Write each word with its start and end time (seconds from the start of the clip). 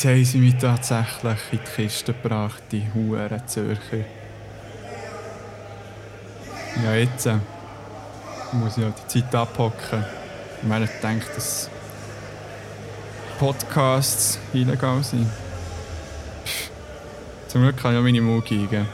Jetzt 0.00 0.08
haben 0.08 0.24
sie 0.24 0.38
mich 0.38 0.54
tatsächlich 0.56 1.36
in 1.52 1.58
die 1.58 1.58
Kiste 1.58 2.14
gebracht, 2.14 2.62
die 2.72 2.86
Huren 2.94 3.46
Zürcher. 3.46 4.06
Ja, 6.82 6.94
jetzt 6.94 7.26
äh, 7.26 7.36
muss 8.52 8.78
ich 8.78 8.84
halt 8.84 8.94
die 9.12 9.20
Zeit 9.20 9.34
abhocken. 9.34 10.02
Ich 10.62 10.66
meine, 10.66 10.86
ich 10.86 10.90
denke, 11.02 11.26
dass 11.34 11.68
Podcasts 13.38 14.38
illegal 14.54 15.04
sind. 15.04 15.26
Pff. 16.46 16.70
Zum 17.48 17.60
Glück 17.60 17.76
kann 17.76 17.92
ich 17.92 17.98
auch 17.98 18.02
meine 18.02 18.22
Mucke 18.22 18.54
eingeben. 18.54 18.88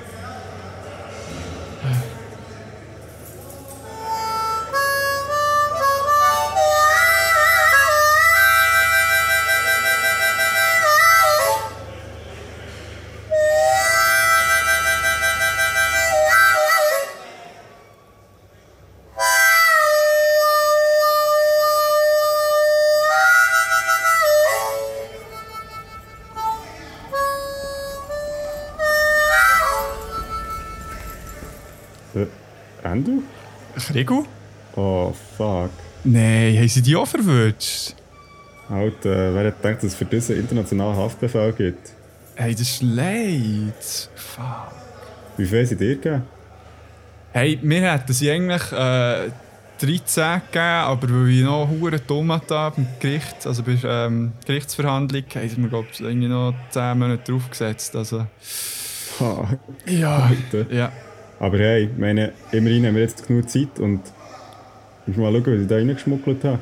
Krigu? 33.97 34.27
Oh, 34.75 35.15
fuck. 35.39 35.71
Nein, 36.05 36.55
haben 36.59 36.69
sie 36.69 36.83
die 36.83 36.95
auch 36.95 37.07
verwünscht? 37.07 37.95
Alter, 38.69 39.35
wer 39.35 39.47
hat 39.47 39.63
gedacht, 39.63 39.77
dass 39.79 39.85
es 39.85 39.95
für 39.95 40.05
diesen 40.05 40.37
internationalen 40.37 40.95
Haftbefehl 40.99 41.51
gibt? 41.55 41.93
Hey, 42.35 42.53
das 42.53 42.61
ist 42.61 42.83
leid. 42.83 44.11
Fuck. 44.15 44.73
Wie 45.39 45.47
viel 45.47 45.65
sind 45.65 45.81
dir 45.81 45.95
gegeben? 45.95 46.25
Hey, 47.33 47.59
wir 47.63 47.91
hätten 47.91 48.13
sie 48.13 48.31
eigentlich 48.31 48.71
äh, 48.73 49.31
13 49.81 50.43
gegeben, 50.43 50.59
aber 50.59 51.09
weil 51.09 51.31
ich 51.31 51.43
noch 51.43 51.67
hure 51.67 51.99
dumm 51.99 52.33
hatte 52.33 52.73
beim 52.77 52.87
Gericht, 53.01 53.47
also 53.47 53.63
bei 53.63 53.79
ähm, 53.83 54.33
Gerichtsverhandlung, 54.45 55.25
haben 55.35 55.49
sie 55.49 55.59
mir 55.59 55.69
glaub, 55.71 55.87
ich, 55.91 56.03
irgendwie 56.03 56.29
noch 56.29 56.53
10 56.69 56.99
Monate 56.99 57.33
draufgesetzt. 57.33 57.97
Also, 57.97 58.27
Fuck. 58.43 59.59
ja. 59.87 60.17
Alter. 60.53 60.71
Ja. 60.71 60.93
Aber 61.39 61.59
hey, 61.59 61.91
meine, 61.99 62.33
immerhin 62.51 62.87
haben 62.87 62.95
wir 62.95 63.03
jetzt 63.03 63.27
genug 63.27 63.49
Zeit 63.51 63.79
und 63.79 64.01
muss 65.07 65.17
mal 65.19 65.31
schauen, 65.33 65.45
was 65.47 65.61
ich 65.61 65.69
da 65.69 65.75
reingeschmuggelt 65.75 66.45
habe. 66.45 66.59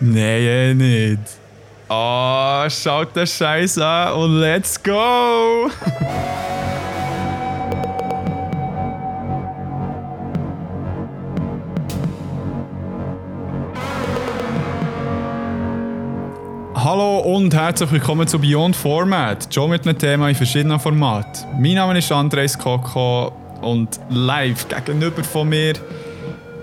Nein, 0.00 0.16
eh 0.16 0.74
nicht. 0.74 1.20
Ah, 1.88 2.66
schaut 2.70 3.14
den 3.14 3.26
Scheiß 3.26 3.78
an 3.78 4.14
und 4.14 4.40
let's 4.40 4.82
go! 4.82 5.70
Hallo 16.74 17.18
und 17.18 17.52
herzlich 17.52 17.92
willkommen 17.92 18.26
zu 18.26 18.38
Beyond 18.38 18.76
Format, 18.76 19.52
schon 19.52 19.70
mit 19.70 19.86
einem 19.86 19.98
Thema 19.98 20.30
in 20.30 20.34
verschiedenen 20.34 20.80
Formaten. 20.80 21.44
Mein 21.60 21.74
Name 21.74 21.98
ist 21.98 22.10
Andres 22.10 22.58
Koko 22.58 23.45
und 23.62 24.00
live 24.10 24.66
gegenüber 24.68 25.24
von 25.24 25.48
mir 25.48 25.74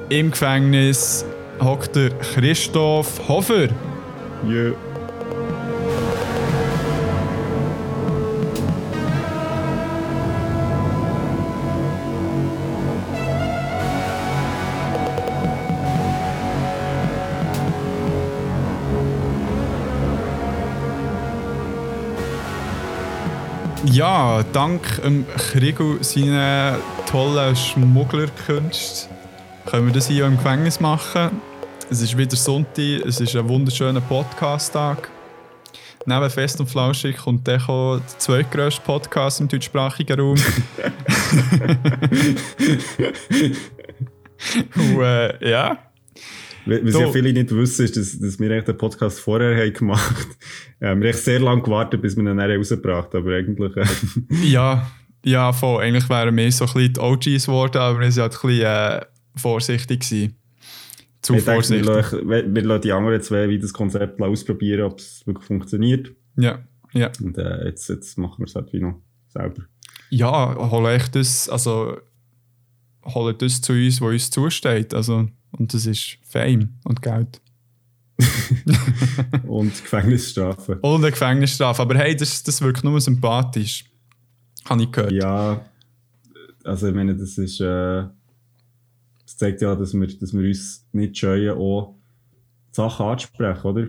im 0.09 0.31
Gefängnis 0.31 1.25
hockt 1.61 1.95
der 1.95 2.09
Christoph 2.11 3.27
Hofer. 3.27 3.69
Ja. 4.47 4.92
Ja, 23.93 24.41
dank 24.53 25.03
dem 25.03 25.23
Krigu 25.37 26.01
seinen 26.01 26.77
tollen 27.05 27.55
Schmugglerkünsten 27.55 29.15
können 29.67 29.85
wir 29.85 29.93
das 29.93 30.07
hier 30.07 30.25
im 30.25 30.35
Gefängnis 30.35 30.79
machen. 30.79 31.39
Es 31.91 32.01
ist 32.01 32.17
wieder 32.17 32.35
Sonntag, 32.35 33.05
es 33.05 33.21
ist 33.21 33.35
ein 33.35 33.47
wunderschöner 33.47 34.01
Podcast-Tag. 34.01 35.11
Neben 36.07 36.29
Fest 36.31 36.59
und 36.59 36.71
Flauschig 36.71 37.17
kommt 37.17 37.45
der 37.45 37.61
zweitgrößte 38.17 38.81
Podcast 38.81 39.41
im 39.41 39.47
deutschsprachigen 39.47 40.19
Raum. 40.19 40.37
und, 44.75 45.01
äh, 45.03 45.51
ja. 45.51 45.92
Was 46.65 46.97
ja 46.97 47.11
viele 47.11 47.33
nicht 47.33 47.51
wissen, 47.51 47.85
ist, 47.85 47.97
dass, 47.97 48.19
dass 48.19 48.39
wir 48.39 48.51
echt 48.51 48.67
den 48.67 48.77
Podcast 48.77 49.19
vorher 49.19 49.57
haben 49.57 49.73
gemacht 49.73 50.27
haben. 50.81 51.01
wir 51.01 51.11
haben 51.11 51.17
sehr 51.17 51.39
lange 51.39 51.61
gewartet, 51.61 52.01
bis 52.01 52.15
wir 52.15 52.23
ihn 52.23 52.37
dann 52.37 52.51
rausgebracht 52.51 53.13
haben. 53.13 53.23
Aber 53.23 53.35
eigentlich... 53.35 53.75
Äh, 53.75 53.85
Ja, 54.45 54.87
ja, 55.25 55.53
voll. 55.53 55.83
Eigentlich 55.83 56.09
wären 56.09 56.35
wir 56.35 56.51
so 56.51 56.65
ein 56.65 56.73
bisschen 56.73 56.93
die 56.93 56.99
OGs 56.99 57.45
geworden, 57.45 57.77
aber 57.77 57.99
wir 57.99 58.07
waren 58.07 58.21
halt 58.21 58.33
ein 58.33 58.47
bisschen 58.47 58.65
äh, 58.65 59.05
vorsichtig. 59.35 60.01
Gewesen. 60.01 60.35
Zu 61.21 61.35
ich 61.35 61.45
denke, 61.45 61.69
wir, 61.69 61.83
vorsichtig. 61.83 61.85
lassen, 61.85 62.29
wir 62.55 62.63
lassen 62.63 62.81
die 62.81 62.91
anderen 62.91 63.21
zwei 63.21 63.49
wie 63.49 63.59
das 63.59 63.71
Konzept 63.71 64.21
ausprobieren, 64.21 64.81
ob 64.83 64.99
es 64.99 65.25
wirklich 65.25 65.45
funktioniert. 65.45 66.11
Ja, 66.35 66.59
ja. 66.93 67.11
Und 67.21 67.37
äh, 67.37 67.65
jetzt, 67.65 67.89
jetzt 67.89 68.17
machen 68.17 68.39
wir 68.39 68.45
es 68.45 68.55
halt 68.55 68.73
wie 68.73 68.81
noch 68.81 69.01
selber. 69.29 69.63
Ja, 70.09 70.55
hol 70.69 70.89
echt 70.89 71.15
das, 71.15 71.47
also 71.49 71.97
holen 73.05 73.35
das 73.37 73.61
zu 73.61 73.73
uns, 73.73 74.01
was 74.01 74.11
uns 74.11 74.29
zusteht. 74.29 74.93
Also, 74.93 75.27
und 75.57 75.73
das 75.73 75.85
ist 75.85 76.17
Fame 76.23 76.69
und 76.83 77.01
Geld. 77.01 77.41
Und 79.47 79.71
Gefängnisstrafe. 79.71 80.77
Und 80.81 81.01
eine 81.01 81.11
Gefängnisstrafe. 81.11 81.81
Aber 81.81 81.95
hey, 81.95 82.15
das, 82.15 82.43
das 82.43 82.61
wirkt 82.61 82.83
nur 82.83 83.01
sympathisch. 83.01 83.85
Habe 84.65 84.83
ich 84.83 84.91
gehört. 84.91 85.11
Ja, 85.11 85.65
also 86.63 86.87
ich 86.87 86.95
meine, 86.95 87.15
das 87.15 87.37
ist, 87.37 87.59
äh, 87.59 88.03
das 89.25 89.37
zeigt 89.37 89.61
ja, 89.61 89.75
dass 89.75 89.93
wir, 89.93 90.07
dass 90.07 90.33
wir 90.33 90.47
uns 90.47 90.85
nicht 90.91 91.17
scheuen, 91.17 91.57
auch 91.57 91.95
Sachen 92.71 93.05
anzusprechen, 93.05 93.67
oder? 93.67 93.87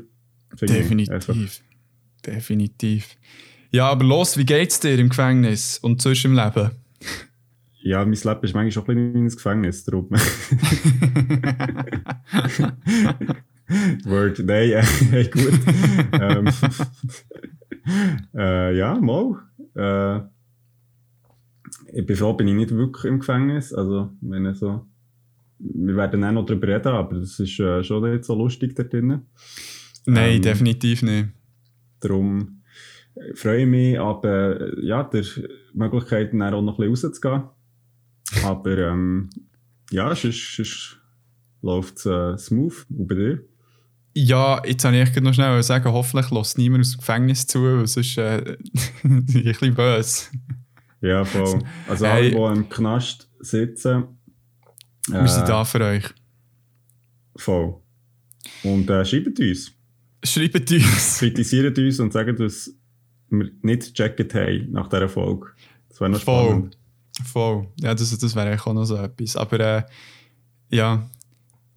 Finde. 0.56 0.74
Definitiv. 0.74 1.62
Definitiv. 2.24 3.16
Ja, 3.70 3.88
aber 3.88 4.04
los, 4.04 4.36
wie 4.36 4.44
geht's 4.44 4.80
dir 4.80 4.98
im 4.98 5.08
Gefängnis 5.08 5.78
und 5.78 6.00
sonst 6.00 6.24
im 6.24 6.34
Leben? 6.34 6.70
Ja, 7.86 7.98
mein 7.98 8.14
Leben 8.14 8.40
ist 8.42 8.54
manchmal 8.54 8.70
schon 8.70 8.82
ein 8.88 9.12
bisschen 9.12 9.26
ein 9.26 9.28
Gefängnis, 9.28 9.84
darum. 9.84 10.08
Word, 14.06 14.38
nein, 14.38 14.70
äh, 14.70 14.82
hey, 15.10 15.28
gut. 15.28 15.52
ähm, 16.12 16.48
äh, 18.34 18.74
ja, 18.74 18.98
mal. 18.98 19.36
Äh, 19.74 20.20
ich 21.92 22.06
bin 22.06 22.16
froh, 22.16 22.32
bin 22.32 22.48
ich 22.48 22.54
nicht 22.54 22.70
wirklich 22.70 23.04
im 23.04 23.18
Gefängnis. 23.18 23.74
Also, 23.74 24.12
wenn 24.22 24.46
ich 24.46 24.56
so. 24.56 24.86
Wir 25.58 25.94
werden 25.94 26.24
auch 26.24 26.32
noch 26.32 26.46
darüber 26.46 26.68
reden, 26.68 26.88
aber 26.88 27.18
das 27.18 27.38
ist 27.38 27.60
äh, 27.60 27.84
schon 27.84 28.10
nicht 28.10 28.24
so 28.24 28.34
lustig 28.34 28.74
da 28.74 28.84
drinnen. 28.84 29.26
Nein, 30.06 30.36
Ähm, 30.36 30.42
definitiv 30.42 31.02
nicht. 31.02 31.28
Darum 32.00 32.62
äh, 33.14 33.34
freue 33.34 33.60
ich 33.60 33.68
mich, 33.68 34.00
aber 34.00 34.58
äh, 34.58 34.86
ja, 34.86 35.04
der 35.04 35.22
Möglichkeit, 35.74 36.32
dann 36.32 36.54
auch 36.54 36.62
noch 36.62 36.78
ein 36.78 36.90
bisschen 36.90 37.10
rauszugehen. 37.10 37.42
Aber 38.44 38.78
ähm, 38.78 39.30
ja, 39.90 40.14
sonst, 40.14 40.56
sonst 40.56 40.98
läuft 41.62 41.98
es 41.98 42.06
äh, 42.06 42.36
smooth. 42.38 42.86
Und 42.90 43.06
bei 43.06 43.14
dir? 43.14 43.44
Ja, 44.16 44.62
jetzt 44.64 44.84
habe 44.84 44.96
ich 44.96 45.20
noch 45.20 45.34
schnell 45.34 45.60
sagen, 45.62 45.92
hoffentlich 45.92 46.30
lässt 46.30 46.56
niemand 46.56 46.82
aus 46.82 46.92
dem 46.92 46.98
Gefängnis 46.98 47.46
zu, 47.46 47.62
weil 47.62 47.86
sonst 47.86 48.16
äh, 48.16 48.56
ein 49.04 49.24
bisschen 49.26 49.74
böse. 49.74 50.26
Ja, 51.00 51.24
voll. 51.24 51.62
Also 51.88 52.06
Hey. 52.06 52.34
alle, 52.36 52.52
die 52.54 52.58
im 52.60 52.68
Knast 52.68 53.28
sitzen, 53.40 54.04
Wir 55.08 55.28
sind 55.28 55.44
äh, 55.44 55.46
da 55.48 55.64
für 55.64 55.80
euch. 55.80 56.04
voll. 57.36 57.74
Und 58.62 58.88
äh, 58.90 59.04
schreibt 59.04 59.38
uns, 59.40 59.72
Schreibt 60.24 60.70
uns. 60.70 61.18
kritisiert 61.18 61.78
uns 61.78 61.98
und 62.00 62.12
sagt, 62.12 62.38
dass 62.40 62.72
wir 63.30 63.50
nicht 63.62 63.94
gecheckt 63.94 64.34
haben 64.34 64.70
nach 64.72 64.88
dieser 64.88 65.08
Folge. 65.08 65.48
Das 65.88 66.00
wäre 66.00 66.10
noch 66.10 66.20
Voll. 66.22 66.44
spannend. 66.46 66.78
Voll. 67.22 67.68
Ja, 67.80 67.94
das, 67.94 68.16
das 68.18 68.34
wäre 68.34 68.58
auch 68.60 68.72
noch 68.72 68.84
so 68.84 68.96
etwas. 68.96 69.36
Aber 69.36 69.60
äh, 69.60 69.82
ja, 70.70 71.08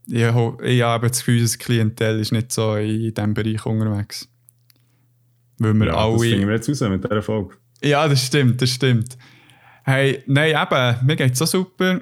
ich, 0.08 0.24
ich 0.24 0.82
habe 0.82 1.08
das 1.10 1.20
Gefühl, 1.20 1.42
das 1.42 1.58
Klientel 1.58 2.20
ist 2.20 2.32
nicht 2.32 2.52
so 2.52 2.76
in 2.76 3.14
diesem 3.14 3.34
Bereich 3.34 3.66
unterwegs. 3.66 4.28
Weil 5.60 5.74
wir 5.74 5.88
Ja, 5.88 6.10
das 6.12 6.22
finden 6.22 6.36
alle. 6.40 6.48
wir 6.48 6.56
jetzt 6.56 6.70
raus 6.70 6.90
mit 6.90 7.04
dieser 7.04 7.22
Folge. 7.22 7.56
Ja, 7.84 8.08
das 8.08 8.26
stimmt, 8.26 8.62
das 8.62 8.70
stimmt. 8.72 9.18
Hey, 9.84 10.24
nein, 10.28 10.56
eben, 10.56 11.06
mir 11.06 11.16
geht 11.16 11.34
es 11.34 11.40
so 11.40 11.46
super. 11.46 12.02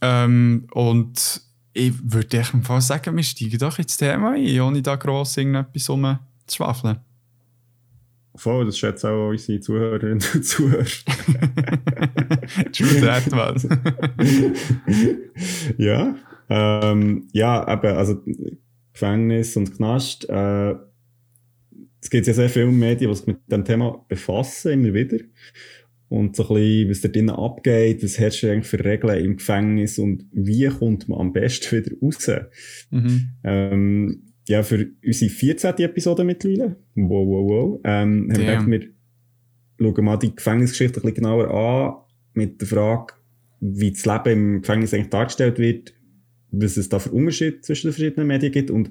Ähm, 0.00 0.66
und 0.72 1.42
ich 1.72 1.92
würde 2.02 2.42
im 2.52 2.62
Fall 2.62 2.80
sagen, 2.80 3.16
wir 3.16 3.22
steigen 3.22 3.58
doch 3.58 3.78
ins 3.78 3.96
Thema 3.96 4.32
ein, 4.32 4.60
ohne 4.60 4.82
da 4.82 4.96
gross 4.96 5.36
irgendetwas 5.36 5.88
rumzuschwafeln. 5.90 6.98
Voll, 8.38 8.66
das 8.66 8.78
schätzen 8.78 9.08
auch 9.08 9.30
unsere 9.30 9.60
Zuhörerinnen 9.60 10.22
und 10.34 10.44
Zuhörer. 10.44 10.84
True 12.72 13.00
that, 13.00 13.30
was. 13.32 13.66
ja, 15.78 16.16
ähm, 16.48 17.28
ja, 17.32 17.72
eben, 17.72 17.96
also 17.96 18.22
Gefängnis 18.92 19.56
und 19.56 19.76
Knast. 19.76 20.28
Äh, 20.28 20.74
es 22.00 22.10
gibt 22.10 22.26
ja 22.26 22.32
sehr 22.32 22.48
viele 22.48 22.66
Medien, 22.66 23.10
die 23.10 23.16
sich 23.16 23.26
mit 23.26 23.38
dem 23.50 23.64
Thema 23.64 24.04
befassen, 24.08 24.72
immer 24.72 24.94
wieder. 24.94 25.18
Und 26.08 26.36
so 26.36 26.44
ein 26.44 26.54
bisschen, 26.54 26.90
was 26.90 27.00
da 27.02 27.08
drinnen 27.08 27.30
abgeht, 27.30 28.02
was 28.02 28.18
herrscht 28.18 28.44
eigentlich 28.44 28.66
für 28.66 28.82
Regeln 28.82 29.24
im 29.24 29.36
Gefängnis 29.36 29.98
und 29.98 30.24
wie 30.32 30.68
kommt 30.68 31.08
man 31.08 31.20
am 31.20 31.32
besten 31.32 31.76
wieder 31.76 31.96
raus. 32.00 32.30
Mhm. 32.90 33.28
Ähm, 33.44 34.27
ja, 34.48 34.62
für 34.62 34.90
unsere 35.04 35.30
14. 35.30 35.76
Episode 35.78 36.24
mittlerweile, 36.24 36.76
wow, 36.94 37.26
wow, 37.26 37.48
wow, 37.48 37.80
ähm, 37.84 38.30
haben 38.32 38.36
wir 38.38 38.46
gedacht, 38.46 38.68
wir 39.78 39.94
schauen 39.94 40.04
mal 40.04 40.16
die 40.16 40.34
Gefängnisgeschichte 40.34 41.00
ein 41.00 41.02
bisschen 41.02 41.22
genauer 41.22 41.50
an, 41.50 42.04
mit 42.32 42.60
der 42.60 42.68
Frage, 42.68 43.14
wie 43.60 43.90
das 43.90 44.04
Leben 44.06 44.54
im 44.54 44.60
Gefängnis 44.62 44.94
eigentlich 44.94 45.10
dargestellt 45.10 45.58
wird, 45.58 45.94
was 46.50 46.76
es 46.76 46.88
da 46.88 46.98
für 46.98 47.10
Unterschiede 47.10 47.60
zwischen 47.60 47.88
den 47.88 47.92
verschiedenen 47.92 48.26
Medien 48.26 48.52
gibt 48.52 48.70
und 48.70 48.90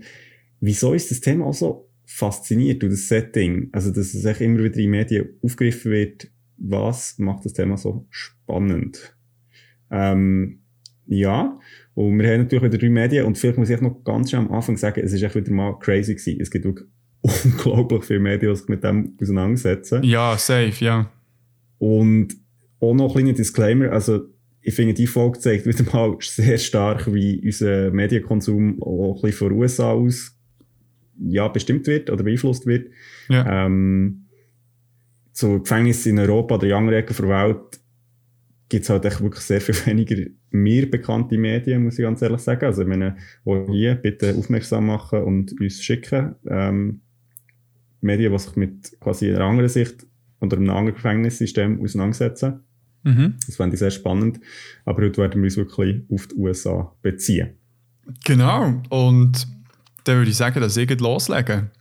wieso 0.60 0.94
ist 0.94 1.12
das 1.12 1.22
Thema 1.22 1.46
auch 1.46 1.54
so 1.54 1.90
fasziniert 2.06 2.84
und 2.84 2.92
das 2.92 3.08
Setting, 3.08 3.70
also 3.72 3.92
dass 3.92 4.14
es 4.14 4.26
echt 4.26 4.42
immer 4.42 4.64
wieder 4.64 4.78
in 4.78 4.92
Medien 4.92 5.30
aufgegriffen 5.42 5.92
wird, 5.92 6.32
was 6.58 7.18
macht 7.18 7.46
das 7.46 7.54
Thema 7.54 7.78
so 7.78 8.06
spannend? 8.10 9.16
Ähm, 9.92 10.62
ja, 11.08 11.60
und 11.94 12.20
wir 12.20 12.32
haben 12.32 12.42
natürlich 12.42 12.64
wieder 12.64 12.78
drei 12.78 12.90
Medien 12.90 13.26
und 13.26 13.38
vielleicht 13.38 13.58
muss 13.58 13.70
ich 13.70 13.82
noch 13.82 14.04
ganz 14.04 14.30
schön 14.30 14.40
am 14.40 14.52
Anfang 14.52 14.78
sagen, 14.78 15.02
es 15.04 15.14
ist 15.14 15.24
echt 15.24 15.36
wieder 15.36 15.52
mal 15.52 15.78
crazy 15.80 16.16
gewesen. 16.16 16.42
Es 16.42 16.52
gibt 16.52 16.66
wirklich 16.66 16.88
unglaublich 17.22 18.04
viele 18.04 18.20
Medien, 18.20 18.52
die 18.52 18.58
sich 18.58 18.68
mit 18.68 18.84
dem 18.84 19.18
auseinandersetzen. 19.22 20.04
Ja, 20.04 20.38
safe, 20.38 20.84
ja. 20.84 21.10
Und 21.80 22.36
auch 22.80 22.94
noch 22.94 23.10
ein 23.10 23.14
kleiner 23.14 23.34
Disclaimer, 23.34 23.92
also 23.92 24.28
ich 24.62 24.76
finde, 24.76 24.94
die 24.94 25.08
Folge 25.08 25.40
zeigt 25.40 25.66
wieder 25.66 25.84
mal 25.94 26.18
sehr 26.20 26.58
stark, 26.58 27.12
wie 27.14 27.42
unser 27.44 27.90
Medienkonsum 27.92 28.82
auch 28.82 29.16
ein 29.16 29.22
bisschen 29.22 29.50
von 29.50 29.58
USA 29.58 29.92
aus 29.92 30.38
ja, 31.20 31.48
bestimmt 31.48 31.88
wird 31.88 32.10
oder 32.10 32.24
beeinflusst 32.24 32.66
wird. 32.66 32.92
Ja. 33.30 33.66
Ähm, 33.66 34.28
so 35.32 35.60
Gefängnisse 35.60 36.10
in 36.10 36.20
Europa 36.20 36.56
oder 36.56 36.68
in 36.68 36.74
anderen 36.74 37.00
Ecken 37.00 37.16
der 37.16 37.30
Welt 37.30 37.80
gibt 38.70 38.84
es 38.84 38.90
halt 38.90 39.06
echt 39.06 39.22
wirklich 39.22 39.44
sehr 39.44 39.62
viel 39.62 39.76
weniger 39.86 40.30
mir 40.52 40.90
bekannte 40.90 41.38
Medien, 41.38 41.84
muss 41.84 42.00
ich 42.00 42.04
ganz 42.04 42.22
ehrlich 42.22 42.42
sagen. 42.42 42.66
Also 42.66 42.82
ich 42.82 42.88
meine, 42.88 43.18
auch 43.46 43.68
hier 43.70 43.96
bitte 43.96 44.36
aufmerksam 44.36 44.88
machen 44.88 45.24
und 45.24 45.60
uns 45.60 45.84
schicken. 45.84 46.36
Ähm, 46.48 47.02
Medien, 48.02 48.32
die 48.32 48.40
sich 48.40 48.56
mit 48.56 49.00
quasi 49.00 49.30
einer 49.30 49.46
anderen 49.46 49.70
Sicht 49.70 50.06
oder 50.40 50.58
einem 50.58 50.70
anderen 50.70 50.96
Gefängnissystem 50.96 51.82
auseinandersetzen. 51.82 52.62
Mhm. 53.04 53.36
Das 53.46 53.56
fände 53.56 53.76
ich 53.76 53.80
sehr 53.80 53.92
spannend. 53.92 54.40
Aber 54.86 55.04
heute 55.04 55.22
werden 55.22 55.42
wir 55.42 55.48
uns 55.48 55.58
wirklich 55.58 56.04
auf 56.12 56.28
die 56.28 56.36
USA 56.36 56.94
beziehen. 57.02 57.50
Genau. 58.26 58.82
Und 58.90 59.48
dann 60.04 60.18
würde 60.18 60.32
ich 60.32 60.38
sagen, 60.38 60.62
dass 60.62 60.78
ich 60.78 61.00
loslegen. 61.00 61.72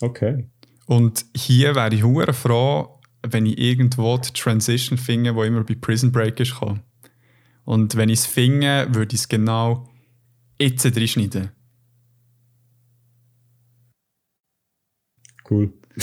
Okay. 0.00 0.46
Und 0.86 1.26
hier 1.36 1.74
wäre 1.74 1.94
ich 1.94 2.02
hure 2.02 2.32
froh, 2.32 2.99
wenn 3.22 3.46
ich 3.46 3.58
irgendwo 3.58 4.16
die 4.18 4.32
Transition 4.32 4.98
finde, 4.98 5.34
wo 5.34 5.42
immer 5.42 5.64
bei 5.64 5.74
Prison 5.74 6.12
Break 6.12 6.40
ist 6.40 6.52
gekommen. 6.52 6.80
Und 7.64 7.96
wenn 7.96 8.08
ich 8.08 8.20
es 8.20 8.26
finde, 8.26 8.88
würde 8.92 9.14
ich 9.14 9.20
es 9.20 9.28
genau 9.28 9.88
jetzt 10.58 10.84
reinschneiden. 10.84 11.50
Cool. 15.48 15.72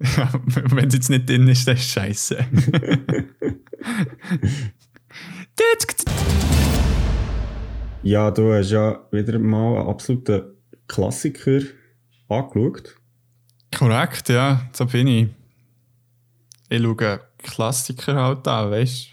ja, 0.00 0.32
wenn 0.54 0.88
es 0.88 0.94
jetzt 0.94 1.10
nicht 1.10 1.28
drin 1.28 1.48
ist, 1.48 1.66
dann 1.66 1.76
ist 1.76 1.82
es 1.82 1.90
scheiße. 1.90 2.46
ja, 8.02 8.30
du 8.30 8.52
hast 8.52 8.70
ja 8.70 9.06
wieder 9.10 9.38
mal 9.38 9.78
einen 9.78 9.88
absoluten 9.88 10.54
Klassiker 10.86 11.60
angeschaut. 12.28 13.01
Korrekt, 13.76 14.28
ja, 14.28 14.62
so 14.72 14.86
bin 14.86 15.06
ich. 15.06 15.28
Ich 16.68 16.82
schaue 16.82 17.20
Klassiker 17.42 18.14
halt 18.14 18.48
an, 18.48 18.70
weißt 18.70 19.06
du? 19.06 19.10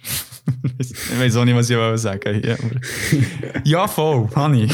ich 0.80 1.20
weiß 1.20 1.36
auch 1.38 1.46
nicht, 1.46 1.56
was 1.56 1.70
ich 1.70 1.78
sagen 2.00 2.42
ja, 2.44 2.56
ja, 3.64 3.88
voll, 3.88 4.28
habe 4.36 4.58
ich. 4.58 4.72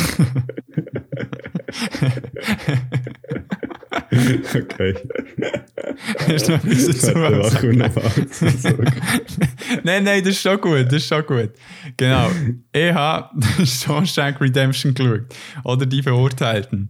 okay. 4.55 4.95
Hast 6.27 6.47
du 6.47 6.53
noch 6.53 6.63
etwas 6.63 6.85
dazu 6.85 7.07
sagen? 7.07 7.77
nein, 9.83 10.03
nein, 10.03 10.23
das 10.23 10.35
ist 10.35 10.41
schon 10.41 10.61
gut, 10.61 10.85
das 10.87 10.95
ist 10.95 11.07
schon 11.07 11.25
gut. 11.25 11.51
Genau. 11.97 12.29
Ich 12.71 12.93
habe 12.93 13.29
Shawshank 13.65 14.39
Redemption 14.41 14.93
geschaut. 14.93 15.25
Oder 15.63 15.85
die 15.85 16.03
Verurteilten. 16.03 16.89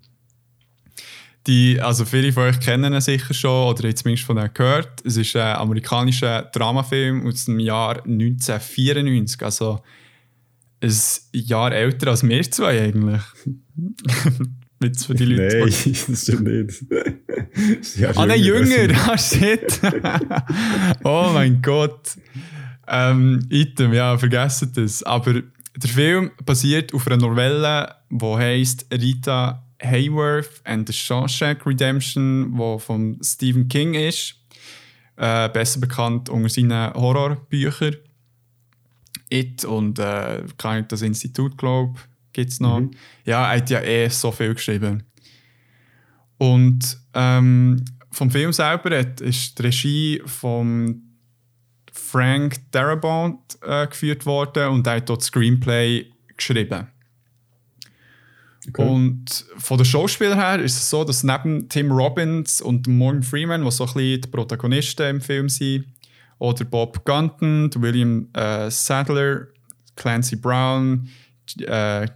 Die, 1.47 1.79
also 1.79 2.05
viele 2.05 2.33
von 2.33 2.43
euch 2.43 2.59
kennen 2.59 2.93
ihn 2.93 3.01
sicher 3.01 3.33
schon 3.33 3.69
oder 3.69 3.87
jetzt 3.87 4.01
zumindest 4.01 4.25
von 4.25 4.37
ihm 4.37 4.49
gehört. 4.53 5.05
Es 5.05 5.17
ist 5.17 5.35
ein 5.35 5.55
amerikanischer 5.55 6.43
Dramafilm 6.43 7.27
aus 7.27 7.45
dem 7.45 7.59
Jahr 7.59 8.03
1994, 8.03 9.43
also 9.43 9.81
ein 10.81 10.91
Jahr 11.33 11.71
älter 11.71 12.09
als 12.09 12.27
wir 12.27 12.51
zwei 12.51 12.81
eigentlich. 12.81 13.21
Witz 14.79 15.05
für 15.05 15.13
die 15.13 15.25
Leute. 15.25 15.59
Nein, 15.59 15.95
das 16.07 16.21
stimmt 16.21 16.43
nicht. 16.43 18.17
ah, 18.17 18.25
nein, 18.25 18.41
jünger! 18.41 18.93
Ah, 19.07 19.17
shit! 19.17 19.79
oh 21.03 21.31
mein 21.33 21.61
Gott. 21.61 22.17
Ähm, 22.87 23.39
Item, 23.49 23.93
ja, 23.93 24.17
vergessen 24.17 24.71
das. 24.75 25.01
Aber 25.03 25.33
der 25.33 25.89
Film 25.89 26.31
basiert 26.45 26.93
auf 26.93 27.07
einer 27.07 27.17
Novelle, 27.17 27.95
die 28.09 28.35
heisst 28.35 28.85
Rita 28.91 29.64
Hayworth 29.85 30.61
and 30.65 30.87
the 30.87 30.93
Shawshank 30.93 31.65
Redemption, 31.65 32.57
wo 32.57 32.77
von 32.77 33.17
Stephen 33.21 33.67
King 33.67 33.93
ist. 33.93 34.35
Äh, 35.17 35.49
besser 35.49 35.79
bekannt 35.79 36.29
unter 36.29 36.49
seinen 36.49 36.93
Horrorbüchern. 36.93 37.95
It 39.29 39.65
und 39.65 39.97
äh, 39.99 40.43
kann 40.57 40.81
ich 40.81 40.87
das 40.87 41.01
Institut, 41.01 41.57
glaube 41.57 41.99
gibt 42.35 42.51
es 42.51 42.59
noch. 42.59 42.81
Mhm. 42.81 42.91
Ja, 43.23 43.51
er 43.51 43.57
hat 43.57 43.69
ja 43.69 43.81
eh 43.81 44.09
so 44.09 44.31
viel 44.31 44.53
geschrieben. 44.53 45.03
Und 46.37 46.99
ähm, 47.13 47.83
vom 48.11 48.29
Film 48.29 48.53
selber 48.53 48.99
hat, 48.99 49.21
ist 49.21 49.57
die 49.57 49.63
Regie 49.63 50.21
von 50.25 51.01
Frank 51.91 52.57
Darabont 52.71 53.39
äh, 53.61 53.87
geführt 53.87 54.25
worden 54.25 54.67
und 54.67 54.85
er 54.85 54.97
hat 54.97 55.09
dort 55.09 55.23
Screenplay 55.23 56.11
geschrieben. 56.35 56.87
Okay. 58.67 58.87
Und 58.87 59.45
von 59.57 59.77
den 59.77 59.85
Schauspielern 59.85 60.37
her 60.37 60.59
ist 60.59 60.75
es 60.75 60.89
so, 60.89 61.03
dass 61.03 61.23
neben 61.23 61.69
Tim 61.69 61.91
Robbins 61.91 62.61
und 62.61 62.87
Morgan 62.87 63.23
Freeman, 63.23 63.63
die 63.63 63.71
so 63.71 63.85
ein 63.85 63.93
bisschen 63.93 64.21
die 64.21 64.27
Protagonisten 64.27 65.15
im 65.15 65.21
Film 65.21 65.49
sind, 65.49 65.85
oder 66.39 66.65
Bob 66.65 67.05
Gunton, 67.05 67.71
William 67.77 68.27
äh, 68.33 68.69
Sadler, 68.69 69.47
Clancy 69.95 70.35
Brown, 70.35 71.07
äh, 71.59 72.07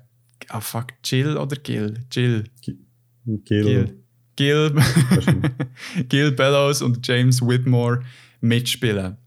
oh 0.54 0.60
fuck, 0.60 0.88
Jill 1.04 1.38
oder 1.38 1.56
Gil? 1.56 2.00
Jill. 2.12 2.44
Gil. 2.62 2.78
Gil. 3.46 3.96
Gil, 4.36 4.74
Gil 6.08 6.32
Bellows 6.32 6.82
und 6.82 7.06
James 7.06 7.42
Whitmore 7.42 8.02
mitspielen. 8.40 9.18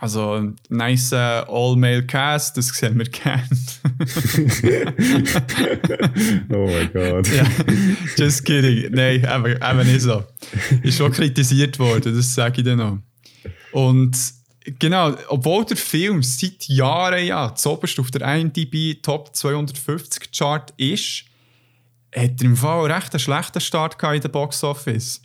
Also 0.00 0.34
ein 0.34 0.54
nice 0.68 1.12
uh, 1.12 1.42
All-Male-Cast, 1.48 2.56
das 2.56 2.68
sehen 2.68 2.98
wir 2.98 3.06
gerne. 3.06 3.48
oh 6.52 6.66
mein 6.66 6.92
Gott. 6.92 7.26
ja, 7.34 7.44
just 8.16 8.44
kidding. 8.44 8.92
Nein, 8.92 9.24
eben, 9.24 9.56
eben 9.60 9.92
nicht 9.92 10.02
so. 10.02 10.22
Ist 10.84 10.98
schon 10.98 11.10
kritisiert 11.10 11.80
worden, 11.80 12.14
das 12.14 12.32
sage 12.32 12.60
ich 12.60 12.64
dann 12.64 12.78
noch. 12.78 12.98
Und 13.72 14.16
genau, 14.78 15.16
obwohl 15.28 15.64
der 15.64 15.76
Film 15.76 16.22
seit 16.22 16.68
Jahren 16.68 17.26
ja 17.26 17.52
zuoberst 17.56 17.98
auf 17.98 18.12
der 18.12 18.36
IMDb 18.36 19.02
Top 19.02 19.34
250 19.34 20.30
Chart 20.30 20.72
ist, 20.76 21.24
hat 22.14 22.40
er 22.40 22.44
im 22.44 22.56
Fall 22.56 22.92
recht 22.92 23.12
einen 23.12 23.20
schlechten 23.20 23.60
Start 23.60 24.00
in 24.14 24.20
der 24.20 24.28
Box 24.28 24.62
Office. 24.62 25.22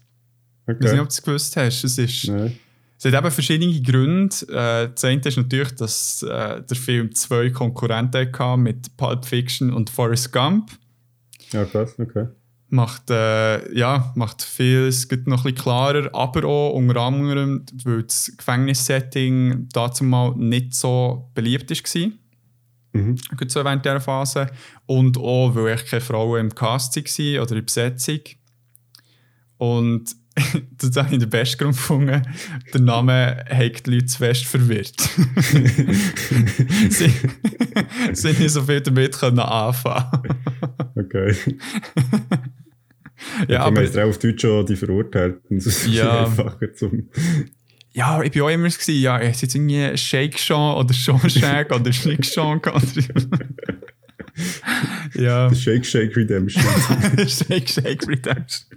Okay. 0.65 0.77
Ich 0.79 0.83
weiß 0.83 0.93
nicht, 0.93 1.01
ob 1.01 1.09
du 1.09 1.11
es 1.11 1.21
gewusst 1.21 1.55
hast. 1.57 1.83
Es 1.83 1.99
ist... 1.99 2.27
Nein 2.27 2.57
es 3.03 3.13
hat 3.13 3.23
eben 3.23 3.31
verschiedene 3.31 3.81
Gründe. 3.81 4.35
Äh, 4.49 4.89
das 4.93 5.03
eine 5.03 5.21
ist 5.21 5.37
natürlich, 5.37 5.75
dass 5.75 6.23
äh, 6.23 6.61
der 6.61 6.77
Film 6.77 7.13
zwei 7.13 7.49
Konkurrenten 7.49 8.31
hatte 8.31 8.57
mit 8.57 8.95
Pulp 8.97 9.25
Fiction 9.25 9.73
und 9.73 9.89
Forrest 9.89 10.31
Gump. 10.31 10.71
Ja, 11.51 11.65
krass, 11.65 11.95
okay. 11.99 12.27
Macht, 12.69 13.11
äh, 13.11 13.77
ja, 13.77 14.11
macht 14.15 14.41
vieles 14.41 15.07
noch 15.11 15.17
ein 15.17 15.27
bisschen 15.27 15.55
klarer, 15.55 16.09
aber 16.13 16.45
auch 16.45 16.73
unter 16.73 17.01
anderem, 17.01 17.65
weil 17.83 18.03
das 18.03 18.33
Gefängnissetting 18.35 19.69
dazu 19.71 20.03
mal 20.03 20.33
nicht 20.35 20.73
so 20.73 21.29
beliebt 21.35 21.69
war. 21.69 22.11
Mhm. 22.93 23.17
Gut 23.37 23.51
so 23.51 23.63
während 23.63 23.85
dieser 23.85 23.99
Phase. 23.99 24.47
Und 24.85 25.17
auch, 25.17 25.53
weil 25.53 25.75
ich 25.75 25.85
keine 25.85 26.01
Frauen 26.01 26.39
im 26.39 26.55
Cast 26.55 26.95
war 26.95 27.43
oder 27.43 27.51
in 27.51 27.55
der 27.57 27.61
Besetzung. 27.61 28.19
Und 29.57 30.15
das 30.77 30.95
habe 30.95 31.13
ich 31.13 31.19
den 31.19 31.29
besten 31.29 31.57
Grund 31.59 31.75
gefunden. 31.75 32.21
Der 32.73 32.81
Name 32.81 33.45
hat 33.49 33.85
die 33.85 33.91
Leute 33.91 34.05
zu 34.05 34.17
fest 34.17 34.45
verwirrt. 34.45 34.99
sie, 36.89 37.13
sie 38.13 38.27
nicht 38.33 38.49
so 38.49 38.63
viel 38.63 38.81
damit 38.81 39.17
können 39.17 39.39
anfangen 39.39 40.23
Okay. 40.95 41.35
Ja, 43.47 43.61
aber... 43.61 43.79
aber, 43.79 43.83
Ich 43.83 43.97
auf 43.97 44.19
Deutsch 44.19 44.41
schon 44.41 44.65
die 44.65 44.75
Verurteilten. 44.75 45.57
Das 45.57 45.65
ist 45.65 45.87
Ja. 45.87 46.25
einfacher 46.25 46.73
zum... 46.73 47.09
ja, 47.93 48.21
ich 48.21 48.35
war 48.35 48.45
auch 48.45 48.49
immer 48.49 48.69
so, 48.69 48.91
ja, 48.91 49.19
es 49.19 49.37
ist 49.37 49.41
jetzt 49.43 49.55
irgendwie 49.55 49.97
Shake 49.97 50.37
Sean 50.37 50.75
oder 50.77 50.93
Sean 50.93 51.29
Shag 51.29 51.71
oder 51.73 51.93
Schnick 51.93 52.25
Sean. 52.25 52.59
ja. 55.15 55.49
The 55.49 55.55
Shake 55.55 55.85
Shake 55.85 56.15
Redemption. 56.15 56.63
Shake, 57.27 57.69
Shake 57.69 58.07
Redemption. 58.07 58.67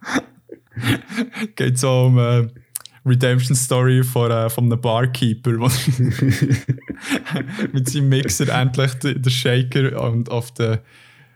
Geht 1.56 1.78
so 1.78 2.06
um 2.06 2.18
äh, 2.18 2.48
Redemption 3.04 3.56
Story 3.56 4.04
von, 4.04 4.30
äh, 4.30 4.50
von 4.50 4.64
einem 4.64 4.80
Barkeeper, 4.80 5.52
der 5.52 5.60
mit 7.72 7.88
seinem 7.88 8.08
Mixer 8.08 8.48
endlich 8.48 8.94
der, 8.94 9.30
Shaker 9.30 10.02
und 10.02 10.30
auf 10.30 10.52
der 10.52 10.82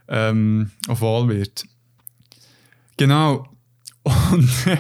ähm, 0.09 0.71
auf 0.89 1.01
Wahl 1.01 1.29
wird. 1.29 1.65
Genau. 2.97 3.47
Und 4.03 4.51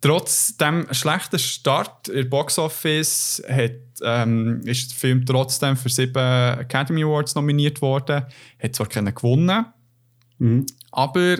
trotz 0.00 0.56
dem 0.56 0.86
schlechten 0.92 1.38
Start 1.38 2.08
in 2.08 2.28
Box 2.28 2.58
Office 2.58 3.42
hat, 3.48 3.72
ähm, 4.02 4.60
ist 4.64 4.90
der 4.90 4.98
Film 4.98 5.24
trotzdem 5.24 5.76
für 5.76 5.88
sieben 5.88 6.16
Academy 6.16 7.04
Awards 7.04 7.34
nominiert 7.34 7.80
worden. 7.80 8.26
Hat 8.62 8.74
zwar 8.74 8.88
keinen 8.88 9.14
gewonnen, 9.14 9.66
mhm. 10.38 10.66
aber 10.90 11.36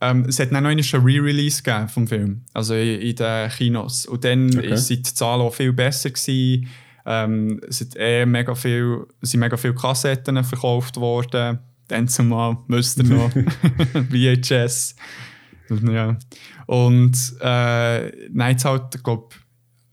ähm, 0.00 0.24
es 0.28 0.38
hat 0.38 0.52
dann 0.52 0.62
noch 0.62 0.70
einen 0.70 0.80
Re-Release 0.80 1.62
gegeben 1.62 1.88
vom 1.88 2.06
Film, 2.06 2.42
also 2.54 2.74
in, 2.74 3.14
den 3.14 3.50
Kinos. 3.50 4.06
Und 4.06 4.24
dann 4.24 4.48
Okay. 4.56 4.72
ist 4.72 4.88
die 4.88 5.02
Zahlen 5.02 5.42
auch 5.42 5.54
viel 5.54 5.72
besser 5.72 6.10
gewesen. 6.10 6.68
Ähm, 7.06 7.60
es 7.68 7.78
sind 7.78 7.96
eh 7.98 8.24
mega 8.26 8.54
viel, 8.54 9.06
sind 9.22 9.40
mega 9.40 9.56
viele 9.56 9.74
Kassetten 9.74 10.42
verkauft 10.44 10.96
worden. 10.96 11.58
Dann 11.88 12.08
zumal 12.08 12.56
müsst 12.68 12.98
ihr 12.98 13.04
noch 13.04 13.30
VHS. 14.10 14.94
Ja. 15.90 16.16
Und 16.66 17.16
äh, 17.40 18.28
nein, 18.32 18.52
jetzt 18.52 18.64
halt, 18.64 18.94
ich 18.94 19.02
glaube, 19.02 19.34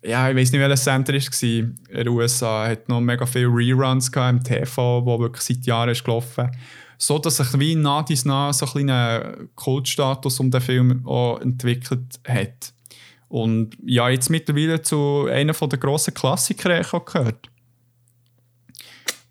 ja, 0.04 0.30
ich 0.30 0.36
weiß 0.38 0.52
nicht, 0.52 0.62
welches 0.62 0.84
Center 0.84 1.14
es 1.16 1.28
war. 1.30 1.50
In 1.50 1.76
den 1.90 2.08
USA 2.10 2.68
hat 2.68 2.88
noch 2.88 3.02
mega 3.02 3.26
viele 3.26 3.48
Reruns 3.48 4.12
gehabt 4.12 4.38
im 4.38 4.44
TV, 4.44 5.06
wo 5.06 5.20
wirklich 5.20 5.44
seit 5.44 5.66
Jahren 5.66 5.90
ist 5.90 6.04
gelaufen. 6.04 6.50
So 6.98 7.20
dass 7.20 7.38
sich 7.38 7.60
wie 7.60 7.76
nah 7.76 8.04
dies 8.04 8.26
nah 8.26 8.52
so 8.52 8.66
ein 8.66 8.72
kleiner 8.72 9.38
Kultstatus 9.56 10.40
um 10.40 10.50
den 10.50 10.62
Film 10.62 11.06
auch 11.06 11.40
entwickelt 11.40 12.20
hat. 12.28 12.74
Und 13.30 13.78
ja, 13.84 14.10
jetzt 14.10 14.30
mittlerweile 14.30 14.82
zu 14.82 15.28
einer 15.30 15.54
der 15.54 15.80
grossen 15.80 16.14
Klassiker 16.14 16.82
gehört. 16.82 17.50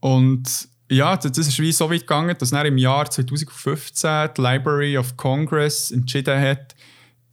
Und 0.01 0.69
ja, 0.91 1.17
das 1.17 1.37
ist 1.37 1.59
wie 1.59 1.73
so 1.73 1.91
weit 1.91 2.03
gegangen, 2.03 2.37
dass 2.39 2.51
dann 2.51 2.67
im 2.67 2.79
Jahr 2.79 3.11
2015 3.11 4.31
die 4.37 4.41
Library 4.41 4.99
of 4.99 5.17
Congress 5.17 5.91
entschieden 5.91 6.41
hat, 6.41 6.77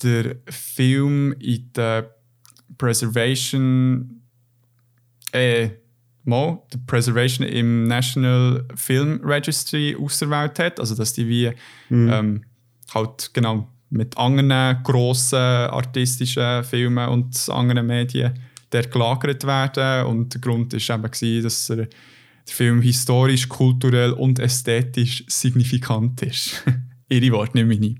der 0.02 0.38
Film 0.50 1.34
in 1.40 1.72
der 1.74 2.16
Preservation, 2.78 4.22
äh, 5.32 5.70
mal, 6.25 6.62
die 6.74 6.77
Preservation 6.77 7.48
im 7.48 7.88
National 7.88 8.65
Film 8.75 9.22
Registry 9.24 9.96
auserwählt 10.00 10.60
hat. 10.60 10.80
Also, 10.80 10.96
dass 10.96 11.13
die 11.13 11.27
wie 11.27 11.51
ähm, 11.92 12.44
halt 12.94 13.32
genau 13.34 13.68
mit 13.89 14.18
anderen 14.18 14.82
grossen 14.84 15.38
artistischen 15.38 16.63
Filmen 16.63 17.10
und 17.10 17.50
anderen 17.50 17.86
Medien 17.86 18.34
dort 18.72 18.92
gelagert 18.92 19.46
werden. 19.46 20.08
Und 20.08 20.34
der 20.34 20.42
Grund 20.42 20.74
war 20.74 20.96
eben, 20.96 21.12
gewesen, 21.12 21.44
dass 21.44 21.70
er, 21.70 21.75
der 21.75 21.88
Film 22.46 22.82
historisch, 22.82 23.48
kulturell 23.48 24.12
und 24.12 24.39
ästhetisch 24.39 25.24
signifikant 25.27 26.22
ist. 26.24 26.63
Ihre 27.10 27.32
Worte, 27.32 27.63
nicht 27.63 27.80
meine. 27.80 27.96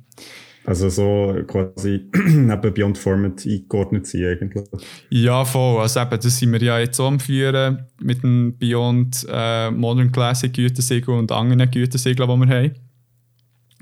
Also 0.66 0.90
so 0.90 1.36
quasi 1.46 2.10
neben 2.14 2.74
Beyond 2.74 2.98
Format 2.98 3.46
eingeordnet 3.46 4.08
sein 4.08 4.26
eigentlich. 4.26 4.66
Ja, 5.10 5.44
voll. 5.44 5.82
Also 5.82 6.00
eben, 6.00 6.20
das 6.20 6.40
sind 6.40 6.52
wir 6.54 6.62
ja 6.62 6.80
jetzt 6.80 7.00
am 7.00 7.20
Führen 7.20 7.86
mit 8.02 8.24
dem 8.24 8.58
Beyond 8.58 9.26
äh, 9.30 9.72
Modern 9.72 10.12
Classic 10.12 10.54
Gütesiegel 10.54 11.16
und 11.16 11.32
anderen 11.32 11.70
Gütesiegeln, 11.70 12.30
die 12.30 12.48
wir 12.48 12.56
haben. 12.56 12.72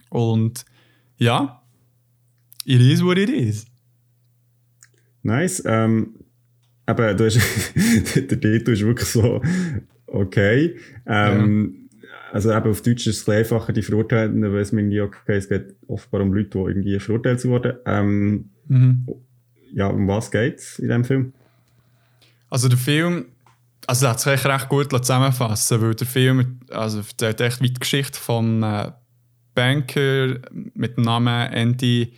Und 0.09 0.65
ja, 1.17 1.61
it 2.65 2.81
is 2.81 3.03
what 3.03 3.17
it 3.17 3.29
is. 3.29 3.65
Nice. 5.21 5.61
Ähm, 5.65 6.15
aber 6.87 7.13
du 7.13 7.25
hast, 7.25 7.37
der 8.15 8.39
Titel 8.39 8.71
ist 8.71 8.81
wirklich 8.81 9.07
so 9.07 9.41
okay. 10.07 10.75
Ähm, 11.05 11.80
Also 12.31 12.51
eben 12.53 12.69
auf 12.71 12.81
Deutsch 12.81 13.07
ist 13.07 13.21
es 13.21 13.27
ein 13.29 13.37
einfacher, 13.39 13.73
die 13.73 13.81
Verurteilten, 13.81 14.41
weil 14.41 14.59
es 14.61 14.71
mir 14.71 14.81
irgendwie 14.81 15.01
okay, 15.01 15.35
es 15.37 15.49
geht 15.49 15.75
offenbar 15.87 16.21
um 16.21 16.33
Leute, 16.33 16.49
die 16.49 16.57
irgendwie 16.59 16.99
verurteilt 16.99 17.43
wurden. 17.45 17.73
Ähm, 17.85 18.49
Mhm. 18.67 19.05
ja, 19.73 19.87
um 19.87 20.07
was 20.07 20.31
geht's 20.31 20.79
in 20.79 20.87
dem 20.89 21.03
Film? 21.03 21.33
Also 22.49 22.69
der 22.69 22.77
Film, 22.77 23.25
also 23.87 24.05
das 24.05 24.11
hat 24.13 24.19
sich 24.39 24.45
recht 24.45 24.69
gut 24.69 24.91
zusammenfassen, 24.91 25.81
weil 25.81 25.95
der 25.95 26.07
Film, 26.07 26.59
also 26.69 27.01
der 27.19 27.29
hat 27.29 27.41
echt 27.41 27.61
wie 27.61 27.69
die 27.69 27.79
Geschichte 27.79 28.17
von 28.19 28.63
äh, 28.63 28.91
Banker 29.53 30.39
mit 30.73 30.95
dem 30.97 31.03
Namen 31.03 31.51
Andy 31.51 32.13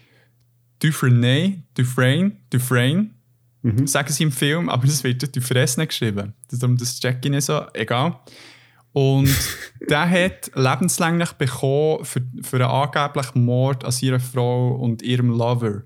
Dufresne, 0.79 1.63
Dufresne, 1.75 2.33
Dufresne, 2.49 3.09
Mhm. 3.65 3.87
sagen 3.87 4.11
sie 4.11 4.23
im 4.23 4.31
Film, 4.33 4.67
aber 4.67 4.85
das 4.85 5.03
wird 5.05 5.33
Dufresne 5.35 5.87
geschrieben. 5.87 6.33
Darum 6.51 6.75
das 6.77 6.99
check 6.99 7.19
ich 7.23 7.31
nicht 7.31 7.45
so, 7.45 7.61
egal. 7.73 8.19
Und 8.93 9.29
der 9.89 10.07
hat 10.09 10.51
lebenslänglich 10.55 11.31
bekommen 11.33 12.05
für, 12.05 12.21
für 12.43 12.57
einen 12.57 12.69
angeblichen 12.69 13.43
Mord 13.43 13.83
an 13.83 13.91
seiner 13.91 14.19
Frau 14.19 14.75
und 14.75 15.01
ihrem 15.01 15.29
Lover, 15.29 15.81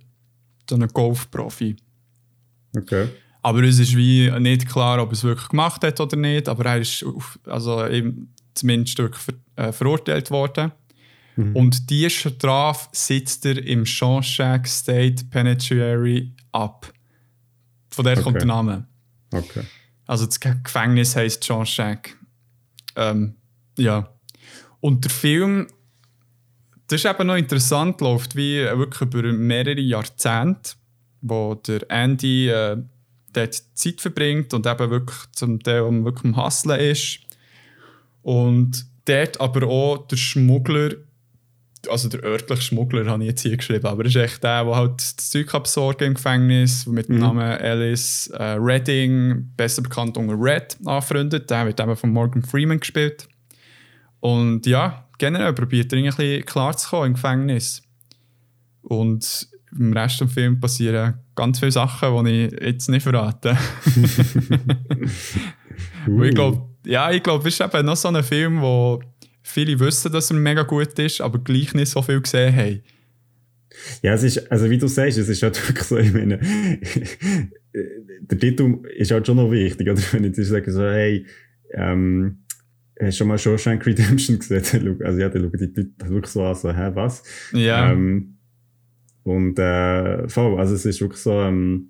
so 0.69 0.75
einem 0.75 0.89
Golfprofi. 0.89 1.77
Okay. 2.75 3.07
Aber 3.41 3.63
es 3.63 3.79
ist 3.79 3.95
wie 3.95 4.29
nicht 4.39 4.67
klar, 4.67 5.01
ob 5.01 5.09
er 5.09 5.13
es 5.13 5.23
wirklich 5.23 5.47
gemacht 5.47 5.83
hat 5.85 5.99
oder 6.01 6.17
nicht. 6.17 6.49
Aber 6.49 6.65
er 6.65 6.79
ist 6.81 7.03
auf, 7.05 7.39
also 7.45 7.87
eben 7.87 8.33
zumindest 8.53 8.97
wirklich 8.97 9.21
ver, 9.23 9.33
äh, 9.55 9.71
verurteilt 9.71 10.29
worden. 10.31 10.71
Und 11.53 11.91
diese 11.91 12.09
Strafe 12.09 12.89
sitzt 12.93 13.45
er 13.45 13.63
im 13.63 13.85
Shawshank 13.85 14.67
State 14.67 15.25
Penitentiary 15.29 16.33
ab. 16.51 16.91
Von 17.91 18.05
der 18.05 18.15
kommt 18.15 18.37
Okay. 18.37 18.39
der 18.39 18.47
Name. 18.47 18.87
Okay. 19.31 19.61
Also 20.07 20.25
das 20.25 20.39
Ge- 20.39 20.55
Gefängnis 20.63 21.15
heisst 21.15 21.45
Shawshank. 21.45 22.16
Ähm, 22.97 23.35
ja. 23.77 24.09
Und 24.81 25.05
der 25.05 25.11
Film, 25.11 25.67
das 26.87 27.03
ist 27.03 27.09
eben 27.09 27.27
noch 27.27 27.35
interessant, 27.35 28.01
läuft 28.01 28.35
wie 28.35 28.57
wirklich 28.57 29.01
über 29.01 29.23
mehrere 29.31 29.79
Jahrzehnte, 29.79 30.71
wo 31.21 31.55
der 31.55 31.89
Andy 31.89 32.49
äh, 32.49 32.77
dort 33.33 33.63
Zeit 33.73 34.01
verbringt 34.01 34.53
und 34.53 34.65
eben 34.65 34.89
wirklich 34.89 35.17
zum 35.33 35.61
Teil 35.61 35.83
wirklich 36.03 36.25
am 36.25 36.43
Hustlen 36.43 36.79
ist. 36.79 37.19
Und 38.23 38.85
dort 39.05 39.39
aber 39.39 39.67
auch 39.67 40.07
der 40.07 40.17
Schmuggler, 40.17 40.95
also 41.89 42.09
der 42.09 42.23
örtliche 42.23 42.61
Schmuggler 42.61 43.05
habe 43.05 43.23
ich 43.23 43.29
jetzt 43.29 43.41
hier 43.41 43.57
geschrieben, 43.57 43.87
aber 43.87 44.03
er 44.03 44.07
ist 44.07 44.15
echt 44.15 44.43
der, 44.43 44.63
der 44.63 44.75
halt 44.75 44.93
das 44.97 45.29
Zeug 45.29 45.53
absorgen 45.53 46.07
im 46.07 46.13
Gefängnis, 46.15 46.85
mit 46.85 47.07
dem 47.07 47.15
Mhm. 47.15 47.21
Namen 47.21 47.61
Alice 47.61 48.27
äh, 48.27 48.43
Redding, 48.59 49.51
besser 49.55 49.81
bekannt 49.81 50.17
unter 50.17 50.35
Red, 50.37 50.77
anfreundet. 50.85 51.49
Der 51.49 51.65
wird 51.65 51.79
eben 51.79 51.95
von 51.95 52.11
Morgan 52.11 52.43
Freeman 52.43 52.79
gespielt. 52.79 53.27
Und 54.19 54.65
ja, 54.65 55.07
generell 55.17 55.53
probiert 55.53 55.91
er 55.91 55.99
irgendwie 55.99 56.11
ein 56.11 56.17
bisschen 56.17 56.45
klar 56.45 56.75
zu 56.75 56.89
kommen 56.89 57.07
im 57.07 57.13
Gefängnis. 57.13 57.81
Und 58.81 59.47
im 59.77 59.93
Rest 59.93 60.21
des 60.21 60.31
Films 60.31 60.59
passieren 60.59 61.15
ganz 61.35 61.59
viele 61.59 61.71
Sachen, 61.71 62.25
die 62.25 62.45
ich 62.45 62.61
jetzt 62.61 62.89
nicht 62.89 63.03
verrate. 63.03 63.57
Und 66.07 66.23
ich 66.23 66.35
glaube, 66.35 66.63
ja, 66.85 67.11
ich 67.11 67.21
glaube, 67.21 67.47
es 67.47 67.59
ist 67.59 67.61
eben 67.61 67.85
noch 67.85 67.95
so 67.95 68.07
ein 68.07 68.23
Film, 68.23 68.61
wo 68.61 69.01
viele 69.47 69.79
wissen, 69.79 70.11
dass 70.11 70.29
er 70.29 70.37
mega 70.37 70.63
gut 70.63 70.97
ist, 70.99 71.21
aber 71.21 71.39
gleich 71.39 71.73
nicht 71.73 71.89
so 71.89 72.01
viel 72.01 72.21
gesehen 72.21 72.55
haben. 72.55 72.81
Ja, 74.01 74.13
es 74.13 74.23
ist, 74.23 74.51
also 74.51 74.69
wie 74.69 74.77
du 74.77 74.87
sagst, 74.87 75.17
es 75.17 75.29
ist 75.29 75.43
halt 75.43 75.55
wirklich 75.67 75.85
so, 75.85 75.97
ich 75.97 76.13
meine, 76.13 76.39
der 77.73 78.39
Titel 78.39 78.79
ist 78.95 79.11
halt 79.11 79.25
schon 79.25 79.37
noch 79.37 79.51
wichtig, 79.51 79.89
oder? 79.89 80.01
Wenn 80.11 80.23
ich 80.25 80.37
jetzt 80.37 80.49
sage 80.49 80.71
so, 80.71 80.83
hey, 80.83 81.25
ähm, 81.73 82.39
hast 82.99 83.15
du 83.15 83.17
schon 83.17 83.27
mal 83.27 83.37
Shawshank 83.37 83.85
Redemption 83.85 84.39
gesehen? 84.39 84.97
Also 85.03 85.19
ja, 85.19 85.29
dann 85.29 85.43
schauen 85.43 85.51
die 85.59 85.81
Leute 85.81 86.09
wirklich 86.09 86.31
so 86.31 86.43
an, 86.43 86.55
so, 86.55 86.71
hä, 86.71 86.91
was? 86.93 87.23
Ja, 87.53 87.91
Ähm, 87.91 88.37
und 89.23 89.59
äh, 89.59 90.27
voll, 90.29 90.57
also 90.57 90.73
es 90.73 90.85
ist 90.85 91.01
wirklich 91.01 91.21
so, 91.21 91.41
ähm, 91.41 91.89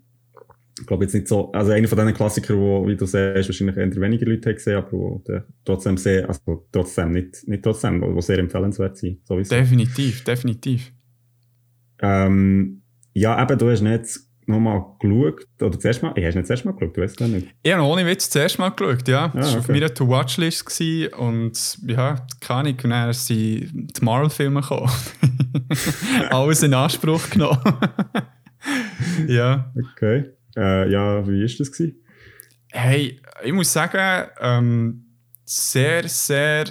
ich 0.79 0.85
glaube 0.85 1.05
jetzt 1.05 1.13
nicht 1.13 1.27
so, 1.27 1.51
also 1.51 1.71
einer 1.71 1.87
von 1.87 1.97
diesen 1.97 2.13
Klassikern, 2.13 2.57
wo, 2.57 2.87
wie 2.87 2.95
du 2.95 3.05
sagst, 3.05 3.49
wahrscheinlich 3.49 3.77
eher 3.77 3.95
weniger 4.01 4.25
Leute 4.25 4.49
haben 4.49 4.55
gesehen, 4.55 4.77
aber 4.77 4.91
wo 4.91 5.23
trotzdem 5.65 5.97
sehr, 5.97 6.27
also 6.27 6.67
trotzdem, 6.71 7.11
nicht, 7.11 7.47
nicht 7.47 7.63
trotzdem, 7.63 8.01
wo, 8.01 8.19
sehr 8.21 8.39
empfehlenswert 8.39 8.97
sind. 8.97 9.25
Sowieso. 9.25 9.55
Definitiv, 9.55 10.23
definitiv. 10.23 10.91
Ähm, 12.01 12.81
ja, 13.13 13.41
eben, 13.41 13.57
du 13.57 13.69
hast 13.69 13.81
nicht 13.81 14.19
nochmal 14.47 14.83
geschaut, 14.99 15.45
oder 15.61 15.79
zuerst 15.79 16.01
mal, 16.01 16.13
ich 16.15 16.25
hast 16.25 16.35
nicht 16.35 16.47
zuerst 16.47 16.65
mal 16.65 16.71
geschaut, 16.71 16.95
du 16.95 17.01
weißt 17.01 17.17
gar 17.17 17.27
nicht. 17.27 17.47
Ich 17.63 17.73
habe 17.73 17.83
ohne 17.83 18.05
Witz 18.05 18.29
zuerst 18.29 18.59
mal 18.59 18.69
geschaut, 18.69 19.07
ja. 19.07 19.27
Das 19.29 19.33
war 19.35 19.43
ah, 19.43 19.49
okay. 19.49 19.57
auf 19.59 19.67
meiner 19.67 19.93
To-Watch-List 19.93 20.81
und 21.17 21.77
ja, 21.87 22.25
keine 22.39 22.59
Ahnung, 22.59 22.77
und 22.83 22.89
dann 22.89 23.13
sind 23.13 23.99
die 23.99 24.05
Marvel-Filme 24.05 24.61
gekommen. 24.61 24.89
Alles 26.29 26.63
in 26.63 26.73
Anspruch 26.73 27.29
genommen. 27.29 27.59
ja. 29.27 29.71
Okay. 29.75 30.36
Äh, 30.57 30.91
ja, 30.91 31.27
wie 31.27 31.41
war 31.41 31.57
das? 31.57 31.71
Gewesen? 31.71 32.03
Hey, 32.71 33.21
ich 33.43 33.53
muss 33.53 33.71
sagen, 33.71 34.29
ähm, 34.41 35.05
sehr, 35.45 36.09
sehr 36.09 36.65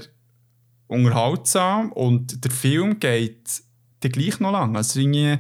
unterhaltsam 0.89 1.93
und 1.93 2.45
der 2.45 2.51
Film 2.51 3.01
geht 3.01 3.63
der 4.03 4.11
gleich 4.11 4.41
noch 4.41 4.53
lang. 4.53 4.77
Also 4.77 5.01
irgendwie 5.01 5.39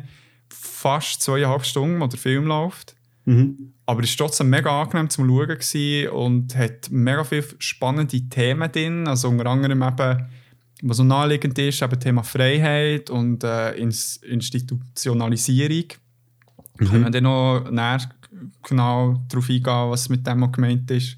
fast 0.48 1.22
zweieinhalb 1.22 1.64
Stunden, 1.64 2.00
wo 2.00 2.06
der 2.06 2.18
Film 2.18 2.46
läuft. 2.46 2.96
Mhm. 3.26 3.74
Aber 3.84 4.02
es 4.02 4.18
war 4.18 4.26
trotzdem 4.26 4.48
mega 4.50 4.82
angenehm 4.82 5.10
zum 5.10 5.28
Schauen 5.28 6.08
und 6.08 6.56
hat 6.56 6.90
mega 6.90 7.22
viele 7.24 7.44
spannende 7.58 8.28
Themen 8.28 8.72
drin. 8.72 9.06
Also 9.06 9.28
unter 9.28 9.46
anderem 9.46 9.82
eben, 9.82 10.26
was 10.82 10.96
so 10.96 11.04
naheliegend 11.04 11.58
ist, 11.58 11.82
eben 11.82 12.00
Thema 12.00 12.22
Freiheit 12.22 13.10
und 13.10 13.44
äh, 13.44 13.72
Institutionalisierung. 13.72 15.84
Mhm. 16.78 16.86
Können 16.86 17.04
wir 17.04 17.10
dann 17.10 17.24
noch 17.24 17.70
näher 17.70 18.00
genau 18.62 19.22
darauf 19.28 19.48
eingehen, 19.48 19.90
was 19.90 20.08
mit 20.08 20.26
dem 20.26 20.50
gemeint 20.52 20.90
ist. 20.90 21.16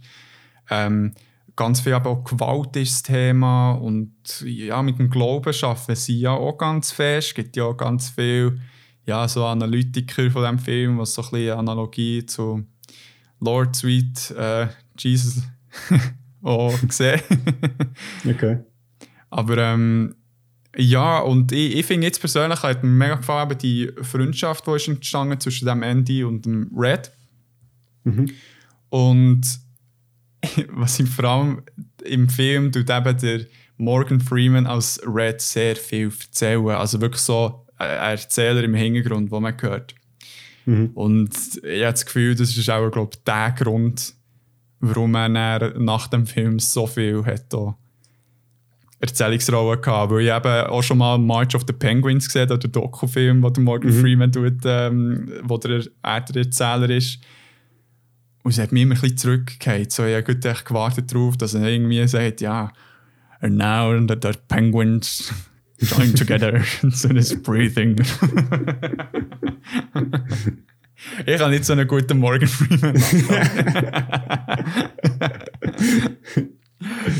Ähm, 0.70 1.14
ganz 1.56 1.80
viel 1.80 1.94
aber 1.94 2.10
auch 2.10 2.24
Gewalt 2.24 2.76
ist 2.76 2.92
das 2.92 3.02
Thema 3.02 3.72
und 3.72 4.12
ja, 4.44 4.80
mit 4.82 4.98
dem 4.98 5.10
Glauben 5.10 5.52
arbeiten 5.62 5.96
sie 5.96 6.20
ja 6.20 6.30
auch 6.30 6.56
ganz 6.56 6.92
fest. 6.92 7.28
Es 7.28 7.34
gibt 7.34 7.56
ja 7.56 7.64
auch 7.64 7.76
ganz 7.76 8.10
viel 8.10 8.60
ja, 9.06 9.26
so 9.26 9.44
Analytiker 9.44 10.30
von 10.30 10.42
diesem 10.42 10.58
Film, 10.58 10.98
was 10.98 11.14
so 11.14 11.22
ein 11.22 11.30
bisschen 11.30 11.58
Analogie 11.58 12.26
zu 12.26 12.64
Lord 13.40 13.74
Sweet 13.74 14.30
äh, 14.32 14.68
Jesus 14.98 15.42
auch 16.42 16.78
gesehen. 16.80 17.20
okay. 18.28 18.58
Aber 19.30 19.58
ähm, 19.58 20.14
ja, 20.76 21.18
und 21.20 21.52
ich, 21.52 21.76
ich 21.76 21.86
finde 21.86 22.06
jetzt 22.06 22.20
persönlich 22.20 22.62
hat 22.62 22.82
mir 22.82 22.90
mega 22.90 23.14
gefallen, 23.16 23.56
die 23.58 23.90
Freundschaft, 24.02 24.66
die 24.66 24.72
ist 24.72 24.88
entstanden 24.88 25.40
zwischen 25.40 25.66
dem 25.66 25.82
Andy 25.82 26.24
und 26.24 26.44
dem 26.44 26.70
Red. 26.76 27.10
Mhm. 28.04 28.30
Und 28.90 29.42
was 30.70 31.00
ich 31.00 31.08
vor 31.08 31.24
allem 31.24 31.62
im 32.04 32.28
Film 32.28 32.70
tut 32.72 32.90
eben 32.90 33.18
der 33.18 33.46
Morgan 33.76 34.20
Freeman 34.20 34.66
als 34.66 35.00
Red 35.06 35.40
sehr 35.40 35.76
viel 35.76 36.12
erzählen. 36.20 36.68
Also 36.70 37.00
wirklich 37.00 37.22
so 37.22 37.64
ein 37.76 37.88
Erzähler 37.88 38.62
im 38.64 38.74
Hintergrund, 38.74 39.32
den 39.32 39.42
man 39.42 39.60
hört. 39.60 39.94
Mhm. 40.66 40.90
Und 40.94 41.34
ich 41.64 41.82
habe 41.82 41.92
das 41.92 42.04
Gefühl, 42.04 42.34
das 42.34 42.56
ist 42.56 42.70
auch 42.70 42.90
glaub, 42.90 43.24
der 43.24 43.52
Grund, 43.52 44.14
warum 44.80 45.14
er 45.14 45.78
nach 45.78 46.08
dem 46.08 46.26
Film 46.26 46.58
so 46.58 46.86
viel 46.86 47.24
hat 47.24 47.52
Erzählungsrollen 49.00 49.80
gehabt. 49.80 50.12
Weil 50.12 50.22
ich 50.22 50.32
eben 50.32 50.66
auch 50.66 50.82
schon 50.82 50.98
mal 50.98 51.18
March 51.18 51.54
of 51.54 51.64
the 51.66 51.72
Penguins 51.72 52.26
gesehen 52.26 52.48
habe, 52.48 52.58
der 52.58 52.70
Doku-Film, 52.70 53.42
wo 53.42 53.50
der 53.50 53.62
Morgan 53.62 53.94
mhm. 53.94 54.00
Freeman 54.00 54.32
tut, 54.32 54.58
ähm, 54.64 55.30
wo 55.42 55.58
der, 55.58 55.84
er 56.02 56.20
der 56.20 56.42
Erzähler 56.42 56.90
ist. 56.90 57.20
Und 58.42 58.52
es 58.52 58.58
hat 58.58 58.72
mich 58.72 58.82
immer 58.82 58.94
ein 58.94 59.00
bisschen 59.00 59.18
zurückgehört. 59.18 59.92
So, 59.92 60.04
ich 60.04 60.14
habe 60.14 60.34
gewartet 60.34 61.12
darauf, 61.12 61.36
dass 61.36 61.54
er 61.54 61.68
irgendwie 61.68 62.06
sagt, 62.08 62.40
ja, 62.40 62.72
and 63.40 63.56
now 63.56 63.96
the, 63.98 64.16
the 64.20 64.32
penguins 64.48 65.32
join 65.78 66.14
together 66.14 66.62
so 66.90 67.08
this 67.08 67.34
breathing. 67.34 67.96
ich 71.26 71.40
habe 71.40 71.50
nicht 71.50 71.64
so 71.64 71.72
einen 71.72 71.86
guten 71.86 72.18
Morgan 72.18 72.48
Freeman. 72.48 72.96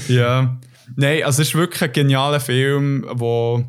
ja. 0.09 0.59
Nein, 1.01 1.23
also 1.23 1.43
es 1.43 1.49
ist 1.51 1.55
wirklich 1.55 1.81
ein 1.81 1.93
genialer 1.93 2.41
Film, 2.41 3.07
wo 3.09 3.65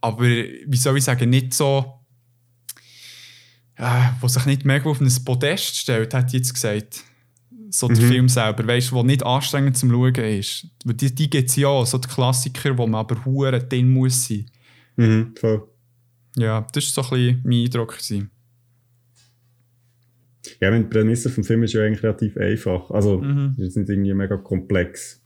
aber, 0.00 0.24
wie 0.24 0.76
soll 0.76 0.96
ich 0.96 1.04
sagen, 1.04 1.28
nicht 1.28 1.52
so 1.52 1.96
äh, 3.76 4.08
wo 4.22 4.28
sich 4.28 4.46
nicht 4.46 4.64
mehr 4.64 4.84
auf 4.86 4.98
ein 4.98 5.24
Podest 5.24 5.76
stellt, 5.76 6.14
hat 6.14 6.32
jetzt 6.32 6.54
gesagt. 6.54 7.02
So 7.68 7.88
der 7.88 8.02
mhm. 8.02 8.08
Film 8.08 8.28
selber, 8.30 8.66
weißt 8.66 8.90
du, 8.90 8.94
der 8.94 9.04
nicht 9.04 9.26
anstrengend 9.26 9.76
zum 9.76 9.90
Schauen 9.90 10.14
ist. 10.14 10.68
Die, 10.82 11.14
die 11.14 11.28
gibt 11.28 11.50
es 11.50 11.56
ja, 11.56 11.84
so 11.84 11.98
die 11.98 12.08
Klassiker, 12.08 12.78
wo 12.78 12.86
man 12.86 13.00
aber 13.00 13.22
hure 13.26 13.62
drin 13.62 13.90
muss 13.90 14.26
sein. 14.26 14.46
Mhm, 14.96 15.34
voll. 15.38 15.68
Ja, 16.36 16.66
das 16.72 16.96
war 16.96 17.04
so 17.04 17.10
ein 17.10 17.20
bisschen 17.20 17.42
mein 17.44 17.64
Eindruck. 17.64 17.92
Gewesen. 17.98 18.30
Ja, 20.58 20.70
die 20.70 20.84
Prämisse 20.84 21.28
vom 21.28 21.44
Film 21.44 21.64
ist 21.64 21.74
ja 21.74 21.82
eigentlich 21.82 22.02
relativ 22.02 22.38
einfach. 22.38 22.90
Also, 22.90 23.18
mhm. 23.18 23.56
ist 23.58 23.76
nicht 23.76 23.90
irgendwie 23.90 24.14
mega 24.14 24.38
komplex. 24.38 25.20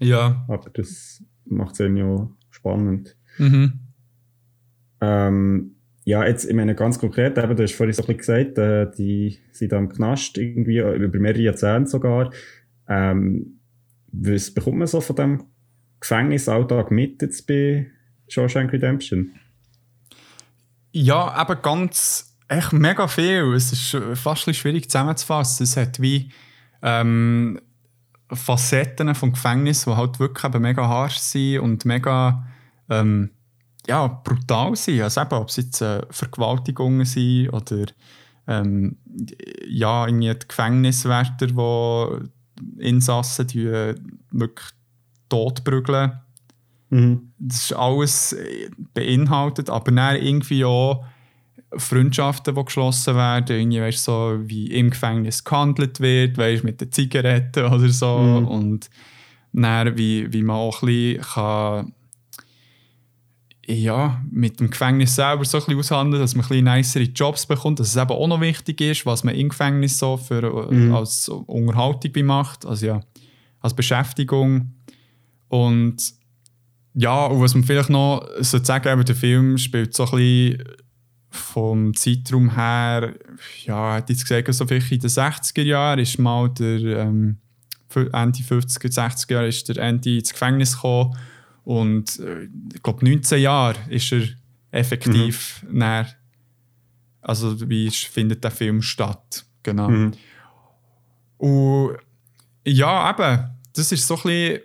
Ja. 0.00 0.44
Aber 0.48 0.70
das 0.70 1.22
macht 1.44 1.72
es 1.72 1.78
ja 1.78 2.28
spannend. 2.50 3.16
Mhm. 3.38 3.80
Ähm, 5.00 5.76
ja, 6.04 6.26
jetzt, 6.26 6.44
ich 6.44 6.54
meine, 6.54 6.74
ganz 6.74 6.98
konkret, 6.98 7.38
eben, 7.38 7.56
du 7.56 7.62
hast 7.62 7.74
vorhin 7.74 7.94
so 7.94 8.02
ein 8.02 8.16
bisschen 8.16 8.18
gesagt, 8.18 8.58
äh, 8.58 8.90
die 8.96 9.38
sind 9.52 9.72
da 9.72 9.78
im 9.78 9.88
Knast, 9.88 10.36
irgendwie, 10.36 10.78
über 10.78 11.18
mehrere 11.18 11.42
Jahrzehnte 11.42 11.90
sogar. 11.90 12.30
Ähm, 12.88 13.60
was 14.12 14.52
bekommt 14.52 14.78
man 14.78 14.86
so 14.86 15.00
von 15.00 15.16
dem 15.16 15.44
Gefängnisalltag 16.00 16.90
mit 16.90 17.22
jetzt 17.22 17.46
bei 17.46 17.86
Shawshank 18.28 18.72
Redemption? 18.72 19.32
Ja, 20.92 21.40
eben 21.40 21.62
ganz, 21.62 22.36
echt 22.48 22.72
mega 22.72 23.08
viel. 23.08 23.54
Es 23.54 23.72
ist 23.72 23.96
fast 24.18 24.46
ein 24.46 24.54
schwierig 24.54 24.90
zusammenzufassen. 24.90 25.64
Es 25.64 25.76
hat 25.76 26.00
wie 26.00 26.30
ähm, 26.82 27.58
Facetten 28.34 29.14
vom 29.14 29.32
Gefängnis, 29.32 29.84
die 29.84 29.90
halt 29.90 30.18
wirklich 30.18 30.44
eben 30.44 30.62
mega 30.62 30.88
harsch 30.88 31.18
sind 31.18 31.60
und 31.60 31.84
mega 31.84 32.46
ähm, 32.88 33.30
ja, 33.86 34.06
brutal 34.06 34.76
sein. 34.76 35.02
Also 35.02 35.20
eben, 35.20 35.32
ob 35.34 35.48
es 35.48 35.56
jetzt 35.56 35.80
äh, 35.80 36.02
Vergewaltigungen 36.10 37.04
sind 37.04 37.50
oder 37.50 37.86
ähm, 38.46 38.96
ja, 39.66 40.06
irgendwie 40.06 40.32
die 40.34 40.48
Gefängniswärter, 40.48 41.46
die 41.46 42.82
Insassen 42.82 43.46
die, 43.46 43.66
äh, 43.66 43.94
wirklich 44.30 44.68
totprügeln. 45.28 46.20
Mhm. 46.90 47.32
Das 47.38 47.64
ist 47.64 47.72
alles 47.72 48.32
äh, 48.34 48.70
beinhaltet, 48.92 49.70
aber 49.70 49.90
dann 49.92 50.16
irgendwie 50.16 50.64
auch 50.64 51.04
Freundschaften, 51.76 52.54
die 52.54 52.64
geschlossen 52.64 53.14
werden, 53.14 53.56
irgendwie, 53.56 53.80
weißt, 53.80 54.04
so 54.04 54.38
wie 54.44 54.66
im 54.66 54.90
Gefängnis 54.90 55.44
gehandelt 55.44 56.00
wird, 56.00 56.38
weißt, 56.38 56.64
mit 56.64 56.80
den 56.80 56.92
Zigaretten 56.92 57.64
oder 57.72 57.88
so. 57.88 58.18
Mhm. 58.18 58.48
Und 58.48 58.90
dann, 59.52 59.96
wie, 59.96 60.32
wie 60.32 60.42
man 60.42 60.56
auch 60.56 60.82
ein 60.82 60.86
bisschen 60.86 61.22
kann 61.22 61.92
ja, 63.66 64.22
mit 64.30 64.60
dem 64.60 64.70
Gefängnis 64.70 65.14
selber 65.14 65.44
so 65.44 65.58
ein 65.58 65.64
bisschen 65.64 65.78
aushandeln, 65.78 66.22
dass 66.22 66.34
man 66.34 66.44
ein 66.44 66.48
bisschen 66.48 66.64
nicere 66.64 67.04
Jobs 67.04 67.46
bekommt, 67.46 67.80
dass 67.80 67.88
es 67.88 67.96
eben 67.96 68.10
auch 68.10 68.26
noch 68.26 68.40
wichtig 68.40 68.80
ist, 68.80 69.06
was 69.06 69.24
man 69.24 69.34
im 69.34 69.48
Gefängnis 69.48 69.98
so 69.98 70.16
für, 70.16 70.70
mhm. 70.70 70.94
als 70.94 71.28
Unterhaltung 71.28 72.26
macht, 72.26 72.66
also 72.66 72.86
ja, 72.86 73.00
als 73.60 73.74
Beschäftigung. 73.74 74.74
Und 75.48 75.96
ja, 76.94 77.26
und 77.26 77.40
was 77.40 77.54
man 77.54 77.64
vielleicht 77.64 77.90
noch 77.90 78.26
sagen 78.40 78.88
eben, 78.88 79.04
der 79.04 79.16
Film 79.16 79.58
spielt 79.58 79.94
so 79.94 80.04
ein 80.04 80.10
bisschen 80.10 80.64
vom 81.34 81.94
Zeitraum 81.94 82.54
her, 82.54 83.14
ja, 83.64 83.94
hat 83.94 84.10
jetzt 84.10 84.26
gesagt, 84.26 84.52
so 84.54 84.66
vielleicht 84.66 84.92
in 84.92 85.00
den 85.00 85.10
60er 85.10 85.62
Jahren 85.62 85.98
ist 85.98 86.18
mal 86.18 86.48
der 86.50 86.80
ähm, 86.80 87.38
Ende 87.94 88.38
50er, 88.38 88.92
60er 88.92 89.32
Jahre 89.32 89.48
ist 89.48 89.68
der 89.68 89.78
Andy 89.78 90.18
ins 90.18 90.32
Gefängnis 90.32 90.74
gekommen 90.74 91.16
und 91.64 92.18
äh, 92.20 92.48
ich 92.74 92.82
glaube, 92.82 93.04
19 93.04 93.40
Jahre 93.40 93.78
ist 93.88 94.12
er 94.12 94.22
effektiv 94.70 95.64
mhm. 95.68 95.78
näher. 95.78 96.08
Also, 97.20 97.68
wie 97.68 97.90
findet 97.90 98.44
der 98.44 98.50
Film 98.50 98.82
statt? 98.82 99.46
Genau. 99.62 99.88
Mhm. 99.88 100.12
Und 101.38 101.96
ja, 102.66 103.10
eben, 103.10 103.50
das 103.72 103.92
ist 103.92 104.06
so 104.06 104.16
ein 104.16 104.22
bisschen. 104.22 104.60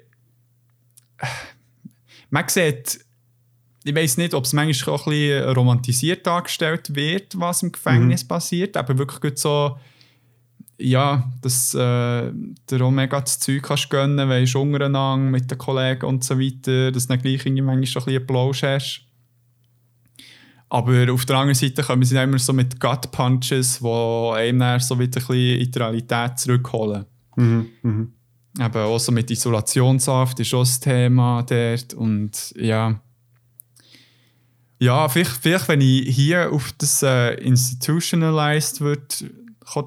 Man 2.29 2.47
sieht, 2.47 2.99
ich 3.83 3.95
weiß 3.95 4.17
nicht, 4.17 4.33
ob 4.33 4.45
es 4.45 4.53
manchmal 4.53 4.95
auch 4.95 5.07
ein 5.07 5.11
bisschen 5.11 5.49
romantisiert 5.49 6.27
dargestellt 6.27 6.95
wird, 6.95 7.39
was 7.39 7.63
im 7.63 7.71
Gefängnis 7.71 8.23
mhm. 8.23 8.27
passiert, 8.27 8.77
aber 8.77 8.97
wirklich 8.97 9.21
gut 9.21 9.37
so 9.37 9.77
ja, 10.81 11.29
dass 11.41 11.73
äh, 11.73 12.31
der 12.69 12.81
Omega 12.81 13.19
das 13.19 13.39
Zeug 13.39 13.63
kannst 13.63 13.89
gönnen, 13.89 14.29
du, 14.29 14.59
untereinander 14.59 15.29
mit 15.29 15.51
den 15.51 15.57
Kollegen 15.57 16.05
und 16.05 16.23
so 16.23 16.39
weiter, 16.39 16.91
dass 16.91 17.03
du 17.07 17.13
dann 17.13 17.21
gleich 17.21 17.45
irgendwie 17.45 17.61
manchmal 17.61 17.85
schon 17.85 18.01
ein 18.03 18.05
bisschen 18.05 18.27
Plausch 18.27 18.63
hast. 18.63 19.01
Aber 20.69 21.11
auf 21.11 21.25
der 21.25 21.35
anderen 21.35 21.55
Seite 21.55 21.83
kommen 21.83 22.03
sie 22.03 22.15
dann 22.15 22.29
immer 22.29 22.39
so 22.39 22.53
mit 22.53 22.79
Gut 22.79 23.11
Punches, 23.11 23.79
die 23.79 24.31
einem 24.33 24.59
dann 24.59 24.79
so 24.79 24.97
wieder 24.97 25.19
ein 25.19 25.27
bisschen 25.27 25.59
in 25.59 25.71
die 25.71 25.79
Realität 25.79 26.39
zurückholen. 26.39 27.05
Mhm. 27.35 27.67
Mhm. 27.81 28.13
Eben 28.59 28.77
auch 28.77 28.99
so 28.99 29.11
mit 29.11 29.31
Isolationshaft 29.31 30.39
ist 30.39 30.53
auch 30.53 30.61
das 30.61 30.79
Thema 30.79 31.43
dort. 31.43 31.93
Und 31.93 32.53
ja. 32.55 33.01
Ja, 34.79 35.07
vielleicht, 35.09 35.31
vielleicht 35.41 35.67
wenn 35.67 35.81
ich 35.81 36.15
hier 36.15 36.51
auf 36.51 36.71
das 36.77 37.03
äh, 37.03 37.33
Institutionalized 37.35 38.81
wird 38.81 39.25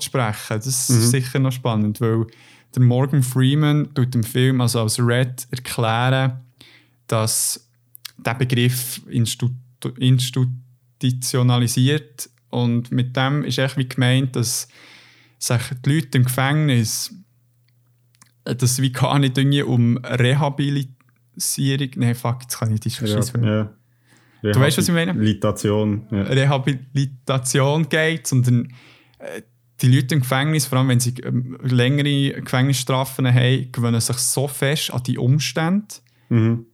sprechen, 0.01 0.37
das 0.49 0.67
ist 0.67 0.91
Mhm. 0.91 1.01
sicher 1.11 1.39
noch 1.39 1.51
spannend, 1.51 2.01
weil 2.01 2.27
der 2.75 2.83
Morgan 2.83 3.23
Freeman 3.23 3.93
tut 3.95 4.15
im 4.15 4.23
Film, 4.23 4.61
also 4.61 4.81
als 4.81 4.99
Red, 5.01 5.47
erklären, 5.51 6.41
dass 7.07 7.67
der 8.19 8.35
Begriff 8.35 9.01
Institu 9.09 9.51
institutionalisiert 9.99 12.31
und 12.51 12.93
mit 12.93 13.17
dem 13.17 13.43
ist 13.45 13.59
echt 13.59 13.77
wie 13.77 13.89
gemeint, 13.89 14.37
dass 14.37 14.69
sich 15.39 15.61
die 15.85 15.91
Leute 15.95 16.19
im 16.19 16.25
Gefängnis 16.25 17.15
dass 18.45 18.73
es 18.73 18.83
wie 18.83 18.91
gar 18.93 19.19
nicht 19.21 19.39
irgendwie 19.39 19.63
um 19.63 19.97
Rehabilitierung, 19.99 21.91
nein, 21.97 22.15
fuck, 22.15 22.43
jetzt 22.43 22.59
kann 22.59 22.69
ich 22.75 22.85
nicht 22.85 23.01
die 23.01 23.05
Ja, 23.05 23.13
Scheiße 23.15 23.73
ja. 24.43 24.53
Du 24.53 24.61
weißt, 24.61 24.79
was 24.79 24.89
ich 24.89 24.95
meine? 24.95 25.13
Rehabilitation. 25.13 26.07
Ja. 26.11 26.23
Rehabilitation 26.23 27.89
geht, 27.89 28.27
sondern 28.27 28.67
äh, 29.19 29.43
die 29.81 29.89
Leute 29.89 30.15
im 30.15 30.21
Gefängnis, 30.21 30.67
vor 30.67 30.79
allem 30.79 30.89
wenn 30.89 31.01
sie 31.01 31.15
ähm, 31.25 31.59
längere 31.63 32.41
Gefängnisstrafen 32.41 33.27
haben, 33.33 33.73
gewöhnen 33.73 34.01
sich 34.01 34.17
so 34.19 34.47
fest 34.49 34.93
an 34.93 35.03
die 35.05 35.19
Umstände, 35.19 35.87
Mhm. 36.29 36.67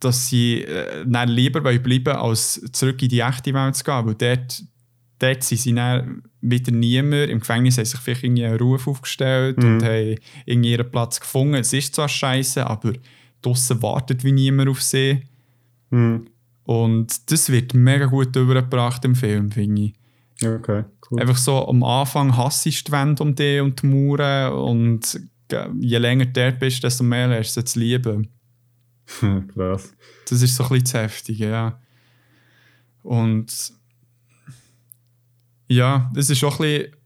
dass 0.00 0.28
sie 0.28 0.62
äh, 0.62 1.04
dann 1.06 1.28
lieber 1.28 1.62
wollen 1.64 1.82
bleiben 1.82 2.16
als 2.16 2.60
zurück 2.72 3.02
in 3.02 3.08
die 3.08 3.20
echte 3.20 3.54
Welt 3.54 3.76
zu 3.76 3.84
gehen. 3.84 4.06
Weil 4.06 4.14
dort, 4.14 4.62
dort 5.18 5.42
sind 5.44 5.58
sie 5.60 5.74
dann 5.74 6.22
wieder 6.40 6.72
niemand. 6.72 7.30
Im 7.30 7.38
Gefängnis 7.40 7.78
haben 7.78 7.84
sich 7.84 8.00
vielleicht 8.00 8.24
irgendwie 8.24 8.44
einen 8.44 8.58
Ruf 8.58 8.88
aufgestellt 8.88 9.58
Mhm. 9.58 9.64
und 9.74 9.84
haben 9.84 10.16
irgendwie 10.44 10.72
ihren 10.72 10.90
Platz 10.90 11.20
gefunden. 11.20 11.54
Es 11.54 11.72
ist 11.72 11.94
zwar 11.94 12.08
scheiße, 12.08 12.66
aber 12.66 12.92
draussen 13.42 13.80
wartet 13.82 14.24
wie 14.24 14.32
niemand 14.32 14.68
auf 14.68 14.82
sie. 14.82 15.22
Mhm. 15.92 16.26
Und 16.64 17.30
das 17.30 17.50
wird 17.50 17.74
mega 17.74 18.06
gut 18.06 18.34
übergebracht 18.34 19.04
im 19.04 19.14
Film, 19.14 19.50
finde 19.50 19.82
ich. 19.82 19.94
Okay, 20.44 20.84
cool. 21.10 21.20
Einfach 21.20 21.36
so 21.36 21.68
am 21.68 21.82
Anfang 21.82 22.36
hassest 22.36 22.88
du 22.88 22.90
die 22.90 22.92
Wände 22.92 23.22
um 23.22 23.34
dich 23.34 23.60
und 23.60 23.82
die 23.82 23.86
Mauern 23.86 24.52
und 24.52 25.20
je 25.78 25.98
länger 25.98 26.26
du 26.26 26.32
dort 26.32 26.58
bist, 26.58 26.82
desto 26.82 27.04
mehr 27.04 27.28
lernst 27.28 27.56
du 27.56 27.64
zu 27.64 27.78
lieben. 27.78 28.28
Krass. 29.54 29.94
Das 30.28 30.40
ist 30.42 30.56
so 30.56 30.64
ein 30.64 30.68
bisschen 30.70 30.84
das 30.84 30.94
Heftige, 30.94 31.50
ja. 31.50 31.80
Und 33.02 33.72
ja, 35.68 36.10
das 36.14 36.30
ist 36.30 36.42
auch 36.44 36.58
ein 36.60 36.68
bisschen. 36.68 36.96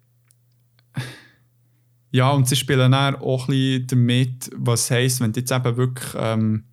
Ja, 2.13 2.31
und 2.31 2.49
sie 2.49 2.57
spielen 2.57 2.93
dann 2.93 3.17
auch 3.17 3.49
ein 3.49 3.53
bisschen 3.53 3.87
damit, 3.89 4.51
was 4.55 4.91
heisst, 4.91 5.21
wenn 5.21 5.33
du 5.33 5.41
jetzt 5.41 5.53
eben 5.53 5.77
wirklich 5.77 6.15
ähm, 6.17 6.65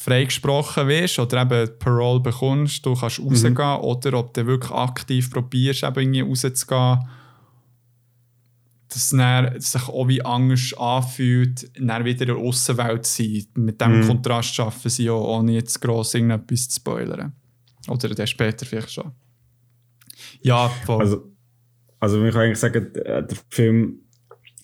freigesprochen 0.00 0.86
wirst 0.86 1.18
oder 1.18 1.42
eben 1.42 1.76
Parole 1.80 2.20
bekommst, 2.20 2.86
du 2.86 2.94
kannst 2.94 3.18
rausgehen 3.18 3.56
oder 3.56 4.18
ob 4.20 4.32
du 4.32 4.46
wirklich 4.46 4.70
aktiv 4.70 5.28
probierst, 5.28 5.82
eben 5.82 6.14
irgendwie 6.14 6.20
rauszugehen, 6.20 7.00
dass 8.86 9.12
es 9.12 9.72
sich 9.72 9.88
auch 9.88 10.06
wie 10.06 10.24
anders 10.24 10.72
anfühlt, 10.78 11.68
dann 11.76 12.04
wieder 12.04 12.20
in 12.22 12.28
der 12.28 12.36
Außenwelt 12.36 13.06
zu 13.06 13.24
sein. 13.24 13.46
Mit 13.56 13.80
diesem 13.80 14.00
Mhm. 14.00 14.06
Kontrast 14.06 14.54
schaffen 14.54 14.88
sie 14.88 15.10
auch, 15.10 15.38
ohne 15.38 15.54
jetzt 15.54 15.80
gross 15.80 16.14
irgendetwas 16.14 16.68
zu 16.68 16.76
spoilern. 16.76 17.32
Oder 17.88 18.14
dann 18.14 18.26
später 18.28 18.66
vielleicht 18.66 18.92
schon. 18.92 19.10
Ja, 20.42 20.68
voll. 20.86 21.00
Also, 21.00 21.32
also 21.98 22.18
man 22.18 22.30
kann 22.30 22.42
eigentlich 22.42 22.58
sagen, 22.58 22.92
der 22.94 23.22
der 23.22 23.38
Film 23.50 24.02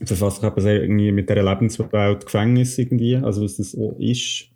verfasst 0.04 0.42
sich 0.42 0.48
eben 0.48 0.66
irgendwie 0.66 1.10
mit 1.10 1.28
dieser 1.28 1.42
Lebenswelt 1.42 2.24
Gefängnis 2.24 2.78
irgendwie, 2.78 3.16
also 3.16 3.42
was 3.42 3.56
das 3.56 3.74
auch 3.74 3.96
ist. 3.98 4.53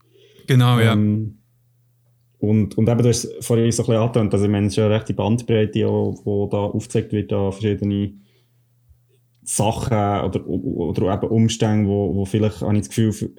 Genau, 0.49 0.81
ja. 0.81 0.95
Ähm, 0.95 1.39
und, 2.41 2.77
und 2.77 2.89
eben, 2.89 3.03
du 3.03 3.09
hast 3.09 3.25
es 3.25 3.47
vorhin 3.47 3.71
so 3.71 3.83
ein 3.83 3.87
bisschen 3.87 4.03
angetönt, 4.03 4.33
also 4.33 4.45
ich 4.45 4.51
meine, 4.51 4.67
es 4.67 4.73
ist 4.73 4.77
ja 4.77 4.87
eine 4.87 4.95
rechte 4.95 5.15
Bandbreite, 5.15 5.73
die 5.73 5.81
da 5.83 5.87
aufgezeigt 5.87 7.13
wird, 7.13 7.33
an 7.33 7.53
verschiedene 7.53 8.13
Sachen 9.43 9.97
oder, 9.97 10.47
oder 10.47 11.15
eben 11.15 11.29
Umstände, 11.31 11.89
wo, 11.89 12.15
wo 12.15 12.25
vielleicht, 12.25 12.61
habe 12.61 12.75
ich 12.75 12.81
das 12.81 12.89
Gefühl, 12.91 13.35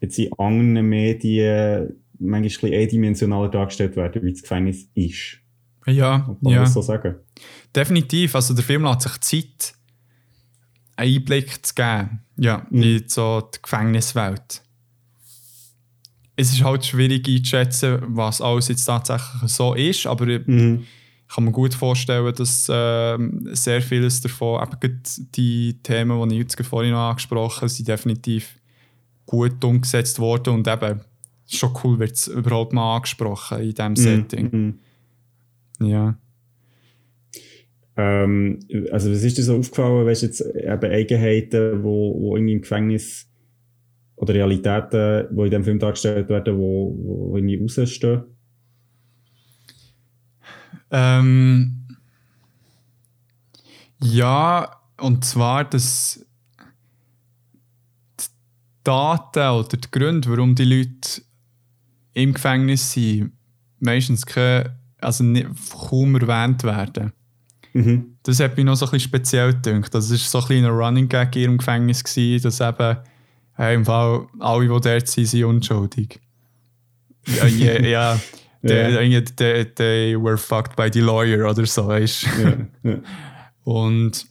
jetzt 0.00 0.18
in 0.18 0.32
anderen 0.38 0.88
Medien 0.88 1.96
manchmal 2.18 2.38
ein 2.38 2.42
bisschen 2.42 2.74
eindimensionaler 2.74 3.48
dargestellt 3.48 3.96
werden, 3.96 4.22
wie 4.22 4.32
das 4.32 4.42
Gefängnis 4.42 4.88
ist. 4.94 5.38
ja, 5.86 6.20
Kann 6.20 6.36
man 6.40 6.52
ja. 6.52 6.66
so 6.66 6.80
sagen? 6.80 7.16
Definitiv. 7.74 8.34
Also 8.34 8.54
der 8.54 8.64
Film 8.64 8.84
lässt 8.84 9.02
sich 9.02 9.20
Zeit, 9.20 9.74
einen 10.96 11.16
Einblick 11.16 11.64
zu 11.64 11.74
geben 11.74 12.20
ja, 12.36 12.66
Mhm. 12.70 12.82
in 12.82 13.02
so 13.08 13.40
die 13.54 13.58
Gefängniswelt. 13.62 14.62
Es 16.40 16.52
ist 16.52 16.62
halt 16.62 16.84
schwierig 16.86 17.26
einzuschätzen, 17.28 17.98
was 18.06 18.40
alles 18.40 18.68
jetzt 18.68 18.84
tatsächlich 18.84 19.50
so 19.50 19.74
ist, 19.74 20.06
aber 20.06 20.28
ich 20.28 20.46
Mhm. 20.46 20.84
kann 21.26 21.44
mir 21.44 21.50
gut 21.52 21.74
vorstellen, 21.74 22.32
dass 22.32 22.68
ähm, 22.72 23.48
sehr 23.52 23.82
vieles 23.82 24.20
davon, 24.20 24.62
eben 24.62 25.02
die 25.34 25.74
Themen, 25.82 26.28
die 26.28 26.36
ich 26.36 26.42
jetzt 26.42 26.56
gerade 26.56 26.68
vorhin 26.68 26.92
noch 26.92 27.10
angesprochen 27.10 27.56
habe, 27.62 27.68
sind 27.68 27.88
definitiv 27.88 28.54
gut 29.26 29.62
umgesetzt 29.64 30.20
worden 30.20 30.54
und 30.54 30.68
eben 30.68 31.00
schon 31.48 31.72
cool 31.82 31.98
wird 31.98 32.12
es 32.12 32.28
überhaupt 32.28 32.72
mal 32.72 32.96
angesprochen 32.96 33.58
in 33.58 33.74
diesem 33.74 33.96
Setting. 33.96 34.78
Mhm. 35.80 35.88
Ja. 35.88 36.16
Ähm, 37.96 38.60
also 38.92 39.10
was 39.10 39.24
ist 39.24 39.38
dir 39.38 39.42
so 39.42 39.56
aufgefallen, 39.56 40.06
weißt 40.06 40.22
du 40.22 40.26
jetzt 40.26 40.40
eben 40.40 40.92
Eigenheiten, 40.92 41.82
wo, 41.82 42.14
wo 42.20 42.36
irgendwie 42.36 42.52
im 42.54 42.60
Gefängnis 42.60 43.27
oder 44.18 44.34
Realitäten, 44.34 45.28
die 45.30 45.42
in 45.44 45.50
dem 45.50 45.64
Film 45.64 45.78
dargestellt 45.78 46.28
werden, 46.28 46.56
wo, 46.58 46.94
wo 46.98 47.36
irgendwie 47.36 47.60
rausstehen? 47.60 48.24
Ähm, 50.90 51.86
ja, 54.02 54.76
und 55.00 55.24
zwar, 55.24 55.64
dass 55.64 56.24
die 58.20 58.24
Daten 58.84 59.50
oder 59.50 59.76
die 59.76 59.90
Gründe, 59.90 60.30
warum 60.30 60.54
die 60.54 60.64
Leute 60.64 61.22
im 62.14 62.32
Gefängnis 62.32 62.92
sind, 62.92 63.32
meistens 63.78 64.26
keine, 64.26 64.76
also 65.00 65.22
nicht, 65.22 65.48
kaum 65.70 66.16
erwähnt 66.16 66.64
werden. 66.64 67.12
Mhm. 67.72 68.16
Das 68.24 68.40
hat 68.40 68.56
mich 68.56 68.64
noch 68.64 68.74
so 68.74 68.86
ein 68.86 68.92
bisschen 68.92 69.08
speziell 69.08 69.52
gedacht. 69.52 69.94
Das 69.94 70.10
war 70.10 70.16
so 70.16 70.38
ein 70.38 70.44
kleiner 70.44 70.70
Running 70.70 71.08
Gag 71.08 71.36
in 71.36 71.42
ihrem 71.42 71.58
Gefängnis, 71.58 72.02
gewesen, 72.02 72.42
dass 72.42 72.60
eben 72.60 72.98
hey, 73.58 73.74
im 73.74 73.84
Fall 73.84 74.26
alle, 74.38 74.62
die 74.62 74.68
dort 74.68 75.08
sind, 75.08 75.26
sind 75.26 75.44
unschuldig. 75.44 76.20
Ja, 77.26 77.46
ja, 77.82 78.18
they, 78.62 79.22
they, 79.36 79.64
they 79.74 80.16
were 80.16 80.38
fucked 80.38 80.74
by 80.76 80.88
the 80.90 81.00
lawyer 81.00 81.48
oder 81.48 81.66
so, 81.66 81.86
weißt 81.88 82.26
Ja, 82.42 82.90
ja. 82.90 82.98
Und, 83.64 84.26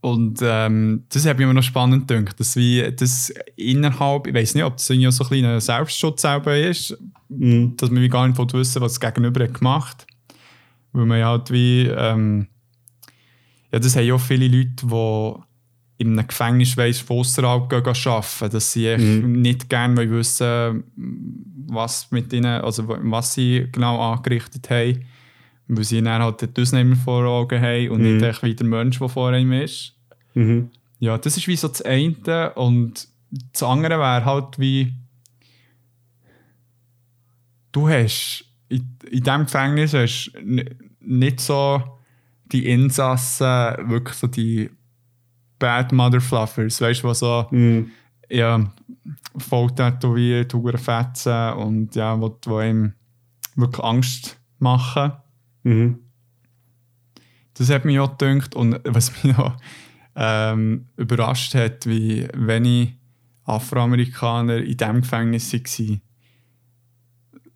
und 0.00 0.38
ähm, 0.42 1.04
das 1.08 1.26
habe 1.26 1.42
ich 1.42 1.46
mir 1.48 1.54
noch 1.54 1.62
spannend 1.62 2.06
gedacht, 2.08 2.38
dass 2.38 2.54
wie 2.56 2.92
das 2.94 3.32
innerhalb, 3.56 4.26
ich 4.26 4.34
weiß 4.34 4.54
nicht, 4.54 4.64
ob 4.64 4.76
das 4.76 4.90
irgendwie 4.90 5.10
so 5.10 5.24
ein 5.24 5.28
kleiner 5.28 5.60
Selbstschutz 5.60 6.22
selber 6.22 6.56
ist, 6.56 6.96
Mhm. 7.28 7.76
dass 7.78 7.90
man 7.90 8.06
gar 8.10 8.28
nicht 8.28 8.38
wissen 8.52 8.82
was 8.82 8.92
das 8.92 9.00
Gegenüber 9.00 9.44
hat 9.44 9.54
gemacht 9.54 10.06
Weil 10.92 11.06
man 11.06 11.24
halt 11.24 11.50
wie, 11.50 11.86
ähm, 11.86 12.46
ja, 13.72 13.78
das 13.78 13.96
haben 13.96 14.04
ja 14.04 14.14
auch 14.14 14.20
viele 14.20 14.48
Leute, 14.48 14.68
die 14.82 15.34
in 16.02 16.18
einem 16.18 16.26
Gefängnis 16.26 16.76
weiss, 16.76 17.00
von 17.00 17.18
ausserhalb 17.18 17.68
gehen, 17.70 17.82
gehen 17.82 17.94
arbeiten, 18.06 18.50
dass 18.50 18.72
sie 18.72 18.96
Mhm. 18.96 19.40
nicht 19.42 19.68
gerne 19.68 20.10
wissen 20.10 20.84
was 21.68 22.10
mit 22.10 22.32
ihnen, 22.32 22.60
also 22.60 22.86
was 22.86 23.34
sie 23.34 23.66
genau 23.72 24.12
angerichtet 24.12 24.68
haben. 24.68 25.04
Weil 25.68 25.84
sie 25.84 26.02
dann 26.02 26.20
halt 26.22 26.42
nicht 26.42 26.72
mehr 26.72 26.96
vor 26.96 27.24
Augen 27.24 27.60
haben 27.62 27.88
und 27.90 28.02
Mhm. 28.02 28.16
nicht 28.16 28.22
echt 28.24 28.42
wie 28.42 28.54
der 28.54 28.66
Mensch, 28.66 28.98
der 28.98 29.08
vor 29.08 29.30
einem 29.30 29.52
ist. 29.52 29.94
Mhm. 30.34 30.68
Ja, 30.98 31.16
das 31.16 31.36
ist 31.36 31.48
wie 31.48 31.56
so 31.56 31.68
das 31.68 31.80
eine. 31.82 32.52
Und 32.54 33.08
das 33.52 33.62
andere 33.62 33.98
wäre 33.98 34.24
halt 34.24 34.58
wie. 34.58 34.92
Du 37.72 37.88
hast 37.88 38.44
in, 38.68 38.96
in 39.10 39.22
diesem 39.22 39.44
Gefängnis 39.44 39.94
hast 39.94 40.32
nicht 41.00 41.40
so 41.40 41.82
die 42.52 42.66
Insassen, 42.66 43.88
wirklich 43.88 44.16
so 44.16 44.26
die 44.26 44.68
Bad 45.62 45.92
Mother 45.92 46.20
Fluffers, 46.20 46.80
weißt 46.80 47.04
du, 47.04 47.08
was 47.08 47.20
so 47.20 47.46
Mhm. 47.52 47.90
ja, 48.28 48.72
voll 49.38 49.70
tätowiert, 49.70 50.52
hure 50.54 50.76
Fetzen 50.78 51.52
und 51.52 51.94
ja, 51.94 52.20
wo, 52.20 52.36
wo 52.46 52.60
ihm 52.60 52.94
wirklich 53.54 53.84
Angst 53.84 54.40
machen. 54.58 55.12
Mhm. 55.62 55.98
Das 57.54 57.70
hat 57.70 57.84
mich 57.84 58.00
auch 58.00 58.16
gedacht. 58.18 58.56
Und 58.56 58.80
was 58.84 59.12
mich 59.22 59.36
noch 59.36 59.56
ähm, 60.16 60.88
überrascht 60.96 61.54
hat, 61.54 61.86
wie 61.86 62.26
wenig 62.34 62.94
Afroamerikaner 63.44 64.56
in 64.58 64.76
diesem 64.76 65.00
Gefängnis 65.02 65.52
waren. 65.52 66.00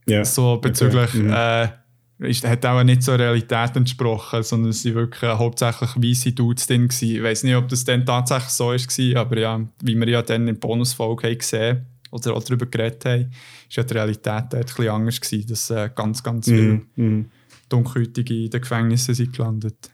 Ja. 0.07 0.25
So 0.25 0.59
bezüglich, 0.59 1.09
Okay. 1.15 1.23
Mhm. 1.23 1.33
äh, 1.33 1.69
ist, 2.19 2.47
hat 2.47 2.65
auch 2.65 2.83
nicht 2.83 3.03
so 3.03 3.17
der 3.17 3.27
Realität 3.27 3.77
entsprochen, 3.77 4.43
sondern 4.43 4.71
es 4.71 4.85
waren 4.85 4.95
wirklich 4.95 5.31
hauptsächlich 5.31 5.91
weiße 5.97 6.33
Dudes 6.33 6.67
drin. 6.67 6.89
Gewesen. 6.89 7.17
Ich 7.17 7.23
weiß 7.23 7.45
nicht, 7.45 7.55
ob 7.55 7.69
das 7.69 7.85
dann 7.85 8.07
tatsächlich 8.07 8.51
so 8.51 8.67
war, 8.69 9.21
aber 9.21 9.39
ja, 9.39 9.61
wie 9.83 9.95
wir 9.95 10.09
ja 10.09 10.23
dann 10.23 10.43
in 10.43 10.55
der 10.55 10.61
Bonusfolge 10.61 11.29
haben 11.29 11.39
gesehen 11.39 11.87
oder 12.11 12.35
auch 12.35 12.43
darüber 12.43 12.67
geredet 12.67 13.05
haben, 13.05 13.31
ist 13.69 13.77
ja 13.77 13.83
die 13.83 13.95
Realität 13.95 14.45
dort 14.51 14.67
bisschen 14.67 14.89
anders 14.89 15.21
gewesen, 15.21 15.49
dass 15.49 15.71
äh, 15.71 15.91
ganz, 15.95 16.23
ganz 16.23 16.47
viele 16.47 16.63
Mhm. 16.63 16.87
Mhm. 16.97 17.27
Dunkelhäutige 17.69 18.45
in 18.45 18.51
den 18.51 18.61
Gefängnissen 18.61 19.15
sind 19.15 19.37
gelandet. 19.37 19.91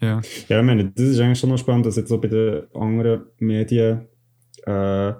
Ja. 0.00 0.20
Ja, 0.48 0.60
ich 0.60 0.66
meine, 0.66 0.90
das 0.90 1.04
ist 1.04 1.20
eigentlich 1.20 1.38
schon 1.38 1.50
noch 1.50 1.58
spannend, 1.58 1.86
dass 1.86 1.96
jetzt 1.96 2.08
so 2.08 2.18
bei 2.18 2.28
den 2.28 2.64
anderen 2.74 3.26
Medien 3.38 4.08
äh, 4.66 5.12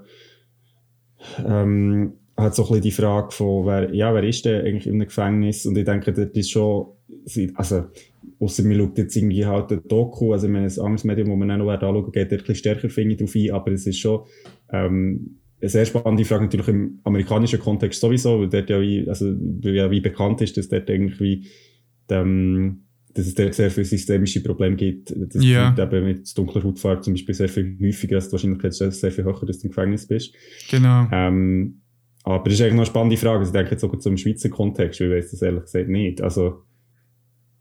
ähm, 1.38 2.14
hat 2.44 2.54
so 2.54 2.62
ein 2.62 2.68
bisschen 2.68 2.82
die 2.82 2.90
Frage 2.92 3.32
von, 3.32 3.66
wer, 3.66 3.94
ja, 3.94 4.14
wer 4.14 4.22
ist 4.22 4.44
denn 4.44 4.64
eigentlich 4.64 4.86
einem 4.88 5.00
Gefängnis? 5.00 5.66
Und 5.66 5.76
ich 5.76 5.84
denke, 5.84 6.12
das 6.12 6.28
ist 6.32 6.50
schon, 6.50 6.86
also, 7.54 7.84
außer 8.38 8.62
man 8.62 8.78
schaut 8.78 8.98
jetzt 8.98 9.16
irgendwie 9.16 9.44
halt 9.44 9.72
ein 9.72 9.80
Doku, 9.88 10.32
also 10.32 10.48
meine, 10.48 10.66
ein 10.66 10.78
anderes 10.80 11.04
Medium, 11.04 11.28
wo 11.28 11.36
man 11.36 11.50
auch 11.50 11.56
noch 11.56 11.68
anschauen 11.70 12.12
geht, 12.12 12.30
dort 12.30 12.42
ein 12.42 12.46
bisschen 12.46 12.54
stärker 12.56 12.88
finde 12.88 13.14
ich 13.14 13.20
drauf 13.20 13.34
ein, 13.34 13.50
aber 13.50 13.72
es 13.72 13.86
ist 13.86 13.98
schon 13.98 14.20
ähm, 14.70 15.38
eine 15.60 15.70
sehr 15.70 15.86
spannende 15.86 16.24
Frage 16.24 16.44
natürlich 16.44 16.68
im 16.68 17.00
amerikanischen 17.04 17.58
Kontext 17.58 18.00
sowieso, 18.00 18.40
weil 18.40 18.48
dort 18.48 18.70
ja 18.70 18.80
wie, 18.80 19.08
also, 19.08 19.34
ja 19.62 19.90
wie 19.90 20.00
bekannt 20.00 20.40
ist, 20.42 20.56
dass 20.56 20.68
dort 20.68 20.90
irgendwie 20.90 21.46
ähm, 22.10 22.84
dass 23.14 23.26
es 23.28 23.34
dort 23.34 23.54
sehr 23.54 23.70
viele 23.70 23.86
systemische 23.86 24.42
Probleme 24.42 24.76
gibt, 24.76 25.14
Ja. 25.34 25.70
die 25.70 25.80
Leute 25.80 25.96
eben 25.96 26.06
mit 26.06 26.36
dunkler 26.36 26.64
Hautfarbe 26.64 27.00
zum 27.02 27.14
Beispiel 27.14 27.34
sehr 27.34 27.48
viel 27.48 27.78
häufiger, 27.80 28.16
als 28.16 28.26
die 28.26 28.32
Wahrscheinlichkeit 28.32 28.72
ist 28.72 29.00
sehr 29.00 29.12
viel 29.12 29.24
höher, 29.24 29.46
dass 29.46 29.60
du 29.60 29.66
im 29.66 29.70
Gefängnis 29.70 30.06
bist. 30.06 30.34
Genau. 30.70 31.06
Ähm, 31.12 31.80
aber 32.24 32.44
das 32.44 32.54
ist 32.54 32.60
eigentlich 32.62 32.72
noch 32.72 32.80
eine 32.80 32.86
spannende 32.86 33.16
Frage. 33.18 33.40
Also 33.40 33.50
ich 33.50 33.52
denke 33.52 33.70
jetzt 33.72 33.82
sogar 33.82 34.00
zum 34.00 34.16
Schweizer 34.16 34.48
Kontext, 34.48 34.98
weil 35.00 35.12
ich 35.12 35.24
weiß 35.24 35.30
das 35.32 35.42
ehrlich 35.42 35.64
gesagt 35.64 35.88
nicht. 35.88 36.22
Also, 36.22 36.64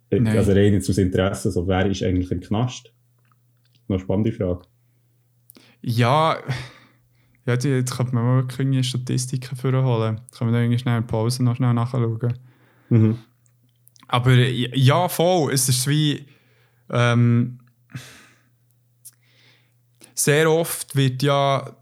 äh, 0.09 0.19
Nein. 0.19 0.37
also 0.37 0.53
rein 0.53 0.73
jetzt 0.73 0.89
aus 0.89 0.97
Interesse, 0.97 1.51
so, 1.51 1.67
wer 1.67 1.85
ist 1.85 2.01
eigentlich 2.01 2.31
im 2.31 2.39
Knast? 2.39 2.93
Noch 3.87 3.97
eine 3.97 3.99
spannende 3.99 4.31
Frage. 4.31 4.61
Ja, 5.81 6.37
ja 7.45 7.57
die, 7.57 7.67
jetzt 7.67 7.95
könnte 7.95 8.15
man 8.15 8.23
mal 8.23 8.47
irgendwie 8.57 8.83
Statistiken 8.83 9.57
vorholen. 9.57 10.21
Können 10.31 10.51
wir 10.51 10.57
da 10.57 10.63
irgendwie 10.63 10.79
schnell 10.79 10.97
in 10.97 11.07
Pause 11.07 11.43
noch 11.43 11.57
schnell 11.57 11.73
nachschauen. 11.73 12.39
Mhm. 12.89 13.17
Aber 14.07 14.31
ja, 14.33 15.09
voll. 15.09 15.51
Es 15.51 15.67
ist 15.67 15.87
wie. 15.87 16.25
Ähm, 16.89 17.59
sehr 20.15 20.49
oft 20.49 20.95
wird 20.95 21.23
ja 21.23 21.75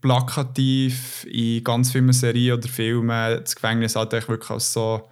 plakativ 0.00 1.24
in 1.30 1.64
ganz 1.64 1.92
vielen 1.92 2.12
Serien 2.12 2.58
oder 2.58 2.68
Filmen 2.68 3.40
das 3.40 3.54
Gefängnis 3.54 3.96
halt 3.96 4.12
wirklich 4.12 4.50
als 4.50 4.72
so 4.72 5.08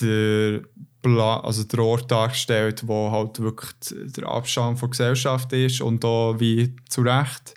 der, 0.00 0.62
Pla 1.02 1.40
also 1.40 1.62
der 1.62 1.78
Ort 1.80 2.10
dargestellt, 2.10 2.82
wo 2.86 3.10
halt 3.10 3.38
wirklich 3.38 3.70
der 3.90 4.26
Abstand 4.26 4.78
von 4.78 4.90
Gesellschaft 4.90 5.52
ist 5.52 5.80
und 5.80 6.02
da 6.02 6.34
wie 6.38 6.74
zu 6.88 7.02
Recht. 7.02 7.54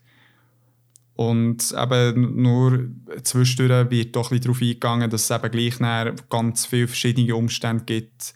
Und 1.16 1.74
eben 1.76 2.42
nur 2.42 2.90
zwischendurch 3.24 3.90
wird 3.90 4.16
doch 4.16 4.32
ein 4.32 4.40
darauf 4.40 4.62
eingegangen, 4.62 5.10
dass 5.10 5.30
es 5.30 5.36
eben 5.36 5.52
gleich 5.52 5.80
ganz 6.30 6.66
viele 6.66 6.88
verschiedene 6.88 7.36
Umstände 7.36 7.84
gibt 7.84 8.36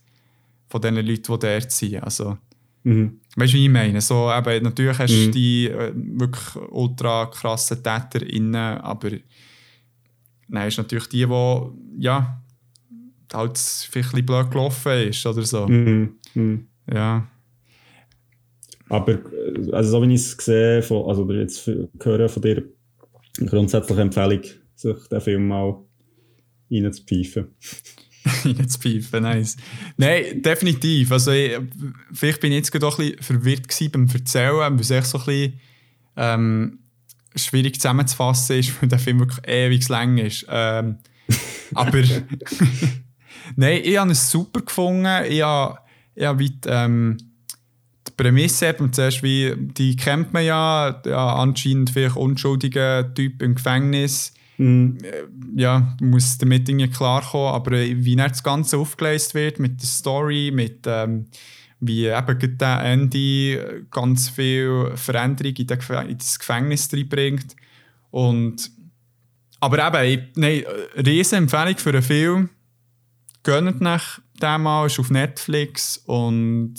von 0.68 0.82
den 0.82 0.96
Leuten, 0.96 1.08
die 1.08 1.22
dort 1.22 1.72
sind. 1.72 2.04
Also, 2.04 2.38
Mhm. 2.84 3.20
weißt 3.36 3.54
du, 3.54 3.58
wie 3.58 3.66
ich 3.66 3.72
meine? 3.72 4.02
So, 4.02 4.30
eben, 4.32 4.64
natürlich 4.64 4.98
hast 5.00 5.14
du 5.14 5.28
Mhm. 5.28 5.32
die 5.32 5.68
äh, 5.68 5.94
wirklich 5.96 6.56
ultra 6.70 7.26
krassen 7.28 7.82
TäterInnen, 7.82 8.56
aber 8.80 9.12
dann 10.50 10.68
ist 10.68 10.78
natürlich 10.78 11.08
die, 11.08 11.26
die 11.26 12.04
ja, 12.04 12.44
halt 13.34 13.58
vielleicht 13.58 14.10
ein 14.10 14.12
bisschen 14.12 14.26
blöd 14.26 14.52
gelaufen 14.52 14.92
ist 15.10 15.26
oder 15.26 15.44
so. 15.44 15.68
Mhm. 15.68 16.18
Mhm. 16.34 16.68
Ja. 16.92 17.28
Aber, 18.90 19.14
äh, 19.14 19.72
also 19.72 19.92
so 19.92 20.02
wie 20.08 20.14
ich 20.14 20.22
es 20.22 20.32
sehe, 20.32 20.82
von, 20.84 21.10
also 21.10 21.26
oder 21.26 21.36
jetzt 21.36 21.66
höre 21.66 22.30
von 22.30 22.42
dir, 22.42 22.64
grundsätzliche 23.46 24.02
Empfehlung, 24.02 24.42
sich 24.76 25.08
den 25.10 25.22
Film 25.22 25.48
mal 25.48 25.76
reinzupfeifen. 26.70 27.48
Jetzt 28.44 28.82
pfeifen, 28.82 29.24
nice. 29.24 29.58
Nein, 29.98 30.42
definitiv. 30.42 31.12
Also, 31.12 31.32
ich, 31.32 31.58
vielleicht 32.12 32.40
bin 32.40 32.52
ich 32.52 32.60
jetzt 32.60 32.72
gerade 32.72 32.88
auch 32.88 33.00
ein 33.00 33.12
bisschen 33.12 33.42
verwirrt 33.42 33.92
beim 33.92 34.08
Erzählen, 34.08 34.56
weil 34.56 34.80
es 34.80 34.92
echt 34.92 35.08
so 35.08 35.18
ein 35.20 35.26
bisschen 35.26 35.60
ähm, 36.16 36.80
schwierig 37.36 37.76
zusammenzufassen 37.76 38.60
ist, 38.60 38.74
weil 38.82 38.90
der 38.90 39.00
Film 39.00 39.20
wirklich 39.20 39.46
ewig 39.48 39.88
lang 39.90 40.18
ist. 40.18 40.46
Ähm, 40.50 41.00
aber 41.74 42.04
nein, 43.56 43.82
ich 43.84 43.98
habe 43.98 44.12
es 44.12 44.30
super 44.30 44.62
gefunden. 44.62 45.26
Ich 45.30 45.42
habe, 45.42 45.80
ich 46.16 46.26
habe 46.26 46.40
wie 46.40 46.50
die, 46.50 46.70
ähm, 46.70 47.18
die 48.08 48.12
Prämisse 48.16 48.68
eben 48.68 48.94
zuerst 48.94 49.24
wie, 49.24 49.54
die 49.58 49.96
kennt 49.96 50.34
man 50.34 50.46
ja, 50.46 51.02
ja 51.06 51.36
anscheinend 51.36 51.90
vielleicht 51.90 52.16
unschuldiger 52.16 53.14
Typ 53.14 53.42
im 53.42 53.56
Gefängnis 53.56 54.34
Mhm. 54.64 54.98
ja, 55.56 55.96
muss 56.00 56.38
damit 56.38 56.70
irgendwie 56.70 56.90
klarkommen, 56.90 57.54
aber 57.54 57.74
äh, 57.74 58.06
wie 58.06 58.16
dann 58.16 58.30
das 58.30 58.44
Ganze 58.44 58.78
aufgeleistet 58.78 59.36
wird 59.36 59.60
mit 59.60 59.82
der 59.82 59.88
Story, 59.88 60.52
mit 60.54 60.86
ähm, 60.86 61.26
wie 61.82 62.06
eben 62.06 62.58
der 62.58 62.84
Andy 62.84 63.56
äh, 63.56 63.84
ganz 63.92 64.30
viel 64.30 64.92
Veränderung 64.96 65.54
in, 65.54 66.10
in 66.10 66.18
das 66.18 66.40
Gefängnis 66.40 66.90
reinbringt. 66.94 67.58
Und, 68.10 68.72
aber 69.60 70.04
eben, 70.04 70.22
ich, 70.22 70.36
nein, 70.38 70.64
riesen 70.96 71.40
Empfehlung 71.40 71.78
für 71.78 71.90
einen 71.90 72.02
Film. 72.02 72.50
Gönnt 73.44 73.82
nach 73.82 74.20
dem 74.42 74.64
mal, 74.64 74.86
ist 74.86 74.98
auf 74.98 75.10
Netflix 75.10 75.98
und 76.06 76.76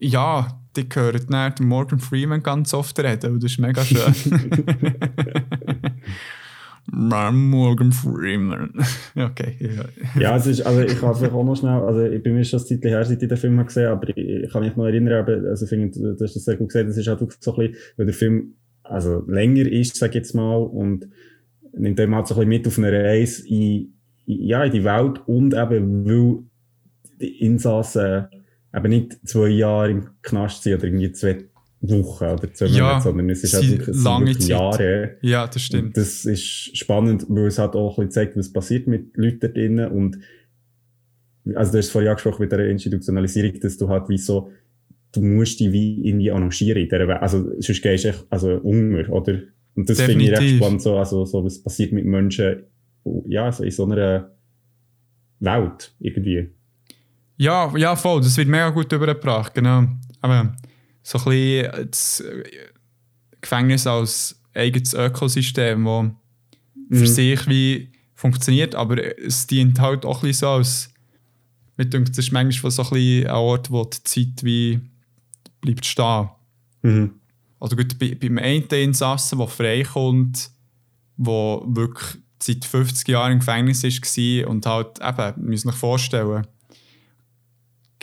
ja, 0.00 0.60
die 0.76 0.88
hören 0.92 1.26
dann 1.28 1.54
Morgan 1.60 2.00
Freeman 2.00 2.42
ganz 2.42 2.74
oft 2.74 2.98
reden 2.98 3.34
und 3.34 3.44
das 3.44 3.52
ist 3.52 3.58
mega 3.58 3.84
schön. 3.84 4.12
Morgan 6.92 7.92
Freeman. 7.92 8.72
okay, 9.16 9.56
ja. 9.60 10.20
Ja, 10.20 10.36
es 10.36 10.46
ist, 10.46 10.62
also 10.62 10.80
ich 10.80 10.98
kann 10.98 11.14
vielleicht 11.14 11.32
auch 11.32 11.44
noch 11.44 11.56
schnell, 11.56 11.80
also 11.80 12.04
ich 12.04 12.22
bin 12.22 12.34
mir 12.34 12.44
schon 12.44 12.60
Zeit 12.60 12.84
her, 12.84 13.04
seit 13.04 13.22
ich 13.22 13.28
den 13.28 13.38
Film 13.38 13.58
habe 13.58 13.66
gesehen 13.66 13.88
aber 13.88 14.08
ich, 14.08 14.16
ich 14.16 14.50
kann 14.50 14.62
mich 14.62 14.76
noch 14.76 14.86
erinnern, 14.86 15.20
aber, 15.20 15.48
also 15.48 15.64
ich 15.64 15.68
finde, 15.68 15.90
du 15.90 16.24
hast 16.24 16.34
das 16.34 16.44
sehr 16.44 16.56
gut 16.56 16.68
gesehen, 16.68 16.88
das 16.88 16.96
ist 16.96 17.06
halt 17.06 17.20
wirklich 17.20 17.38
so 17.40 17.54
ein 17.54 17.68
bisschen, 17.68 17.76
weil 17.96 18.06
der 18.06 18.14
Film, 18.14 18.54
also 18.82 19.24
länger 19.26 19.66
ist, 19.70 19.96
sag 19.96 20.10
ich 20.10 20.16
jetzt 20.16 20.34
mal, 20.34 20.56
und 20.56 21.08
nimmt 21.72 22.00
einem 22.00 22.14
halt 22.14 22.26
so 22.26 22.34
ein 22.34 22.38
bisschen 22.38 22.48
mit 22.48 22.66
auf 22.66 22.78
eine 22.78 22.92
Reise 22.92 23.46
in, 23.48 23.94
in, 24.26 24.42
ja, 24.42 24.64
in 24.64 24.72
die 24.72 24.84
Welt 24.84 25.22
und 25.26 25.54
eben, 25.54 26.04
weil 26.04 26.44
die 27.20 27.40
Insassen 27.44 28.26
eben 28.74 28.90
nicht 28.90 29.28
zwei 29.28 29.48
Jahre 29.48 29.90
im 29.90 30.08
Knast 30.22 30.62
sind 30.62 30.74
oder 30.74 30.84
irgendwie 30.84 31.12
zwei 31.12 31.49
Wochen 31.82 32.24
oder 32.24 32.52
zwei 32.52 32.66
Ja, 32.66 32.82
Monate, 32.84 33.02
sondern 33.02 33.30
es 33.30 33.42
ist 33.42 33.54
halt 33.54 33.70
wirklich, 33.70 33.96
lange 34.04 34.26
wirklich 34.26 34.48
Zeit. 34.48 34.50
Jahre. 34.50 35.16
ja, 35.22 35.46
das 35.46 35.56
Und 35.56 35.60
stimmt. 35.62 35.96
das 35.96 36.24
ist 36.26 36.76
spannend, 36.76 37.24
weil 37.28 37.46
es 37.46 37.58
halt 37.58 37.74
auch 37.74 37.98
ein 37.98 38.06
bisschen 38.06 38.10
zeigt, 38.10 38.36
was 38.36 38.52
passiert 38.52 38.86
mit 38.86 39.16
Leuten 39.16 39.40
da 39.40 39.48
drinnen. 39.48 39.90
Und, 39.90 40.18
also 41.54 41.72
du 41.72 41.78
hast 41.78 41.90
vorhin 41.90 42.10
angesprochen 42.10 42.42
mit 42.42 42.52
der 42.52 42.68
Institutionalisierung, 42.68 43.58
dass 43.60 43.78
du 43.78 43.88
halt 43.88 44.08
wie 44.08 44.18
so, 44.18 44.50
du 45.12 45.22
musst 45.22 45.58
dich 45.58 45.72
wie 45.72 46.06
irgendwie 46.06 46.30
arrangieren 46.30 46.82
in 46.82 46.88
dieser 46.88 47.08
Welt. 47.08 47.22
Also, 47.22 47.50
sonst 47.60 47.82
gehst 47.82 48.04
du 48.04 48.08
echt, 48.08 48.26
also, 48.28 48.50
unter, 48.56 49.10
oder? 49.10 49.38
Und 49.74 49.88
das 49.88 50.00
finde 50.02 50.24
ich 50.24 50.32
recht 50.32 50.56
spannend, 50.56 50.82
so, 50.82 50.96
also, 50.98 51.24
so, 51.24 51.42
was 51.44 51.62
passiert 51.62 51.92
mit 51.92 52.04
Menschen, 52.04 52.64
ja, 53.26 53.50
so 53.50 53.64
in 53.64 53.70
so 53.70 53.86
einer 53.86 54.30
Welt, 55.38 55.94
irgendwie. 55.98 56.50
Ja, 57.38 57.72
ja, 57.74 57.96
voll. 57.96 58.20
Das 58.20 58.36
wird 58.36 58.48
mega 58.48 58.68
gut 58.68 58.92
übergebracht, 58.92 59.54
genau. 59.54 59.84
Aber 60.20 60.54
so 61.02 61.18
ein 61.18 61.24
bisschen 61.24 61.90
das 61.90 62.20
äh, 62.20 62.44
Gefängnis 63.40 63.86
als 63.86 64.40
eigenes 64.54 64.94
Ökosystem, 64.94 65.84
das 65.84 66.10
für 66.98 67.04
Mhm. 67.04 67.06
sich 67.06 67.46
wie 67.46 67.92
funktioniert, 68.14 68.74
aber 68.74 69.18
es 69.18 69.46
dient 69.46 69.78
halt 69.80 70.04
auch 70.04 70.22
ein 70.22 70.28
bisschen 70.28 70.40
so 70.40 70.48
als, 70.48 70.90
mir 71.76 71.86
denkt, 71.86 72.10
das 72.10 72.18
ist 72.18 72.32
manchmal 72.32 72.70
so 72.70 72.82
ein 72.82 72.90
bisschen 72.90 73.26
ein 73.28 73.34
Ort, 73.34 73.70
wo 73.70 73.84
die 73.84 74.02
Zeit 74.02 74.44
wie 74.44 74.80
bleibt 75.60 75.86
stehen. 75.86 76.28
Mhm. 76.82 77.12
Also 77.60 77.76
gut, 77.76 77.98
bei, 77.98 78.14
beim 78.14 78.38
einen 78.38 78.64
Insassen, 78.68 79.38
der 79.38 79.46
freikommt, 79.46 80.50
der 81.16 81.60
wirklich 81.66 82.18
seit 82.42 82.64
50 82.64 83.08
Jahren 83.08 83.32
im 83.32 83.38
Gefängnis 83.38 83.82
war 83.84 84.48
und 84.48 84.66
halt 84.66 84.98
eben, 85.00 85.44
müsst 85.44 85.66
euch 85.66 85.74
vorstellen, 85.74 86.46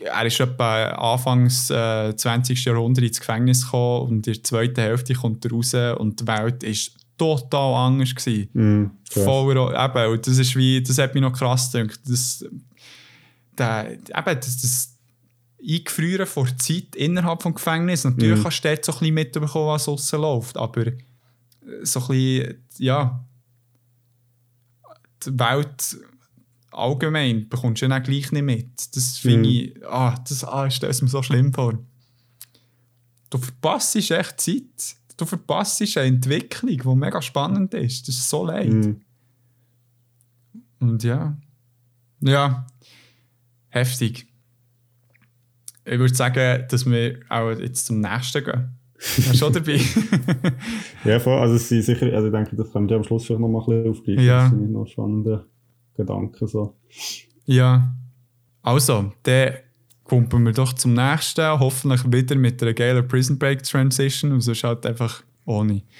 er 0.01 0.25
ist 0.25 0.39
etwa 0.39 0.85
Anfangs 0.89 1.69
äh, 1.69 2.15
20. 2.15 2.63
Jahrhundert 2.65 3.03
ins 3.05 3.19
Gefängnis 3.19 3.63
gekommen 3.63 4.07
und 4.09 4.27
in 4.27 4.33
der 4.33 4.43
zweiten 4.43 4.79
Hälfte 4.81 5.13
kommt 5.13 5.43
er 5.45 5.51
raus 5.51 5.73
und 5.97 6.19
die 6.21 6.27
Welt 6.27 6.63
ist 6.63 6.91
total 7.17 7.73
anders 7.87 8.13
gewesen. 8.13 8.91
Krass. 9.09 9.23
Voller, 9.23 9.83
eben, 9.85 10.11
und 10.11 10.27
das 10.27 10.37
ist 10.37 10.55
wie, 10.55 10.81
das 10.83 10.97
hat 10.99 11.13
mich 11.15 11.21
noch 11.21 11.33
krass 11.33 11.71
gedacht. 11.71 11.99
Das, 12.07 12.45
der, 13.57 13.91
eben, 13.93 14.01
das, 14.25 14.61
das 14.61 14.93
Eingefrieren 15.59 16.27
vor 16.27 16.45
Zeit 16.57 16.95
innerhalb 16.95 17.39
des 17.39 17.55
Gefängnisses. 17.55 18.05
Natürlich 18.05 18.37
Mhm. 18.39 18.43
kannst 18.43 18.63
du 18.63 18.67
dort 18.69 18.85
so 18.85 18.91
ein 18.91 18.99
bisschen 18.99 19.13
mitbekommen, 19.15 19.67
was 19.67 19.87
aussen 19.87 20.21
läuft, 20.21 20.55
aber 20.57 20.85
so 21.81 21.99
ein 22.01 22.07
bisschen, 22.07 22.65
ja, 22.77 23.25
die 25.25 25.39
Welt 25.39 25.97
allgemein 26.77 27.49
bekommst 27.49 27.81
du 27.81 27.85
ja 27.85 27.89
dann 27.89 28.03
gleich 28.03 28.31
nicht 28.31 28.43
mit. 28.43 28.95
Das 28.95 29.17
finde 29.17 29.49
Mhm. 29.49 29.55
ich, 29.55 29.85
ah, 29.87 30.15
das 30.27 30.43
ah, 30.43 30.67
ich 30.67 30.75
stelle 30.75 30.93
mir 31.01 31.07
so 31.07 31.21
schlimm 31.23 31.53
vor. 31.53 31.77
Du 33.29 33.37
verpasst 33.37 33.95
echt 33.95 34.39
Zeit. 34.41 34.95
Du 35.17 35.25
verpasst 35.25 35.81
eine 35.97 36.07
Entwicklung, 36.07 36.77
die 36.77 36.95
mega 36.99 37.21
spannend 37.21 37.73
ist. 37.73 38.07
Das 38.07 38.15
ist 38.15 38.29
so 38.29 38.45
leid. 38.45 38.69
Mhm. 38.69 39.01
Und 40.79 41.03
ja. 41.03 41.37
Ja. 42.21 42.67
Heftig. 43.69 44.27
Ich 45.85 45.99
würde 45.99 46.13
sagen, 46.15 46.65
dass 46.69 46.85
wir 46.85 47.19
auch 47.29 47.51
jetzt 47.51 47.85
zum 47.87 48.01
nächsten 48.01 48.43
gehen. 48.43 48.69
Du 49.15 49.37
schon 49.37 49.53
dabei? 49.53 49.79
Ja, 51.05 51.19
voll. 51.19 51.39
Also, 51.39 51.57
sind 51.57 51.83
sicher, 51.83 52.07
also 52.13 52.27
ich 52.27 52.33
denke, 52.33 52.55
das 52.55 52.71
können 52.71 52.89
wir 52.89 52.97
am 52.97 53.03
Schluss 53.03 53.25
vielleicht 53.25 53.39
noch 53.41 53.47
mal 53.47 53.59
ein 53.61 53.65
bisschen 53.83 53.91
aufgreifen. 53.91 54.23
Ja. 54.23 54.41
Das 54.43 54.49
sind 54.49 54.71
noch 54.71 54.87
spannende 54.87 55.45
Gedanken. 55.97 56.47
So. 56.47 56.73
ja. 57.45 57.93
Also, 58.63 59.11
dann 59.23 59.53
kommen 60.03 60.45
wir 60.45 60.51
doch 60.53 60.73
zum 60.73 60.93
nächsten. 60.93 61.59
Hoffentlich 61.59 62.03
wieder 62.11 62.35
mit 62.35 62.61
einer 62.61 62.73
geilen 62.73 63.07
Prison 63.07 63.37
Break 63.37 63.63
Transition. 63.63 64.31
Und 64.31 64.41
sonst 64.41 64.63
halt 64.63 64.85
einfach 64.85 65.23
ohne. 65.45 65.81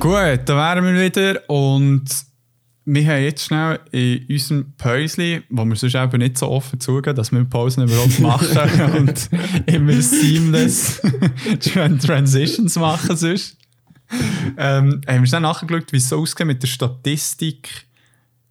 Gut, 0.00 0.40
da 0.44 0.56
wären 0.56 0.84
wir 0.84 1.04
wieder 1.04 1.40
und 1.50 2.04
wir 2.84 3.06
haben 3.06 3.22
jetzt 3.22 3.44
schnell 3.44 3.80
in 3.90 4.24
unserem 4.30 4.72
Päusli, 4.78 5.42
wo 5.50 5.64
wir 5.64 5.74
sonst 5.76 5.96
eben 5.96 6.18
nicht 6.18 6.38
so 6.38 6.48
offen 6.48 6.78
zugeben, 6.80 7.16
dass 7.16 7.32
wir 7.32 7.44
Pausen 7.44 7.82
überhaupt 7.82 8.18
machen 8.20 8.96
und 8.96 9.28
immer 9.66 10.00
seamless 10.00 11.02
Tran- 11.60 11.98
Transitions 11.98 12.76
machen 12.76 13.16
sonst, 13.16 13.58
ähm, 14.56 15.00
haben 15.06 15.20
wir 15.20 15.26
schnell 15.26 15.40
nachgeschaut, 15.40 15.92
wie 15.92 15.98
es 15.98 16.08
so 16.08 16.18
aussieht 16.20 16.46
mit 16.46 16.62
der 16.62 16.68
Statistik 16.68 17.86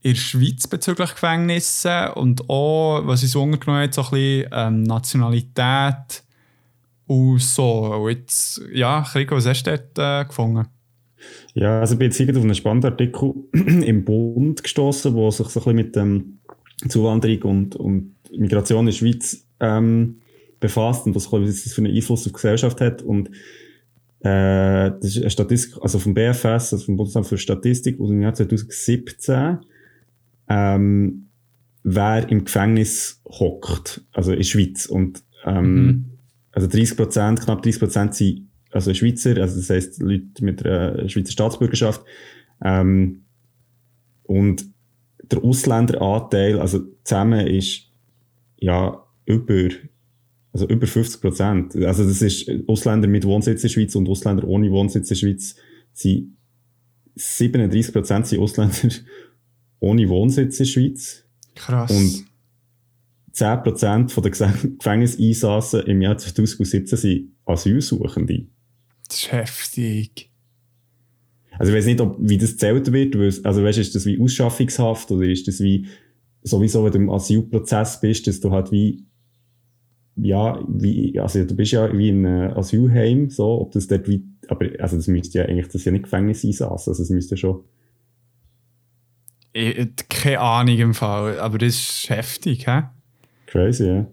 in 0.02 0.14
der 0.14 0.20
Schweiz 0.20 0.68
bezüglich 0.68 1.12
Gefängnissen 1.12 2.10
und 2.16 2.50
auch, 2.50 3.02
was 3.06 3.24
ich 3.24 3.32
so 3.32 3.44
untergenommen 3.44 3.84
habe, 3.84 3.94
so 3.94 4.04
ein 4.04 4.10
bisschen 4.12 4.50
ähm, 4.54 4.84
Nationalität 4.84 6.24
und 7.08 7.42
so. 7.42 7.94
Und 7.94 8.10
jetzt, 8.12 8.62
ja, 8.72 9.02
Krieg, 9.02 9.32
was 9.32 9.46
hast 9.46 9.64
du 9.64 9.72
dort 9.72 9.98
äh, 9.98 10.28
gefunden? 10.28 10.68
Ja, 11.54 11.80
also 11.80 11.94
ich 11.94 12.00
bin 12.00 12.12
jetzt 12.12 12.38
auf 12.38 12.44
einen 12.44 12.56
spannenden 12.56 12.92
Artikel 12.92 13.34
im 13.54 14.06
Bund 14.06 14.62
gestoßen, 14.62 15.14
wo 15.14 15.32
sich 15.32 15.48
so 15.48 15.60
ein 15.60 15.64
bisschen 15.64 15.76
mit 15.76 15.96
dem 15.96 16.40
Zuwanderung 16.88 17.42
und, 17.42 17.76
und 17.76 18.16
Migration 18.32 18.82
in 18.82 18.86
der 18.88 18.94
Schweiz 18.94 19.46
ähm, 19.60 20.22
befasst 20.60 21.06
und 21.06 21.16
was 21.16 21.30
das 21.30 21.74
für 21.74 21.82
einen 21.82 21.96
Einfluss 21.96 22.22
auf 22.22 22.28
die 22.28 22.34
Gesellschaft 22.34 22.80
hat. 22.82 23.02
Und 23.02 23.32
äh, 24.22 24.92
das 24.92 25.04
ist 25.04 25.18
eine 25.18 25.30
Statistik, 25.30 25.82
also 25.82 26.00
vom 26.00 26.14
BFS, 26.14 26.74
also 26.74 26.80
vom 26.80 26.98
Bundesamt 26.98 27.28
für 27.28 27.38
Statistik, 27.38 28.00
aus 28.00 28.10
dem 28.10 28.22
Jahr 28.22 28.34
2017, 28.34 29.60
ähm, 30.50 31.28
wer 31.84 32.30
im 32.30 32.46
Gefängnis 32.46 33.22
hockt, 33.26 34.02
also 34.12 34.32
in 34.32 34.38
der 34.38 34.44
Schweiz. 34.44 34.86
Und 34.86 35.24
ähm, 35.46 35.86
Mhm. 35.86 36.06
also 36.52 36.68
30 36.68 36.98
Prozent, 36.98 37.42
knapp 37.42 37.62
30 37.62 37.80
Prozent 37.80 38.16
sind 38.16 38.48
also 38.72 38.94
Schweizer, 38.94 39.38
also 39.38 39.56
das 39.58 39.70
heisst 39.70 40.02
Leute 40.02 40.44
mit 40.44 40.66
einer 40.66 41.08
Schweizer 41.08 41.32
Staatsbürgerschaft. 41.32 42.02
Ähm, 42.64 43.24
und 44.24 44.66
der 45.32 45.44
Ausländeranteil, 45.44 46.60
also 46.60 46.82
zusammen 47.04 47.48
ist 47.48 47.92
ja 48.58 49.04
über, 49.26 49.70
also 50.62 50.68
über 50.74 50.88
50 50.88 51.22
Prozent. 51.22 51.76
Also 51.76 52.04
das 52.04 52.22
ist 52.22 52.50
Ausländer 52.68 53.08
mit 53.08 53.26
Wohnsitz 53.26 53.64
in 53.64 53.68
der 53.68 53.74
Schweiz 53.74 53.96
und 53.96 54.10
Ausländer 54.10 54.48
ohne 54.48 54.72
Wohnsitz 54.72 55.10
in 55.12 55.16
der 55.16 55.16
Schweiz 55.16 55.56
sind 55.94 56.38
37 57.16 57.94
Prozent 57.94 58.28
sind 58.28 58.40
Ausländer 58.40 58.76
ohne 59.80 60.10
Wohnsitz 60.10 60.60
in 60.60 60.66
der 60.66 60.72
Schweiz. 60.72 61.24
Krass. 61.56 61.92
Und 61.92 62.26
10% 63.34 64.10
von 64.10 64.24
den 64.24 64.34
Gse- 64.34 64.78
Gefängnisinsassen 64.80 65.82
im 65.82 66.02
Jahr 66.02 66.18
2017 66.18 66.98
sind 66.98 67.32
Asylsuchende. 67.46 68.48
das 69.08 69.18
ist 69.18 69.32
heftig. 69.32 70.32
Also 71.60 71.72
ich 71.72 71.78
weiß 71.78 71.86
nicht, 71.86 72.02
ob, 72.02 72.18
wie 72.20 72.38
das 72.38 72.58
zählt 72.58 72.92
wird. 72.92 73.46
Also 73.46 73.64
weißt, 73.64 73.80
ist 73.80 73.96
das 73.96 74.06
wie 74.06 74.20
Ausschaffungshaft 74.20 75.10
oder 75.12 75.28
ist 75.28 75.48
das 75.48 75.60
wie 75.60 75.88
sowieso, 76.44 76.84
wenn 76.84 76.92
du 76.92 76.98
im 77.00 77.10
Asylprozess 77.10 78.00
bist, 78.00 78.28
dass 78.28 78.40
du 78.40 78.52
halt 78.52 78.72
wie 78.72 79.04
ja, 80.20 80.60
wie, 80.68 81.20
also 81.20 81.44
du 81.44 81.56
bist 81.56 81.72
ja 81.74 81.96
wie 81.96 82.10
in 82.10 82.26
einem 82.26 82.58
Asylheim, 82.58 83.30
so, 83.30 83.62
ob 83.62 83.72
das 83.72 83.88
dort 83.88 84.08
wie, 84.08 84.24
aber, 84.48 84.68
also 84.80 84.96
das 84.98 85.08
müsste 85.08 85.40
ja 85.40 85.46
eigentlich, 85.46 85.68
das 85.68 85.76
ist 85.76 85.86
ja 85.86 85.92
nicht 85.92 86.04
Gefängnisinsassen, 86.04 86.92
also 86.92 87.02
das 87.04 87.10
müsste 87.10 87.38
schon, 87.38 87.64
Ich, 89.54 89.88
keine 90.10 90.40
Ahnung 90.40 90.78
im 90.78 90.94
Fall, 90.94 91.40
aber 91.40 91.58
das 91.58 91.76
ist 91.76 92.10
heftig, 92.10 92.68
hä? 92.68 92.84
crazy, 93.48 93.86
ja. 93.88 94.08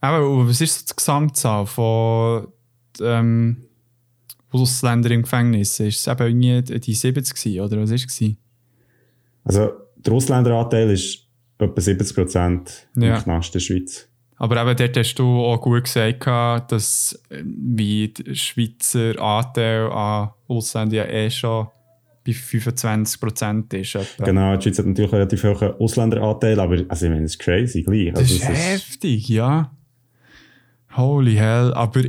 Aber 0.00 0.48
was 0.48 0.60
ist 0.60 0.90
die 0.90 0.96
Gesamtzahl 0.96 1.64
von 1.66 2.48
ähm, 3.00 3.64
Ausländern 4.50 5.12
im 5.12 5.22
Gefängnis? 5.22 5.80
Ist 5.80 6.00
es 6.00 6.06
eben 6.06 6.42
irgendwie 6.42 6.78
die 6.80 6.94
70 6.94 7.34
gewesen, 7.34 7.60
oder 7.60 7.80
was 7.80 7.90
war 7.90 7.96
es? 7.96 8.20
Also, 9.44 9.70
der 9.96 10.12
Ausländeranteil 10.12 10.90
ist 10.90 11.26
etwa 11.58 11.80
70 11.80 12.14
Prozent 12.16 12.88
Ja. 12.96 13.16
im 13.16 13.22
Knast 13.22 13.54
der 13.54 13.60
Schweiz. 13.60 14.08
Aber 14.44 14.60
eben 14.62 14.76
dort 14.76 14.96
hast 14.96 15.14
du 15.14 15.40
auch 15.44 15.60
gut 15.60 15.84
gesagt, 15.84 16.26
dass 16.70 17.18
ähm, 17.30 17.54
wie 17.76 18.08
der 18.08 18.34
Schweizer 18.34 19.18
Anteil 19.20 19.90
an 19.90 20.30
Ausländern 20.48 20.96
ja 20.96 21.04
eh 21.06 21.30
schon 21.30 21.68
bei 22.26 22.32
25% 22.32 23.74
ist. 23.74 23.94
Etwa. 23.94 24.24
Genau, 24.24 24.56
die 24.56 24.62
Schweiz 24.64 24.78
hat 24.78 24.86
natürlich 24.86 25.12
einen 25.12 25.22
relativ 25.28 25.44
hohen 25.44 25.72
Ausländeranteil, 25.80 26.58
aber 26.60 26.78
also 26.88 27.06
ich 27.06 27.10
meine, 27.10 27.22
das 27.22 27.32
ist 27.32 27.38
crazy 27.38 27.82
gleich. 27.82 28.10
Das 28.12 28.20
Also, 28.22 28.34
ist 28.34 28.42
es 28.42 28.48
heftig, 28.48 29.28
ja. 29.28 29.70
Holy 30.96 31.34
hell. 31.34 31.72
Aber 31.74 32.02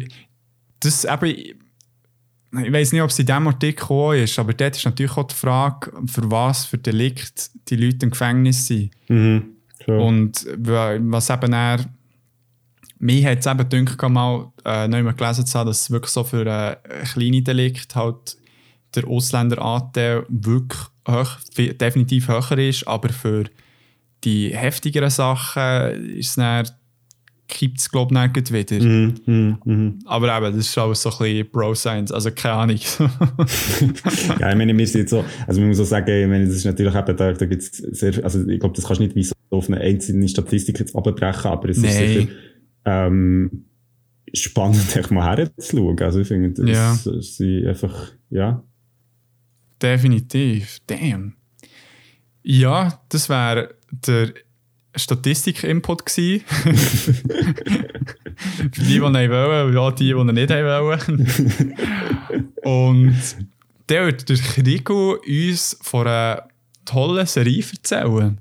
das 0.80 1.06
eben, 1.06 1.26
ich 1.26 2.72
weiß 2.72 2.92
nicht, 2.94 3.02
ob 3.02 3.10
es 3.10 3.20
in 3.20 3.26
diesem 3.26 3.48
Artikel 3.48 3.86
auch 3.92 4.14
ist, 4.14 4.38
aber 4.40 4.54
dort 4.54 4.76
ist 4.78 4.86
natürlich 4.86 5.18
auch 5.18 5.28
die 5.28 5.36
Frage, 5.36 5.92
für 6.08 6.30
was 6.32 6.66
für 6.66 6.78
Delikt 6.78 7.52
die 7.70 7.76
Leute 7.76 8.06
im 8.06 8.12
Gefängnis 8.12 8.68
sind. 8.68 8.92
Mhm. 9.10 9.52
Und 9.88 10.46
wa- 10.58 10.98
was 11.00 11.30
eben 11.30 11.54
er 11.54 11.80
mir 13.00 13.30
hat 13.30 13.40
es 13.40 13.46
eben 13.46 13.70
gedacht, 13.70 14.10
mal 14.10 14.52
äh, 14.64 14.88
noch 14.88 14.98
einmal 14.98 15.14
gelesen 15.14 15.46
zu 15.46 15.60
haben, 15.60 15.68
dass 15.68 15.92
wirklich 15.92 16.12
so 16.12 16.24
für 16.24 16.46
äh, 16.46 16.76
kleine 17.14 17.42
Delikt 17.42 17.96
halt 17.96 18.38
der 18.96 19.08
Ausländeranteil 19.08 20.26
wirklich 20.30 20.82
hoch, 21.08 21.38
fi- 21.54 21.74
definitiv 21.78 22.28
höher 22.28 22.58
ist, 22.58 22.88
aber 22.88 23.10
für 23.10 23.46
die 24.24 24.56
heftigeren 24.56 25.10
Sachen 25.10 26.16
ist 26.16 26.30
es 26.30 26.36
dann, 26.36 26.68
kippt 27.48 27.80
es 27.80 27.92
glaube 27.92 28.16
ich 28.36 28.52
wieder. 28.52 28.84
Mhm, 28.84 29.16
mhm, 29.26 29.58
mhm. 29.66 30.00
Aber 30.06 30.36
eben, 30.36 30.58
das 30.58 30.68
ist 30.68 30.78
auch 30.80 30.94
so 30.96 31.10
ein 31.12 31.18
bisschen 31.20 31.50
Bro-Science, 31.52 32.12
also 32.12 32.32
keine 32.32 32.56
Ahnung. 32.56 32.78
ja, 34.40 34.50
ich 34.50 34.56
meine, 34.56 34.76
wir 34.76 34.88
sind 34.88 35.02
jetzt 35.02 35.12
so, 35.12 35.24
also 35.46 35.60
man 35.60 35.70
muss 35.70 35.80
auch 35.80 35.86
sagen, 35.86 36.10
ich 36.24 36.28
meine, 36.28 36.48
das 36.48 36.56
ist 36.56 36.66
natürlich 36.66 36.96
eben, 36.96 37.18
da, 37.18 37.34
da 37.34 37.46
gibt's 37.46 37.78
sehr, 37.78 38.24
also 38.24 38.48
ich 38.48 38.60
glaube, 38.60 38.76
das 38.76 38.86
kannst 38.86 39.00
du 39.00 39.04
nicht 39.04 39.16
wie 39.16 39.24
so 39.24 39.36
auf 39.52 39.70
eine 39.70 39.80
einzelne 39.80 40.28
Statistik 40.28 40.80
jetzt 40.80 40.96
abbrechen, 40.96 41.52
aber 41.52 41.70
es 41.70 41.78
ist 41.78 41.84
Nein. 41.84 41.94
sicher 41.94 42.28
ähm, 42.86 43.66
spannend, 44.34 44.96
echt 44.96 45.12
mal 45.12 45.38
herzuschauen. 45.38 46.00
Also 46.00 46.20
ich 46.22 46.28
finde, 46.28 46.52
das, 46.52 46.70
Ja. 46.70 46.98
das 47.14 47.38
sind 47.38 47.68
einfach, 47.68 48.12
ja, 48.30 48.64
Definitiv. 49.82 50.80
Damn. 50.88 51.36
Ja, 52.44 53.02
das 53.10 53.28
wäre 53.28 53.76
der 53.92 54.34
Statistik-Input 54.96 56.06
gewesen. 56.06 56.46
Für 58.72 58.82
die, 58.82 58.84
die 58.84 59.02
wollen, 59.02 59.68
und 59.70 59.78
auch 59.78 59.92
die, 59.92 60.14
die 60.14 60.14
nicht 60.24 60.50
wollen. 60.50 61.28
und 62.64 63.16
der 63.90 64.06
wird 64.06 64.30
der 64.30 64.38
Krigo 64.38 65.18
uns 65.28 65.78
von 65.82 66.08
einer 66.08 66.48
tollen 66.86 67.26
Serie 67.26 67.64
erzählen. 67.74 68.40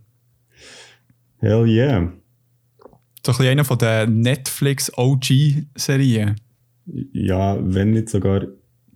hell 1.41 1.67
yeah. 1.67 2.13
So 3.25 3.33
ein 3.33 3.39
bisschen 3.39 3.53
einer 3.53 3.65
von 3.65 3.79
den 3.79 4.21
Netflix 4.21 4.93
OG-Serien. 4.97 6.37
Ja, 7.13 7.59
wenn 7.61 7.93
nicht 7.93 8.11
sogar 8.11 8.41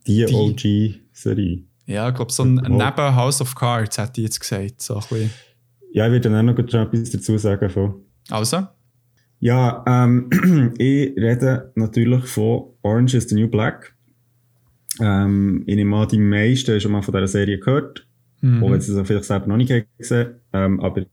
die, 0.06 0.26
Die. 0.26 0.34
OG-Serie. 0.34 1.62
Ja, 1.86 2.08
ich 2.10 2.14
glaube, 2.14 2.30
so 2.32 2.44
ein 2.44 2.58
Oh. 2.58 2.68
neben 2.68 3.16
House 3.16 3.40
of 3.40 3.54
Cards, 3.54 3.96
hätte 3.96 4.20
ich 4.20 4.26
jetzt 4.26 4.40
gesagt. 4.40 4.82
So 4.82 4.96
ein 4.96 5.00
bisschen. 5.00 5.30
Ja, 5.92 6.06
ich 6.06 6.12
würde 6.12 6.28
dann 6.28 6.48
auch 6.48 6.54
noch 6.54 6.58
etwas 6.58 7.10
dazu 7.10 7.38
sagen 7.38 7.70
von. 7.70 7.94
Also, 8.28 8.66
Ja, 9.40 9.84
ähm, 9.86 10.28
ich 10.78 11.16
rede 11.16 11.72
natürlich 11.76 12.26
von 12.26 12.64
Orange 12.82 13.14
is 13.16 13.28
the 13.28 13.34
New 13.36 13.48
Black. 13.48 13.94
Ähm, 15.00 15.62
ich 15.66 15.76
nehme 15.76 15.96
an, 15.96 16.08
die 16.08 16.18
meisten 16.18 16.78
schon 16.80 16.92
mal 16.92 17.02
von 17.02 17.14
dieser 17.14 17.28
Serie 17.28 17.58
gehört, 17.58 18.06
mhm. 18.40 18.62
auch 18.62 18.70
wenn 18.70 18.80
sie 18.80 18.92
es 18.92 19.06
vielleicht 19.06 19.24
selber 19.24 19.46
noch 19.46 19.56
nicht 19.56 19.72
gesehen 19.96 20.34
ähm, 20.52 20.80
Aber 20.80 21.06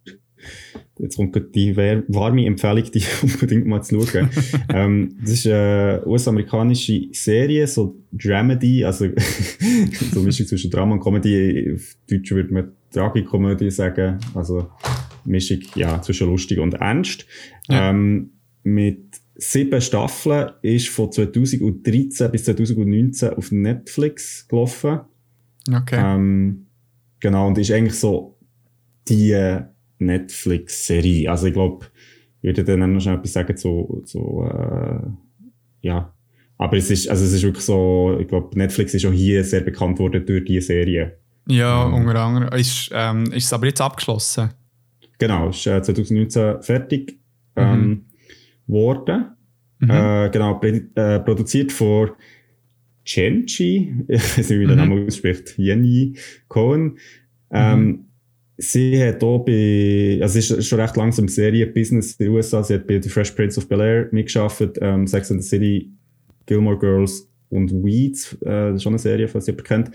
jetzt 0.99 1.17
kommt 1.17 1.55
die 1.55 1.75
warme 1.75 2.45
Empfehlung, 2.45 2.83
die 2.91 3.03
unbedingt 3.21 3.65
mal 3.65 3.81
zu 3.81 4.05
schauen. 4.05 4.29
ähm, 4.73 5.17
das 5.21 5.31
ist 5.31 5.47
eine 5.47 6.03
US-amerikanische 6.05 7.07
Serie, 7.11 7.67
so 7.67 7.95
Dramedy, 8.11 8.85
also 8.85 9.07
so 10.13 10.21
Mischung 10.21 10.47
zwischen 10.47 10.71
Drama 10.71 10.93
und 10.95 11.01
Comedy. 11.01 11.73
Auf 11.75 11.95
Deutsch 12.09 12.31
würde 12.31 12.53
man 12.53 12.71
Tragikomödie 12.91 13.71
sagen, 13.71 14.19
also 14.33 14.69
Mischung 15.25 15.59
ja, 15.75 16.01
zwischen 16.01 16.29
lustig 16.29 16.59
und 16.59 16.75
ernst. 16.75 17.25
Ja. 17.67 17.89
Ähm, 17.89 18.31
mit 18.63 19.19
sieben 19.35 19.81
Staffeln 19.81 20.51
ist 20.61 20.87
von 20.89 21.11
2013 21.11 22.31
bis 22.31 22.45
2019 22.45 23.29
auf 23.33 23.51
Netflix 23.51 24.47
gelaufen. 24.47 25.01
Okay. 25.71 25.99
Ähm, 25.99 26.67
genau, 27.19 27.47
und 27.47 27.57
ist 27.57 27.71
eigentlich 27.71 27.99
so 27.99 28.37
die 29.07 29.35
Netflix-Serie. 29.99 31.29
Also 31.29 31.47
ich 31.47 31.53
glaube, 31.53 31.85
ich 32.41 32.49
würde 32.49 32.63
dann 32.63 32.93
noch 32.93 32.99
schnell 32.99 33.15
etwas 33.15 33.33
sagen 33.33 33.57
zu, 33.57 34.03
zu 34.05 34.47
äh, 34.49 34.99
ja. 35.81 36.13
Aber 36.57 36.77
es 36.77 36.89
ist, 36.89 37.09
also 37.09 37.25
es 37.25 37.33
ist 37.33 37.43
wirklich 37.43 37.65
so, 37.65 38.17
ich 38.19 38.27
glaube, 38.27 38.57
Netflix 38.57 38.93
ist 38.93 39.05
auch 39.05 39.11
hier 39.11 39.43
sehr 39.43 39.61
bekannt 39.61 39.99
worden 39.99 40.25
durch 40.25 40.45
diese 40.45 40.67
Serie. 40.67 41.17
Ja, 41.47 41.85
ähm, 41.85 41.93
unter 41.93 42.19
anderem. 42.19 42.57
Ist, 42.57 42.89
ähm, 42.93 43.25
ist 43.31 43.45
es 43.45 43.53
aber 43.53 43.67
jetzt 43.67 43.81
abgeschlossen? 43.81 44.51
Genau, 45.17 45.49
ist 45.49 45.65
äh, 45.67 45.81
2019 45.81 46.61
fertig 46.61 47.19
ähm, 47.55 47.79
mhm. 47.79 48.05
worden. 48.67 49.25
Mhm. 49.79 49.89
Äh, 49.89 50.29
genau, 50.29 50.61
äh, 50.61 51.19
produziert 51.19 51.71
von 51.71 52.11
Chenchi, 53.03 53.93
ich 54.07 54.37
weiß 54.37 54.49
nicht, 54.49 54.59
wie 54.59 54.65
der 54.65 54.75
mhm. 54.75 54.89
Name 54.89 55.05
ausspricht, 55.05 55.57
Jenny 55.57 56.17
Cohen. 56.47 56.97
Ähm, 57.51 57.85
mhm. 57.85 58.04
Sie 58.57 59.03
hat 59.03 59.21
auch 59.23 59.39
bei, 59.39 60.19
also 60.21 60.39
es 60.39 60.49
ist 60.49 60.67
schon 60.67 60.79
recht 60.79 60.95
langsam 60.95 61.27
Serie-Business 61.27 62.13
in 62.13 62.25
den 62.25 62.35
USA. 62.35 62.63
Sie 62.63 62.75
hat 62.75 62.87
bei 62.87 63.01
The 63.01 63.09
Fresh 63.09 63.31
Prince 63.31 63.59
of 63.59 63.67
Bel-Air 63.67 64.07
mitgearbeitet, 64.11 64.77
ähm, 64.81 65.07
Sex 65.07 65.29
and 65.31 65.43
the 65.43 65.49
City, 65.49 65.91
Gilmore 66.45 66.77
Girls 66.77 67.29
und 67.49 67.71
Weeds, 67.83 68.33
äh, 68.41 68.45
das 68.45 68.75
ist 68.75 68.83
schon 68.83 68.93
eine 68.93 68.99
Serie, 68.99 69.27
falls 69.27 69.47
ihr 69.47 69.57
kennt. 69.57 69.91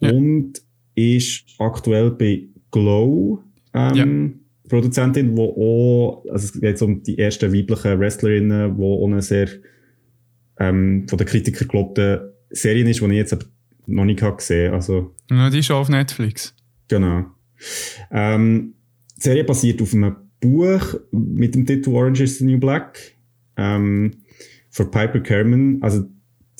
Ja. 0.00 0.10
Und 0.10 0.62
ist 0.94 1.44
aktuell 1.58 2.10
bei 2.12 2.48
Glow, 2.70 3.42
ähm, 3.74 3.94
ja. 3.94 4.68
Produzentin, 4.68 5.36
wo 5.36 5.44
auch, 6.24 6.24
also 6.30 6.44
es 6.44 6.60
geht 6.60 6.82
um 6.82 7.02
die 7.02 7.18
ersten 7.18 7.52
weiblichen 7.52 7.98
Wrestlerinnen, 7.98 8.76
wo 8.76 9.04
auch 9.04 9.06
eine 9.06 9.22
sehr, 9.22 9.48
ähm, 10.58 11.06
von 11.08 11.18
den 11.18 11.26
Kritikern 11.26 11.68
gelobte 11.68 12.34
Serie 12.50 12.88
ist, 12.88 13.00
die 13.00 13.04
ich 13.04 13.12
jetzt 13.12 13.36
noch 13.86 14.04
nicht 14.04 14.20
gesehen 14.20 14.66
habe. 14.68 14.76
Also, 14.76 15.14
ja, 15.30 15.50
die 15.50 15.58
ist 15.58 15.66
schon 15.66 15.76
auf 15.76 15.88
Netflix. 15.88 16.54
Genau. 16.88 17.26
Ähm, 18.10 18.74
die 19.16 19.22
Serie 19.22 19.44
basiert 19.44 19.80
auf 19.82 19.94
einem 19.94 20.16
Buch 20.40 20.94
mit 21.10 21.54
dem 21.54 21.66
Titel 21.66 21.90
Orange 21.90 22.22
is 22.22 22.38
the 22.38 22.44
New 22.44 22.58
Black 22.58 22.98
ähm, 23.56 24.12
von 24.70 24.90
Piper 24.90 25.20
Kerman. 25.20 25.78
Also 25.80 26.04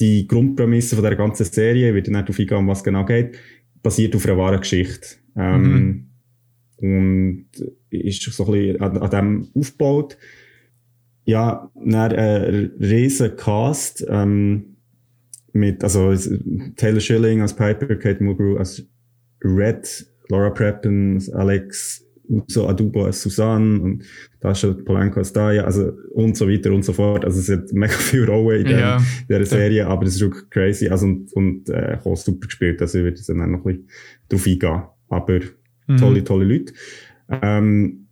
die 0.00 0.26
Grundprämisse 0.26 0.96
von 0.96 1.04
der 1.04 1.16
ganzen 1.16 1.44
Serie, 1.44 1.94
wird 1.94 2.08
nicht 2.08 2.30
auf 2.30 2.38
eingehen, 2.38 2.58
um 2.58 2.68
was 2.68 2.84
genau 2.84 3.04
geht, 3.04 3.38
basiert 3.82 4.14
auf 4.14 4.26
einer 4.26 4.36
wahren 4.36 4.60
Geschichte. 4.60 5.16
Ähm, 5.36 5.62
mhm. 5.62 6.06
Und 6.78 7.46
ist 7.90 8.22
so 8.22 8.46
ein 8.46 8.52
bisschen 8.52 8.80
an, 8.80 8.98
an 8.98 9.10
dem 9.10 9.48
aufgebaut. 9.54 10.16
Ja, 11.24 11.70
dann 11.74 12.12
ein 12.12 12.70
riesen 12.78 13.36
Cast 13.36 14.06
ähm, 14.08 14.76
mit, 15.52 15.82
also 15.82 16.14
Taylor 16.76 17.00
Schilling 17.00 17.40
als 17.40 17.54
Piper, 17.54 17.96
Kate 17.96 18.22
Mulgrew 18.22 18.56
als 18.56 18.86
Red, 19.42 20.06
Laura 20.28 20.50
Preppen, 20.50 21.22
Alex 21.34 22.06
Uso 22.28 22.68
Adubo 22.68 23.04
als 23.04 23.22
Susanne 23.22 23.80
und 23.80 24.04
Tasha 24.40 24.72
Polanco 24.84 25.20
als 25.20 25.32
Daya, 25.32 25.64
also 25.64 25.92
und 26.12 26.36
so 26.36 26.48
weiter 26.48 26.72
und 26.72 26.84
so 26.84 26.92
fort. 26.92 27.24
Also 27.24 27.40
es 27.40 27.48
hat 27.48 27.72
mega 27.72 27.92
viel 27.92 28.24
Rollen 28.24 28.66
in, 28.66 28.78
ja. 28.78 29.00
dieser 29.28 29.46
Serie, 29.46 29.86
aber 29.86 30.06
es 30.06 30.16
ist 30.16 30.20
wirklich 30.20 30.50
crazy. 30.50 30.88
Also 30.88 31.06
und, 31.06 31.32
und 31.34 31.68
äh, 31.68 31.98
auch 32.04 32.16
super 32.16 32.46
gespielt. 32.46 32.80
Also 32.80 32.98
ich 32.98 33.04
würde 33.04 33.20
dann 33.26 33.50
noch 33.52 33.64
ein 33.64 33.64
bisschen 33.64 33.88
drauf 34.28 34.46
eingehen. 34.46 34.82
Aber 35.08 35.40
mhm. 35.86 35.96
tolle, 35.96 36.24
tolle 36.24 36.44
Leute. 36.44 36.72
Ähm, 37.42 38.08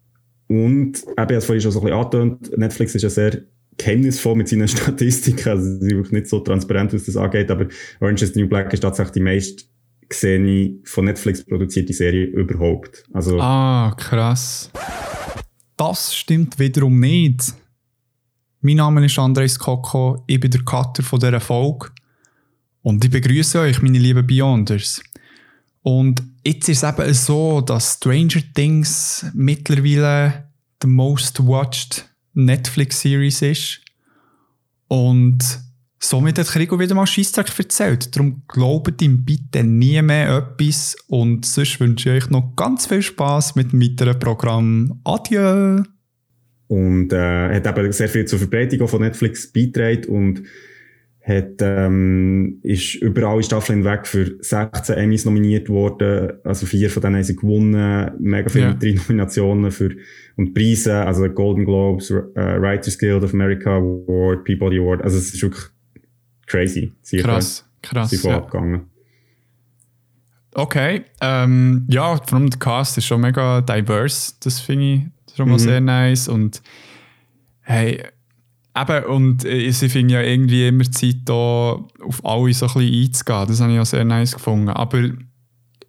und 0.46 0.58
eben, 0.58 0.96
ich 0.96 1.18
habe 1.18 1.40
vorhin 1.40 1.60
schon 1.60 1.72
so 1.72 1.80
ein 1.80 1.86
bisschen 1.86 1.98
angetönt, 1.98 2.58
Netflix 2.58 2.94
ist 2.94 3.02
ja 3.02 3.10
sehr 3.10 3.42
geheimnisvoll 3.76 4.36
mit 4.36 4.48
seinen 4.48 4.68
Statistiken. 4.68 5.48
Also 5.48 5.64
sie 5.64 5.78
sind 5.80 5.90
wirklich 5.90 6.12
nicht 6.12 6.28
so 6.28 6.40
transparent, 6.40 6.92
was 6.92 7.04
das 7.04 7.16
angeht, 7.16 7.50
aber 7.50 7.66
Orange 8.00 8.22
is 8.22 8.34
the 8.34 8.40
New 8.40 8.48
Black 8.48 8.72
ist 8.72 8.80
tatsächlich 8.80 9.14
die 9.14 9.20
meist 9.20 9.68
gesehene 10.09 10.78
von 10.84 11.07
Netflix 11.07 11.44
produzierte 11.44 11.92
Serie 11.92 12.26
überhaupt. 12.26 13.05
Also, 13.12 13.40
ah, 13.40 13.94
krass. 13.96 14.70
Das 15.76 16.14
stimmt 16.14 16.59
wiederum 16.59 17.00
nicht. 17.00 17.55
Mein 18.61 18.76
Name 18.76 19.05
ist 19.05 19.18
Andres 19.18 19.59
Koko, 19.59 20.24
ich 20.26 20.40
bin 20.40 20.50
der 20.50 20.62
Cutter 20.62 21.02
von 21.02 21.20
dieser 21.20 21.40
Folge 21.40 21.90
und 22.82 23.05
ich 23.05 23.11
begrüße 23.11 23.61
euch, 23.61 23.82
meine 23.82 23.98
lieben 23.98 24.26
Beyonders. 24.26 25.02
Und 25.82 26.22
jetzt 26.44 26.68
ist 26.68 26.82
es 26.82 26.88
eben 26.88 27.12
so, 27.12 27.61
dass 27.61 27.94
Stranger 27.94 28.40
Things 28.55 29.26
mittlerweile 29.34 30.48
the 30.80 30.88
most 30.88 31.46
watched 31.46 32.09
Netflix-Series 32.34 33.42
ist. 33.42 33.80
Und 34.88 35.44
somit 36.05 36.38
hat 36.38 36.46
Krigo 36.46 36.78
wieder 36.78 36.94
mal 36.94 37.07
Scheissdreck 37.07 37.50
erzählt. 37.59 38.14
Darum 38.14 38.42
glaubt 38.48 39.00
ihm 39.02 39.24
bitte 39.24 39.64
nie 39.64 40.00
mehr 40.02 40.36
etwas. 40.36 40.96
Und 41.09 41.46
sonst 41.46 41.80
wünsche 41.80 42.11
ich 42.16 42.24
euch 42.24 42.30
noch 42.30 42.55
ganz 42.57 42.86
viel 42.86 43.02
Spaß 43.02 43.57
mit 43.57 43.72
dem 43.72 43.82
weiteren 43.82 44.18
Programm. 44.18 45.00
Adieu! 45.05 45.82
Und 46.68 47.12
äh, 47.12 47.55
hat 47.55 47.66
eben 47.66 47.92
sehr 47.92 48.09
viel 48.09 48.24
zur 48.24 48.38
Verbreitung 48.38 48.86
von 48.88 49.02
Netflix 49.02 49.52
beigetragen 49.52 50.05
und 50.07 50.42
hat, 51.26 51.55
ähm, 51.61 52.59
ist 52.62 52.96
überall 52.96 53.38
in 53.38 53.42
Staffeln 53.42 53.78
hinweg 53.82 54.07
für 54.07 54.36
16 54.40 54.96
Emmys 54.96 55.24
nominiert 55.24 55.70
worden. 55.70 56.32
Also 56.44 56.66
vier 56.66 56.90
von 56.90 57.02
denen 57.02 57.16
haben 57.16 57.22
sie 57.24 57.36
gewonnen. 57.36 58.11
Mega 58.18 58.48
viele 58.50 58.66
yeah. 58.66 58.74
drei 58.74 58.92
Nominationen 58.92 59.70
für, 59.70 59.90
und 60.36 60.52
Preise, 60.52 60.96
also 60.96 61.26
Golden 61.30 61.64
Globes, 61.64 62.11
uh, 62.11 62.24
Writers 62.34 62.98
Guild 62.98 63.24
of 63.24 63.32
America 63.32 63.76
Award, 63.76 64.44
Peabody 64.44 64.78
Award. 64.78 65.02
Also 65.02 65.16
es 65.16 65.32
ist 65.32 65.42
wirklich 65.42 65.64
crazy. 66.47 66.92
Sie 67.03 67.18
krass, 67.18 67.64
krass. 67.82 68.11
Sie 68.11 68.26
ja. 68.26 68.36
abgegangen. 68.36 68.90
Okay, 70.53 71.05
ähm, 71.20 71.86
ja, 71.90 72.16
vor 72.16 72.38
allem 72.38 72.49
der 72.49 72.61
Cast 72.61 72.97
ist 72.97 73.07
schon 73.07 73.20
mega 73.20 73.61
diverse. 73.61 74.34
Das 74.40 74.61
finde 74.61 74.84
ich 74.84 75.36
schon 75.36 75.49
mal 75.49 75.55
mhm. 75.55 75.59
sehr 75.59 75.80
nice. 75.80 76.28
Und 76.28 76.62
hey, 77.62 78.05
Eben, 78.76 79.05
und 79.05 79.45
ich 79.45 79.76
finde 79.76 80.14
ja 80.14 80.20
irgendwie 80.20 80.66
immer 80.66 80.90
Zeit, 80.90 81.18
da 81.26 81.34
auf 81.34 82.24
alle 82.24 82.53
so 82.53 82.66
ein 82.66 82.72
bisschen 82.72 83.05
einzugehen. 83.05 83.47
Das 83.47 83.61
habe 83.61 83.70
ich 83.70 83.76
ja 83.76 83.84
sehr 83.84 84.05
nice 84.05 84.32
gefunden. 84.32 84.68
Aber 84.68 85.11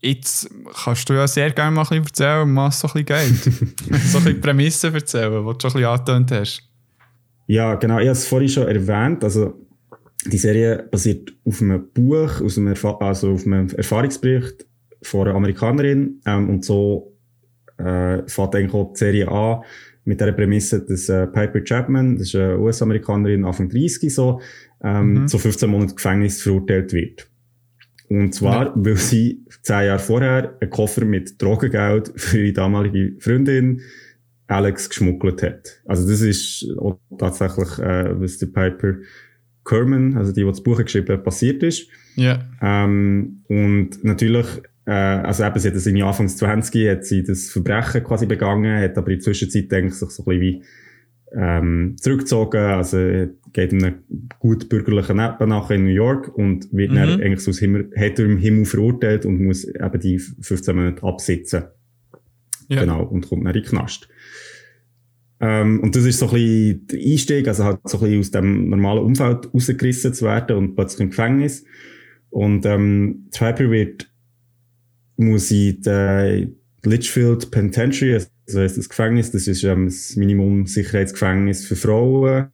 jetzt 0.01 0.47
kannst 0.83 1.09
du 1.09 1.13
ja 1.13 1.27
sehr 1.27 1.49
gerne 1.49 1.71
mal 1.71 1.81
ein 1.81 2.03
bisschen 2.03 2.05
erzählen, 2.05 2.55
was 2.55 2.79
so 2.79 2.87
ein 2.93 3.03
bisschen 3.03 3.77
geht. 3.87 4.03
so 4.03 4.19
ein 4.19 4.23
bisschen 4.23 4.41
Prämissen 4.41 4.93
erzählen, 4.93 5.31
die 5.31 5.53
du 5.53 5.59
schon 5.59 5.71
ein 5.71 5.73
bisschen 5.73 5.85
angetönt 5.85 6.31
hast. 6.31 6.61
Ja, 7.47 7.73
genau. 7.73 7.97
Ich 7.97 8.07
habe 8.07 8.11
es 8.11 8.27
vorhin 8.27 8.49
schon 8.49 8.67
erwähnt. 8.67 9.23
Also, 9.23 9.64
die 10.25 10.37
Serie 10.37 10.87
basiert 10.89 11.33
auf 11.45 11.61
einem 11.61 11.87
Buch, 11.93 12.41
aus 12.41 12.57
einem 12.57 12.75
also 12.99 13.31
auf 13.31 13.45
einem 13.45 13.69
Erfahrungsbericht 13.69 14.65
von 15.01 15.27
einer 15.27 15.35
Amerikanerin. 15.35 16.21
Ähm, 16.25 16.49
und 16.49 16.65
so 16.65 17.13
äh, 17.77 18.23
fängt 18.27 18.55
eigentlich 18.55 18.73
auch 18.73 18.93
die 18.93 18.99
Serie 18.99 19.27
an 19.27 19.61
mit 20.05 20.21
der 20.21 20.31
Prämisse, 20.31 20.85
dass 20.85 21.09
äh, 21.09 21.27
Piper 21.27 21.63
Chapman, 21.63 22.17
das 22.17 22.27
ist 22.27 22.35
eine 22.35 22.59
US-Amerikanerin, 22.59 23.43
Anfang 23.43 23.69
30 23.69 24.13
so, 24.13 24.39
ähm, 24.83 25.21
mhm. 25.21 25.27
zu 25.27 25.37
15 25.37 25.69
Monaten 25.69 25.95
Gefängnis 25.95 26.41
verurteilt 26.41 26.93
wird. 26.93 27.27
Und 28.07 28.33
zwar, 28.35 28.67
ja. 28.67 28.73
weil 28.75 28.97
sie 28.97 29.43
zehn 29.63 29.85
Jahre 29.85 29.99
vorher 29.99 30.57
einen 30.61 30.69
Koffer 30.69 31.05
mit 31.05 31.41
Drogengeld 31.41 32.13
für 32.15 32.39
ihre 32.39 32.53
damalige 32.53 33.19
Freundin 33.19 33.81
Alex 34.47 34.89
geschmuggelt 34.89 35.41
hat. 35.41 35.81
Also 35.85 36.07
das 36.07 36.21
ist 36.21 36.67
tatsächlich, 37.17 37.79
äh, 37.79 38.19
was 38.19 38.37
der 38.37 38.47
Piper 38.47 38.95
Kerman, 39.65 40.15
also 40.15 40.31
die, 40.31 40.41
die 40.41 40.47
das 40.47 40.63
Buch 40.63 40.81
geschrieben 40.81 41.13
hat, 41.13 41.23
passiert 41.23 41.63
ist. 41.63 41.87
Ja. 42.15 42.39
Ähm, 42.61 43.41
und 43.47 44.03
natürlich 44.03 44.47
äh, 44.85 44.91
also 44.91 45.43
eben, 45.43 45.59
sie 45.59 45.67
hat 45.67 45.75
das 45.75 45.87
in 45.87 46.01
Anfangs 46.01 46.37
20, 46.37 46.89
hat 46.89 47.05
sie 47.05 47.23
das 47.23 47.49
Verbrechen 47.49 48.03
quasi 48.03 48.25
begangen, 48.25 48.79
hat 48.79 48.97
aber 48.97 49.09
in 49.09 49.15
der 49.17 49.23
Zwischenzeit 49.23 49.73
eigentlich 49.73 49.95
sich 49.95 50.09
so 50.11 50.23
ein 50.23 50.25
bisschen 50.25 50.41
wie 50.41 50.63
ähm, 51.35 51.95
zurückgezogen, 51.99 52.61
also 52.61 52.97
geht 53.51 53.73
in 53.73 53.83
einen 53.83 54.29
gut 54.39 54.69
bürgerlichen 54.69 55.17
Leben 55.17 55.49
nach 55.49 55.71
in 55.71 55.83
New 55.83 55.91
York 55.91 56.35
und 56.37 56.71
wird 56.71 56.91
mhm. 56.91 56.95
dann 56.95 57.21
eigentlich 57.21 57.39
so 57.39 57.49
aus 57.49 57.59
Himmel, 57.59 57.91
hat 57.97 58.19
er 58.19 58.25
im 58.25 58.37
Himmel 58.37 58.65
verurteilt 58.65 59.25
und 59.25 59.43
muss 59.43 59.65
eben 59.65 59.99
die 59.99 60.19
15 60.19 60.75
Monate 60.75 61.03
absitzen. 61.03 61.63
Ja. 62.67 62.81
Genau, 62.81 63.03
und 63.03 63.27
kommt 63.27 63.45
dann 63.45 63.55
in 63.55 63.61
den 63.61 63.69
Knast. 63.69 64.07
Ähm, 65.39 65.81
und 65.81 65.95
das 65.95 66.05
ist 66.05 66.19
so 66.19 66.27
ein 66.27 66.33
bisschen 66.33 66.87
der 66.87 66.99
Einstieg, 66.99 67.47
also 67.47 67.63
halt 67.65 67.79
so 67.85 67.97
ein 67.97 68.03
bisschen 68.03 68.19
aus 68.19 68.31
dem 68.31 68.69
normalen 68.69 69.03
Umfeld 69.03 69.53
rausgerissen 69.53 70.13
zu 70.13 70.25
werden 70.25 70.57
und 70.57 70.75
plötzlich 70.75 71.01
im 71.01 71.09
Gefängnis. 71.09 71.65
Und 72.29 72.65
ähm, 72.65 73.27
Piper 73.31 73.69
wird 73.69 74.09
muss 75.17 75.51
ich 75.51 75.81
den, 75.81 76.55
Litchfield 76.85 77.51
Penitentiary, 77.51 78.13
also 78.47 78.59
heisst 78.59 78.77
das 78.77 78.89
Gefängnis, 78.89 79.31
das 79.31 79.47
ist 79.47 79.63
ähm, 79.63 79.85
das 79.85 80.15
Minimum-Sicherheitsgefängnis 80.15 81.65
für 81.65 81.75
Frauen 81.75 82.47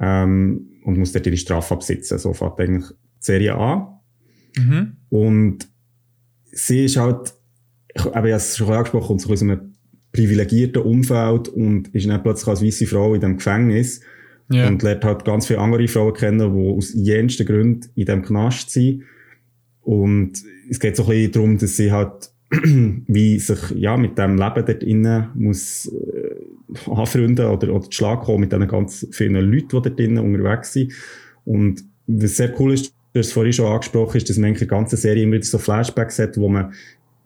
ähm, 0.00 0.68
und 0.84 0.98
muss 0.98 1.12
dort 1.12 1.26
ihre 1.26 1.36
Strafe 1.36 1.74
absitzen. 1.74 2.18
So 2.18 2.32
fängt 2.32 2.60
eigentlich 2.60 2.88
die 2.88 2.94
Serie 3.18 3.56
an. 3.56 3.88
Mhm. 4.56 4.96
Und 5.08 5.68
sie 6.52 6.84
ist 6.84 6.96
halt, 6.96 7.34
ich 7.94 8.04
habe 8.04 8.30
es 8.30 8.56
schon 8.56 8.70
angesprochen, 8.70 9.06
kommt 9.06 9.20
so 9.20 9.32
aus 9.32 9.42
einem 9.42 9.71
privilegierten 10.12 10.82
Umfeld 10.82 11.48
und 11.48 11.88
ist 11.94 12.08
dann 12.08 12.22
plötzlich 12.22 12.48
als 12.48 12.62
weiße 12.62 12.86
Frau 12.86 13.14
in 13.14 13.20
diesem 13.20 13.36
Gefängnis 13.38 14.00
Ja. 14.50 14.68
und 14.68 14.82
lernt 14.82 15.04
halt 15.04 15.24
ganz 15.24 15.46
viele 15.46 15.60
andere 15.60 15.88
Frauen 15.88 16.12
kennen, 16.14 16.54
die 16.54 16.76
aus 16.76 16.92
jensten 16.94 17.46
Gründen 17.46 17.88
in 17.94 18.04
diesem 18.04 18.22
Knast 18.22 18.70
sind. 18.70 19.02
Und 19.80 20.32
es 20.70 20.78
geht 20.78 20.96
so 20.96 21.04
ein 21.04 21.08
bisschen 21.08 21.32
darum, 21.32 21.58
dass 21.58 21.76
sie 21.76 21.90
halt 21.90 22.30
wie 23.06 23.38
sich 23.38 23.58
ja 23.76 23.96
mit 23.96 24.18
dem 24.18 24.36
Leben 24.36 24.66
dort 24.66 24.82
innen 24.82 25.28
muss 25.34 25.86
äh, 25.90 26.90
anfreunden 26.90 27.46
oder, 27.46 27.74
oder 27.74 27.84
zu 27.84 27.92
Schlag 27.92 28.22
kommen 28.22 28.40
mit 28.40 28.52
diesen 28.52 28.68
ganz 28.68 29.06
vielen 29.10 29.34
Leuten, 29.34 29.68
die 29.68 29.88
dort 29.88 29.98
innen 30.00 30.18
unterwegs 30.18 30.74
sind. 30.74 30.92
Und 31.46 31.82
was 32.06 32.36
sehr 32.36 32.52
cool 32.60 32.74
ist, 32.74 32.92
du 33.14 33.20
hast 33.20 33.28
es 33.28 33.32
vorhin 33.32 33.54
schon 33.54 33.66
angesprochen, 33.72 34.18
ist, 34.18 34.28
dass 34.28 34.36
man 34.36 34.48
eigentlich 34.48 34.62
in 34.62 34.68
der 34.68 34.76
ganzen 34.78 34.96
Serie 34.96 35.22
immer 35.22 35.36
wieder 35.36 35.44
so 35.46 35.56
Flashbacks 35.56 36.18
hat, 36.18 36.36
wo 36.36 36.48
man 36.48 36.74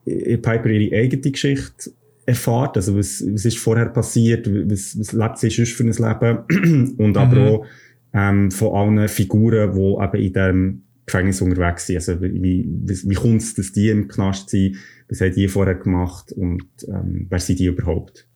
in 0.04 0.40
Piper 0.40 0.68
ihre 0.70 0.96
eigene 0.96 1.32
Geschichte 1.32 1.90
erfahrt, 2.26 2.76
also 2.76 2.96
was, 2.96 3.24
was 3.26 3.44
ist 3.44 3.58
vorher 3.58 3.86
passiert, 3.86 4.46
was, 4.48 4.98
was 4.98 5.12
lebt 5.12 5.38
sie 5.38 5.50
sonst 5.50 5.72
für 5.72 5.84
ein 5.84 5.92
Leben 5.92 6.94
und 6.98 7.16
aber 7.16 7.36
Mhm. 7.36 7.46
auch 7.48 7.66
ähm, 8.12 8.50
von 8.50 8.74
allen 8.74 9.08
Figuren, 9.08 9.72
die 9.74 9.80
eben 10.04 10.16
in 10.26 10.32
diesem 10.32 10.82
Gefängnis 11.06 11.40
unterwegs 11.40 11.86
sind. 11.86 11.96
Also 11.96 12.20
wie, 12.20 12.32
wie, 12.42 13.10
wie 13.10 13.14
kommt 13.14 13.42
es, 13.42 13.54
dass 13.54 13.72
die 13.72 13.90
im 13.90 14.08
Knast 14.08 14.50
sind, 14.50 14.76
was 15.08 15.20
haben 15.20 15.34
die 15.34 15.46
vorher 15.48 15.76
gemacht 15.76 16.32
und 16.32 16.64
ähm, 16.88 17.26
wer 17.30 17.38
sind 17.38 17.58
die 17.60 17.66
überhaupt? 17.66 18.26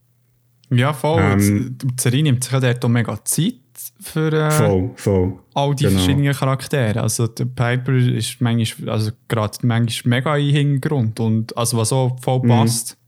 Ja, 0.73 0.93
voll. 0.93 1.21
Ähm, 1.21 1.77
die 1.83 2.01
Serie 2.01 2.23
nimmt 2.23 2.45
sich 2.45 2.53
dort 2.53 2.85
auch 2.85 2.89
mega 2.89 3.19
Zeit 3.25 3.55
für 4.01 4.33
äh, 4.33 4.51
Voll, 4.53 4.91
voll. 4.95 5.33
all 5.55 5.75
die 5.75 5.85
genau. 5.85 5.97
verschiedenen 5.97 6.33
Charaktere. 6.33 7.03
Also 7.03 7.27
der 7.27 7.47
Piper 7.47 7.95
ist 7.97 8.41
manchmal, 8.41 8.91
also 8.91 9.11
gerade 9.27 9.59
manchmal 9.63 10.19
mega 10.19 10.37
im 10.37 10.55
Hintergrund 10.55 11.19
und 11.19 11.57
also 11.57 11.77
was 11.79 11.93
auch 11.93 12.17
voll 12.21 12.41
Mhm. 12.45 12.49
passt. 12.49 12.95
Mhm. 12.95 13.00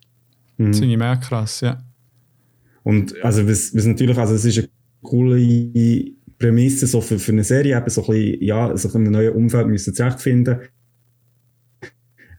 Das 0.58 0.78
finde 0.78 0.92
ich 0.92 0.98
mega 0.98 1.16
krass, 1.16 1.60
ja. 1.60 1.82
Und 2.82 3.22
also 3.24 3.48
was, 3.48 3.74
was 3.74 3.86
natürlich, 3.86 4.18
also 4.18 4.34
es 4.34 4.44
ist 4.44 4.58
eine 4.58 4.68
coole 5.02 6.12
Prämisse 6.38 6.86
so 6.86 7.00
für, 7.00 7.18
für 7.18 7.32
eine 7.32 7.44
Serie, 7.44 7.76
eben 7.76 7.88
so 7.88 8.02
ein 8.02 8.06
bisschen, 8.08 8.42
ja, 8.42 8.76
sich 8.76 8.94
in 8.94 9.02
einem 9.02 9.12
neuen 9.12 9.32
Umfeld 9.34 9.68
müssen 9.68 9.94
zurechtfinden. 9.94 10.58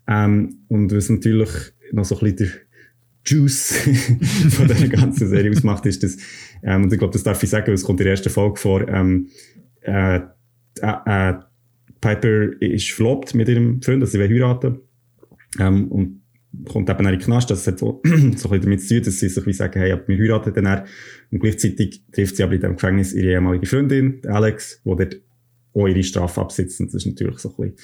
Ähm, 0.07 0.57
und 0.68 0.91
was 0.91 1.09
natürlich 1.09 1.49
noch 1.93 2.03
so 2.03 2.20
ein 2.20 2.36
bisschen 2.36 2.36
der 2.38 2.47
Juice 3.26 3.74
von 4.49 4.68
dieser 4.68 4.89
ganzen 4.89 5.30
Serie 5.30 5.51
ausmacht, 5.51 5.86
ist, 5.86 6.03
dass, 6.03 6.18
ähm, 6.64 6.84
und 6.84 6.93
ich 6.93 6.99
glaube, 6.99 7.14
das 7.14 7.24
darf 7.24 7.41
ich 7.41 7.49
sagen, 7.49 7.68
weil 7.68 7.76
es 7.76 7.84
kommt 7.84 8.01
in 8.01 8.05
der 8.05 8.11
ersten 8.11 8.30
Folge 8.30 8.59
vor, 8.59 8.88
ähm, 8.89 9.30
äh, 9.82 10.18
äh, 10.18 10.22
äh, 10.82 11.34
Piper 12.01 12.61
ist 12.61 12.91
floppt 12.91 13.34
mit 13.34 13.47
ihrem 13.47 13.82
Freund, 13.82 14.01
also 14.01 14.11
sie 14.11 14.20
will 14.20 14.30
heiraten. 14.30 14.80
Ähm, 15.59 15.88
und 15.89 16.22
kommt 16.68 16.89
eben 16.89 16.99
in 17.06 17.12
den 17.12 17.20
Knast. 17.20 17.49
Das 17.49 17.66
hat 17.68 17.80
so, 17.80 18.01
so 18.06 18.12
ein 18.12 18.32
bisschen 18.32 18.62
damit 18.62 18.82
zu 18.82 18.95
tun, 18.95 19.04
dass 19.06 19.20
sie 19.20 19.30
sich 19.30 19.45
wie 19.45 19.54
sagen, 19.54 19.80
hey, 19.80 19.97
wir 20.08 20.18
heiraten 20.18 20.54
dann. 20.54 20.64
dann. 20.66 20.84
Und 21.32 21.39
gleichzeitig 21.39 22.04
trifft 22.12 22.36
sie 22.38 22.43
aber 22.43 22.54
in 22.54 22.60
diesem 22.62 22.76
Gefängnis 22.76 23.14
ihre 23.14 23.32
ehemalige 23.32 23.66
Freundin, 23.66 24.22
Alex, 24.28 24.82
die 24.86 24.89
dort 24.89 25.18
auch 25.74 25.88
ihre 25.88 26.04
Strafe 26.04 26.41
absitzt. 26.41 26.80
Und 26.80 26.88
das 26.93 26.95
ist 26.95 27.08
natürlich 27.08 27.39
so 27.39 27.49
ein 27.58 27.74
bisschen 27.74 27.76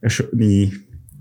eine 0.00 0.10
schöne, 0.10 0.72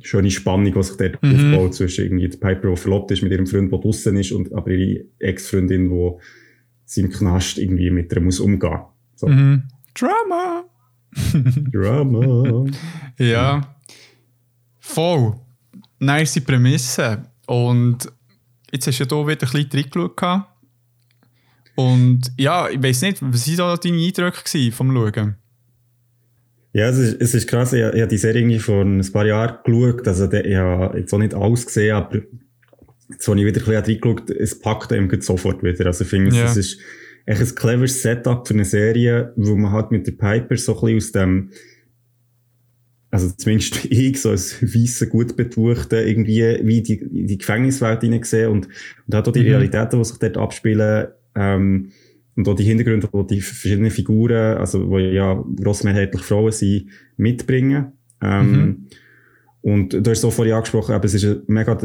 schöne 0.01 0.31
Spannung, 0.31 0.73
die 0.73 0.83
sich 0.83 0.97
dort 0.97 1.23
Mhm. 1.23 1.53
aufbaut 1.55 1.73
zwischen 1.75 2.05
irgendwie 2.05 2.29
der 2.29 2.37
Piper, 2.37 2.69
die 2.69 2.75
verlobt 2.77 3.09
ist 3.11 3.21
mit 3.23 3.31
ihrem 3.31 3.47
Freund, 3.47 3.71
der 3.71 3.79
draussen 3.79 4.17
ist, 4.17 4.31
und 4.31 4.53
aber 4.53 4.69
ihre 4.71 5.05
Ex-Freundin, 5.19 5.89
die 5.89 6.11
sie 6.85 7.01
im 7.01 7.09
Knast 7.09 7.57
irgendwie 7.57 7.89
mit 7.89 8.13
ihr 8.13 8.21
muss 8.21 8.39
umgehen. 8.39 8.79
So, 9.15 9.27
Mhm. 9.27 9.63
Drama! 9.95 10.65
Drama. 11.71 12.65
Ja. 13.19 13.75
Voll. 14.79 15.35
Nice 16.05 16.39
Prämisse. 16.41 17.23
Und 17.47 18.11
jetzt 18.71 18.87
hast 18.87 18.99
du 18.99 19.03
ja 19.03 19.09
hier 19.09 19.27
wieder 19.27 19.47
ein 19.47 19.51
bisschen 19.63 19.69
reingeschaut. 19.71 20.43
Und 21.75 22.21
ja, 22.37 22.69
ich 22.69 22.81
weiß 22.81 23.01
nicht, 23.01 23.17
was 23.21 23.47
waren 23.47 23.57
da 23.57 23.77
deine 23.77 23.97
Eindrücke 24.05 24.71
vom 24.71 24.91
Schauen? 24.93 25.35
Ja, 26.73 26.89
es 26.89 26.97
ist, 26.97 27.21
es 27.21 27.33
ist 27.35 27.47
krass. 27.47 27.73
Ich, 27.73 27.79
ich 27.81 27.85
habe 28.01 28.07
die 28.07 28.17
Serie 28.17 28.41
irgendwie 28.41 28.59
vor 28.59 28.81
ein 28.83 29.11
paar 29.11 29.25
Jahren 29.25 29.57
geschaut. 29.63 30.07
Also, 30.07 30.31
ich 30.31 30.55
habe 30.55 30.97
jetzt 30.97 31.13
auch 31.13 31.19
nicht 31.19 31.33
alles 31.35 31.65
gesehen, 31.65 31.95
aber 31.95 32.21
jetzt, 33.09 33.29
als 33.29 33.39
ich 33.39 33.45
wieder 33.45 33.61
ein 33.61 33.65
bisschen 33.65 33.75
reingeschaut 33.75 34.21
habe, 34.21 34.39
es 34.39 34.59
packt 34.59 34.89
gerade 34.89 35.21
sofort 35.21 35.63
wieder. 35.63 35.85
Also, 35.85 36.03
ich 36.03 36.09
finde, 36.09 36.35
Ja. 36.35 36.45
es 36.45 36.57
ist 36.57 36.79
echt 37.25 37.41
ein 37.41 37.55
cleveres 37.55 38.01
Setup 38.01 38.47
für 38.47 38.53
eine 38.55 38.65
Serie, 38.65 39.33
wo 39.35 39.55
man 39.55 39.71
halt 39.71 39.91
mit 39.91 40.07
der 40.07 40.13
Piper 40.13 40.57
so 40.57 40.73
ein 40.79 40.95
bisschen 40.95 40.97
aus 40.97 41.11
dem, 41.11 41.51
also 43.13 43.29
zumindest 43.37 43.85
ich, 43.89 44.19
so 44.19 44.31
als 44.31 44.61
weisser, 44.61 45.05
gut 45.05 45.35
betuchter, 45.35 46.03
irgendwie, 46.05 46.59
wie 46.63 46.81
die, 46.81 46.95
in 46.95 47.27
die 47.27 47.37
Gefängniswelt 47.37 48.01
hineingesehen 48.01 48.51
und, 48.51 48.67
und 49.07 49.15
hat 49.15 49.27
auch 49.27 49.31
die 49.31 49.41
Mhm. 49.41 49.47
Realitäten, 49.47 49.99
die 49.99 50.05
sich 50.05 50.17
dort 50.17 50.37
abspielen, 50.37 51.07
ähm, 51.35 51.89
und 52.35 52.47
auch 52.47 52.55
die 52.55 52.63
Hintergründe, 52.63 53.07
die 53.13 53.35
die 53.35 53.41
verschiedenen 53.41 53.91
Figuren, 53.91 54.57
also 54.57 54.89
wo 54.89 54.97
ja 54.97 55.43
grossmehrheitlich 55.55 56.23
Frauen 56.23 56.51
sind, 56.51 56.87
mitbringen. 57.15 57.91
Ähm, 58.21 58.51
Mhm. 58.51 58.87
Und 59.61 59.93
du 59.93 60.09
hast 60.09 60.21
so 60.21 60.31
vorhin 60.31 60.55
angesprochen, 60.55 60.95
aber 60.95 61.05
es 61.05 61.13
ist 61.13 61.23
ein 61.25 61.43
mega 61.47 61.77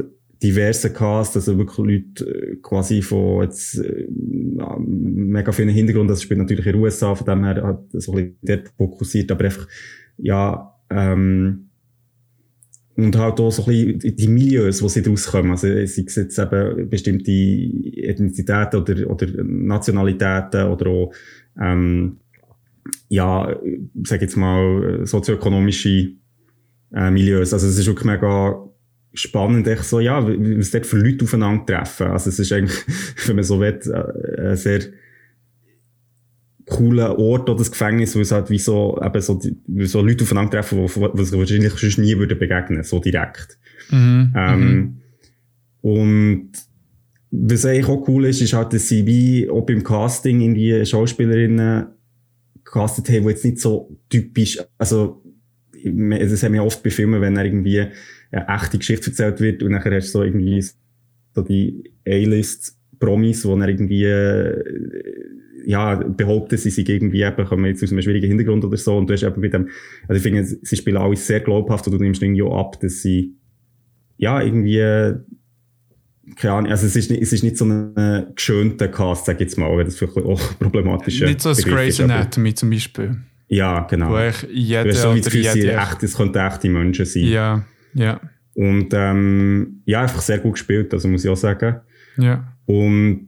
diverser 0.42 0.90
Cast, 0.90 1.36
also 1.36 1.58
wirklich 1.58 1.78
Leute 2.16 2.24
äh, 2.24 2.56
quasi 2.62 3.02
von 3.02 3.42
jetzt, 3.42 3.78
äh, 3.78 4.06
mega 4.78 5.52
vielen 5.52 5.68
Hintergründen, 5.68 6.08
das 6.08 6.22
spielt 6.22 6.40
natürlich 6.40 6.66
in 6.66 6.72
den 6.72 6.82
USA, 6.82 7.14
von 7.14 7.26
dem 7.26 7.44
her 7.44 7.62
hat 7.62 7.84
so 7.92 8.12
ein 8.12 8.16
bisschen 8.16 8.38
dort 8.42 8.72
fokussiert, 8.78 9.30
aber 9.30 9.44
einfach, 9.44 9.68
ja, 10.16 10.74
ähm, 10.90 11.64
und 12.96 13.16
halt 13.16 13.38
auch 13.38 13.50
so 13.52 13.62
ein 13.62 13.66
bisschen 13.66 13.98
die- 14.00 14.16
die 14.16 14.28
Milieus, 14.28 14.82
wo 14.82 14.88
sie 14.88 15.02
daraus 15.02 15.26
kommen. 15.28 15.52
Also, 15.52 15.68
sei 15.68 15.82
es 15.82 15.96
jetzt 16.16 16.38
eben 16.38 16.90
bestimmte 16.90 17.30
Ethnizitäten 17.30 18.80
oder, 18.80 19.08
oder 19.10 19.26
Nationalitäten 19.44 20.64
oder 20.66 20.86
auch, 20.90 21.12
ähm, 21.60 22.16
ja, 23.08 23.56
sag 24.04 24.20
jetzt 24.22 24.36
mal, 24.36 25.00
sozioökonomische 25.06 26.12
äh, 26.92 27.10
Milieus. 27.10 27.52
Also, 27.52 27.66
es 27.68 27.78
ist 27.78 27.86
wirklich 27.86 28.06
mega 28.06 28.64
spannend, 29.14 29.66
echt 29.68 29.84
so, 29.84 30.00
ja, 30.00 30.26
was 30.26 30.70
dort 30.72 30.86
für 30.86 30.98
Leute 30.98 31.24
aufeinandertreffen. 31.24 32.08
Also, 32.08 32.30
es 32.30 32.38
ist 32.40 32.52
eigentlich, 32.52 32.78
wenn 33.26 33.36
man 33.36 33.44
so 33.44 33.60
will, 33.60 33.78
äh, 33.86 34.50
ein 34.50 34.56
sehr 34.56 34.80
cooler 36.68 37.18
Ort 37.18 37.48
oder 37.48 37.58
das 37.58 37.70
Gefängnis, 37.70 38.14
wo 38.14 38.20
es 38.20 38.32
halt 38.32 38.50
wie 38.50 38.58
so, 38.58 39.00
eben 39.02 39.20
so, 39.20 39.40
wie 39.66 39.86
so 39.86 40.02
Leute 40.02 40.24
aufeinandertreffen, 40.24 40.86
die, 40.86 41.00
wahrscheinlich 41.00 41.72
sonst 41.72 41.98
nie 41.98 42.16
würden 42.18 42.38
begegnen, 42.38 42.82
so 42.82 43.00
direkt. 43.00 43.58
Mhm. 43.90 44.32
Ähm, 44.36 45.00
Und 45.80 46.50
was 47.30 47.64
eigentlich 47.64 47.88
auch 47.88 48.06
cool 48.08 48.26
ist, 48.26 48.40
ist 48.40 48.52
halt, 48.52 48.72
dass 48.72 48.88
sie 48.88 49.06
wie 49.06 49.48
auch 49.48 49.64
beim 49.66 49.82
Casting 49.82 50.40
irgendwie 50.40 50.84
Schauspielerinnen 50.84 51.86
gecastet 52.64 53.08
haben, 53.08 53.22
die 53.22 53.30
jetzt 53.30 53.44
nicht 53.44 53.60
so 53.60 53.96
typisch, 54.08 54.58
also 54.76 55.22
das 55.72 56.42
haben 56.42 56.54
wir 56.54 56.64
oft 56.64 56.82
bei 56.82 56.90
Filmen, 56.90 57.20
wenn 57.20 57.36
er 57.36 57.44
irgendwie 57.44 57.86
eine 58.30 58.48
echte 58.48 58.78
Geschichte 58.78 59.10
erzählt 59.10 59.40
wird 59.40 59.62
und 59.62 59.72
nachher 59.72 59.94
hast 59.94 60.08
du 60.08 60.18
so 60.18 60.24
irgendwie 60.24 60.62
so 61.34 61.42
die 61.42 61.92
A-List-Promis, 62.06 63.44
wo 63.44 63.56
er 63.56 63.68
irgendwie 63.68 64.04
äh, 64.04 64.64
ja, 65.64 65.96
behaupten, 65.96 66.56
sie 66.56 66.70
sind 66.70 66.88
irgendwie 66.88 67.22
eben, 67.22 67.44
kommen 67.44 67.64
jetzt 67.66 67.82
aus 67.82 67.92
einem 67.92 68.02
schwierigen 68.02 68.28
Hintergrund 68.28 68.64
oder 68.64 68.76
so 68.76 68.96
und 68.96 69.08
du 69.08 69.14
hast 69.14 69.22
eben 69.22 69.40
mit 69.40 69.52
dem, 69.52 69.68
also 70.06 70.16
ich 70.16 70.22
finde, 70.22 70.44
sie 70.44 70.76
spielen 70.76 70.96
alles 70.96 71.26
sehr 71.26 71.40
glaubhaft 71.40 71.86
und 71.86 71.94
du 71.94 71.98
nimmst 71.98 72.22
irgendwie 72.22 72.42
auch 72.42 72.58
ab, 72.58 72.80
dass 72.80 73.02
sie 73.02 73.34
ja, 74.18 74.42
irgendwie, 74.42 74.78
keine 76.36 76.54
Ahnung, 76.54 76.70
also 76.70 76.86
es 76.86 76.96
ist 76.96 77.10
nicht, 77.10 77.22
es 77.22 77.32
ist 77.32 77.44
nicht 77.44 77.56
so 77.56 77.64
ein 77.64 78.32
geschönter 78.34 78.88
Cast, 78.88 79.26
sag 79.26 79.36
ich 79.36 79.42
jetzt 79.42 79.56
mal, 79.56 79.70
weil 79.70 79.84
das 79.84 79.96
vielleicht 79.96 80.16
auch 80.16 80.40
problematisch 80.58 81.20
Nicht 81.20 81.40
so 81.40 81.50
das 81.50 81.64
Grey's 81.64 82.00
Anatomy 82.00 82.52
zum 82.54 82.70
Beispiel. 82.70 83.16
Ja, 83.48 83.80
genau. 83.80 84.10
Wo 84.10 84.16
Du 84.16 84.52
jeder 84.52 84.92
so 84.92 85.14
wie 85.14 85.20
Gefühl, 85.20 85.40
jede... 85.40 85.72
echt, 85.72 86.02
es 86.02 86.16
könnten 86.16 86.38
echte 86.38 86.68
Menschen 86.68 87.06
sein. 87.06 87.24
Ja, 87.24 87.64
ja, 87.94 88.20
Und 88.54 88.88
ähm, 88.92 89.82
ja, 89.86 90.02
einfach 90.02 90.20
sehr 90.20 90.38
gut 90.38 90.54
gespielt, 90.54 90.92
also 90.92 91.08
muss 91.08 91.24
ich 91.24 91.30
auch 91.30 91.36
sagen. 91.36 91.80
ja. 92.18 92.54
Und 92.66 93.26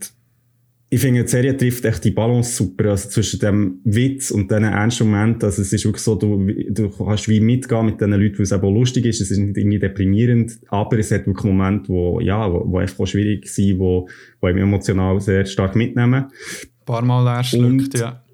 ich 0.92 1.00
finde, 1.00 1.22
die 1.22 1.28
Serie 1.28 1.56
trifft 1.56 1.84
echt 1.84 2.02
die 2.04 2.10
Balance 2.10 2.56
super, 2.56 2.90
also 2.90 3.08
zwischen 3.08 3.38
dem 3.38 3.80
Witz 3.84 4.32
und 4.32 4.50
diesen 4.50 4.64
ernsten 4.64 5.08
Momenten. 5.08 5.44
Also 5.44 5.62
es 5.62 5.72
ist 5.72 5.84
wirklich 5.84 6.02
so, 6.02 6.16
du, 6.16 6.44
du 6.68 6.90
kannst 6.90 7.28
wie 7.28 7.38
mitgehen 7.38 7.86
mit 7.86 8.00
den 8.00 8.10
Leuten, 8.10 8.38
weil 8.38 8.42
es 8.42 8.52
auch 8.52 8.60
lustig 8.62 9.06
ist. 9.06 9.20
Es 9.20 9.30
ist 9.30 9.38
nicht 9.38 9.56
irgendwie 9.56 9.78
deprimierend, 9.78 10.58
aber 10.68 10.98
es 10.98 11.12
hat 11.12 11.28
wirklich 11.28 11.44
Momente, 11.44 11.90
wo, 11.90 12.18
ja, 12.20 12.52
wo, 12.52 12.64
wo 12.72 12.78
einfach 12.78 13.06
schwierig 13.06 13.46
sind, 13.48 13.78
wo, 13.78 14.08
wo 14.40 14.46
einem 14.48 14.58
emotional 14.58 15.20
sehr 15.20 15.46
stark 15.46 15.76
mitnehmen. 15.76 16.24
Ein 16.24 16.84
paar 16.84 17.02
Mal 17.02 17.44
Und- 17.54 17.96
ja. 17.96 18.24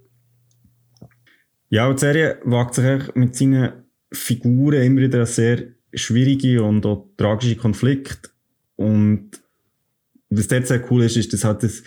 Ja, 1.68 1.92
die 1.92 1.98
Serie 1.98 2.38
wagt 2.44 2.74
sich 2.74 3.14
mit 3.14 3.34
seinen 3.36 3.72
Figuren 4.12 4.82
immer 4.82 5.02
wieder 5.02 5.20
an 5.20 5.26
sehr 5.26 5.64
schwierige 5.92 6.62
und 6.62 6.86
auch 6.86 7.10
tragische 7.18 7.56
Konflikte. 7.56 8.30
und 8.76 9.30
was 10.28 10.48
dort 10.48 10.66
sehr 10.66 10.82
cool 10.90 11.04
ist, 11.04 11.16
ist, 11.16 11.32
dass 11.32 11.44
halt 11.44 11.62
das 11.62 11.82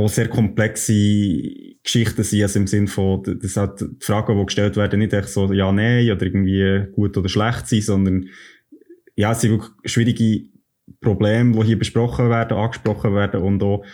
auch 0.00 0.08
sehr 0.08 0.28
komplexe 0.28 0.92
Geschichten 1.82 2.22
sind, 2.22 2.42
also 2.42 2.58
im 2.58 2.66
Sinn 2.66 2.88
von, 2.88 3.22
dass 3.22 3.56
halt 3.56 3.80
die 3.80 4.04
Fragen, 4.04 4.38
die 4.38 4.44
gestellt 4.46 4.76
werden, 4.76 4.98
nicht 4.98 5.12
echt 5.12 5.28
so 5.28 5.52
ja, 5.52 5.70
nein 5.72 6.10
oder 6.10 6.22
irgendwie 6.22 6.86
gut 6.92 7.16
oder 7.16 7.28
schlecht 7.28 7.66
sind, 7.68 7.84
sondern 7.84 8.26
ja, 9.16 9.32
es 9.32 9.40
sind 9.40 9.52
wirklich 9.52 9.70
schwierige 9.84 10.46
Probleme, 11.00 11.58
die 11.58 11.66
hier 11.66 11.78
besprochen 11.78 12.30
werden, 12.30 12.56
angesprochen 12.56 13.14
werden 13.14 13.42
und 13.42 13.62
auch 13.62 13.84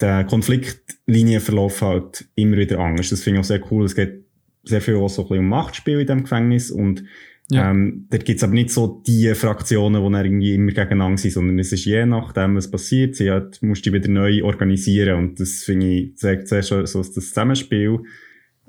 der 0.00 0.24
Konfliktlinienverlauf 0.24 1.80
halt 1.80 2.26
immer 2.34 2.56
wieder 2.56 2.78
anders. 2.78 3.10
Das 3.10 3.22
finde 3.22 3.38
ich 3.38 3.44
auch 3.44 3.48
sehr 3.48 3.72
cool. 3.72 3.84
Es 3.84 3.94
geht 3.94 4.24
sehr 4.64 4.80
viel 4.80 4.96
auch 4.96 5.08
so 5.08 5.22
ein 5.22 5.28
bisschen 5.28 5.44
um 5.44 5.48
Machtspiel 5.48 6.00
in 6.00 6.06
diesem 6.06 6.22
Gefängnis 6.22 6.70
und 6.70 7.04
ja. 7.52 7.70
Ähm, 7.70 8.06
dort 8.10 8.24
gibt 8.24 8.38
es 8.38 8.44
aber 8.44 8.54
nicht 8.54 8.70
so 8.70 9.02
die 9.06 9.34
Fraktionen, 9.34 10.02
die 10.04 10.12
dann 10.12 10.24
irgendwie 10.24 10.54
immer 10.54 10.72
gegeneinander 10.72 11.18
sind, 11.18 11.32
sondern 11.32 11.58
es 11.58 11.72
ist 11.72 11.84
je 11.84 12.06
nachdem, 12.06 12.56
was 12.56 12.70
passiert, 12.70 13.16
sie 13.16 13.30
hat, 13.30 13.62
musst 13.62 13.84
du 13.84 13.92
wieder 13.92 14.08
neu 14.08 14.42
organisieren 14.42 15.18
und 15.18 15.40
das 15.40 15.64
finde 15.64 15.86
ich, 15.86 16.16
zeigt 16.16 16.48
sehr 16.48 16.62
schon 16.62 16.86
so 16.86 16.98
das 17.00 17.12
Zusammenspiel 17.12 18.00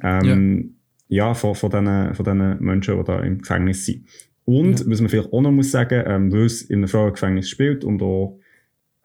ähm, 0.01 0.75
ja. 1.07 1.27
ja, 1.27 1.33
von, 1.33 1.55
von, 1.55 1.69
diesen, 1.69 2.13
von 2.13 2.25
diesen 2.25 2.59
Menschen, 2.59 2.97
die 2.97 3.03
da 3.03 3.19
im 3.21 3.39
Gefängnis 3.39 3.85
sind. 3.85 4.05
Und, 4.45 4.81
ja. 4.81 4.85
was 4.87 4.99
man 4.99 5.09
vielleicht 5.09 5.31
auch 5.31 5.41
noch 5.41 5.51
muss 5.51 5.71
sagen, 5.71 6.03
ähm, 6.05 6.31
weil 6.31 6.45
es 6.45 6.63
in 6.63 6.79
einem 6.79 6.87
Frauengefängnis 6.87 7.49
spielt 7.49 7.85
und 7.85 8.01
auch 8.01 8.39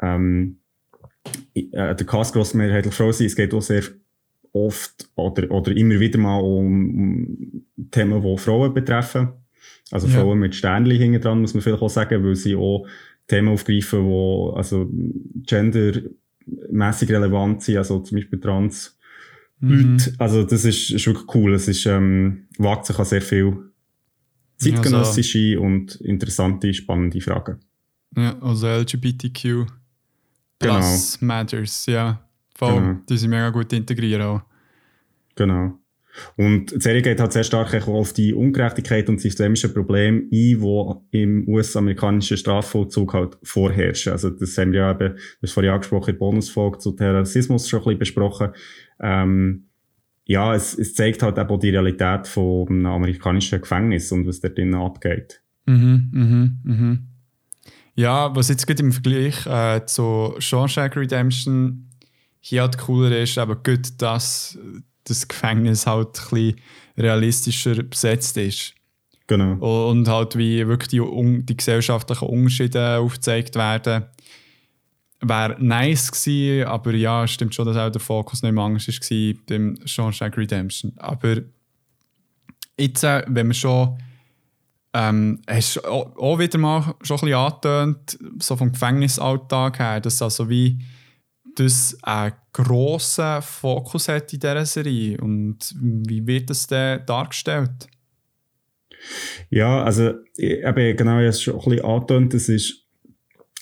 ähm, 0.03 0.59
äh, 1.55 1.95
der 1.95 2.07
Cast 2.07 2.33
grossmehrheitlich 2.33 2.95
Frau 2.95 3.13
sind, 3.13 3.27
es 3.27 3.37
geht 3.37 3.55
auch 3.55 3.63
sehr 3.63 3.83
oft 4.53 5.11
oder, 5.15 5.51
oder 5.51 5.77
immer 5.77 6.01
wieder 6.01 6.19
mal 6.19 6.39
um, 6.39 7.65
um 7.77 7.89
Themen, 7.91 8.23
die 8.23 8.39
Frauen 8.39 8.75
betreffen. 8.75 9.29
Also 9.91 10.07
ja. 10.09 10.15
Frauen 10.15 10.39
mit 10.39 10.55
Sternchen 10.55 10.99
hinten 10.99 11.21
dran, 11.21 11.41
muss 11.41 11.55
man 11.55 11.63
vielleicht 11.63 11.83
auch 11.83 11.89
sagen, 11.89 12.25
weil 12.25 12.37
sie 12.37 12.57
auch 12.57 12.87
Themen 13.27 13.49
aufgreifen, 13.49 14.07
die 14.07 14.57
also 14.57 14.91
gendermäßig 15.47 17.11
relevant 17.11 17.63
sind, 17.63 17.79
also 17.79 18.01
zum 18.01 18.17
Beispiel 18.17 18.41
Trans. 18.41 18.99
Mhm. 19.61 19.93
Leute. 19.93 20.13
Also 20.19 20.45
das 20.45 20.65
ist, 20.65 20.91
ist 20.91 21.07
wirklich 21.07 21.35
cool. 21.35 21.55
Es 21.55 21.69
ist, 21.69 21.87
ähm, 21.87 22.47
wagt 22.59 22.87
sich 22.87 22.99
an 22.99 23.05
sehr 23.05 23.23
viel 23.23 23.71
zeitgenössische 24.57 25.57
also, 25.57 25.63
und 25.63 25.97
interessante, 25.97 26.73
spannende 26.75 27.21
Fragen. 27.21 27.59
Ja, 28.17 28.39
also 28.41 28.67
LGBTQ 28.67 29.67
Plus 30.59 31.19
genau. 31.19 31.35
Matters, 31.35 31.87
ja. 31.87 32.21
Voll, 32.55 32.75
genau. 32.75 33.01
die 33.09 33.17
sind 33.17 33.31
mega 33.31 33.51
gut 33.51 33.73
integriert 33.73 34.21
auch. 34.23 34.43
Genau. 35.37 35.79
Und 36.37 36.73
die 36.73 36.81
Serie 36.81 37.03
geht 37.03 37.21
halt 37.21 37.33
sehr 37.33 37.45
stark 37.45 37.87
auf 37.87 38.13
die 38.13 38.35
Ungerechtigkeit 38.35 39.09
und 39.09 39.21
systemische 39.21 39.69
Probleme 39.69 40.23
ein, 40.23 41.01
die 41.13 41.23
im 41.23 41.49
US-amerikanischen 41.49 42.37
Strafvollzug 42.37 43.15
halt 43.15 43.39
vorherrschen. 43.43 44.13
Also 44.13 44.31
das 44.31 44.57
haben 44.59 44.73
wir 44.73 44.81
ja 44.81 44.91
eben, 44.91 45.17
das 45.41 45.53
vorhin 45.53 45.73
angesprochen, 45.73 46.15
in 46.15 46.19
Bonusfolge 46.19 46.79
zu 46.79 46.93
Terrorismus 46.93 47.69
schon 47.69 47.81
ein 47.81 47.85
bisschen 47.85 47.99
besprochen. 47.99 48.51
Ähm, 49.01 49.69
ja, 50.25 50.55
es, 50.55 50.77
es 50.77 50.95
zeigt 50.95 51.23
halt 51.23 51.39
eben 51.39 51.61
die 51.61 51.71
Realität 51.71 52.27
von 52.27 52.69
einem 52.69 52.87
amerikanischen 52.87 53.61
Gefängnis 53.61 54.13
und 54.13 54.27
was 54.27 54.41
dort 54.41 54.59
drinnen 54.59 54.75
abgeht. 54.75 55.41
Mhm, 55.67 56.11
mhm, 56.13 56.59
mhm. 56.65 56.99
Ja, 57.95 58.35
was 58.37 58.49
jetzt 58.49 58.67
gerade 58.67 58.83
im 58.83 58.93
Vergleich 58.93 59.47
äh, 59.47 59.85
zu 59.87 60.35
Shawshank 60.39 60.97
Redemption 60.97 61.89
hier 62.41 62.63
halt 62.63 62.79
cooler 62.79 63.19
ist, 63.19 63.39
aber 63.39 63.57
gut, 63.57 64.01
dass 64.01 64.59
das 65.09 65.29
Gefängnis 65.29 65.87
halt 65.87 66.09
ein 66.09 66.31
bisschen 66.31 66.61
realistischer 66.97 67.83
besetzt 67.83 68.37
ist. 68.37 68.75
Genau. 69.27 69.91
Und 69.91 70.09
halt 70.09 70.37
wie 70.37 70.67
wirklich 70.67 70.89
die, 70.89 71.43
die 71.45 71.57
gesellschaftlichen 71.57 72.29
Unterschiede 72.29 72.99
aufgezeigt 72.99 73.57
werden. 73.57 74.05
Wäre 75.21 75.57
nice 75.59 76.13
gewesen, 76.13 76.67
aber 76.67 76.95
ja, 76.95 77.27
stimmt 77.27 77.55
schon, 77.55 77.67
dass 77.67 77.77
auch 77.77 77.91
der 77.91 78.01
Fokus 78.01 78.43
nicht 78.43 78.53
mehr 78.53 78.65
anders 78.65 78.87
war 78.87 79.35
beim 79.49 79.77
Shawshank 79.85 80.37
Redemption. 80.37 80.93
Aber 80.97 81.39
jetzt, 82.79 83.03
äh, 83.05 83.25
wenn 83.27 83.49
wir 83.49 83.55
schon 83.55 83.99
ähm, 84.95 85.43
hast 85.49 85.85
auch 85.85 86.39
wieder 86.39 86.59
mal 86.59 86.95
schon 87.03 87.19
ein 87.19 87.21
bisschen 87.21 87.35
angetönt, 87.35 88.19
so 88.41 88.57
vom 88.57 88.73
Gefängnisalltag 88.73 89.79
her, 89.79 90.01
dass 90.01 90.23
also 90.23 90.49
wie 90.49 90.79
das 91.59 91.97
einen 92.03 92.35
grossen 92.53 93.43
Fokus 93.43 94.09
hat 94.09 94.33
in 94.33 94.41
dieser 94.41 94.67
Serie? 94.67 95.19
Und 95.19 95.75
wie 95.81 96.27
wird 96.27 96.51
das 96.51 96.67
denn 96.67 97.05
dargestellt? 97.07 97.89
Ja, 99.51 99.83
also 99.83 100.15
eben 100.37 100.97
genau, 100.97 101.19
ich 101.19 101.25
habe 101.25 101.25
es 101.27 101.43
schon 101.43 101.55
ein 101.55 101.65
bisschen 101.65 101.85
angetönt, 101.85 102.35
das 102.35 102.49
ist 102.49 102.85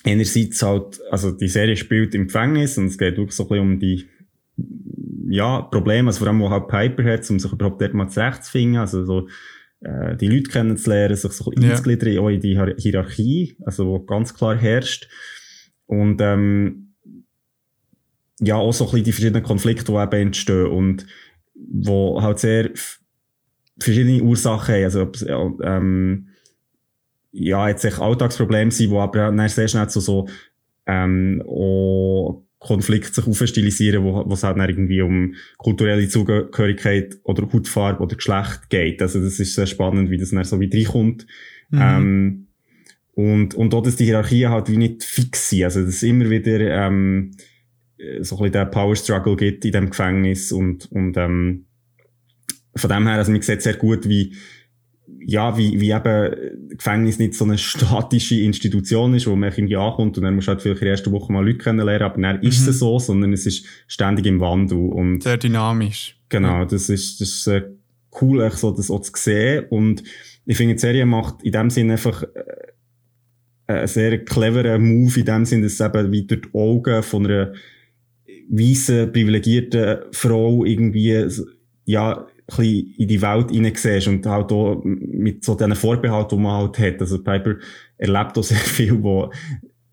einerseits 0.05 0.63
halt, 0.63 1.01
also 1.11 1.33
die 1.33 1.49
Serie 1.49 1.77
spielt 1.77 2.15
im 2.15 2.27
Gefängnis 2.27 2.79
und 2.79 2.87
es 2.87 2.99
geht 2.99 3.17
wirklich 3.17 3.35
so 3.37 3.45
ein 3.45 3.49
bisschen 3.49 3.65
um 3.65 3.79
die 3.79 4.09
ja, 5.29 5.63
Probleme, 5.63 6.09
also 6.09 6.21
vor 6.21 6.29
allem, 6.29 6.41
wo 6.41 6.51
halt 6.51 6.69
Piper 6.69 7.05
hat, 7.05 7.29
um 7.31 7.39
sich 7.39 7.53
überhaupt 7.53 7.81
dort 7.81 7.95
mal 7.95 8.09
zurechtzufinden, 8.09 8.79
also 8.79 9.05
so 9.05 9.29
äh, 9.81 10.17
die 10.17 10.29
Leute 10.29 10.51
kennenzulernen, 10.51 11.17
sich 11.17 11.33
so 11.33 11.51
ein 11.51 11.61
bisschen 11.61 12.13
ja. 12.13 12.29
in 12.31 12.41
die 12.41 12.59
Hierarchie, 12.79 13.57
also 13.65 13.87
wo 13.87 14.01
ganz 14.01 14.35
klar 14.35 14.57
herrscht. 14.57 15.09
Und 15.87 16.21
ähm, 16.21 16.86
ja 18.41 18.57
auch 18.57 18.73
so 18.73 18.85
ein 18.85 18.91
bisschen 18.91 19.05
die 19.05 19.13
verschiedenen 19.13 19.43
Konflikte, 19.43 19.93
die 19.93 19.99
eben 19.99 20.27
entstehen 20.27 20.67
und 20.67 21.07
wo 21.55 22.21
halt 22.21 22.39
sehr 22.39 22.71
verschiedene 23.79 24.23
Ursachen 24.23 24.75
haben. 24.75 24.85
Also, 24.85 25.13
ähm, 25.63 26.29
ja, 27.33 27.69
jetzt 27.69 27.85
echt 27.85 28.01
Alltagsprobleme 28.01 28.71
sind, 28.71 28.91
die 28.91 28.97
aber 28.97 29.31
dann 29.31 29.49
sehr 29.49 29.69
schnell 29.69 29.89
zu 29.89 30.01
so, 30.01 30.29
ähm, 30.87 31.43
auch 31.47 32.43
Konflikt 32.59 33.15
sich 33.15 33.27
aufstilisieren, 33.27 34.03
wo, 34.03 34.25
wo 34.27 34.33
es 34.33 34.43
halt 34.43 34.57
dann 34.57 34.69
irgendwie 34.69 35.03
um 35.03 35.35
kulturelle 35.59 36.09
Zugehörigkeit 36.09 37.19
oder 37.23 37.51
Hautfarbe 37.53 38.03
oder 38.03 38.17
Geschlecht 38.17 38.71
geht. 38.71 39.03
Also 39.03 39.21
das 39.21 39.39
ist 39.39 39.55
sehr 39.55 39.67
spannend, 39.67 40.11
wie 40.11 40.17
das 40.17 40.31
dann 40.31 40.43
so 40.45 40.59
wieder 40.59 40.79
reinkommt. 40.79 41.27
Mhm. 41.71 41.81
Ähm, 41.81 42.47
und, 43.13 43.55
und 43.55 43.75
auch, 43.75 43.83
dass 43.83 43.97
die 43.97 44.05
Hierarchie 44.05 44.47
halt 44.47 44.71
wie 44.71 44.79
nicht 44.79 45.05
fix 45.05 45.51
sind. 45.51 45.65
Also 45.65 45.83
das 45.83 45.97
ist 45.97 46.03
immer 46.03 46.31
wieder, 46.31 46.61
ähm, 46.61 47.33
äh, 47.33 47.43
so 48.21 48.37
ein 48.37 48.39
bisschen 48.39 48.53
der 48.53 48.67
Power 48.67 48.97
Struggle 48.97 49.37
gibt 49.37 49.65
in 49.65 49.73
dem 49.73 49.91
Gefängnis 49.91 50.53
und, 50.53 50.91
und 50.93 51.17
ähm, 51.17 51.67
von 52.75 52.91
dem 52.91 53.07
her, 53.07 53.17
also 53.17 53.33
man 53.33 53.43
sieht 53.43 53.63
sehr 53.63 53.75
gut, 53.75 54.09
wie 54.09 54.35
ja, 55.29 55.57
wie, 55.57 55.81
wie 55.81 55.91
eben 55.91 56.69
Gefängnis 56.77 57.19
nicht 57.19 57.35
so 57.35 57.45
eine 57.45 57.59
statische 57.59 58.37
Institution 58.37 59.15
ist, 59.15 59.27
wo 59.27 59.35
man 59.35 59.51
irgendwie 59.51 59.77
ankommt 59.77 60.17
und 60.17 60.25
dann 60.25 60.35
musst 60.35 60.47
du 60.47 60.53
halt 60.53 60.63
vielleicht 60.63 60.83
in 60.83 60.85
der 60.85 60.93
ersten 60.93 61.13
Woche 61.13 61.33
mal 61.33 61.45
Leute 61.45 61.59
kennenlernen, 61.59 62.03
aber 62.03 62.21
dann 62.21 62.37
mhm. 62.37 62.43
ist 62.47 62.67
es 62.67 62.79
so, 62.79 62.99
sondern 62.99 63.33
es 63.33 63.47
ist 63.47 63.67
ständig 63.87 64.27
im 64.27 64.41
Wandel. 64.41 64.79
Und 64.79 65.23
sehr 65.23 65.37
dynamisch. 65.37 66.17
Genau, 66.29 66.65
das 66.65 66.89
ist, 66.89 67.21
das 67.21 67.29
ist 67.29 67.45
sehr 67.45 67.71
cool, 68.21 68.49
so 68.53 68.71
das 68.71 68.91
auch 68.91 69.01
zu 69.01 69.13
sehen 69.15 69.67
und 69.71 70.03
ich 70.45 70.57
finde, 70.57 70.75
die 70.75 70.81
Serie 70.81 71.07
macht 71.07 71.43
in 71.43 71.53
dem 71.53 71.71
Sinne 71.71 71.95
einfach 71.95 72.23
äh, 72.23 73.73
einen 73.73 73.89
sehr 73.89 74.25
cleveren 74.25 74.83
Move 74.83 75.19
in 75.19 75.27
dem 75.27 75.45
Sinne, 75.45 75.65
dass 75.65 75.75
es 75.75 75.81
eben 75.81 76.13
wie 76.13 76.25
durch 76.25 76.43
die 76.43 76.55
Augen 76.55 77.03
von 77.03 77.27
einer 77.27 77.53
weißen, 78.49 79.13
privilegierten 79.13 79.99
Frau 80.13 80.65
irgendwie, 80.65 81.27
ja, 81.85 82.13
ein 82.19 82.27
bisschen 82.47 82.95
in 82.99 83.09
die 83.09 83.23
Welt 83.23 83.51
hineinsiehst 83.51 84.09
und 84.09 84.27
halt 84.27 84.53
auch 84.53 84.81
mit 84.85 85.45
so 85.45 85.55
diesen 85.55 85.75
Vorbehalten, 85.75 86.37
die 86.37 86.43
man 86.43 86.53
halt 86.53 86.79
hat. 86.79 87.01
Also 87.01 87.23
Piper 87.23 87.57
erlebt 87.99 88.39
auch 88.39 88.43
sehr 88.43 88.57
viel, 88.59 89.03
wo, 89.03 89.31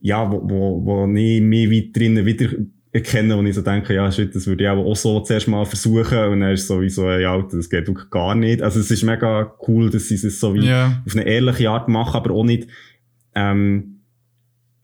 ja, 0.01 0.29
wo, 0.29 0.41
wo, 0.43 0.85
wo 0.85 1.13
ich 1.15 1.41
mich 1.41 1.71
weit 1.71 1.97
drinnen 1.97 2.25
wieder 2.25 2.49
erkenne, 2.91 3.35
wo 3.35 3.41
ich 3.41 3.55
so 3.55 3.61
denke, 3.61 3.95
ja, 3.95 4.11
shit, 4.11 4.35
das 4.35 4.45
würde 4.45 4.63
ich 4.63 4.69
auch 4.69 4.95
so 4.95 5.19
zuerst 5.21 5.47
mal 5.47 5.65
versuchen 5.65 6.19
und 6.25 6.41
dann 6.41 6.51
ist 6.51 6.67
sowieso, 6.67 7.09
ja, 7.09 7.41
das 7.41 7.69
geht 7.69 7.87
wirklich 7.87 8.09
gar 8.11 8.35
nicht. 8.35 8.61
Also 8.61 8.79
es 8.79 8.91
ist 8.91 9.03
mega 9.03 9.51
cool, 9.67 9.89
dass 9.89 10.09
sie 10.09 10.15
es 10.15 10.39
so 10.39 10.53
wie 10.53 10.67
yeah. 10.67 11.01
auf 11.05 11.15
eine 11.15 11.25
ehrliche 11.25 11.71
Art 11.71 11.89
machen, 11.89 12.15
aber 12.15 12.35
auch 12.35 12.43
nicht, 12.43 12.67
ähm, 13.33 13.92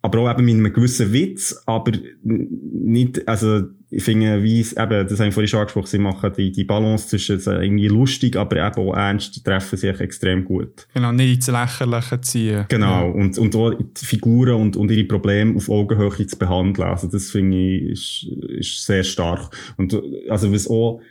aber 0.02 0.20
auch 0.20 0.32
eben 0.32 0.46
mit 0.46 0.56
einem 0.56 0.74
gewissen 0.74 1.12
Witz, 1.12 1.62
aber 1.66 1.92
nicht, 2.24 3.28
also 3.28 3.64
ich 3.92 4.04
finde, 4.04 4.42
wie 4.44 4.62
es 4.62 4.74
eben, 4.74 5.08
das 5.08 5.20
haben 5.20 5.28
ich 5.28 5.34
vorhin 5.34 5.48
schon 5.48 5.60
angesprochen, 5.60 5.88
sie 5.88 5.98
machen 5.98 6.32
die, 6.38 6.52
die 6.52 6.64
Balance 6.64 7.08
zwischen 7.08 7.40
irgendwie 7.40 7.88
lustig, 7.88 8.38
aber 8.38 8.58
eben 8.58 8.88
auch 8.88 8.96
ernst, 8.96 9.44
treffen 9.44 9.78
sich 9.78 10.00
extrem 10.00 10.46
gut. 10.46 10.88
Genau, 10.94 11.12
nicht 11.12 11.36
ins 11.36 11.48
Lächerliche 11.48 12.22
ziehen. 12.22 12.66
Genau, 12.70 13.08
ja. 13.08 13.14
und, 13.14 13.38
und 13.38 13.56
auch 13.56 13.74
die 13.74 14.06
Figuren 14.06 14.62
und, 14.62 14.78
und 14.78 14.92
ihre 14.92 15.06
Probleme 15.06 15.56
auf 15.56 15.70
Augenhöhe 15.70 16.28
zu 16.28 16.38
behandeln, 16.38 16.88
also 16.88 17.08
das 17.08 17.32
finde 17.32 17.58
ich, 17.58 17.90
ist, 17.90 18.28
ist 18.48 18.86
sehr 18.86 19.04
stark. 19.04 19.50
Und 19.76 20.00
also 20.30 20.54
was 20.54 20.68
auch, 20.68 21.02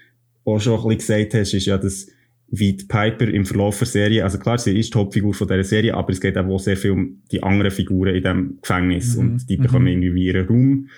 auch 0.44 0.60
schon 0.60 0.74
ein 0.74 0.96
bisschen 0.96 0.98
gesagt 0.98 1.34
hast, 1.34 1.52
ist 1.52 1.66
ja, 1.66 1.76
dass 1.76 2.06
wie 2.50 2.72
die 2.74 2.84
Piper 2.84 3.28
im 3.28 3.44
Verlauf 3.44 3.78
der 3.78 3.86
Serie, 3.86 4.24
also 4.24 4.38
klar, 4.38 4.58
sie 4.58 4.78
ist 4.78 4.94
die 4.94 4.98
Hauptfigur 4.98 5.34
von 5.34 5.48
dieser 5.48 5.64
Serie, 5.64 5.94
aber 5.94 6.10
es 6.10 6.20
geht 6.20 6.36
auch 6.38 6.58
sehr 6.58 6.76
viel 6.76 6.92
um 6.92 7.22
die 7.30 7.42
anderen 7.42 7.70
Figuren 7.70 8.14
in 8.14 8.22
diesem 8.22 8.58
Gefängnis 8.62 9.16
mhm. 9.16 9.20
und 9.20 9.50
die 9.50 9.56
bekommen 9.56 9.84
mhm. 9.84 10.02
irgendwie 10.02 10.26
ihren 10.26 10.46
Raum 10.46 10.88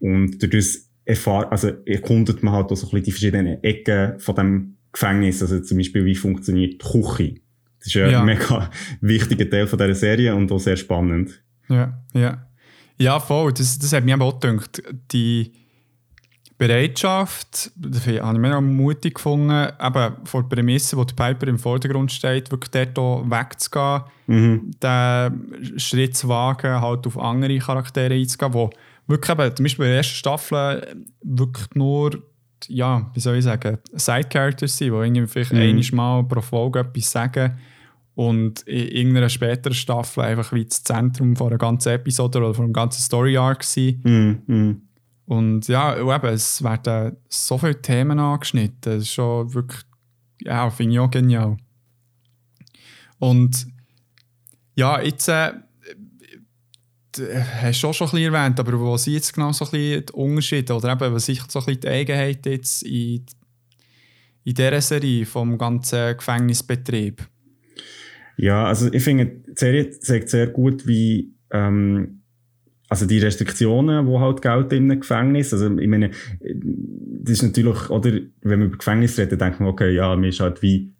und 0.00 0.42
dadurch 0.42 0.80
erfahr 1.04 1.50
also 1.50 1.68
erkundet 1.86 2.42
man 2.42 2.52
halt 2.52 2.70
auch 2.70 2.76
so 2.76 2.86
ein 2.86 2.90
bisschen 2.90 3.04
die 3.04 3.12
verschiedenen 3.12 3.64
Ecken 3.64 4.18
von 4.18 4.34
dem 4.36 4.76
Gefängnis, 4.92 5.40
also 5.40 5.60
zum 5.60 5.78
Beispiel 5.78 6.04
wie 6.04 6.14
funktioniert 6.14 6.74
die 6.74 6.78
Küche. 6.78 7.34
Das 7.78 7.88
ist 7.88 7.96
ein 7.96 8.10
ja. 8.10 8.22
mega 8.22 8.70
wichtiger 9.00 9.48
Teil 9.48 9.66
von 9.66 9.78
dieser 9.78 9.94
Serie 9.94 10.34
und 10.34 10.50
auch 10.52 10.58
sehr 10.58 10.76
spannend. 10.76 11.42
Ja, 11.68 12.02
ja. 12.12 12.48
Ja, 13.00 13.20
voll. 13.20 13.52
Das, 13.52 13.78
das 13.78 13.92
hat 13.92 14.04
mich 14.04 14.14
auch 14.14 14.40
gedacht. 14.40 14.82
Die 15.12 15.52
Bereitschaft, 16.58 17.70
das 17.76 18.00
habe 18.02 18.16
ich 18.16 18.20
auch 18.20 18.60
mutig 18.60 19.14
gefunden, 19.14 19.68
eben 19.80 20.12
vor 20.24 20.42
der 20.42 20.56
Prämisse, 20.56 20.96
wo 20.96 21.04
der 21.04 21.14
Piper 21.14 21.46
im 21.46 21.58
Vordergrund 21.58 22.10
steht, 22.10 22.50
wirklich 22.50 22.70
dort 22.94 23.30
wegzugehen, 23.30 24.02
mhm. 24.26 24.70
den 24.82 25.78
Schritt 25.78 26.16
zu 26.16 26.28
wagen, 26.28 26.80
halt 26.80 27.06
auf 27.06 27.16
andere 27.16 27.58
Charaktere 27.58 28.12
einzugehen, 28.14 28.54
wo 28.54 28.70
wirklich 29.06 29.38
eben, 29.38 29.54
zum 29.54 29.64
Beispiel 29.64 29.84
in 29.84 29.90
der 29.90 29.96
ersten 29.98 30.16
Staffel 30.16 31.06
wirklich 31.22 31.68
nur, 31.74 32.22
ja, 32.66 33.08
wie 33.14 33.20
soll 33.20 33.36
ich 33.36 33.44
sagen, 33.44 33.78
Side-Characters 33.92 34.76
sind, 34.76 34.92
die 34.92 34.96
irgendwie 34.96 35.28
vielleicht 35.28 35.52
mhm. 35.52 35.60
einmal 35.60 36.22
mal 36.22 36.28
pro 36.28 36.40
Folge 36.40 36.80
etwas 36.80 37.10
sagen 37.10 37.56
und 38.16 38.62
in 38.62 38.88
irgendeiner 38.88 39.28
späteren 39.28 39.74
Staffel 39.74 40.24
einfach 40.24 40.52
wie 40.52 40.64
das 40.64 40.82
Zentrum 40.82 41.36
von 41.36 41.46
einer 41.46 41.58
ganzen 41.58 41.92
Episode 41.92 42.38
oder 42.38 42.52
von 42.52 42.64
einem 42.64 42.72
ganzen 42.72 43.00
Story-Arc 43.00 43.62
sind. 43.62 44.04
Mhm. 44.04 44.82
Und 45.28 45.68
ja, 45.68 45.94
eben, 45.98 46.26
es 46.32 46.64
werden 46.64 47.18
so 47.28 47.58
viele 47.58 47.82
Themen 47.82 48.18
angeschnitten. 48.18 48.94
Das 48.94 49.02
ist 49.02 49.12
schon 49.12 49.52
wirklich, 49.52 49.82
ja, 50.40 50.70
finde 50.70 50.94
ich 50.94 51.00
auch 51.00 51.10
genial. 51.10 51.58
Und 53.18 53.66
ja, 54.74 55.02
jetzt 55.02 55.28
äh, 55.28 55.52
hast 57.60 57.82
du 57.82 57.88
auch 57.88 57.92
schon 57.92 58.06
ein 58.06 58.12
bisschen 58.12 58.32
erwähnt, 58.32 58.58
aber 58.58 58.80
wo 58.80 58.96
sind 58.96 59.12
jetzt 59.12 59.34
genau 59.34 59.52
so 59.52 59.66
ein 59.66 59.70
bisschen 59.72 60.06
die 60.06 60.12
Unterschiede 60.14 60.74
oder 60.74 60.92
eben, 60.92 61.12
was 61.12 61.26
sind 61.26 61.50
so 61.50 61.58
ein 61.58 61.66
bisschen 61.66 61.80
die 61.82 61.88
Eigenheiten 61.88 62.52
jetzt 62.52 62.82
in, 62.84 63.26
in 64.44 64.54
dieser 64.54 64.80
Serie 64.80 65.26
vom 65.26 65.58
ganzen 65.58 66.16
Gefängnisbetrieb? 66.16 67.28
Ja, 68.38 68.64
also 68.64 68.90
ich 68.90 69.02
finde, 69.04 69.26
die 69.26 69.52
Serie 69.56 69.90
zeigt 69.90 70.30
sehr 70.30 70.46
gut, 70.46 70.86
wie 70.86 71.34
ähm, 71.50 72.17
also 72.88 73.06
die 73.06 73.18
Restriktionen, 73.18 74.06
die 74.06 74.18
halt 74.18 74.42
gelten 74.42 74.74
in 74.76 74.90
einem 74.90 75.00
Gefängnis, 75.00 75.52
also 75.52 75.76
ich 75.78 75.88
meine, 75.88 76.10
das 76.40 77.34
ist 77.34 77.42
natürlich, 77.42 77.90
oder 77.90 78.12
wenn 78.42 78.58
man 78.58 78.68
über 78.68 78.78
Gefängnis 78.78 79.18
redet, 79.18 79.40
denkt 79.40 79.60
man, 79.60 79.68
okay, 79.68 79.94
ja, 79.94 80.14
man 80.14 80.24
ist 80.24 80.40
halt 80.40 80.62
wie 80.62 80.92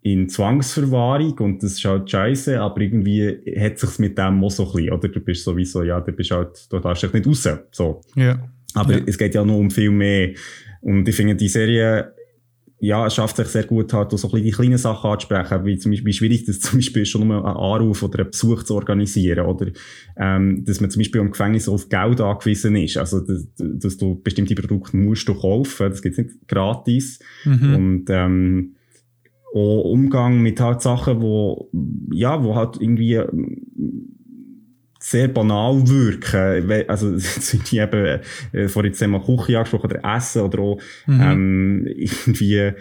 in 0.00 0.28
Zwangsverwahrung 0.28 1.38
und 1.38 1.62
das 1.62 1.72
ist 1.72 1.84
halt 1.84 2.10
scheiße, 2.10 2.60
aber 2.60 2.80
irgendwie 2.80 3.40
hat 3.58 3.78
sich's 3.78 3.98
mit 3.98 4.18
dem 4.18 4.44
auch 4.44 4.50
so 4.50 4.66
ein 4.66 4.72
bisschen, 4.72 4.92
oder? 4.92 5.08
Du 5.08 5.20
bist 5.20 5.44
sowieso, 5.44 5.82
ja, 5.82 6.00
du 6.00 6.12
bist 6.12 6.30
halt, 6.30 6.70
du 6.70 6.78
darfst 6.78 7.02
dich 7.02 7.12
nicht 7.12 7.26
raus, 7.26 7.48
so. 7.70 8.00
Ja. 8.14 8.38
Aber 8.74 8.98
ja. 8.98 9.00
es 9.06 9.16
geht 9.16 9.34
ja 9.34 9.44
noch 9.44 9.56
um 9.56 9.70
viel 9.70 9.90
mehr. 9.90 10.34
Und 10.82 11.08
ich 11.08 11.16
finde, 11.16 11.36
die 11.36 11.48
Serie 11.48 12.13
ja, 12.84 13.06
es 13.06 13.14
schafft 13.14 13.36
sich 13.36 13.46
sehr 13.48 13.64
gut, 13.64 13.92
halt, 13.92 14.10
so 14.10 14.16
ein 14.16 14.30
bisschen 14.30 14.44
die 14.44 14.50
kleinen 14.50 14.78
Sachen 14.78 15.10
anzusprechen, 15.10 15.64
wie 15.64 15.78
zum 15.78 15.92
Beispiel, 15.92 16.06
wie 16.06 16.12
schwierig 16.12 16.44
das 16.44 16.60
zum 16.60 16.78
Beispiel 16.78 17.02
ist, 17.02 17.08
schon 17.08 17.26
nur 17.26 17.44
einen 17.44 17.56
Anruf 17.56 18.02
oder 18.02 18.20
einen 18.20 18.30
Besuch 18.30 18.62
zu 18.62 18.74
organisieren, 18.74 19.46
oder, 19.46 19.68
ähm, 20.16 20.64
dass 20.64 20.80
man 20.80 20.90
zum 20.90 21.00
Beispiel 21.00 21.20
im 21.20 21.30
Gefängnis 21.30 21.68
auf 21.68 21.88
Geld 21.88 22.20
angewiesen 22.20 22.76
ist, 22.76 22.96
also, 22.96 23.20
dass, 23.20 23.46
dass 23.56 23.96
du 23.96 24.20
bestimmte 24.22 24.54
Produkte 24.54 24.96
musst 24.96 25.26
du 25.28 25.34
kaufen, 25.34 25.90
das 25.90 26.02
gibt's 26.02 26.18
nicht 26.18 26.46
gratis, 26.46 27.20
mhm. 27.44 27.74
und, 27.74 28.04
ähm, 28.10 28.74
auch 29.54 29.84
Umgang 29.84 30.42
mit 30.42 30.60
halt 30.60 30.82
Sachen, 30.82 31.22
wo, 31.22 31.70
ja, 32.12 32.42
wo 32.42 32.56
halt 32.56 32.76
irgendwie, 32.80 33.20
sehr 35.14 35.28
banal 35.28 35.86
wirken. 35.86 36.88
Also, 36.88 37.16
sind 37.18 37.70
die 37.70 37.78
eben, 37.78 38.20
äh, 38.52 38.68
vorhin 38.68 38.92
jetzt 38.92 39.06
mal 39.06 39.20
Küche 39.20 39.58
angesprochen, 39.58 39.90
oder 39.90 40.16
Essen, 40.16 40.42
oder 40.42 40.58
auch, 40.58 40.80
mhm. 41.06 41.20
ähm, 41.20 41.86
irgendwie, 41.86 42.72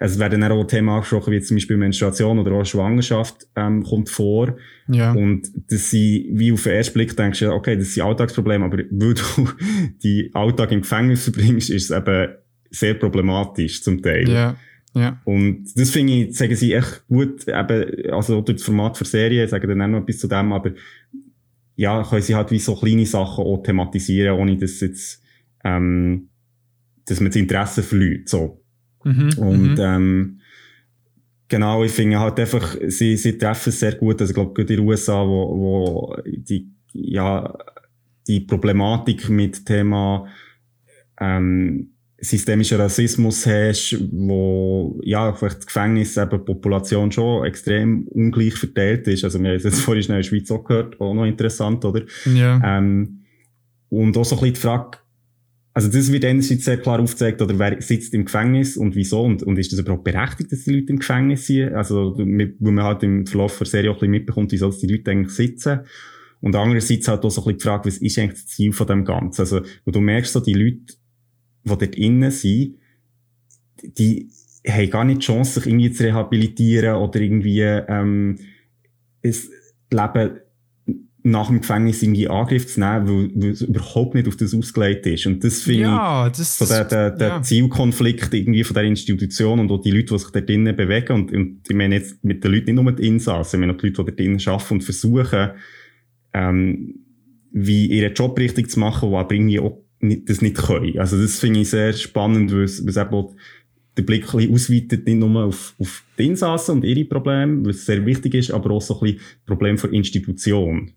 es 0.00 0.18
werden 0.18 0.42
auch 0.42 0.64
Themen 0.64 0.88
angesprochen, 0.88 1.32
wie 1.32 1.40
zum 1.40 1.56
Beispiel 1.56 1.76
Menstruation 1.76 2.40
oder 2.40 2.52
auch 2.52 2.66
Schwangerschaft, 2.66 3.46
ähm, 3.54 3.84
kommt 3.84 4.10
vor. 4.10 4.56
Ja. 4.88 5.12
Und 5.12 5.48
das 5.70 5.90
sind, 5.90 6.26
wie 6.32 6.52
auf 6.52 6.64
den 6.64 6.72
ersten 6.72 6.94
Blick 6.94 7.16
denkst 7.16 7.38
du, 7.38 7.52
okay, 7.52 7.76
das 7.76 7.94
sind 7.94 8.02
Alltagsprobleme, 8.02 8.64
aber 8.64 8.78
weil 8.78 9.14
du 9.14 9.48
die 10.02 10.30
Alltag 10.34 10.72
im 10.72 10.80
Gefängnis 10.80 11.22
verbringst, 11.22 11.70
ist 11.70 11.90
es 11.90 11.96
eben 11.96 12.32
sehr 12.70 12.94
problematisch 12.94 13.80
zum 13.80 14.02
Teil. 14.02 14.28
Ja. 14.28 14.56
Ja. 14.92 15.20
Und 15.24 15.66
das 15.76 15.90
finde 15.90 16.14
ich, 16.14 16.36
sagen 16.36 16.56
sie 16.56 16.72
echt 16.72 17.04
gut, 17.06 17.46
eben, 17.46 18.12
also 18.12 18.40
durch 18.40 18.56
das 18.56 18.64
Format 18.64 18.96
für 18.96 19.04
Serien, 19.04 19.46
sagen 19.46 19.68
dann 19.68 19.82
auch 19.82 19.88
noch 19.88 20.02
etwas 20.02 20.18
zu 20.18 20.26
dem, 20.26 20.52
aber 20.52 20.72
ja, 21.76 22.02
können 22.02 22.22
sie 22.22 22.34
halt 22.34 22.50
wie 22.50 22.58
so 22.58 22.74
kleine 22.74 23.06
Sachen 23.06 23.44
auch 23.44 23.62
thematisieren, 23.62 24.38
ohne 24.38 24.56
dass 24.56 24.80
jetzt, 24.80 25.22
ähm, 25.62 26.30
dass 27.04 27.20
man 27.20 27.30
das 27.30 27.36
Interesse 27.36 27.82
verliert, 27.82 28.28
so. 28.28 28.62
Mhm, 29.04 29.30
und, 29.38 29.74
mhm. 29.74 29.80
ähm, 29.80 30.40
genau, 31.48 31.84
ich 31.84 31.92
finde 31.92 32.18
halt 32.18 32.40
einfach, 32.40 32.76
sie, 32.88 33.16
sie 33.16 33.38
treffen 33.38 33.68
es 33.68 33.80
sehr 33.80 33.94
gut, 33.94 34.20
also 34.20 34.30
ich 34.30 34.34
glaube, 34.34 34.54
gerade 34.54 34.74
in 34.74 34.80
den 34.80 34.88
USA, 34.88 35.24
wo, 35.24 35.58
wo 35.58 36.16
die, 36.26 36.72
ja, 36.92 37.56
die 38.26 38.40
Problematik 38.40 39.28
mit 39.28 39.64
Thema, 39.64 40.26
ähm, 41.20 41.90
systemischer 42.18 42.78
Rassismus 42.78 43.44
hast, 43.46 43.98
wo 44.10 44.98
ja 45.02 45.32
vielleicht 45.34 45.58
das 45.58 45.66
Gefängnis 45.66 46.16
eben 46.16 46.30
die 46.30 46.38
Population 46.38 47.12
schon 47.12 47.44
extrem 47.44 48.08
ungleich 48.08 48.54
verteilt 48.54 49.06
ist. 49.06 49.24
Also 49.24 49.38
wir 49.40 49.50
haben 49.50 49.56
es 49.56 49.64
jetzt 49.64 49.80
vorhin 49.82 50.04
in 50.04 50.14
der 50.14 50.22
Schweiz 50.22 50.50
auch 50.50 50.64
gehört, 50.64 51.00
auch 51.00 51.14
noch 51.14 51.26
interessant, 51.26 51.84
oder? 51.84 52.02
Ja. 52.34 52.78
Ähm, 52.78 53.24
und 53.88 54.16
auch 54.16 54.24
so 54.24 54.36
ein 54.36 54.40
bisschen 54.40 54.54
die 54.54 54.60
Frage, 54.60 54.98
also 55.74 55.88
das 55.88 56.10
wird 56.10 56.24
einerseits 56.24 56.64
sehr 56.64 56.78
klar 56.78 57.00
aufgezeigt, 57.00 57.42
oder 57.42 57.58
wer 57.58 57.82
sitzt 57.82 58.14
im 58.14 58.24
Gefängnis 58.24 58.78
und 58.78 58.96
wieso 58.96 59.22
und, 59.22 59.42
und 59.42 59.58
ist 59.58 59.72
das 59.72 59.80
überhaupt 59.80 60.04
berechtigt, 60.04 60.50
dass 60.50 60.64
die 60.64 60.74
Leute 60.74 60.92
im 60.92 60.98
Gefängnis 60.98 61.46
sind? 61.46 61.74
Also 61.74 62.16
wo 62.16 62.70
man 62.70 62.84
halt 62.84 63.02
im 63.02 63.26
Verlauf 63.26 63.58
der 63.58 63.66
Serie 63.66 63.90
auch 63.90 63.96
ein 63.96 64.00
bisschen 64.00 64.10
mitbekommt, 64.12 64.52
wieso 64.52 64.70
die 64.70 64.86
Leute 64.86 65.10
eigentlich 65.10 65.34
sitzen. 65.34 65.80
Und 66.40 66.56
andererseits 66.56 67.08
halt 67.08 67.24
auch 67.24 67.30
so 67.30 67.42
ein 67.42 67.44
bisschen 67.44 67.58
die 67.58 67.62
Frage, 67.62 67.86
was 67.88 67.98
ist 67.98 68.18
eigentlich 68.18 68.40
das 68.40 68.46
Ziel 68.46 68.72
von 68.72 68.86
dem 68.86 69.04
Ganzen? 69.04 69.42
Also, 69.42 69.60
wo 69.84 69.90
du 69.90 70.00
merkst 70.00 70.32
so, 70.32 70.40
die 70.40 70.54
Leute 70.54 70.94
die 71.66 71.78
dort 71.78 71.96
innen 71.96 72.30
sind, 72.30 72.76
die 73.82 74.30
haben 74.66 74.90
gar 74.90 75.04
nicht 75.04 75.22
die 75.22 75.26
Chance, 75.26 75.60
sich 75.60 75.66
irgendwie 75.66 75.92
zu 75.92 76.04
rehabilitieren 76.04 76.96
oder 76.96 77.20
irgendwie 77.20 77.60
ähm, 77.60 78.38
das 79.22 79.48
Leben 79.90 80.40
nach 81.26 81.48
dem 81.48 81.60
Gefängnis 81.60 82.02
irgendwie 82.02 82.28
Angriff 82.28 82.68
zu 82.68 82.78
nehmen, 82.78 83.08
weil, 83.08 83.30
weil 83.34 83.50
es 83.50 83.60
überhaupt 83.60 84.14
nicht 84.14 84.28
auf 84.28 84.36
das 84.36 84.54
ausgelegt 84.54 85.06
ist. 85.06 85.26
Und 85.26 85.42
das 85.42 85.62
finde 85.62 85.80
ja, 85.80 86.28
ich 86.28 86.36
so 86.36 86.64
der, 86.66 86.84
der, 86.84 87.10
der 87.10 87.28
ja. 87.28 87.42
Zielkonflikt 87.42 88.32
irgendwie 88.32 88.62
von 88.62 88.74
der 88.74 88.84
Institution 88.84 89.58
und 89.58 89.70
auch 89.72 89.82
die 89.82 89.90
Leute, 89.90 90.14
die 90.14 90.18
sich 90.18 90.30
dort 90.30 90.48
drinnen 90.48 90.76
bewegen. 90.76 91.12
Und, 91.12 91.32
und 91.32 91.62
ich 91.68 91.74
meine 91.74 91.96
jetzt 91.96 92.24
mit 92.24 92.44
den 92.44 92.52
Leuten 92.52 92.74
nicht 92.74 92.82
nur 92.82 92.92
die 92.92 93.08
Insassen, 93.08 93.56
ich 93.56 93.60
meine 93.60 93.72
auch 93.72 93.76
die 93.76 93.88
Leute, 93.88 94.04
die 94.04 94.06
dort 94.06 94.18
drinnen 94.20 94.40
arbeiten 94.46 94.74
und 94.74 94.84
versuchen, 94.84 95.50
ähm, 96.32 96.94
wie 97.50 97.86
ihren 97.86 98.14
Job 98.14 98.38
richtig 98.38 98.70
zu 98.70 98.78
machen, 98.78 99.10
wo 99.10 99.18
aber 99.18 99.34
irgendwie 99.34 99.58
auch 99.58 99.82
nicht, 100.08 100.28
das 100.28 100.42
nicht 100.42 100.56
können. 100.56 100.98
Also 100.98 101.20
das 101.20 101.38
finde 101.38 101.60
ich 101.60 101.70
sehr 101.70 101.92
spannend, 101.92 102.52
weil 102.52 102.64
es, 102.64 102.80
eben 102.80 103.28
den 103.98 104.06
Blick 104.06 104.26
ein 104.26 104.36
bisschen 104.36 104.54
ausweitet, 104.54 105.06
nicht 105.06 105.18
nur 105.18 105.44
auf, 105.44 105.74
auf 105.78 106.02
die 106.18 106.26
Insassen 106.26 106.76
und 106.76 106.84
ihre 106.84 107.04
Probleme, 107.04 107.66
was 107.66 107.86
sehr 107.86 108.04
wichtig 108.04 108.34
ist, 108.34 108.50
aber 108.50 108.70
auch 108.72 108.82
so 108.82 108.94
ein 108.94 109.00
bisschen 109.00 109.20
Problem 109.46 109.78
für 109.78 109.88
Institution. 109.88 110.92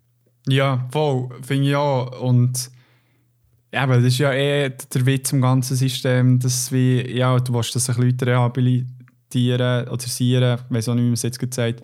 Ja, 0.47 0.87
voll, 0.91 1.29
finde 1.41 1.69
ich 1.69 1.75
auch. 1.75 2.21
Und 2.21 2.69
eben, 3.71 3.91
das 3.91 4.03
ist 4.03 4.17
ja 4.17 4.33
eh 4.33 4.69
der 4.69 5.05
Witz 5.05 5.31
im 5.31 5.41
ganzen 5.41 5.77
System, 5.77 6.39
dass 6.39 6.71
wie, 6.71 7.17
ja, 7.17 7.39
du 7.39 7.53
willst, 7.53 7.75
dass 7.75 7.85
sich 7.85 7.97
Leute 7.97 8.27
rehabilitieren 8.27 9.87
oder 9.87 10.01
sieren, 10.01 10.59
ich 10.69 10.75
weiß 10.75 10.89
auch 10.89 10.95
nicht, 10.95 11.03
wie 11.03 11.07
man 11.07 11.13
es 11.13 11.23
jetzt 11.23 11.39
gesagt 11.39 11.81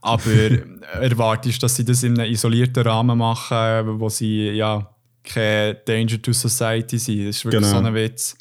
aber 0.00 0.22
erwartest, 1.00 1.62
dass 1.62 1.76
sie 1.76 1.84
das 1.84 2.02
in 2.02 2.18
einem 2.18 2.32
isolierten 2.32 2.82
Rahmen 2.82 3.18
machen, 3.18 4.00
wo 4.00 4.08
sie, 4.08 4.50
ja, 4.50 4.90
kein 5.28 5.76
Danger 5.84 6.20
to 6.20 6.32
Society 6.32 6.98
sein. 6.98 7.26
Das 7.26 7.36
ist 7.36 7.44
wirklich 7.44 7.62
genau. 7.62 7.80
so 7.80 7.86
ein 7.86 7.94
Witz. 7.94 8.36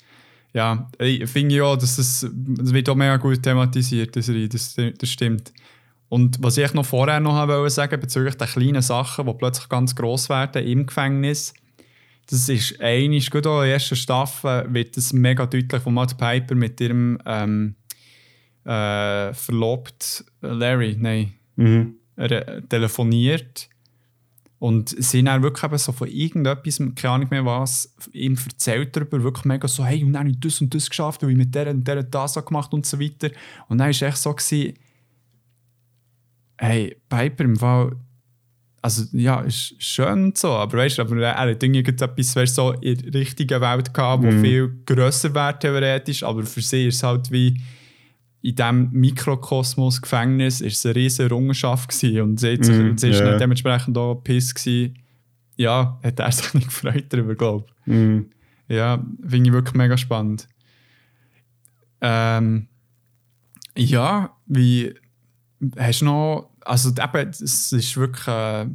Ja, 0.54 0.90
ich 0.98 1.30
finde 1.30 1.56
ja, 1.56 1.76
dass 1.76 1.98
das, 1.98 2.26
das 2.34 2.74
wird 2.74 2.90
auch 2.90 2.96
mega 2.96 3.18
gut 3.18 3.44
thematisiert, 3.44 4.16
das, 4.16 4.32
das, 4.50 4.76
das 4.98 5.10
stimmt. 5.10 5.54
Und 6.10 6.42
was 6.42 6.58
ich 6.58 6.74
noch 6.74 6.86
vorher 6.86 7.20
noch 7.20 7.48
wollte 7.48 7.70
sagen 7.70 8.00
bezüglich 8.00 8.36
der 8.36 8.48
kleinen 8.48 8.82
Sachen, 8.82 9.26
die 9.26 9.34
plötzlich 9.34 9.68
ganz 9.68 9.94
gross 9.96 10.30
werden 10.30 10.66
im 10.66 10.86
Gefängnis, 10.86 11.54
das 12.30 12.50
ist 12.50 12.82
einiges, 12.82 13.30
gut 13.30 13.46
auch 13.46 13.62
in 13.62 13.68
der 13.68 13.74
ersten 13.74 13.96
Staffel 13.96 14.66
wird 14.70 14.98
das 14.98 15.14
mega 15.14 15.46
deutlich 15.46 15.82
von 15.82 15.94
Matt 15.94 16.18
Piper 16.18 16.56
mit 16.56 16.80
ihrem 16.82 17.18
ähm, 17.26 17.76
äh, 18.66 19.34
verlobt 19.34 20.26
Larry, 20.42 20.96
nein, 21.00 21.34
mhm. 21.56 21.96
er 22.16 22.68
telefoniert 22.68 23.70
und 24.60 24.90
sie 24.90 25.24
dann 25.24 25.44
wirklich 25.44 25.64
eben 25.64 25.78
so 25.78 25.92
von 25.92 26.08
irgendetwas, 26.08 26.80
keine 26.96 27.14
Ahnung 27.14 27.30
mehr 27.30 27.46
was, 27.46 27.94
ihm 28.12 28.38
erzählt 28.44 28.96
darüber, 28.96 29.24
wirklich 29.24 29.46
mega 29.46 29.68
so, 29.68 29.86
hey, 29.86 30.04
und 30.04 30.14
dann 30.14 30.22
habe 30.22 30.32
ich 30.32 30.40
das 30.40 30.60
und 30.62 30.74
das 30.74 30.90
geschafft, 30.90 31.24
und 31.24 31.30
ich 31.30 31.38
mit 31.38 31.54
der 31.54 31.70
und 31.70 31.88
der 31.88 32.02
das 32.04 32.44
gemacht 32.44 32.74
und 32.74 32.86
so 32.86 33.00
weiter. 33.00 33.30
Und 33.68 33.78
dann 33.78 33.86
war 33.86 33.90
es 33.90 34.02
echt 34.02 34.18
so, 34.18 34.34
gewesen, 34.34 34.74
hey, 36.58 36.98
Piper 37.08 37.44
im 37.44 37.56
Fall, 37.56 37.96
also 38.82 39.04
ja, 39.12 39.42
ist 39.42 39.76
schön 39.78 40.26
und 40.26 40.38
so, 40.38 40.50
aber 40.50 40.80
weißt 40.80 40.98
du, 40.98 41.02
aber 41.04 41.22
er 41.22 41.38
hat 41.38 41.62
irgendwie 41.62 41.88
etwas, 41.88 42.36
weißt, 42.36 42.56
so 42.56 42.72
in 42.74 42.98
der 42.98 43.22
richtigen 43.22 43.62
Welt 43.62 43.94
gehabt, 43.94 44.24
wo 44.24 44.32
mhm. 44.32 44.42
viel 44.42 44.82
grösser 44.86 45.34
wäre 45.36 45.60
theoretisch, 45.60 46.24
aber 46.24 46.44
für 46.44 46.62
sie 46.62 46.88
ist 46.88 46.96
es 46.96 47.04
halt 47.04 47.32
wie, 47.32 47.62
in 48.42 48.56
diesem 48.56 48.92
Mikrokosmos 48.92 50.02
Gefängnis 50.02 50.62
ist 50.62 50.78
es 50.78 50.86
eine 50.86 50.96
riesige 50.96 51.24
Errungenschaft 51.24 51.90
gewesen. 51.90 52.22
und 52.22 52.40
sie, 52.40 52.58
mm, 52.58 52.98
sie 52.98 53.10
yeah. 53.10 53.38
dementsprechend 53.38 53.98
auch 53.98 54.16
piss 54.16 54.54
gewesen, 54.54 54.98
ja, 55.56 56.00
hat 56.04 56.20
er 56.20 56.32
sich 56.32 56.54
nicht 56.54 56.68
gefreut 56.68 57.06
darüber, 57.10 57.36
glaube 57.36 57.66
ich. 57.86 57.94
Mhm. 57.94 58.30
Ja, 58.70 59.04
finde 59.28 59.50
ich 59.50 59.54
wirklich 59.54 59.76
mega 59.76 59.98
spannend. 59.98 60.48
Ähm, 62.02 62.68
ja, 63.76 64.36
wie 64.46 64.94
hast 65.78 66.02
du 66.02 66.06
noch, 66.06 66.50
also 66.62 66.90
eben, 66.90 67.30
es 67.30 67.72
ist 67.72 67.98
wirklich, 67.98 68.28
äh, 68.28 68.68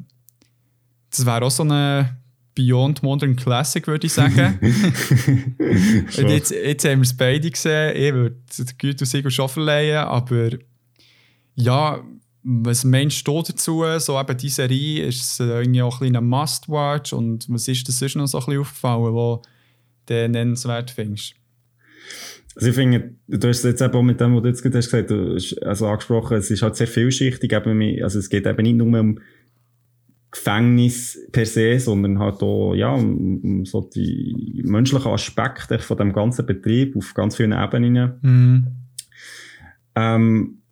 das 1.11 1.27
wäre 1.27 1.45
auch 1.45 1.51
so 1.51 1.63
eine 1.63 2.22
Beyond 2.55 3.03
Modern 3.03 3.37
Classic, 3.37 3.87
würde 3.87 4.07
ich 4.07 4.13
sagen. 4.13 4.59
Und 5.59 6.29
jetzt, 6.29 6.51
jetzt 6.51 6.85
haben 6.85 6.99
wir 6.99 7.03
es 7.03 7.17
beide 7.17 7.51
gesehen, 7.51 7.97
ich 7.97 8.13
würde 8.13 8.37
den 8.59 8.67
Gütesiegel 8.79 9.31
schon 9.31 9.49
verleihen, 9.49 9.99
aber 9.99 10.51
ja, 11.55 12.03
was 12.43 12.85
meinst 12.85 13.27
du 13.27 13.43
dazu? 13.43 13.85
So 13.99 14.21
eben 14.21 14.37
die 14.37 14.49
Serie, 14.49 15.07
ist 15.07 15.23
es 15.23 15.41
irgendwie 15.41 15.83
auch 15.83 15.97
ein 15.97 16.01
bisschen 16.01 16.17
ein 16.17 16.27
Must-Watch 16.27 17.13
und 17.13 17.47
was 17.49 17.69
ist 17.69 17.87
dir 17.87 17.93
sonst 17.93 18.17
noch 18.17 18.27
so 18.27 18.39
ein 18.39 18.45
bisschen 18.45 18.61
aufgefallen, 18.61 19.15
wo 19.15 19.43
du 20.07 20.29
nennenswert 20.29 20.91
findest? 20.91 21.35
Also 22.55 22.69
ich 22.69 22.75
finde, 22.75 23.15
du 23.29 23.49
hast 23.49 23.65
jetzt 23.65 23.81
eben 23.81 23.95
auch 23.95 24.03
mit 24.03 24.21
dem, 24.21 24.35
was 24.35 24.43
du 24.43 24.49
jetzt 24.49 24.63
gerade 24.63 24.79
hast 24.79 24.91
gesagt 24.91 25.11
hast 25.11 25.63
also 25.63 25.87
angesprochen, 25.87 26.37
es 26.37 26.51
ist 26.51 26.63
halt 26.63 26.77
sehr 26.77 26.87
vielschichtig, 26.87 27.53
eben, 27.53 28.03
also 28.03 28.19
es 28.19 28.29
geht 28.29 28.47
eben 28.47 28.63
nicht 28.63 28.77
nur 28.77 29.01
um 29.01 29.19
Gefängnis 30.33 31.19
per 31.31 31.45
se, 31.45 31.79
sondern 31.79 32.19
halt 32.19 32.43
auch, 32.43 32.75
ja, 32.75 32.99
so 33.65 33.83
die 33.95 34.63
menschlichen 34.65 35.13
Aspekte 35.13 35.79
von 35.79 35.99
dem 35.99 36.13
ganzen 36.13 36.47
Betrieb 36.47 36.97
auf 36.97 37.13
ganz 37.15 37.37
vielen 37.37 37.53
Ebenen. 37.53 38.19
Mhm. 38.23 38.67
Ähm, 39.95 40.63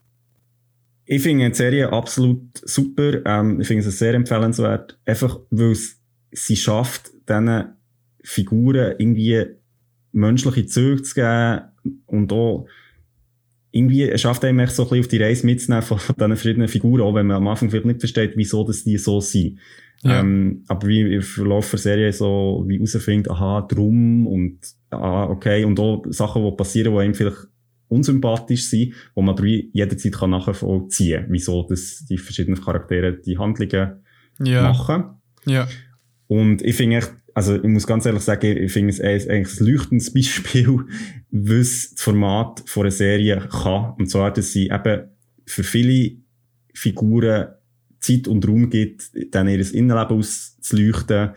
ich 1.05 1.23
finde 1.23 1.51
die 1.51 1.55
Serie 1.55 1.93
absolut 1.93 2.43
super. 2.55 3.25
Ähm, 3.27 3.61
ich 3.61 3.67
finde 3.67 3.87
es 3.87 3.99
sehr 3.99 4.15
empfehlenswert. 4.15 4.99
Einfach, 5.05 5.41
weil 5.51 5.73
es 5.73 6.01
sie 6.33 6.57
schafft, 6.57 7.11
diesen 7.29 7.75
Figuren 8.23 8.95
irgendwie 8.99 9.45
menschliche 10.13 10.67
Züge 10.67 11.03
zu 11.03 11.15
geben 11.15 11.61
und 12.07 12.33
auch 12.33 12.67
irgendwie 13.73 14.03
es 14.03 14.21
schafft 14.21 14.45
einem 14.45 14.59
echt 14.61 14.73
so 14.73 14.83
ein 14.83 14.89
bisschen 14.89 15.01
auf 15.05 15.09
die 15.09 15.23
Reise 15.23 15.47
mitzunehmen 15.47 15.83
von, 15.83 15.99
diesen 15.99 16.37
verschiedenen 16.37 16.69
Figuren, 16.69 17.03
auch 17.03 17.15
wenn 17.15 17.27
man 17.27 17.37
am 17.37 17.49
Anfang 17.49 17.71
vielleicht 17.71 17.87
nicht 17.87 18.01
versteht, 18.01 18.33
wieso 18.37 18.67
das 18.67 18.85
die 18.85 18.99
so 18.99 19.21
sind. 19.21 19.59
Ja. 20.03 20.21
Ähm, 20.21 20.65
aber 20.67 20.89
wie 20.89 21.15
im 21.15 21.23
Verlauf 21.23 21.71
der 21.71 21.79
Serie 21.79 22.13
so 22.13 22.65
wie 22.67 22.77
herausfindet, 22.77 23.31
aha, 23.31 23.67
drum 23.69 24.27
und 24.27 24.59
ah, 24.91 25.25
okay, 25.25 25.65
und 25.65 25.79
auch 25.79 26.05
Sachen, 26.09 26.43
die 26.43 26.57
passieren, 26.57 26.93
die 26.95 26.99
einem 26.99 27.15
vielleicht 27.15 27.49
unsympathisch 27.89 28.65
sind, 28.65 28.95
wo 29.15 29.23
man 29.23 29.37
jederzeit 29.45 30.13
kann 30.13 30.31
nachvollziehen 30.31 31.23
kann, 31.23 31.33
wieso 31.33 31.67
das 31.69 32.07
die 32.09 32.19
verschiedenen 32.19 32.61
Charaktere 32.61 33.15
die 33.15 33.37
Handlungen 33.37 34.03
Ja, 34.43 34.63
machen. 34.63 35.05
ja, 35.45 35.69
Und 36.29 36.63
ich 36.63 36.77
finde 36.77 36.97
echt, 36.99 37.13
also 37.35 37.57
ich 37.57 37.63
muss 37.63 37.87
ganz 37.87 38.07
ehrlich 38.07 38.23
sagen, 38.23 38.57
ich 38.57 38.73
finde 38.73 38.93
es 38.93 39.01
eigentlich 39.01 39.61
ein 39.61 39.67
leuchtendes 39.67 40.13
Beispiel, 40.15 40.85
was 41.31 41.91
das 41.91 42.03
Format 42.03 42.63
von 42.67 42.83
einer 42.83 42.91
Serie 42.91 43.49
kann. 43.51 43.95
Und 43.99 44.11
zwar, 44.11 44.33
dass 44.33 44.53
sie 44.53 44.69
eben 44.69 45.09
für 45.47 45.63
viele 45.63 46.17
Figuren 46.75 47.49
Zeit 48.01 48.29
und 48.29 48.47
Raum 48.49 48.71
gibt, 48.71 49.11
dann 49.35 49.49
ihr 49.49 49.75
Innenleben 49.75 50.19
auszuleuchten 50.19 51.31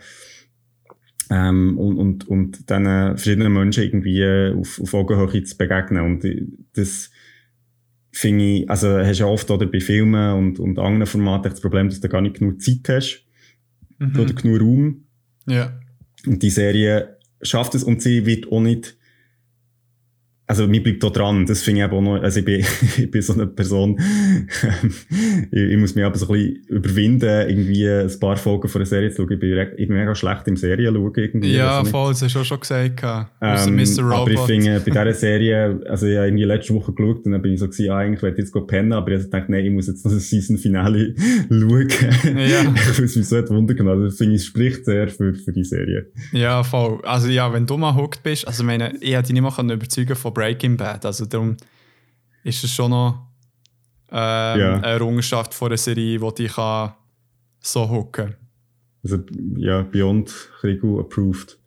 ähm, 1.30 1.78
und, 1.78 1.96
und, 1.98 2.28
und 2.28 2.70
dann 2.70 3.16
verschiedenen 3.16 3.52
Menschen 3.52 3.84
irgendwie 3.84 4.24
auf, 4.54 4.80
auf 4.80 4.94
Augenhöhe 4.94 5.42
zu 5.44 5.56
begegnen. 5.56 6.04
Und 6.04 6.24
das 6.74 7.10
finde 8.12 8.44
ich, 8.44 8.70
also 8.70 8.98
hast 8.98 9.18
du 9.18 9.24
ja 9.24 9.28
oft 9.28 9.50
oder 9.50 9.66
bei 9.66 9.80
Filmen 9.80 10.34
und, 10.34 10.58
und 10.60 10.78
anderen 10.78 11.06
Formaten 11.06 11.50
das 11.50 11.60
Problem, 11.60 11.88
dass 11.88 12.00
du 12.00 12.08
gar 12.08 12.20
nicht 12.20 12.38
genug 12.38 12.62
Zeit 12.62 12.88
hast 12.88 13.26
mhm. 13.98 14.18
oder 14.18 14.32
genug 14.32 14.60
Raum. 14.60 15.04
ja, 15.46 15.78
Und 16.26 16.42
die 16.42 16.50
Serie 16.50 17.16
schafft 17.42 17.74
es 17.74 17.84
und 17.84 18.02
sie 18.02 18.26
wird 18.26 18.50
auch 18.50 18.60
nicht, 18.60 18.96
also 20.46 20.66
mir 20.66 20.82
bleibt 20.82 21.02
da 21.02 21.08
dran, 21.08 21.46
das 21.46 21.62
finde 21.62 21.80
ich 21.80 21.86
eben 21.86 21.94
auch 21.96 22.02
noch, 22.02 22.22
also 22.22 22.38
ich 22.40 22.44
bin, 22.44 22.60
ich 22.98 23.10
bin 23.10 23.22
so 23.22 23.32
eine 23.32 23.46
Person, 23.46 23.98
ich, 25.50 25.60
ich 25.60 25.76
muss 25.78 25.94
mich 25.94 26.04
aber 26.04 26.16
so 26.18 26.26
ein 26.28 26.32
bisschen 26.32 26.64
überwinden, 26.68 27.48
irgendwie 27.48 27.88
ein 27.88 28.20
paar 28.20 28.36
Folgen 28.36 28.68
von 28.68 28.80
einer 28.82 28.86
Serie 28.86 29.10
zu 29.10 29.22
schauen. 29.22 29.32
Ich 29.32 29.38
bin, 29.40 29.58
ich 29.76 29.88
bin 29.88 29.96
mega 29.96 30.14
schlecht 30.14 30.46
im 30.46 30.56
Serien 30.56 30.94
schauen 30.94 31.12
irgendwie. 31.16 31.54
ja, 31.54 31.70
also 31.78 31.82
nicht- 31.82 31.90
voll, 31.90 32.12
das 32.12 32.22
hast 32.22 32.34
du 32.34 32.40
auch 32.40 32.44
schon 32.44 32.60
gesagt. 32.60 33.02
ähm, 33.40 33.74
Mr. 33.76 34.04
aber 34.12 34.30
ich 34.30 34.36
Robot. 34.36 34.46
finde, 34.46 34.80
bei 34.80 34.90
dieser 34.90 35.14
Serie, 35.14 35.80
also 35.88 36.06
ich 36.06 36.16
habe 36.16 36.26
irgendwie 36.26 36.44
letzte 36.44 36.74
Woche 36.74 36.92
geschaut 36.92 37.24
und 37.24 37.32
dann 37.32 37.42
bin 37.42 37.54
ich 37.54 37.60
so 37.60 37.66
gewesen, 37.68 37.90
ah, 37.90 37.98
eigentlich 37.98 38.22
werde 38.22 38.36
ich 38.36 38.40
jetzt 38.40 38.52
go 38.52 38.60
pennen, 38.62 38.92
aber 38.92 39.12
ich 39.12 39.22
gedacht, 39.24 39.48
nein, 39.48 39.64
ich 39.64 39.72
muss 39.72 39.86
jetzt 39.86 40.04
noch 40.04 40.12
das 40.12 40.28
Season-Finale 40.28 41.14
schauen. 41.48 41.88
Ja. 42.36 42.74
ich 42.92 43.00
muss 43.00 43.16
mich 43.16 43.26
so 43.26 43.36
hat 43.38 43.48
Wunder 43.50 43.74
genommen. 43.74 44.02
Also, 44.02 44.04
das 44.10 44.16
finde 44.18 44.34
ich, 44.36 44.42
es 44.42 44.46
spricht 44.46 44.84
sehr 44.84 45.08
für, 45.08 45.34
für 45.34 45.52
die 45.52 45.64
Serie. 45.64 46.06
Ja, 46.32 46.62
voll. 46.62 47.00
Also 47.04 47.28
ja, 47.28 47.52
wenn 47.52 47.66
du 47.66 47.76
mal 47.78 47.94
hooked 47.94 48.22
bist, 48.22 48.46
also 48.46 48.62
ich 48.62 48.66
meine, 48.66 48.94
ich 49.00 49.14
hätte 49.14 49.24
dich 49.28 49.32
nicht 49.32 49.42
mal 49.42 49.50
können 49.50 49.70
überzeugen 49.70 50.14
von 50.14 50.33
Breaking 50.34 50.76
Bad, 50.76 51.06
also 51.06 51.24
darum 51.26 51.56
ist 52.42 52.62
es 52.64 52.70
schon 52.70 52.90
noch 52.90 53.26
ähm, 54.10 54.60
Ja. 54.60 54.74
eine 54.74 54.86
Errungenschaft 54.86 55.54
von 55.54 55.68
einer 55.68 55.76
Serie, 55.78 56.18
die 56.36 56.46
kann 56.46 56.92
so 57.60 57.88
hooken 57.88 58.34
Also, 59.02 59.18
ja, 59.56 59.82
Beyond 59.82 60.30
Krigu 60.60 61.00
approved. 61.00 61.58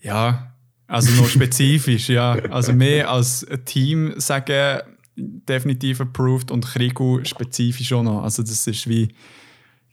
Ja, 0.00 0.54
also 0.86 1.12
noch 1.20 1.28
spezifisch, 1.28 2.08
ja. 2.08 2.32
Also 2.50 2.72
mehr 2.72 3.10
als 3.10 3.46
ein 3.46 3.64
Team 3.64 4.14
sagen, 4.16 4.80
definitiv 5.16 6.00
approved 6.00 6.50
und 6.50 6.64
Krigu 6.66 7.20
spezifisch 7.24 7.92
auch 7.92 8.02
noch. 8.02 8.22
Also 8.22 8.42
das 8.42 8.66
ist 8.66 8.88
wie, 8.88 9.08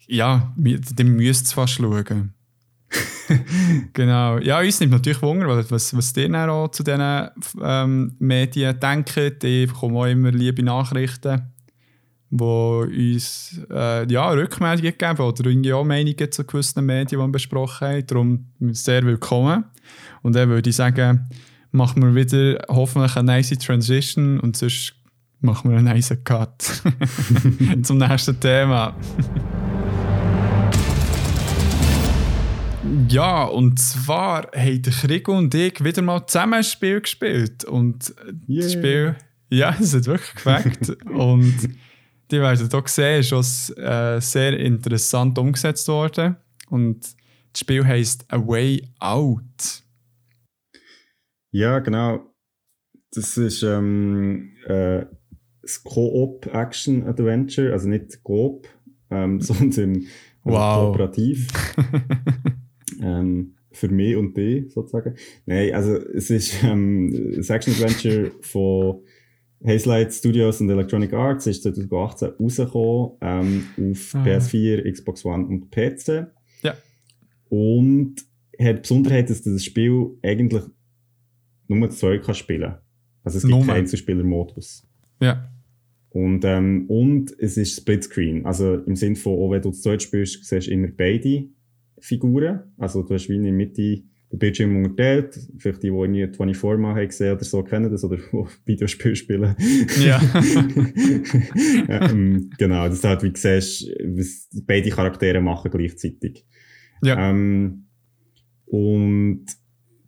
ja, 0.07 0.53
dem 0.55 1.15
müsst 1.17 1.51
ihr 1.51 1.55
fast 1.55 1.73
schauen. 1.73 2.33
genau. 3.93 4.37
Ja, 4.39 4.59
uns 4.59 4.79
nimmt 4.79 4.93
natürlich 4.93 5.21
Wunder, 5.21 5.47
was, 5.69 5.95
was, 5.95 6.17
ihr 6.17 6.29
dann 6.29 6.49
auch 6.49 6.69
zu 6.69 6.83
diesen 6.83 7.29
ähm, 7.61 8.15
Medien 8.19 8.79
denkt. 8.79 9.43
Ich 9.43 9.67
bekomme 9.67 9.99
auch 9.99 10.05
immer 10.05 10.31
liebe 10.31 10.63
Nachrichten, 10.63 11.53
die 12.29 12.43
uns 12.43 13.59
äh, 13.69 14.11
ja, 14.11 14.29
Rückmeldungen 14.29 14.97
geben 14.97 15.19
oder 15.19 15.45
irgendwie 15.45 15.73
auch 15.73 15.83
Meinungen 15.83 16.31
zu 16.31 16.45
gewissen 16.45 16.85
Medien, 16.85 17.07
die 17.07 17.17
wir 17.17 17.27
besprochen 17.27 17.87
haben. 17.87 18.07
Darum 18.07 18.45
sehr 18.73 19.03
willkommen. 19.03 19.65
Und 20.21 20.35
dann 20.35 20.49
würde 20.49 20.69
ich 20.69 20.75
sagen, 20.75 21.29
machen 21.71 22.01
wir 22.01 22.15
wieder 22.15 22.59
hoffentlich 22.69 23.15
eine 23.15 23.25
nice 23.25 23.57
Transition 23.59 24.39
und 24.39 24.57
sonst 24.57 24.93
machen 25.41 25.71
wir 25.71 25.77
einen 25.77 25.85
nice 25.85 26.17
Cut 26.23 26.61
zum 27.83 27.97
nächsten 27.97 28.39
Thema. 28.39 28.95
Ja, 33.09 33.45
und 33.45 33.79
zwar 33.79 34.51
haben 34.53 34.81
der 34.81 34.91
Krieg 34.93 35.27
und 35.29 35.53
ich 35.55 35.83
wieder 35.83 36.01
mal 36.01 36.25
zusammen 36.27 36.55
ein 36.55 36.63
Spiel 36.63 36.99
gespielt. 37.01 37.63
Und 37.63 38.13
Yeah. 38.49 38.61
das 38.63 38.73
Spiel, 38.73 39.15
ja, 39.49 39.75
es 39.79 39.95
hat 39.95 40.05
wirklich 40.07 40.33
gefällt. 40.35 41.03
und 41.05 41.55
die 42.29 42.39
werden 42.41 42.57
hier 42.57 42.83
sehen, 42.87 43.19
ist 43.21 43.33
auch 43.33 43.77
äh, 43.77 44.19
sehr 44.19 44.59
interessant 44.59 45.37
umgesetzt 45.39 45.87
worden. 45.87 46.35
Und 46.69 47.05
das 47.53 47.59
Spiel 47.61 47.85
heisst 47.85 48.25
A 48.31 48.45
Way 48.45 48.85
Out. 48.99 49.83
Ja, 51.51 51.79
genau. 51.79 52.33
Das 53.13 53.37
ist 53.37 53.63
ähm, 53.63 54.51
äh, 54.67 55.05
das 55.61 55.81
Co-op-Action-Adventure, 55.83 57.71
also 57.71 57.87
nicht 57.87 58.21
Coop, 58.23 58.67
ähm, 59.09 59.39
sondern 59.41 59.95
also 59.95 60.01
Wow. 60.43 60.85
kooperativ. 60.91 61.47
ähm, 63.01 63.53
für 63.71 63.89
mich 63.89 64.15
und 64.15 64.35
dich 64.35 64.71
sozusagen. 64.71 65.15
Nein, 65.45 65.73
also 65.73 65.95
es 65.95 66.29
ist 66.29 66.63
ähm, 66.63 67.33
das 67.35 67.49
Action-Adventure 67.49 68.31
von 68.41 69.01
Hazelight 69.65 70.13
Studios 70.13 70.61
und 70.61 70.69
Electronic 70.69 71.13
Arts, 71.13 71.47
ist 71.47 71.63
2018 71.63 72.29
rausgekommen 72.39 73.11
ähm, 73.21 73.65
auf 73.91 74.15
Ah. 74.15 74.23
PS4, 74.23 74.91
Xbox 74.91 75.25
One 75.25 75.45
und 75.47 75.71
PC. 75.71 76.27
Ja. 76.63 76.75
Und 77.49 78.15
hat 78.59 78.77
die 78.77 78.81
Besonderheit, 78.81 79.29
dass 79.29 79.41
das 79.43 79.63
Spiel 79.63 80.11
eigentlich 80.23 80.63
nur 81.67 81.89
zu 81.89 81.97
zweit 81.97 82.35
spielen. 82.35 82.75
Also 83.23 83.37
es 83.37 83.43
gibt 83.43 83.51
Nur. 83.51 83.65
keinen 83.65 83.77
Einzelspieler-Modus. 83.77 84.87
Ja. 85.21 85.49
Und, 86.09 86.45
ähm, 86.45 86.85
und 86.87 87.37
es 87.39 87.57
ist 87.57 87.75
Splitscreen. 87.77 88.45
Also 88.45 88.75
im 88.75 88.95
Sinne 88.95 89.15
von, 89.15 89.33
auch 89.33 89.51
wenn 89.51 89.61
du 89.61 89.71
zu 89.71 89.81
zweit 89.81 90.01
spielst, 90.01 90.45
siehst 90.45 90.67
du 90.67 90.71
immer 90.71 90.87
beide 90.95 91.49
Figuren. 91.99 92.73
Also 92.77 93.03
du 93.03 93.13
hast 93.13 93.29
wie 93.29 93.35
in 93.35 93.43
der 93.43 93.53
Mitte 93.53 94.03
den 94.31 94.39
Bildschirm 94.39 94.77
unterteilt. 94.77 95.39
Vielleicht 95.57 95.83
die, 95.83 95.87
die 95.89 95.93
irgendwie 95.93 96.27
24 96.27 96.81
Mal 96.81 96.95
haben 96.95 97.07
gesehen 97.07 97.35
oder 97.35 97.43
so, 97.43 97.63
kennen 97.63 97.89
das, 97.91 98.03
oder 98.03 98.17
die 98.17 98.23
Videospiele 98.65 99.15
spielen. 99.15 99.55
Ja. 100.03 100.21
ähm, 101.89 102.49
genau, 102.57 102.87
das 102.89 103.03
halt, 103.03 103.23
wie 103.23 103.31
du 103.31 103.39
siehst, 103.39 103.89
was 104.03 104.49
beide 104.65 104.89
Charaktere 104.89 105.41
machen 105.41 105.71
gleichzeitig. 105.71 106.45
Ja. 107.03 107.29
Ähm, 107.29 107.87
und 108.65 109.45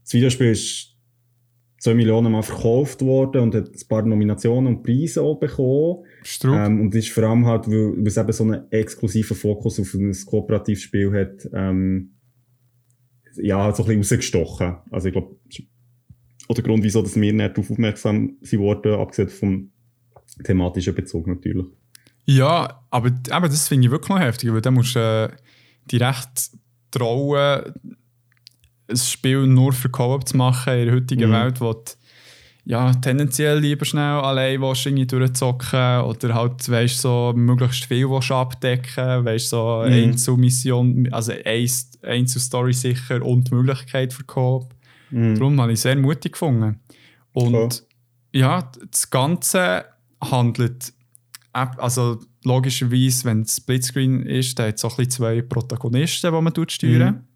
das 0.04 0.14
Videospiel 0.14 0.52
ist 0.52 0.89
2 1.80 1.94
Millionen 1.94 2.32
Mal 2.32 2.44
verkauft 2.44 3.02
worden 3.02 3.42
und 3.42 3.56
hat 3.56 3.70
ein 3.70 3.88
paar 3.88 4.04
Nominationen 4.04 4.76
und 4.76 4.84
Preise 4.84 5.22
auch 5.22 5.40
bekommen. 5.40 6.06
Ähm, 6.44 6.82
und 6.82 6.96
ist 6.96 7.10
vor 7.10 7.24
allem 7.24 7.46
halt, 7.46 7.68
weil, 7.68 7.98
weil 7.98 8.08
es 8.08 8.18
eben 8.18 8.32
so 8.32 8.44
einen 8.44 8.72
exklusiven 8.72 9.36
Fokus 9.36 9.80
auf 9.80 9.94
ein 9.94 10.16
kooperatives 10.26 10.82
Spiel 10.84 11.12
hat, 11.14 11.50
ähm, 11.54 12.12
ja, 13.36 13.64
halt 13.64 13.76
so 13.76 13.84
ein 13.84 13.88
bisschen 13.88 14.18
rausgestochen. 14.18 14.78
Also 14.92 15.08
ich 15.08 15.14
glaube, 15.14 15.36
auch 16.50 16.56
der 16.56 16.64
Grund, 16.64 16.84
wieso 16.84 17.02
dass 17.02 17.16
wir 17.16 17.34
nicht 17.34 17.58
darauf 17.58 17.72
aufmerksam 17.72 18.38
sind 18.42 18.60
worden, 18.60 18.94
abgesehen 18.94 19.30
vom 19.30 19.72
thematischen 20.44 20.96
Bezug 20.96 21.28
natürlich. 21.28 21.66
Ja, 22.26 22.84
aber 22.90 23.08
eben, 23.08 23.24
das 23.28 23.68
finde 23.68 23.86
ich 23.86 23.92
wirklich 23.92 24.10
noch 24.10 24.20
heftig, 24.20 24.52
weil 24.52 24.62
da 24.62 24.72
musst 24.72 24.96
du 24.96 25.00
äh, 25.00 25.36
direkt 25.90 26.52
trauen, 26.92 27.74
ein 28.90 28.98
Spiel 28.98 29.46
nur 29.48 29.74
für 29.74 29.90
Co-op 29.90 30.28
zu 30.28 30.38
machen 30.38 30.74
in 30.74 30.86
der 30.86 30.96
heutigen 30.96 31.30
mhm. 31.30 31.34
Welt, 31.34 31.62
wo 31.62 31.74
du 31.74 31.84
ja, 32.70 32.94
tendenziell 32.94 33.58
lieber 33.58 33.84
schnell 33.84 34.20
allein 34.20 34.62
irgendwie 34.62 35.08
durchzocken 35.08 36.02
oder 36.02 36.36
halt, 36.36 36.70
weißt 36.70 37.02
so 37.02 37.34
möglichst 37.36 37.86
viel 37.86 38.08
willst 38.08 38.32
abdecken, 38.32 39.26
weißt 39.26 39.50
so 39.50 39.84
mhm. 39.84 39.92
Einzelmission, 39.92 41.10
also 41.12 41.34
Einzelstory 42.04 42.74
sicher 42.74 43.26
und 43.26 43.50
die 43.50 43.56
Möglichkeit 43.56 44.14
für 44.14 44.24
Coop. 44.24 44.70
Mhm. 45.10 45.36
Darum 45.36 45.60
habe 45.60 45.74
ich 45.74 45.82
sehr 45.82 45.96
mutig 45.96 46.34
gefunden. 46.34 46.80
Und 47.34 47.54
cool. 47.56 47.70
ja, 48.34 48.70
das 48.92 49.10
Ganze 49.10 49.86
handelt, 50.22 50.94
also 51.52 52.20
logischerweise, 52.44 53.26
wenn 53.26 53.42
es 53.42 53.56
Splitscreen 53.56 54.22
ist, 54.28 54.60
da 54.60 54.68
hat 54.68 54.76
es 54.76 54.86
auch 54.86 55.04
zwei 55.08 55.42
Protagonisten, 55.42 56.32
die 56.32 56.42
man 56.42 56.54
steuern 56.70 57.16
mhm. 57.16 57.29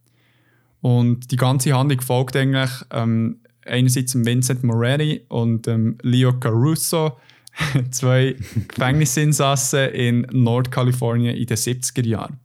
Und 0.83 1.31
die 1.31 1.37
ganze 1.37 1.73
Handlung 1.73 2.01
folgt 2.01 2.35
eigentlich 2.35 2.69
ähm, 2.91 3.39
einerseits 3.65 4.15
Vincent 4.15 4.65
Moretti 4.65 5.21
und 5.29 5.65
ähm, 5.69 5.97
Leo 6.01 6.33
Caruso, 6.33 7.17
zwei 7.91 8.35
Gefängnisinsassen 8.67 9.91
in 9.91 10.27
Nordkalifornien 10.33 11.37
in 11.37 11.45
den 11.45 11.55
70er 11.55 12.05
Jahren. 12.05 12.37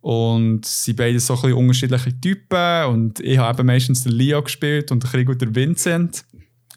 Und 0.00 0.66
sie 0.66 0.92
beide 0.92 1.20
so 1.20 1.34
ein 1.34 1.40
bisschen 1.40 1.56
unterschiedliche 1.56 2.20
Typen 2.20 2.86
und 2.86 3.20
ich 3.20 3.38
habe 3.38 3.60
eben 3.60 3.68
meistens 3.68 4.02
den 4.02 4.14
Leo 4.14 4.42
gespielt 4.42 4.90
und 4.90 5.04
ein 5.04 5.24
bisschen 5.24 5.38
der 5.38 5.54
Vincent. 5.54 6.24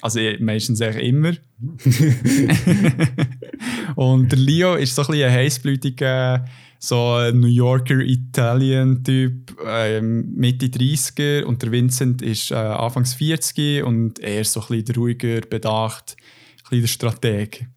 Also 0.02 0.20
meistens 0.40 0.84
eigentlich 0.84 1.08
immer. 1.08 1.34
und 3.96 4.32
der 4.32 4.40
Leo 4.40 4.76
ist 4.76 4.94
so 4.94 5.02
ein 5.02 5.08
bisschen 5.08 5.30
ein 5.30 5.34
heißblütiger 5.34 6.46
so 6.80 7.14
ein 7.16 7.42
New 7.42 7.48
Yorker 7.48 8.00
Italien-Typ, 8.00 9.60
äh, 9.66 10.02
Mitte 10.02 10.68
30er 10.68 11.44
und 11.44 11.62
der 11.62 11.72
Vincent 11.74 12.22
ist 12.22 12.52
äh, 12.52 12.56
Anfangs 12.56 13.14
40 13.16 13.84
und 13.84 14.20
er 14.20 14.42
ist 14.42 14.54
so 14.54 14.62
ein 14.62 14.68
bisschen 14.68 14.96
ruhiger, 14.96 15.42
bedacht, 15.42 16.16
ein 16.18 16.64
bisschen 16.70 16.82
der 16.82 16.88
Strateg. 16.88 17.68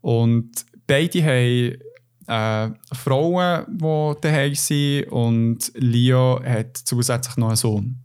Und 0.00 0.50
beide 0.86 1.24
haben 1.24 1.78
äh, 2.28 2.94
Frauen, 2.94 3.66
die 3.68 4.20
daheim 4.20 4.54
sind 4.54 5.08
und 5.08 5.72
Leo 5.74 6.40
hat 6.44 6.76
zusätzlich 6.76 7.36
noch 7.38 7.48
einen 7.48 7.56
Sohn. 7.56 7.96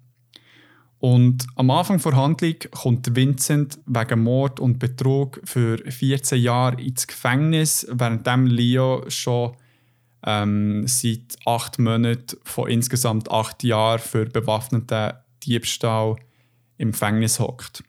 Und 0.97 1.45
am 1.55 1.69
Anfang 1.69 2.01
der 2.01 2.15
Handlung 2.15 2.55
kommt 2.71 3.15
Vincent 3.15 3.77
wegen 3.85 4.23
Mord 4.23 4.59
und 4.59 4.79
Betrug 4.79 5.41
für 5.43 5.77
14 5.77 6.41
Jahre 6.41 6.81
ins 6.81 7.05
Gefängnis, 7.05 7.85
während 7.91 8.25
Leo 8.49 9.03
schon 9.09 9.51
ähm, 10.25 10.87
seit 10.87 11.37
acht 11.45 11.79
Monaten 11.79 12.37
von 12.43 12.69
insgesamt 12.69 13.31
acht 13.31 13.63
Jahren 13.63 13.99
für 13.99 14.25
bewaffneten 14.25 15.13
Diebstahl 15.43 16.15
im 16.77 16.91
Gefängnis 16.91 17.39
hockt. 17.39 17.83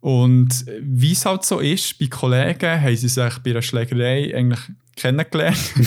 Und 0.00 0.64
wie 0.80 1.12
es 1.12 1.26
halt 1.26 1.44
so 1.44 1.60
ist, 1.60 1.98
bei 1.98 2.06
Kollegen 2.06 2.80
haben 2.80 2.96
sie 2.96 3.08
sich 3.08 3.38
bei 3.40 3.50
einer 3.50 3.62
Schlägerei 3.62 4.34
eigentlich 4.34 4.60
kennengelernt. 4.96 5.58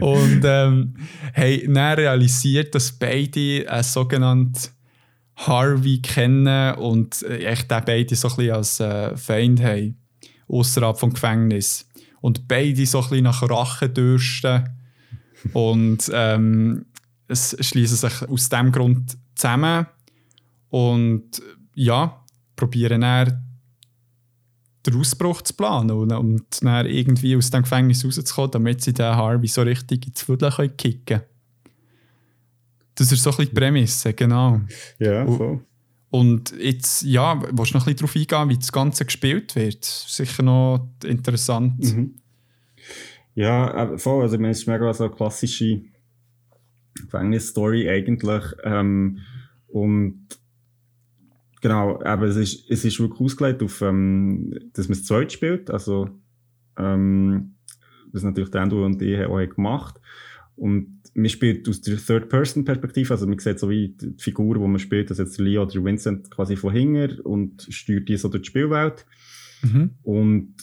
und 0.00 0.42
ähm, 0.44 0.94
haben 1.34 1.74
dann 1.74 1.98
realisiert, 1.98 2.74
dass 2.74 2.92
beide 2.92 3.66
ein 3.68 3.82
sogenanntes 3.82 4.75
Harvey 5.36 6.00
kennen 6.00 6.74
und 6.76 7.22
äh, 7.22 7.44
echt 7.44 7.72
auch 7.72 7.82
beide 7.82 8.16
so 8.16 8.28
ein 8.28 8.36
bisschen 8.36 8.54
als 8.54 8.80
äh, 8.80 9.16
Feind 9.16 9.62
haben, 9.62 9.98
außerhalb 10.48 10.98
vom 10.98 11.12
Gefängnis. 11.12 11.86
Und 12.20 12.48
beide 12.48 12.86
so 12.86 12.98
ein 12.98 13.08
bisschen 13.08 13.24
nach 13.24 13.42
Rache 13.42 13.88
dürsten. 13.88 14.68
und 15.52 16.10
ähm, 16.12 16.86
es 17.28 17.56
schließen 17.60 17.96
sich 17.96 18.28
aus 18.28 18.48
dem 18.48 18.72
Grund 18.72 19.18
zusammen 19.34 19.86
und 20.70 21.42
ja, 21.74 22.24
probieren 22.54 23.02
dann 23.02 23.42
den 24.86 25.00
Ausbruch 25.00 25.42
zu 25.42 25.54
planen 25.54 25.90
und, 25.90 26.10
dann 26.62 26.86
irgendwie 26.86 27.36
aus 27.36 27.50
dem 27.50 27.62
Gefängnis 27.62 28.04
rauszukommen, 28.04 28.52
damit 28.52 28.82
sie 28.82 28.94
den 28.94 29.16
Harvey 29.16 29.48
so 29.48 29.62
richtig 29.62 30.06
ins 30.06 30.22
Viertel 30.22 30.68
kicken 30.70 31.04
können. 31.04 31.35
Das 32.96 33.12
ist 33.12 33.22
so 33.22 33.30
ein 33.30 33.36
bisschen 33.36 33.54
die 33.54 33.60
Prämisse, 33.60 34.12
genau. 34.14 34.60
Ja, 34.98 35.26
voll. 35.26 35.60
Und 36.10 36.54
jetzt, 36.58 37.02
ja, 37.02 37.40
willst 37.40 37.74
du 37.74 37.78
noch 37.78 37.86
ein 37.86 37.94
bisschen 37.94 37.96
darauf 37.96 38.16
eingehen, 38.16 38.48
wie 38.48 38.58
das 38.58 38.72
Ganze 38.72 39.04
gespielt 39.04 39.54
wird? 39.54 39.84
Sicher 39.84 40.42
noch 40.42 40.88
interessant. 41.04 41.78
Mhm. 41.78 42.14
Ja, 43.34 43.98
voll. 43.98 44.22
Also, 44.22 44.36
ich 44.36 44.40
meine, 44.40 44.52
es 44.52 44.60
ist 44.60 44.66
mega 44.66 44.92
so 44.94 45.04
eine 45.04 45.12
klassische 45.14 45.82
Gefängnisstory 46.94 47.88
eigentlich. 47.90 48.44
Ähm, 48.64 49.18
und 49.68 50.26
genau, 51.60 52.02
aber 52.02 52.26
es 52.26 52.36
ist, 52.36 52.70
es 52.70 52.84
ist 52.84 52.98
wirklich 52.98 53.20
ausgelegt 53.20 53.62
auf, 53.62 53.82
ähm, 53.82 54.54
dass 54.72 54.88
man 54.88 54.96
es 54.96 55.04
zweit 55.04 55.32
spielt. 55.32 55.70
Also, 55.70 56.08
ähm, 56.78 57.56
das 58.12 58.22
natürlich 58.22 58.50
der 58.50 58.62
Andrew 58.62 58.84
und 58.84 59.02
ich 59.02 59.22
auch 59.26 59.54
gemacht. 59.54 60.00
Und 60.56 60.95
man 61.16 61.28
spielt 61.30 61.68
aus 61.68 61.80
der 61.80 61.96
Third-Person-Perspektive, 61.96 63.12
also 63.12 63.26
man 63.26 63.38
sieht 63.38 63.58
so 63.58 63.70
wie 63.70 63.88
die 63.88 64.14
Figur, 64.18 64.54
die 64.54 64.60
man 64.60 64.78
spielt, 64.78 65.10
das 65.10 65.18
jetzt 65.18 65.38
Leo 65.38 65.62
oder 65.62 65.84
Vincent 65.84 66.30
quasi 66.30 66.56
von 66.56 66.72
hinten 66.72 67.20
und 67.20 67.66
steuert 67.70 68.08
die 68.08 68.16
so 68.16 68.28
durch 68.28 68.42
die 68.42 68.48
Spielwelt. 68.48 69.06
Mhm. 69.62 69.90
Und 70.02 70.54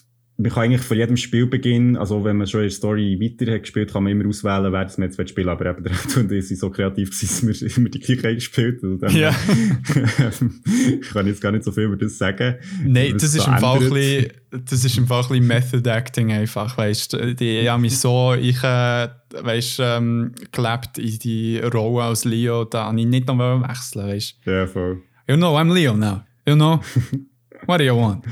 man 0.43 0.51
kann 0.51 0.63
eigentlich 0.63 0.81
von 0.81 0.97
jedem 0.97 1.15
Spielbeginn, 1.15 1.95
also 1.95 2.25
wenn 2.25 2.35
man 2.35 2.47
schon 2.47 2.61
in 2.61 2.67
der 2.67 2.75
Story 2.75 3.17
weiter 3.21 3.53
hat 3.53 3.61
gespielt, 3.61 3.93
kann 3.93 4.03
man 4.03 4.11
immer 4.11 4.27
auswählen, 4.27 4.73
wer 4.73 4.83
das 4.83 4.97
jetzt 4.97 5.29
spielen 5.29 5.47
aber 5.47 5.67
eben 5.67 5.83
der 5.85 5.93
und 6.17 6.31
ich 6.33 6.47
sind 6.49 6.59
so 6.59 6.69
kreativ 6.69 7.11
dass 7.11 7.45
wir 7.45 7.77
immer 7.77 7.87
die 7.87 7.99
gleiche 7.99 8.35
gespielt 8.35 8.83
also 8.83 8.97
dann, 8.97 9.15
Ja. 9.15 9.29
ich 11.01 11.09
kann 11.09 11.27
jetzt 11.27 11.41
gar 11.41 11.53
nicht 11.53 11.63
so 11.63 11.71
viel 11.71 11.83
über 11.85 11.95
das 11.95 12.17
sagen. 12.17 12.55
Nein, 12.83 13.13
das 13.13 13.35
ist, 13.35 13.47
im 13.47 13.57
Fall 13.57 13.83
ein 13.83 13.89
bisschen, 13.89 14.31
das 14.51 14.83
ist 14.83 14.97
im 14.97 15.07
Fall 15.07 15.23
ein 15.23 15.29
bisschen 15.29 15.47
Method 15.47 15.89
Acting 15.89 16.33
einfach, 16.33 16.77
weißt 16.77 17.13
du. 17.13 17.35
Ich 17.39 17.69
habe 17.69 17.81
mich 17.81 17.97
so, 17.97 18.33
ich, 18.33 18.61
äh, 18.63 19.07
weißt, 19.41 19.79
ähm, 19.81 20.33
gelebt 20.51 20.97
in 20.97 21.19
die 21.19 21.59
Rolle 21.59 22.03
als 22.03 22.25
Leo, 22.25 22.65
da 22.65 22.87
habe 22.87 22.99
ich 22.99 23.05
nicht 23.05 23.27
noch 23.27 23.37
wechseln, 23.37 24.07
weißt 24.07 24.39
du. 24.43 24.51
Ja, 24.51 24.67
voll. 24.67 25.03
You 25.29 25.37
know, 25.37 25.57
I'm 25.57 25.73
Leo 25.73 25.95
now. 25.95 26.23
You 26.45 26.55
know? 26.55 26.81
What 27.65 27.77
do 27.77 27.85
you 27.85 27.95
want? 27.95 28.25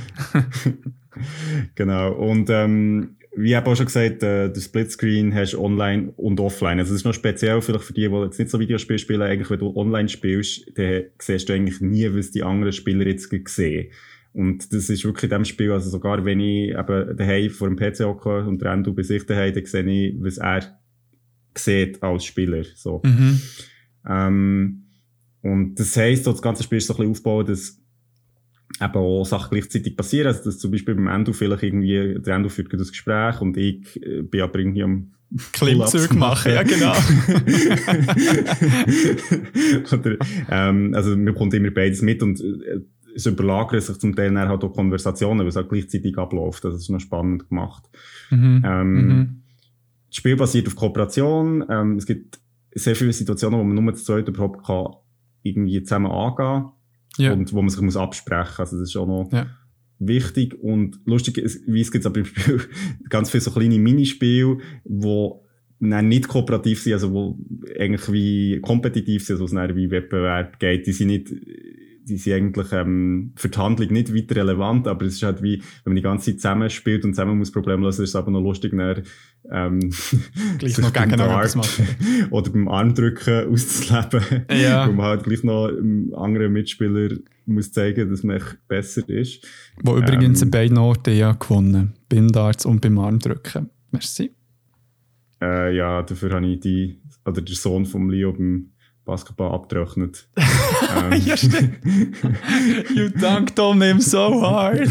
genau. 1.76 2.14
Und 2.14 2.50
ähm, 2.50 3.18
wie 3.36 3.54
ich 3.54 3.58
auch 3.58 3.76
schon 3.76 3.86
gesagt, 3.86 4.24
äh, 4.24 4.52
der 4.52 4.62
Splitscreen 4.62 5.34
hast 5.34 5.54
du 5.54 5.62
online 5.62 6.14
und 6.18 6.40
offline. 6.40 6.80
Also 6.80 6.94
es 6.94 7.02
ist 7.02 7.06
noch 7.06 7.14
speziell 7.14 7.62
vielleicht 7.62 7.86
für 7.86 7.94
die, 7.94 8.10
die 8.10 8.16
jetzt 8.16 8.40
nicht 8.40 8.52
so 8.52 8.60
Videospiele 8.60 9.00
spielen. 9.00 9.22
Eigentlich, 9.22 9.50
wenn 9.50 9.60
du 9.60 9.76
online 9.76 10.10
spielst, 10.10 10.78
dann 10.78 11.04
siehst 11.18 11.48
du 11.48 11.54
eigentlich 11.54 11.80
nie, 11.80 12.14
was 12.14 12.32
die 12.32 12.44
anderen 12.44 12.74
Spieler 12.74 13.08
jetzt 13.08 13.30
sehen. 13.50 13.92
Und 14.34 14.74
das 14.74 14.90
ist 14.90 15.04
wirklich 15.04 15.24
in 15.24 15.30
dem 15.30 15.46
Spiel, 15.46 15.72
also 15.72 15.90
sogar 15.90 16.24
wenn 16.24 16.40
ich 16.40 16.70
eben 16.72 17.18
daheim 17.18 17.50
vor 17.50 17.68
dem 17.68 17.78
PC 17.78 18.06
hocke 18.06 18.46
und 18.46 18.64
renn 18.64 18.84
du 18.84 18.94
bei 18.94 19.04
sich 19.04 19.26
daheim, 19.26 19.54
dann 19.54 19.66
sehe 19.66 19.84
ich, 19.84 20.16
was 20.20 20.38
er 20.38 20.80
sieht 21.58 22.02
als 22.02 22.26
Spieler. 22.26 22.64
So. 22.76 23.02
Mhm. 23.04 23.42
Ähm, 24.08 24.84
und 25.42 25.76
das 25.76 25.98
heisst, 25.98 26.28
das 26.28 26.42
ganze 26.42 26.64
Spiel 26.64 26.78
ist 26.78 26.88
so 26.88 26.94
ein 26.94 26.98
bisschen 26.98 27.12
aufgebaut, 27.12 27.50
dass 27.50 27.81
eben 28.80 28.96
auch 28.96 29.26
Sachen 29.26 29.50
gleichzeitig 29.52 29.96
passieren. 29.96 30.28
Also, 30.28 30.46
dass 30.46 30.60
zum 30.60 30.72
Beispiel 30.72 30.96
beim 30.96 31.08
Endo 31.08 31.34
vielleicht 31.34 31.64
irgendwie, 31.64 32.20
der 32.20 32.36
Endo 32.36 32.50
führt 32.50 32.74
das 32.74 32.90
Gespräch 32.90 33.42
und 33.42 33.58
ich 33.58 34.02
äh, 34.04 34.22
bin 34.22 34.42
aber 34.42 34.60
irgendwie 34.60 34.84
am 34.84 35.12
Klimmzug 35.54 36.14
machen, 36.14 36.52
ja 36.52 36.64
genau. 36.64 36.92
Oder, 39.94 40.18
ähm, 40.50 40.94
also 40.94 41.16
man 41.16 41.34
kommt 41.34 41.54
immer 41.54 41.72
beides 41.72 42.02
mit 42.02 42.22
und 42.22 42.42
äh, 42.42 42.82
es 43.16 43.26
überlagern 43.26 43.80
sich 43.80 43.98
zum 43.98 44.16
Teil 44.16 44.34
dann 44.34 44.50
halt 44.50 44.64
auch 44.64 44.74
Konversationen, 44.74 45.40
weil 45.40 45.48
es 45.48 45.56
halt 45.56 45.70
gleichzeitig 45.70 46.18
abläuft. 46.18 46.66
Das 46.66 46.76
ist 46.76 46.90
noch 46.90 47.00
spannend 47.00 47.48
gemacht. 47.48 47.84
Mhm. 48.30 48.64
Ähm, 48.66 48.94
mhm. 48.94 49.42
Das 50.08 50.18
Spiel 50.18 50.36
basiert 50.36 50.68
auf 50.68 50.76
Kooperation. 50.76 51.64
Ähm, 51.70 51.96
es 51.96 52.06
gibt 52.06 52.40
sehr 52.74 52.96
viele 52.96 53.14
Situationen, 53.14 53.60
wo 53.60 53.64
man 53.64 53.84
nur 53.84 53.96
zu 53.96 54.04
zweit 54.04 54.28
überhaupt 54.28 54.66
kann 54.66 54.96
irgendwie 55.44 55.82
zusammen 55.84 56.12
angehen 56.12 56.36
kann 56.36 56.72
ja. 57.18 57.34
und 57.34 57.54
wo 57.54 57.62
man 57.62 57.70
sich 57.70 57.82
muss 57.82 57.98
absprechen 57.98 58.46
muss. 58.50 58.60
Also 58.60 58.80
das 58.80 58.90
ist 58.90 58.96
auch 58.96 59.08
noch 59.08 59.32
ja. 59.32 59.48
wichtig 60.00 60.56
und 60.62 61.00
lustig, 61.06 61.42
wie 61.68 61.82
es 61.82 61.92
gibt 61.92 62.06
aber 62.06 62.20
im 62.20 62.26
Spiel 62.26 62.62
ganz 63.10 63.30
viele 63.30 63.42
so 63.42 63.52
kleine 63.52 63.80
Minispiele, 63.80 64.58
wo 64.84 65.46
nein, 65.80 66.08
nicht 66.08 66.28
kooperativ 66.28 66.82
sind, 66.82 66.94
also 66.94 67.12
wo 67.12 67.38
eigentlich 67.78 68.12
wie 68.12 68.60
kompetitiv 68.62 69.26
sind, 69.26 69.42
also 69.42 69.54
wo 69.54 69.60
es 69.60 69.76
wie 69.76 69.92
Wettbewerb 69.92 70.60
geht, 70.60 70.86
die 70.86 70.92
sind 70.92 71.08
nicht, 71.08 71.34
die 72.12 72.18
sind 72.18 72.34
eigentlich 72.34 72.72
ähm, 72.74 73.32
für 73.38 73.48
die 73.48 73.58
Handlung 73.58 73.92
nicht 73.92 74.14
weiter 74.14 74.36
relevant, 74.36 74.88
aber 74.88 75.06
es 75.06 75.14
ist 75.14 75.24
halt 75.24 75.42
wie, 75.42 75.60
wenn 75.84 75.92
man 75.92 75.96
die 75.96 76.02
ganze 76.02 76.32
Zeit 76.32 76.42
zusammenspielt 76.42 77.06
und 77.06 77.14
zusammen 77.14 77.38
muss 77.38 77.52
Probleme 77.52 77.86
lösen, 77.86 78.04
ist 78.04 78.10
es 78.10 78.16
aber 78.16 78.32
noch 78.32 78.42
lustig, 78.42 78.74
dann, 78.76 79.04
ähm, 79.50 79.80
gleich 80.60 80.78
noch 80.80 80.92
zu 80.92 81.58
machen. 81.58 81.88
oder 82.32 82.52
beim 82.52 82.68
Armdrücken 82.68 83.52
auszuleben, 83.52 84.46
ja. 84.52 84.88
wo 84.88 84.92
man 84.92 85.06
halt 85.06 85.24
gleich 85.24 85.44
noch 85.44 85.68
einem 85.68 86.14
anderen 86.14 86.52
Mitspieler 86.52 87.16
muss 87.46 87.72
zeigen, 87.72 88.10
dass 88.10 88.24
man 88.24 88.42
besser 88.68 89.08
ist. 89.08 89.48
Wo 89.82 89.98
übrigens 89.98 90.42
ähm, 90.42 90.48
in 90.48 90.52
beiden 90.52 90.78
Orten 90.78 91.16
ja 91.16 91.32
gewonnen, 91.32 91.94
beim 92.10 92.28
Darts 92.28 92.66
und 92.66 92.82
beim 92.82 93.00
Armdrücken. 93.00 93.70
Merci. 93.92 94.32
Äh, 95.42 95.76
ja, 95.76 96.02
dafür 96.02 96.32
habe 96.32 96.46
ich 96.46 96.60
die, 96.60 97.02
oder 97.26 97.42
der 97.42 97.56
Sohn 97.56 97.86
von 97.86 98.10
Leo 98.10 98.34
beim 98.34 98.72
Basketball 99.06 99.52
abgerechnet. 99.52 100.28
Ähm. 100.98 101.22
ja, 101.26 101.38
stimmt. 101.38 101.78
you 102.96 103.10
dunked 103.10 103.60
on 103.60 103.82
him 103.82 104.00
so 104.00 104.42
hard. 104.42 104.90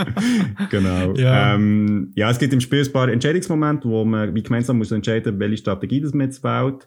genau. 0.70 1.14
Ja. 1.14 1.54
Ähm, 1.54 2.12
ja, 2.14 2.30
es 2.30 2.38
gibt 2.38 2.52
im 2.52 2.60
Spiel 2.60 2.84
ein 2.84 2.92
paar 2.92 3.08
Entscheidungsmomente, 3.08 3.88
wo 3.88 4.04
man 4.04 4.34
wie 4.34 4.42
gemeinsam 4.42 4.78
muss 4.78 4.90
entscheiden, 4.92 5.38
welche 5.38 5.58
Strategie 5.58 6.00
das 6.00 6.12
man 6.12 6.26
jetzt 6.26 6.42
wählt. 6.44 6.86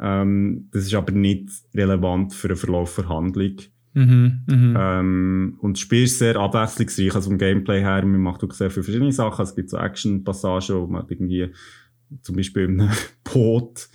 Ähm, 0.00 0.68
das 0.72 0.84
ist 0.84 0.94
aber 0.94 1.12
nicht 1.12 1.50
relevant 1.74 2.32
für 2.32 2.48
den 2.48 2.56
Verlauf 2.56 2.96
der 2.96 3.08
Handlung. 3.08 3.56
Mhm, 3.92 4.40
mhm. 4.46 4.76
ähm, 4.78 5.58
und 5.60 5.76
das 5.76 5.80
Spiel 5.80 6.04
ist 6.04 6.18
sehr 6.18 6.36
abwechslungsreich, 6.36 7.12
also 7.14 7.28
vom 7.28 7.38
Gameplay 7.38 7.80
her, 7.80 8.04
man 8.06 8.20
macht 8.20 8.44
auch 8.44 8.52
sehr 8.52 8.70
viele 8.70 8.84
verschiedene 8.84 9.10
Sachen. 9.10 9.42
Es 9.42 9.56
gibt 9.56 9.68
so 9.68 9.78
Action-Passagen, 9.78 10.76
wo 10.76 10.86
man 10.86 11.06
irgendwie 11.08 11.50
zum 12.22 12.36
Beispiel 12.36 12.64
in 12.64 12.80
einem 12.80 12.92
Boot 13.24 13.88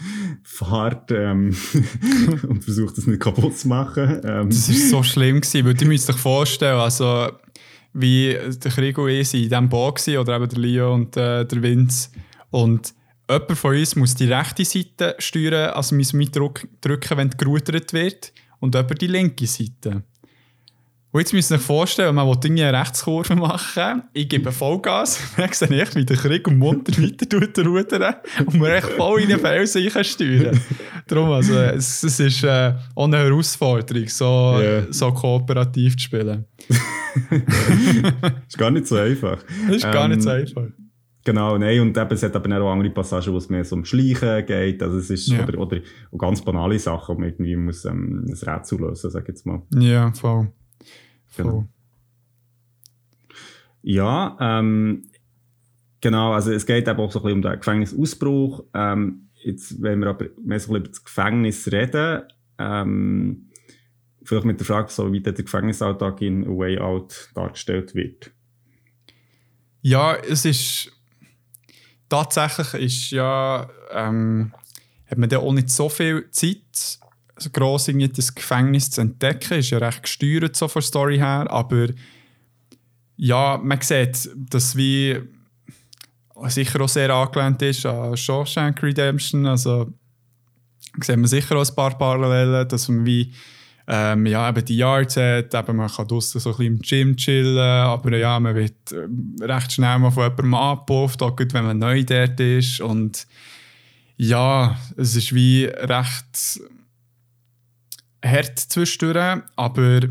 fährt 0.43 1.11
ähm, 1.11 1.55
und 2.47 2.63
versucht, 2.63 2.97
das 2.97 3.07
nicht 3.07 3.21
kaputt 3.21 3.57
zu 3.57 3.67
machen. 3.67 4.21
Ähm. 4.23 4.49
Das 4.49 4.69
war 4.69 4.75
so 4.75 5.03
schlimm, 5.03 5.41
gewesen, 5.41 5.65
weil 5.65 5.81
ihr 5.81 5.87
müsst 5.87 6.09
euch 6.09 6.17
vorstellen, 6.17 6.79
also 6.79 7.31
wie 7.93 8.37
der 8.63 8.71
Krieg 8.71 8.97
und 8.97 9.09
ich 9.09 9.33
in 9.33 9.41
diesem 9.43 9.69
Boot 9.69 9.95
gewesen, 9.95 10.17
oder 10.19 10.35
eben 10.35 10.49
der 10.49 10.59
Leo 10.59 10.93
und 10.93 11.15
äh, 11.17 11.45
der 11.45 11.61
Vince. 11.61 12.09
Und 12.51 12.93
jemand 13.29 13.57
von 13.57 13.75
uns 13.75 13.95
muss 13.95 14.15
die 14.15 14.31
rechte 14.31 14.65
Seite 14.65 15.15
steuern, 15.19 15.71
also 15.71 15.95
müssen 15.95 16.19
wir 16.19 16.27
drücken, 16.27 17.17
wenn 17.17 17.29
gerudert 17.31 17.93
wird, 17.93 18.33
und 18.59 18.75
jemand 18.75 19.01
die 19.01 19.07
linke 19.07 19.47
Seite. 19.47 20.03
Und 21.15 21.21
jetzt 21.21 21.31
müsst 21.31 21.49
ihr 21.49 21.55
euch 21.55 21.61
vorstellen, 21.61 22.13
man 22.13 22.27
will 22.27 22.37
eine 22.43 22.77
Rechtskurve 22.77 23.37
machen, 23.37 24.03
ich 24.11 24.27
gebe 24.27 24.51
Vollgas, 24.51 25.17
dann 25.37 25.49
sehe 25.53 25.83
ich, 25.83 25.95
wie 25.95 26.03
der 26.03 26.17
Krieg 26.17 26.45
und 26.45 26.57
munter 26.57 26.91
weiter 27.01 27.65
rudern 27.65 28.15
und 28.45 28.59
wir 28.59 28.75
echt 28.75 28.89
voll 28.89 29.21
in 29.21 29.29
den 29.29 29.39
Felsen 29.39 29.89
steuern. 30.03 30.59
Darum, 31.07 31.29
also, 31.29 31.53
es, 31.53 32.03
es 32.03 32.19
ist 32.19 32.43
äh, 32.43 32.73
auch 32.95 33.05
eine 33.05 33.19
Herausforderung, 33.19 34.09
so, 34.09 34.57
yeah. 34.59 34.87
so 34.89 35.09
kooperativ 35.13 35.95
zu 35.95 36.03
spielen. 36.03 36.47
ist 38.49 38.57
gar 38.57 38.71
nicht 38.71 38.85
so 38.85 38.97
einfach. 38.97 39.37
Das 39.67 39.77
ist 39.77 39.85
ähm, 39.85 39.91
gar 39.93 40.09
nicht 40.09 40.21
so 40.21 40.31
ähm, 40.31 40.41
einfach. 40.41 40.67
Genau, 41.23 41.57
nein, 41.57 41.79
und 41.79 41.97
eben, 41.97 42.11
es 42.11 42.23
hat 42.23 42.35
aber 42.35 42.61
auch 42.61 42.73
andere 42.73 42.89
Passagen, 42.89 43.31
wo 43.31 43.37
es 43.37 43.47
mehr 43.47 43.63
so 43.63 43.77
um 43.77 43.85
Schleichen 43.85 44.45
geht, 44.45 44.83
also 44.83 44.97
es 44.97 45.09
ist, 45.09 45.27
ja. 45.29 45.47
oder, 45.47 45.59
oder 45.59 45.77
ganz 46.17 46.41
banale 46.41 46.77
Sachen, 46.77 47.15
wo 47.15 47.19
man 47.21 47.29
irgendwie 47.29 47.55
muss, 47.55 47.85
ähm, 47.85 48.25
ein 48.27 48.33
Rätsel 48.33 48.81
lösen, 48.81 49.11
sag 49.11 49.21
ich 49.21 49.29
jetzt 49.29 49.45
mal. 49.45 49.61
Ja, 49.79 50.11
voll. 50.11 50.51
Genau. 51.37 51.67
Ja, 53.81 54.35
ähm, 54.39 55.03
genau, 56.01 56.33
also 56.33 56.51
es 56.51 56.65
geht 56.65 56.87
eben 56.87 56.99
auch 56.99 57.11
so 57.11 57.19
ein 57.19 57.23
bisschen 57.23 57.37
um 57.37 57.41
den 57.43 57.59
Gefängnisausbruch. 57.59 58.63
Ähm, 58.73 59.29
jetzt, 59.35 59.81
wenn 59.81 59.99
wir 59.99 60.07
aber 60.07 60.25
mehr 60.43 60.59
so 60.59 60.73
ein 60.73 60.73
bisschen 60.73 60.75
über 60.75 60.87
das 60.89 61.03
Gefängnis 61.03 61.71
reden, 61.71 62.23
ähm, 62.57 63.51
vielleicht 64.23 64.45
mit 64.45 64.59
der 64.59 64.65
Frage, 64.65 64.89
so 64.89 65.11
wie 65.13 65.21
der 65.21 65.33
Gefängnisalltag 65.33 66.21
in 66.21 66.45
A 66.45 66.49
Way 66.49 66.79
Out 66.79 67.29
dargestellt 67.35 67.93
wird. 67.93 68.31
Ja, 69.81 70.15
es 70.15 70.45
ist 70.45 70.91
tatsächlich 72.09 72.81
ist 72.81 73.11
ja, 73.11 73.69
ähm, 73.91 74.51
hat 75.05 75.17
man 75.17 75.29
da 75.29 75.37
auch 75.37 75.53
nicht 75.53 75.69
so 75.69 75.89
viel 75.89 76.29
Zeit 76.31 76.99
so 77.37 77.49
gross 77.49 77.87
irgendwie 77.87 78.09
das 78.09 78.33
Gefängnis 78.33 78.89
zu 78.91 79.01
entdecken. 79.01 79.59
Ist 79.59 79.69
ja 79.69 79.77
recht 79.77 80.03
gesteuert 80.03 80.55
so 80.55 80.67
von 80.67 80.81
der 80.81 80.87
Story 80.87 81.17
her, 81.17 81.45
aber 81.49 81.87
ja, 83.17 83.59
man 83.61 83.81
sieht, 83.81 84.29
dass 84.35 84.75
wie 84.75 85.19
sicher 86.47 86.81
auch 86.81 86.89
sehr 86.89 87.09
angelehnt 87.09 87.61
ist 87.61 87.85
an 87.85 88.15
Shawshank 88.17 88.83
Redemption, 88.83 89.45
also 89.45 89.93
sieht 91.01 91.17
man 91.17 91.27
sicher 91.27 91.55
auch 91.55 91.67
ein 91.67 91.75
paar 91.75 91.97
Parallelen, 91.97 92.67
dass 92.67 92.87
man 92.89 93.05
wie 93.05 93.33
ähm, 93.87 94.25
ja, 94.25 94.49
eben 94.49 94.65
die 94.65 94.77
Yards 94.77 95.15
hat, 95.17 95.53
eben 95.53 95.75
man 95.77 95.89
kann 95.89 96.07
draussen 96.07 96.39
so 96.39 96.49
ein 96.49 96.57
bisschen 96.57 96.73
im 96.73 96.81
Gym 96.81 97.15
chillen, 97.15 97.57
aber 97.59 98.17
ja, 98.17 98.39
man 98.39 98.55
wird 98.55 98.91
äh, 98.91 99.07
recht 99.43 99.73
schnell 99.73 99.99
mal 99.99 100.09
von 100.09 100.23
jemandem 100.23 100.53
abgepufft, 100.55 101.21
auch 101.21 101.35
gut, 101.35 101.53
wenn 101.53 101.65
man 101.65 101.77
neu 101.77 102.03
dort 102.03 102.39
ist 102.39 102.81
und 102.81 103.27
ja, 104.17 104.77
es 104.97 105.15
ist 105.15 105.35
wie 105.35 105.65
recht 105.65 106.59
hart 108.25 108.59
zwischendurch, 108.59 109.41
aber 109.55 110.01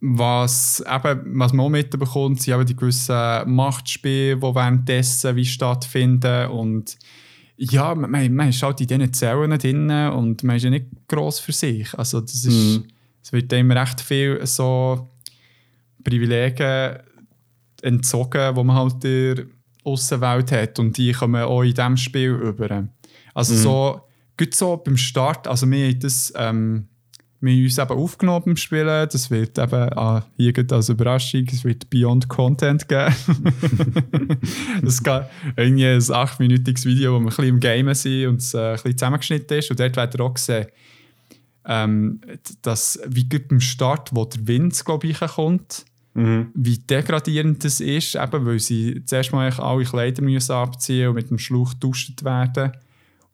was, 0.00 0.84
eben, 0.86 1.38
was 1.40 1.52
man 1.52 1.66
auch 1.66 1.70
mitbekommt, 1.70 2.42
sind 2.42 2.54
eben 2.54 2.66
die 2.66 2.76
gewissen 2.76 3.54
Machtspiele, 3.54 4.36
die 4.36 4.42
währenddessen 4.42 5.36
wie 5.36 5.46
stattfinden 5.46 6.48
und 6.50 6.96
ja, 7.56 7.94
man, 7.94 8.34
man 8.34 8.48
ist 8.48 8.62
halt 8.62 8.80
in 8.80 8.86
diesen 8.88 9.12
Zellen 9.12 9.58
drin 9.58 9.90
und 9.90 10.42
man 10.42 10.56
ist 10.56 10.64
ja 10.64 10.70
nicht 10.70 10.86
gross 11.08 11.38
für 11.38 11.52
sich. 11.52 11.94
Also 11.94 12.20
das 12.20 12.34
ist, 12.34 12.78
mhm. 12.78 12.84
es 13.22 13.32
wird 13.32 13.52
einem 13.52 13.70
recht 13.70 14.00
viel 14.00 14.44
so 14.44 15.08
Privilegien 16.02 16.98
entzogen, 17.82 18.54
die 18.54 18.64
man 18.64 18.76
halt 18.76 19.04
in 19.04 19.36
der 19.36 19.44
Außenwelt 19.84 20.52
hat 20.52 20.78
und 20.78 20.96
die 20.96 21.12
kommen 21.12 21.42
auch 21.42 21.62
in 21.62 21.74
diesem 21.74 21.96
Spiel 21.96 22.30
über. 22.30 22.88
Also 23.34 23.54
mhm. 23.54 23.58
so 23.58 24.00
Gut 24.36 24.54
so 24.54 24.76
beim 24.76 24.96
Start, 24.96 25.46
also 25.46 25.70
wir 25.70 25.86
haben 25.86 26.00
das, 26.00 26.32
ähm, 26.36 26.88
wir 27.40 27.52
haben 27.52 27.62
uns 27.62 27.78
eben 27.78 27.90
aufgenommen 27.90 28.42
beim 28.46 28.56
Spielen, 28.56 29.08
das 29.10 29.30
wird 29.30 29.58
eben, 29.58 29.92
ah, 29.96 30.24
hier 30.36 30.52
geht 30.52 30.72
als 30.72 30.88
Überraschung, 30.88 31.46
es 31.52 31.62
wird 31.62 31.88
Beyond 31.88 32.28
Content 32.28 32.88
geben. 32.88 33.14
es 34.84 35.02
gibt 35.02 35.26
irgendwie 35.56 35.86
ein 35.86 36.00
8-minütiges 36.00 36.84
Video, 36.84 37.14
wo 37.14 37.18
wir 37.18 37.20
ein 37.20 37.26
bisschen 37.26 37.44
im 37.44 37.60
Game 37.60 37.94
sind 37.94 38.26
und 38.26 38.40
es 38.40 38.54
äh, 38.54 38.58
ein 38.58 38.72
bisschen 38.74 38.98
zusammengeschnitten 38.98 39.58
ist 39.58 39.70
und 39.70 39.78
dort 39.78 39.96
werdet 39.96 40.18
ihr 40.18 40.24
auch 40.24 40.36
sehen, 40.36 40.66
ähm, 41.66 42.20
dass, 42.62 42.98
wie 43.06 43.28
gut 43.28 43.48
beim 43.48 43.60
Start, 43.60 44.10
wo 44.14 44.24
der 44.24 44.46
Wind, 44.48 44.84
glaube 44.84 45.06
ich, 45.06 45.20
kommt, 45.20 45.84
mhm. 46.14 46.50
wie 46.54 46.78
degradierend 46.78 47.64
das 47.64 47.80
ist, 47.80 48.16
eben, 48.16 48.46
weil 48.46 48.58
sie 48.58 49.04
zuerst 49.04 49.32
mal 49.32 49.52
alle 49.52 49.84
Kleider 49.84 50.22
müssen 50.22 50.52
abziehen 50.52 51.08
und 51.08 51.14
mit 51.14 51.30
dem 51.30 51.38
Schlauch 51.38 51.74
getauscht 51.74 52.24
werden 52.24 52.72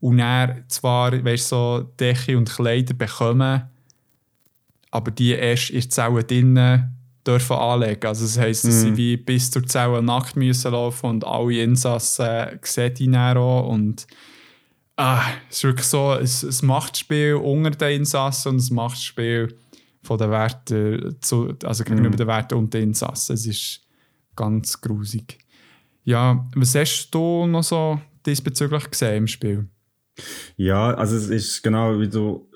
und 0.01 0.19
dann 0.19 0.65
zwar 0.69 1.13
weißt, 1.25 1.49
so 1.49 1.87
Decke 1.99 2.37
und 2.37 2.49
Kleider 2.49 2.95
bekommen, 2.95 3.63
aber 4.91 5.11
die 5.11 5.33
erst 5.33 5.71
in 5.71 5.81
der 5.81 5.91
Zelle 5.91 6.25
drinnen 6.25 6.97
dürfen 7.27 7.57
anlegen. 7.57 8.07
Also 8.07 8.25
das 8.25 8.39
heisst, 8.39 8.65
dass 8.65 8.75
mm. 8.75 8.79
sie 8.79 8.91
mhm. 8.91 8.97
wie 8.97 9.17
bis 9.19 9.51
zur 9.51 9.67
Zelle 9.67 10.03
nackt 10.03 10.37
müssen 10.37 10.73
laufen 10.73 11.11
und 11.11 11.27
alle 11.27 11.63
Insassen 11.63 12.59
sehen 12.63 12.95
die 12.95 13.11
dann 13.11 13.37
auch. 13.37 13.69
Und 13.69 14.07
ah, 14.97 15.23
es 15.49 15.59
ist 15.59 15.65
wirklich 15.65 15.87
so 15.87 16.09
ein, 16.09 16.25
ein 16.25 16.67
Machtspiel 16.67 17.35
unter 17.35 17.71
den 17.71 18.01
Insassen 18.01 18.53
und 18.53 18.71
ein 18.71 18.75
Machtspiel 18.75 19.55
von 20.03 20.17
den 20.17 20.31
Werten, 20.31 21.17
zu, 21.21 21.55
also 21.63 21.85
gegenüber 21.85 22.15
mm. 22.15 22.17
den 22.17 22.27
Werten 22.27 22.55
und 22.55 22.73
den 22.73 22.85
Insassen. 22.85 23.35
Es 23.35 23.47
ist 23.47 23.83
ganz 24.35 24.81
grusig. 24.81 25.39
Ja, 26.05 26.49
was 26.55 26.75
hast 26.75 27.11
du 27.11 27.47
noch 27.47 27.63
so 27.63 28.01
diesbezüglich 28.25 28.91
gesehen 28.91 29.19
im 29.19 29.27
Spiel? 29.27 29.69
Ja, 30.57 30.95
also 30.95 31.17
es 31.17 31.29
ist 31.31 31.63
genau 31.63 32.01
wie 32.01 32.09
du 32.09 32.51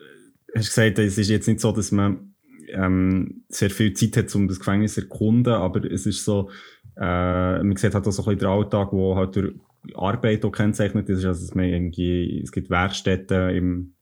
hast 0.54 0.68
gesagt, 0.68 0.98
es 0.98 1.18
ist 1.18 1.30
jetzt 1.30 1.48
nicht 1.48 1.60
so, 1.60 1.72
dass 1.72 1.92
man 1.92 2.34
ähm, 2.68 3.44
sehr 3.48 3.70
viel 3.70 3.92
Zeit 3.94 4.16
hat, 4.16 4.34
um 4.34 4.48
das 4.48 4.58
Gefängnis 4.58 4.94
zu 4.94 5.02
erkunden, 5.02 5.52
aber 5.52 5.84
es 5.84 6.06
ist 6.06 6.24
so, 6.24 6.50
äh, 6.96 7.62
man 7.62 7.76
sieht 7.76 7.94
halt 7.94 8.06
auch 8.06 8.12
so 8.12 8.22
ein 8.22 8.26
bisschen 8.26 8.38
den 8.40 8.48
Alltag, 8.48 8.92
wo 8.92 9.16
halt 9.16 9.36
durch 9.36 9.54
Arbeit 9.94 10.44
auch 10.44 10.52
kennzeichnet 10.52 11.08
ist, 11.08 11.24
also 11.24 11.44
es, 11.44 11.54
irgendwie, 11.54 12.40
es 12.42 12.52
gibt 12.52 12.70
Werkstätten 12.70 13.50
im 13.50 13.94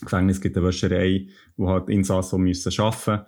Gefängnis, 0.00 0.36
es 0.36 0.42
gibt 0.42 0.56
eine 0.56 0.66
Wäscherei, 0.66 1.28
wo 1.56 1.68
halt 1.68 1.88
Insassen 1.88 2.42
müssen 2.42 2.72
arbeiten. 2.80 3.26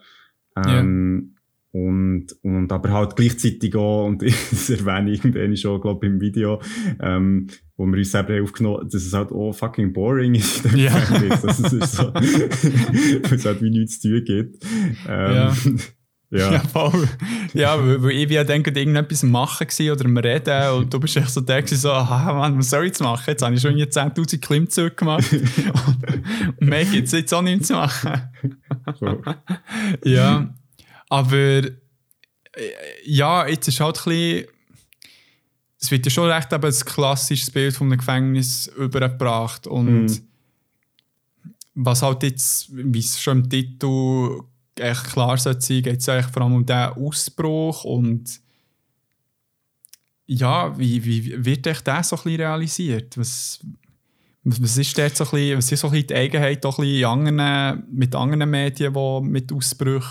Ähm, 0.56 1.36
und, 1.72 2.26
und 2.42 2.70
aber 2.70 2.90
halt 2.90 3.16
gleichzeitig 3.16 3.74
auch, 3.74 4.06
und 4.06 4.22
das 4.50 4.70
erwähne 4.70 5.10
ich 5.10 5.24
irgendwann 5.24 5.56
schon, 5.56 5.80
glaube 5.80 6.06
ich, 6.06 6.12
im 6.12 6.20
Video, 6.20 6.60
ähm, 7.00 7.46
wo 7.76 7.86
wir 7.86 7.96
uns 7.96 8.12
selber 8.12 8.42
aufgenommen 8.42 8.88
dass 8.90 9.02
es 9.02 9.12
halt 9.14 9.32
auch 9.32 9.52
fucking 9.52 9.92
boring 9.92 10.34
ist. 10.34 10.64
Ja. 10.76 10.92
Also 10.92 11.48
es 11.48 11.72
ist 11.72 11.96
so, 11.96 12.12
es 13.34 13.44
halt 13.46 13.62
wie 13.62 13.70
nichts 13.70 14.00
zu 14.00 14.10
tun 14.10 14.24
gibt. 14.24 14.64
Ähm, 15.08 15.34
ja. 15.34 15.54
Ja, 16.34 16.50
Ja, 16.50 16.60
voll. 16.60 17.06
Ja, 17.52 17.78
weil, 17.78 18.02
weil 18.02 18.10
ich 18.12 18.30
ja 18.30 18.42
denke, 18.42 18.70
irgendetwas 18.70 19.22
machen 19.22 19.66
gewesen 19.66 19.90
oder 19.92 20.06
am 20.06 20.16
Reden 20.16 20.70
und 20.78 20.94
du 20.94 20.98
bist 20.98 21.14
echt 21.18 21.28
so 21.28 21.42
der 21.42 21.60
gewesen, 21.60 21.76
so, 21.80 21.90
aha, 21.90 22.32
Mann, 22.32 22.56
was 22.56 22.70
soll 22.70 22.84
ich 22.84 22.92
jetzt 22.92 23.02
machen? 23.02 23.24
Jetzt 23.26 23.42
habe 23.42 23.54
ich 23.54 23.60
schon 23.60 23.74
10'000 23.74 24.40
Klimmzüge 24.40 24.92
gemacht 24.92 25.30
und 25.30 26.66
mehr 26.66 26.86
gibt 26.86 27.08
es 27.08 27.12
jetzt 27.12 27.34
auch 27.34 27.42
nicht 27.42 27.66
zu 27.66 27.74
machen. 27.74 28.30
Ja, 30.04 30.54
aber 31.12 31.64
äh, 31.64 31.70
ja, 33.04 33.46
jetzt 33.46 33.68
ist 33.68 33.80
halt 33.80 33.98
ein 33.98 34.04
bisschen, 34.04 34.46
es 35.78 35.90
wird 35.90 36.06
ja 36.06 36.10
schon 36.10 36.30
recht 36.30 36.50
eben 36.52 36.64
ein 36.64 36.72
klassisches 36.86 37.50
Bild 37.50 37.74
von 37.76 37.88
einem 37.88 37.98
Gefängnis 37.98 38.68
übergebracht 38.78 39.66
und 39.66 40.06
Mhm. 40.06 40.28
was 41.74 42.00
halt 42.02 42.22
jetzt, 42.22 42.68
wie 42.72 42.98
es 43.00 43.20
schon 43.20 43.42
im 43.42 43.50
Titel 43.50 44.40
echt 44.78 45.04
klar 45.12 45.36
sollte 45.36 45.60
sein, 45.60 45.82
geht 45.82 46.00
es 46.00 46.08
eigentlich 46.08 46.32
vor 46.32 46.42
allem 46.42 46.54
um 46.54 46.64
diesen 46.64 46.80
Ausbruch 46.80 47.84
und 47.84 48.40
ja, 50.26 50.78
wie, 50.78 51.04
wie 51.04 51.44
wird 51.44 51.66
echt 51.66 51.86
das 51.86 52.08
so 52.08 52.16
ein 52.16 52.22
bisschen 52.22 52.40
realisiert? 52.40 53.18
Was, 53.18 53.60
was 54.44 54.76
ist 54.76 54.98
dort 54.98 55.16
so 55.16 55.24
ein 55.24 55.30
bisschen, 55.30 55.58
was 55.58 55.72
ist 55.72 55.80
so 55.80 55.86
ein 55.88 55.92
bisschen 55.92 56.06
die 56.08 56.14
Eigenheit 56.14 56.66
auch 56.66 56.78
ein 56.78 56.84
bisschen 56.84 57.04
anderen, 57.04 57.84
mit 57.92 58.14
anderen 58.14 58.50
Medien, 58.50 58.92
die 58.92 59.20
mit 59.22 59.52
Ausbrüchen 59.52 60.02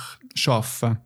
arbeiten? 0.48 0.98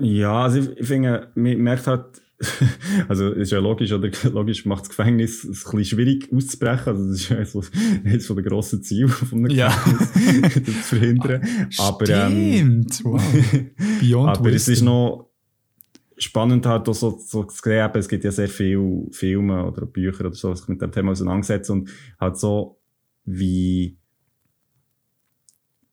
Ja, 0.00 0.42
also 0.44 0.58
ich, 0.58 0.68
ich 0.78 0.86
finde, 0.86 1.30
man 1.36 1.56
merkt 1.58 1.86
halt, 1.86 2.20
also 3.08 3.30
ist 3.30 3.52
ja 3.52 3.60
logisch, 3.60 3.92
oder 3.92 4.10
logisch 4.32 4.66
macht 4.66 4.82
das 4.82 4.88
Gefängnis 4.88 5.44
es 5.44 5.64
ein 5.64 5.76
bisschen 5.78 5.84
schwierig 5.84 6.28
auszubrechen, 6.32 6.88
also 6.88 7.08
das 7.08 7.20
ist 7.20 7.28
ja 7.28 7.36
eines, 7.38 7.70
eines 8.04 8.26
den 8.26 8.42
grossen 8.44 8.82
Zielen 8.82 9.08
von 9.08 9.38
einem 9.38 9.50
Ja. 9.50 9.68
Gefängnis, 9.68 10.54
das 10.54 10.64
zu 10.64 10.96
verhindern. 10.96 11.68
Aber, 11.78 12.08
ähm, 12.08 12.86
Stimmt! 12.90 13.04
wow. 13.04 13.22
Beyond 14.00 14.38
Aber 14.38 14.52
es 14.52 14.66
ist 14.66 14.82
noch 14.82 15.31
spannend 16.22 16.66
halt 16.66 16.88
auch 16.88 16.94
so, 16.94 17.18
so 17.18 17.44
zu 17.44 17.62
sehen, 17.62 17.84
eben, 17.84 17.98
es 17.98 18.08
gibt 18.08 18.24
ja 18.24 18.30
sehr 18.32 18.48
viele 18.48 19.06
Filme 19.10 19.64
oder 19.66 19.86
Bücher 19.86 20.26
oder 20.26 20.34
so, 20.34 20.50
die 20.52 20.58
sich 20.58 20.68
mit 20.68 20.80
dem 20.82 20.92
Thema 20.92 21.12
auseinandersetzen 21.12 21.72
und 21.72 21.90
halt 22.20 22.38
so 22.38 22.78
wie 23.24 23.96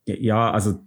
ja, 0.06 0.52
also 0.52 0.80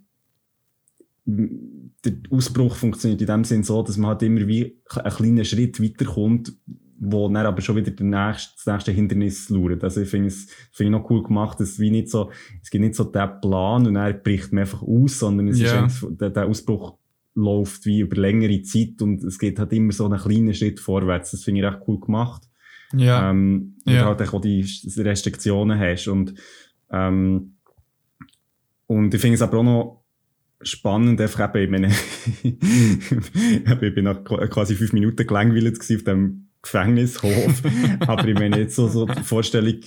der 1.25 2.15
Ausbruch 2.31 2.75
funktioniert 2.75 3.21
in 3.21 3.27
dem 3.29 3.45
Sinn 3.45 3.63
so, 3.63 3.83
dass 3.83 3.97
man 3.97 4.11
halt 4.11 4.23
immer 4.23 4.47
wie 4.49 4.81
einen 4.97 5.13
kleinen 5.15 5.45
Schritt 5.45 5.81
weiterkommt, 5.81 6.53
wo 6.99 7.29
dann 7.29 7.47
aber 7.47 7.61
schon 7.61 7.77
wieder 7.77 7.91
der 7.93 8.07
nächste, 8.07 8.55
das 8.57 8.67
nächste 8.67 8.93
Hindernis 8.93 9.49
lauert. 9.49 9.83
Also 9.85 10.01
ich 10.01 10.09
finde 10.09 10.29
es 10.29 10.47
finde 10.73 10.97
ich 10.97 11.01
noch 11.01 11.11
cool 11.11 11.23
gemacht, 11.23 11.61
dass 11.61 11.71
es 11.71 11.79
wie 11.79 11.91
nicht 11.91 12.09
so, 12.09 12.31
es 12.61 12.71
gibt 12.71 12.83
nicht 12.83 12.95
so 12.95 13.05
den 13.05 13.41
Plan 13.41 13.87
und 13.87 13.95
dann 13.95 14.23
bricht 14.23 14.53
man 14.53 14.63
einfach 14.63 14.83
aus, 14.83 15.19
sondern 15.19 15.49
es 15.49 15.61
ist 15.61 15.73
Ja. 15.73 15.85
einfach, 15.85 16.09
der, 16.11 16.31
der 16.31 16.47
Ausbruch 16.47 16.99
läuft 17.35 17.87
wie 17.87 18.01
über 18.01 18.17
längere 18.17 18.63
Zeit 18.63 19.01
und 19.01 19.23
es 19.25 19.39
geht 19.39 19.59
halt 19.59 19.73
immer 19.73 19.93
so 19.93 20.07
einen 20.07 20.21
kleinen 20.21 20.55
Schritt 20.55 20.81
vorwärts. 20.81 21.31
Das 21.31 21.45
finde 21.45 21.61
ich 21.61 21.67
recht 21.67 21.79
cool 21.89 21.99
gemacht. 22.01 22.43
Ja, 22.95 23.31
Ähm, 23.31 23.77
Ja. 23.87 24.03
du 24.15 24.19
halt 24.23 24.35
auch 24.35 24.41
die 24.41 24.67
Restriktionen 24.99 25.79
hast. 25.79 26.09
Und, 26.09 26.35
ähm, 26.91 27.55
und 28.87 29.15
ich 29.15 29.21
finde 29.21 29.37
es 29.37 29.43
aber 29.43 29.59
auch 29.59 29.63
noch 29.63 30.05
spannend, 30.61 31.21
einfach 31.21 31.55
eben, 31.57 31.75
ich 31.75 31.81
meine, 31.81 31.95
ich 33.87 33.95
bin 33.95 34.05
nach 34.05 34.19
qu- 34.23 34.47
quasi 34.49 34.75
fünf 34.75 34.93
Minuten 34.93 35.27
gelangweilt 35.27 35.81
auf 35.81 36.03
dem 36.05 36.49
Gefängnishof. 36.63 37.63
aber 38.01 38.29
ich 38.29 38.35
meine 38.35 38.59
jetzt 38.59 38.77
so, 38.77 38.89
so 38.89 39.07
die 39.07 39.23
Vorstellung, 39.23 39.81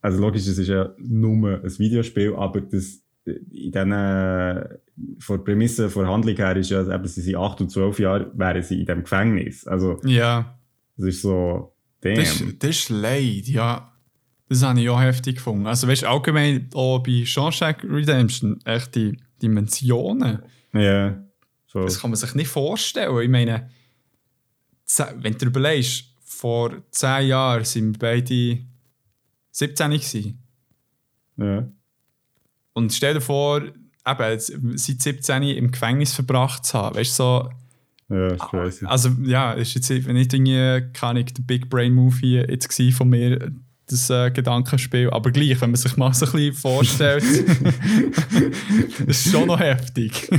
also 0.00 0.20
logisch, 0.20 0.46
es 0.46 0.58
ist 0.58 0.68
ja 0.68 0.94
nur 0.98 1.60
ein 1.64 1.78
Videospiel, 1.78 2.34
aber 2.34 2.60
das, 2.60 3.00
in 3.24 3.72
diesen, 3.72 3.92
von 5.18 5.38
der 5.38 5.44
Prämisse, 5.44 5.90
von 5.90 6.04
der 6.04 6.12
Handlung 6.12 6.36
her 6.36 6.56
ist 6.56 6.70
ja, 6.70 6.80
eben, 6.94 7.06
sie 7.06 7.20
sind 7.22 7.36
acht 7.36 7.60
und 7.60 7.70
zwölf 7.70 7.98
Jahre, 7.98 8.30
wären 8.34 8.62
sie 8.62 8.80
in 8.80 8.86
dem 8.86 9.02
Gefängnis. 9.02 9.66
Also, 9.66 10.00
ja. 10.04 10.58
das 10.96 11.06
ist 11.06 11.22
so, 11.22 11.74
damn. 12.00 12.16
Das, 12.16 12.40
ist- 12.40 12.62
das 12.62 12.70
ist 12.70 12.88
leid, 12.90 13.46
ja. 13.48 13.90
Das 14.48 14.62
habe 14.62 14.80
ich 14.80 14.88
auch 14.90 15.00
heftig 15.00 15.36
gefunden. 15.36 15.66
Also 15.66 15.88
weißt 15.88 16.02
du, 16.02 16.08
allgemein 16.08 16.68
auch 16.74 16.98
bei 17.00 17.24
Shawshank 17.24 17.82
Redemption, 17.84 18.60
echt 18.64 18.94
die 18.94 19.16
Dimensionen. 19.42 20.42
Ja, 20.74 21.24
voll. 21.66 21.84
Das 21.86 21.98
kann 22.00 22.10
man 22.10 22.16
sich 22.18 22.34
nicht 22.34 22.48
vorstellen. 22.48 23.20
Ich 23.22 23.28
meine, 23.30 23.70
wenn 25.16 25.38
du 25.38 25.46
überlegst, 25.46 26.04
vor 26.22 26.82
zehn 26.90 27.28
Jahren 27.28 27.64
sind 27.64 27.94
wir 27.94 27.98
beide 27.98 28.58
17 29.50 29.90
gewesen. 29.90 30.42
Ja. 31.38 31.66
Und 32.74 32.92
stell 32.92 33.14
dir 33.14 33.20
vor, 33.20 33.62
eben, 34.06 34.76
seit 34.76 35.02
17 35.02 35.42
im 35.42 35.70
Gefängnis 35.70 36.12
verbracht 36.12 36.64
zu 36.66 36.78
haben. 36.78 36.96
Weißt 36.96 37.18
du, 37.18 37.22
so, 37.22 37.50
Ja, 38.10 38.26
ist 38.28 38.40
crazy. 38.40 38.86
also 38.86 39.10
ja, 39.24 39.52
ist 39.52 39.74
jetzt 39.74 39.90
nicht 39.90 40.06
irgendwie, 40.34 40.82
kann 40.92 41.16
ich, 41.16 41.26
der 41.32 41.42
Big 41.42 41.68
Brain 41.70 41.92
Move 41.94 42.16
hier 42.20 42.48
jetzt 42.50 42.68
gewesen 42.68 42.94
von 42.96 43.08
mir, 43.08 43.50
das 43.86 44.08
äh, 44.10 44.30
Gedankenspiel. 44.30 45.10
Aber 45.10 45.30
gleich, 45.30 45.60
wenn 45.60 45.70
man 45.70 45.76
sich 45.76 45.96
mal 45.96 46.12
so 46.14 46.26
ein 46.26 46.32
bisschen 46.32 46.54
vorstellt, 46.54 47.24
das 47.24 49.00
ist 49.06 49.30
schon 49.30 49.46
noch 49.46 49.60
heftig. 49.60 50.28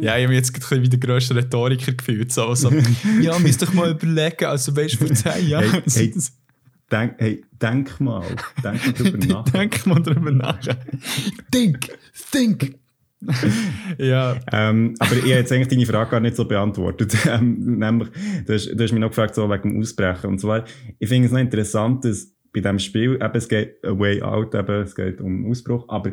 Ja, 0.00 0.16
ich 0.16 0.24
habe 0.24 0.34
jetzt 0.34 0.52
gerade 0.52 0.64
ein 0.64 0.68
bisschen 0.68 0.82
wie 0.82 0.88
der 0.88 0.98
grösste 0.98 1.36
Rhetoriker 1.36 1.92
gefühlt. 1.92 2.32
So, 2.32 2.54
so, 2.56 2.72
ja, 3.20 3.38
müsst 3.38 3.62
doch 3.62 3.72
mal 3.72 3.90
überlegen, 3.92 4.46
also 4.46 4.74
weißt 4.74 4.94
du, 4.94 5.06
vor 5.06 5.14
10 5.14 5.48
Jahren. 5.48 5.70
Hey, 5.70 5.82
hey, 5.86 6.12
denk, 6.90 7.14
hey, 7.18 7.44
denk 7.60 8.00
mal, 8.00 8.24
denk 8.62 8.86
mal 8.86 8.92
drüber 8.92 9.26
nach. 9.26 9.44
Denk 9.44 9.86
mal 9.86 10.02
drüber 10.02 10.30
nach. 10.30 10.58
Think, 11.50 11.88
think. 12.30 12.78
ja, 13.98 14.36
Ähm, 14.50 14.94
aber 14.98 15.12
ich 15.12 15.22
habe 15.22 15.28
jetzt 15.28 15.52
eigentlich 15.52 15.68
deine 15.68 15.86
Frage 15.86 16.10
gar 16.10 16.20
nicht 16.20 16.36
so 16.36 16.46
beantwortet. 16.46 17.16
Ähm, 17.30 17.78
nämlich, 17.78 18.08
du 18.46 18.54
hast, 18.54 18.66
du 18.66 18.82
hast 18.82 18.92
mich 18.92 19.00
noch 19.00 19.10
gefragt, 19.10 19.34
so 19.34 19.48
wegen 19.48 19.70
dem 19.70 19.80
Ausbrechen. 19.80 20.26
Und 20.26 20.40
zwar, 20.40 20.64
ich 20.98 21.08
finde 21.08 21.26
es 21.26 21.32
noch 21.32 21.38
interessant, 21.38 22.04
dass 22.04 22.34
bei 22.52 22.60
diesem 22.60 22.78
Spiel, 22.78 23.14
eben, 23.14 23.34
es 23.34 23.48
geht 23.48 23.84
a 23.84 23.96
way 23.96 24.22
out, 24.22 24.54
eben, 24.54 24.82
es 24.82 24.94
geht 24.94 25.20
um 25.20 25.48
Ausbruch, 25.50 25.84
aber 25.88 26.12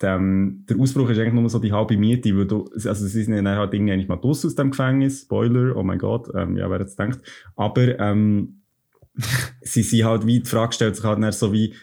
dem, 0.00 0.64
der 0.68 0.78
Ausbruch 0.78 1.10
ist 1.10 1.18
eigentlich 1.18 1.34
nur 1.34 1.48
so 1.48 1.58
die 1.58 1.72
halbe 1.72 1.96
Miete, 1.96 2.36
weil 2.36 2.46
du, 2.46 2.68
also 2.74 3.06
sie 3.06 3.22
sind 3.22 3.36
dann 3.36 3.46
halt 3.46 3.72
irgendwie 3.72 3.92
eigentlich 3.92 4.08
mal 4.08 4.16
draus 4.16 4.44
aus 4.44 4.54
dem 4.54 4.70
Gefängnis, 4.70 5.22
Spoiler, 5.22 5.76
oh 5.76 5.82
mein 5.82 5.98
Gott, 5.98 6.28
ähm, 6.34 6.56
ja, 6.56 6.68
wer 6.70 6.80
jetzt 6.80 6.98
denkt. 6.98 7.20
Aber, 7.54 7.98
ähm, 8.00 8.61
sie 9.62 9.82
sind 9.82 10.04
halt 10.04 10.26
wie, 10.26 10.40
die 10.40 10.48
Frage 10.48 10.72
stellt 10.72 10.96
sich 10.96 11.04
halt 11.04 11.22
dann 11.22 11.32
so 11.32 11.52
wie, 11.52 11.74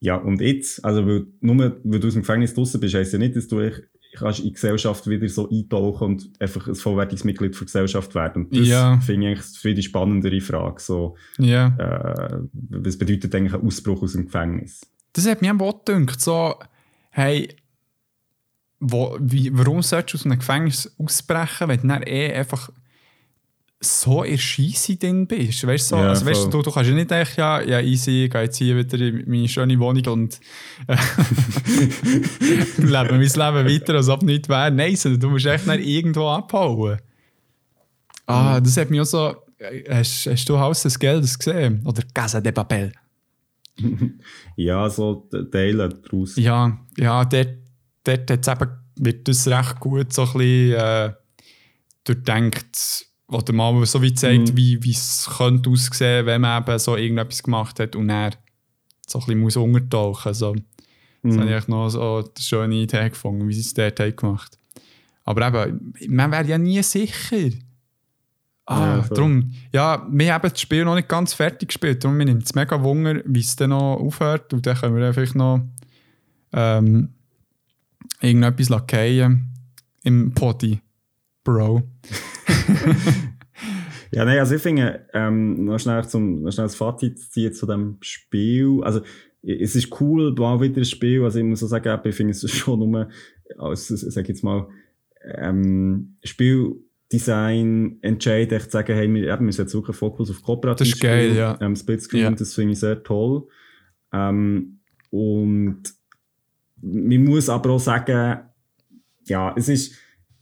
ja, 0.00 0.16
und 0.16 0.40
jetzt? 0.40 0.84
Also, 0.84 1.06
weil, 1.06 1.26
nur 1.40 1.58
weil 1.84 2.00
du 2.00 2.06
aus 2.08 2.14
dem 2.14 2.22
Gefängnis 2.22 2.54
draussen 2.54 2.80
bist, 2.80 2.94
heisst 2.94 3.12
ja 3.12 3.18
nicht, 3.18 3.36
dass 3.36 3.48
du 3.48 3.60
echt, 3.60 3.82
kannst 4.14 4.40
in 4.40 4.46
die 4.46 4.52
Gesellschaft 4.52 5.06
wieder 5.08 5.28
so 5.28 5.48
eintauchen 5.48 6.04
und 6.06 6.30
einfach 6.40 6.66
ein 6.66 6.74
vollwertiges 6.74 7.22
Mitglied 7.24 7.54
der 7.54 7.64
Gesellschaft 7.64 8.14
werden. 8.14 8.46
Und 8.46 8.56
das 8.56 8.66
Ja. 8.66 8.98
finde 9.00 9.30
ich 9.30 9.36
eigentlich 9.38 9.58
viel 9.58 9.74
die 9.74 9.82
spannendere 9.82 10.40
Frage. 10.40 10.80
So, 10.80 11.16
ja. 11.38 11.68
äh, 11.78 12.38
was 12.70 12.98
bedeutet 12.98 13.34
eigentlich 13.34 13.54
ein 13.54 13.64
Ausbruch 13.64 14.02
aus 14.02 14.12
dem 14.14 14.24
Gefängnis? 14.24 14.80
Das 15.12 15.28
hat 15.28 15.42
mich 15.42 15.50
auch 15.50 15.84
gedacht, 15.84 16.20
so, 16.20 16.54
hey, 17.10 17.54
wo, 18.80 19.16
wie, 19.20 19.50
warum 19.56 19.82
solltest 19.82 20.14
du 20.14 20.18
aus 20.18 20.26
einem 20.26 20.38
Gefängnis 20.38 20.92
ausbrechen, 20.98 21.68
wenn 21.68 21.80
du 21.82 21.86
dann 21.88 22.02
eh 22.02 22.32
einfach 22.32 22.70
so 23.80 24.22
in 24.22 24.36
Scheisse 24.36 24.96
bist? 24.96 25.66
Weißt 25.66 25.90
du, 25.90 25.96
so, 25.96 26.02
Ja, 26.02 26.08
also, 26.10 26.26
weißt 26.26 26.52
du, 26.52 26.62
du 26.62 26.70
kannst 26.70 26.90
ja 26.90 26.94
nicht 26.94 27.10
denken, 27.10 27.32
ja, 27.38 27.62
ja, 27.62 27.80
easy, 27.80 28.24
ich 28.24 28.30
gehe 28.30 28.42
jetzt 28.42 28.56
hier 28.56 28.76
wieder 28.76 28.98
in 28.98 29.24
meine 29.26 29.48
schöne 29.48 29.78
Wohnung 29.78 30.06
und 30.06 30.38
äh, 30.86 30.96
lebe 32.76 33.12
mein 33.12 33.20
Leben 33.20 33.34
weiter, 33.34 33.94
als 33.94 34.08
ob 34.08 34.22
nichts 34.22 34.50
wäre. 34.50 34.70
Nein, 34.70 34.96
sondern 34.96 35.20
du 35.20 35.30
musst 35.30 35.46
echt 35.46 35.66
dann 35.66 35.80
irgendwo 35.80 36.28
abhauen. 36.28 36.98
Ah, 38.26 38.60
das 38.60 38.76
hat 38.76 38.90
mich 38.90 39.00
auch 39.00 39.06
so, 39.06 39.34
hast, 39.88 40.26
hast 40.26 40.48
du 40.48 40.58
Haus 40.58 40.82
des 40.82 40.98
Geldes 40.98 41.38
gesehen? 41.38 41.82
Oder 41.86 42.02
Casa 42.14 42.40
de 42.40 42.52
Papel? 42.52 42.92
Ja, 44.56 44.90
so 44.90 45.26
Teile 45.50 45.88
daraus. 45.88 46.36
Ja, 46.36 46.78
ja 46.98 47.24
dort, 47.24 47.56
dort 48.04 48.30
eben, 48.30 48.70
wird 48.96 49.26
das 49.26 49.48
recht 49.48 49.80
gut 49.80 50.12
so 50.12 50.22
ein 50.22 50.32
bisschen 50.34 50.74
äh, 50.74 51.12
durchdenkt 52.04 53.09
oder 53.30 53.52
mal 53.52 53.84
so 53.86 54.02
wie 54.02 54.12
zeigt, 54.14 54.52
Mhm. 54.52 54.56
wie 54.56 54.90
es 54.90 55.28
könnte 55.36 55.70
aussehen, 55.70 56.26
wenn 56.26 56.40
man 56.40 56.62
eben 56.62 56.78
so 56.78 56.96
irgendetwas 56.96 57.42
gemacht 57.42 57.78
hat 57.80 57.94
und 57.96 58.10
er 58.10 58.30
so 59.06 59.18
ein 59.20 59.24
bisschen 59.26 59.40
muss 59.40 59.56
untertauchen. 59.56 60.34
So. 60.34 60.54
Das 61.22 61.36
Mhm. 61.36 61.40
habe 61.40 61.56
ich 61.58 61.68
noch 61.68 61.88
so 61.90 62.16
eine 62.18 62.24
schöne 62.38 62.74
Idee 62.76 63.08
gefunden, 63.10 63.46
wie 63.48 63.52
sie 63.54 63.60
es 63.60 63.74
dort 63.74 64.00
haben 64.00 64.16
gemacht 64.16 64.56
Aber 65.24 65.46
eben, 65.46 65.92
man 66.08 66.32
wäre 66.32 66.46
ja 66.46 66.58
nie 66.58 66.82
sicher. 66.82 67.50
Ah, 68.66 68.96
Ja, 68.98 69.08
darum, 69.08 69.52
ja, 69.72 70.06
wir 70.10 70.32
haben 70.34 70.48
das 70.48 70.60
Spiel 70.60 70.84
noch 70.84 70.94
nicht 70.94 71.08
ganz 71.08 71.34
fertig 71.34 71.68
gespielt, 71.68 72.02
darum 72.04 72.16
nimmt 72.18 72.44
es 72.44 72.54
mega 72.54 72.80
Wunder, 72.82 73.20
wie 73.26 73.40
es 73.40 73.54
dann 73.56 73.70
noch 73.70 73.96
aufhört 73.96 74.52
und 74.52 74.64
dann 74.66 74.76
können 74.76 74.96
wir 74.96 75.06
einfach 75.08 75.34
noch 75.34 75.60
ähm, 76.52 77.10
irgendetwas 78.20 78.68
lackieren 78.68 79.50
im 80.04 80.32
Podi, 80.32 80.80
Bro. 81.52 81.82
Ja, 84.12 84.24
nein, 84.24 84.40
also 84.40 84.56
ich 84.56 84.62
finde, 84.62 85.06
ähm, 85.12 85.66
noch 85.66 85.78
schnell 85.78 86.04
zum, 86.08 86.42
noch 86.42 86.50
schnell 86.50 86.64
das 86.66 86.74
Fazit 86.74 87.16
zu 87.16 87.30
ziehen 87.30 87.52
zu 87.52 87.64
dem 87.64 87.98
Spiel. 88.00 88.80
Also, 88.82 89.02
es 89.40 89.76
ist 89.76 90.00
cool, 90.00 90.34
mal 90.36 90.60
wieder 90.60 90.78
ein 90.80 90.84
Spiel. 90.84 91.22
Also, 91.22 91.38
ich 91.38 91.44
muss 91.44 91.60
so 91.60 91.68
sagen, 91.68 92.00
ich 92.04 92.14
finde 92.16 92.32
es 92.32 92.50
schon 92.50 92.80
nur, 92.80 93.08
als, 93.56 93.86
sag 93.86 94.28
jetzt 94.28 94.42
mal, 94.42 94.66
ähm, 95.36 96.16
Spieldesign 96.24 97.98
entscheiden, 98.02 98.56
echt 98.58 98.72
sagen, 98.72 98.96
hey, 98.96 99.14
wir, 99.14 99.32
eben, 99.32 99.46
wir 99.46 99.52
setzen 99.52 99.74
wirklich 99.78 99.96
Fokus 99.96 100.28
auf 100.30 100.42
kooperativ 100.42 100.88
Das 100.88 100.94
ist 100.96 101.00
geil, 101.00 101.36
ja. 101.36 101.56
ähm, 101.60 101.76
Splitscreen, 101.76 102.22
Ja. 102.22 102.30
das 102.32 102.52
finde 102.52 102.72
ich 102.72 102.80
sehr 102.80 103.00
toll. 103.04 103.46
Ähm, 104.12 104.80
und 105.10 105.82
man 106.82 107.24
muss 107.24 107.48
aber 107.48 107.70
auch 107.70 107.78
sagen, 107.78 108.40
ja, 109.26 109.54
es 109.56 109.68
ist, 109.68 109.94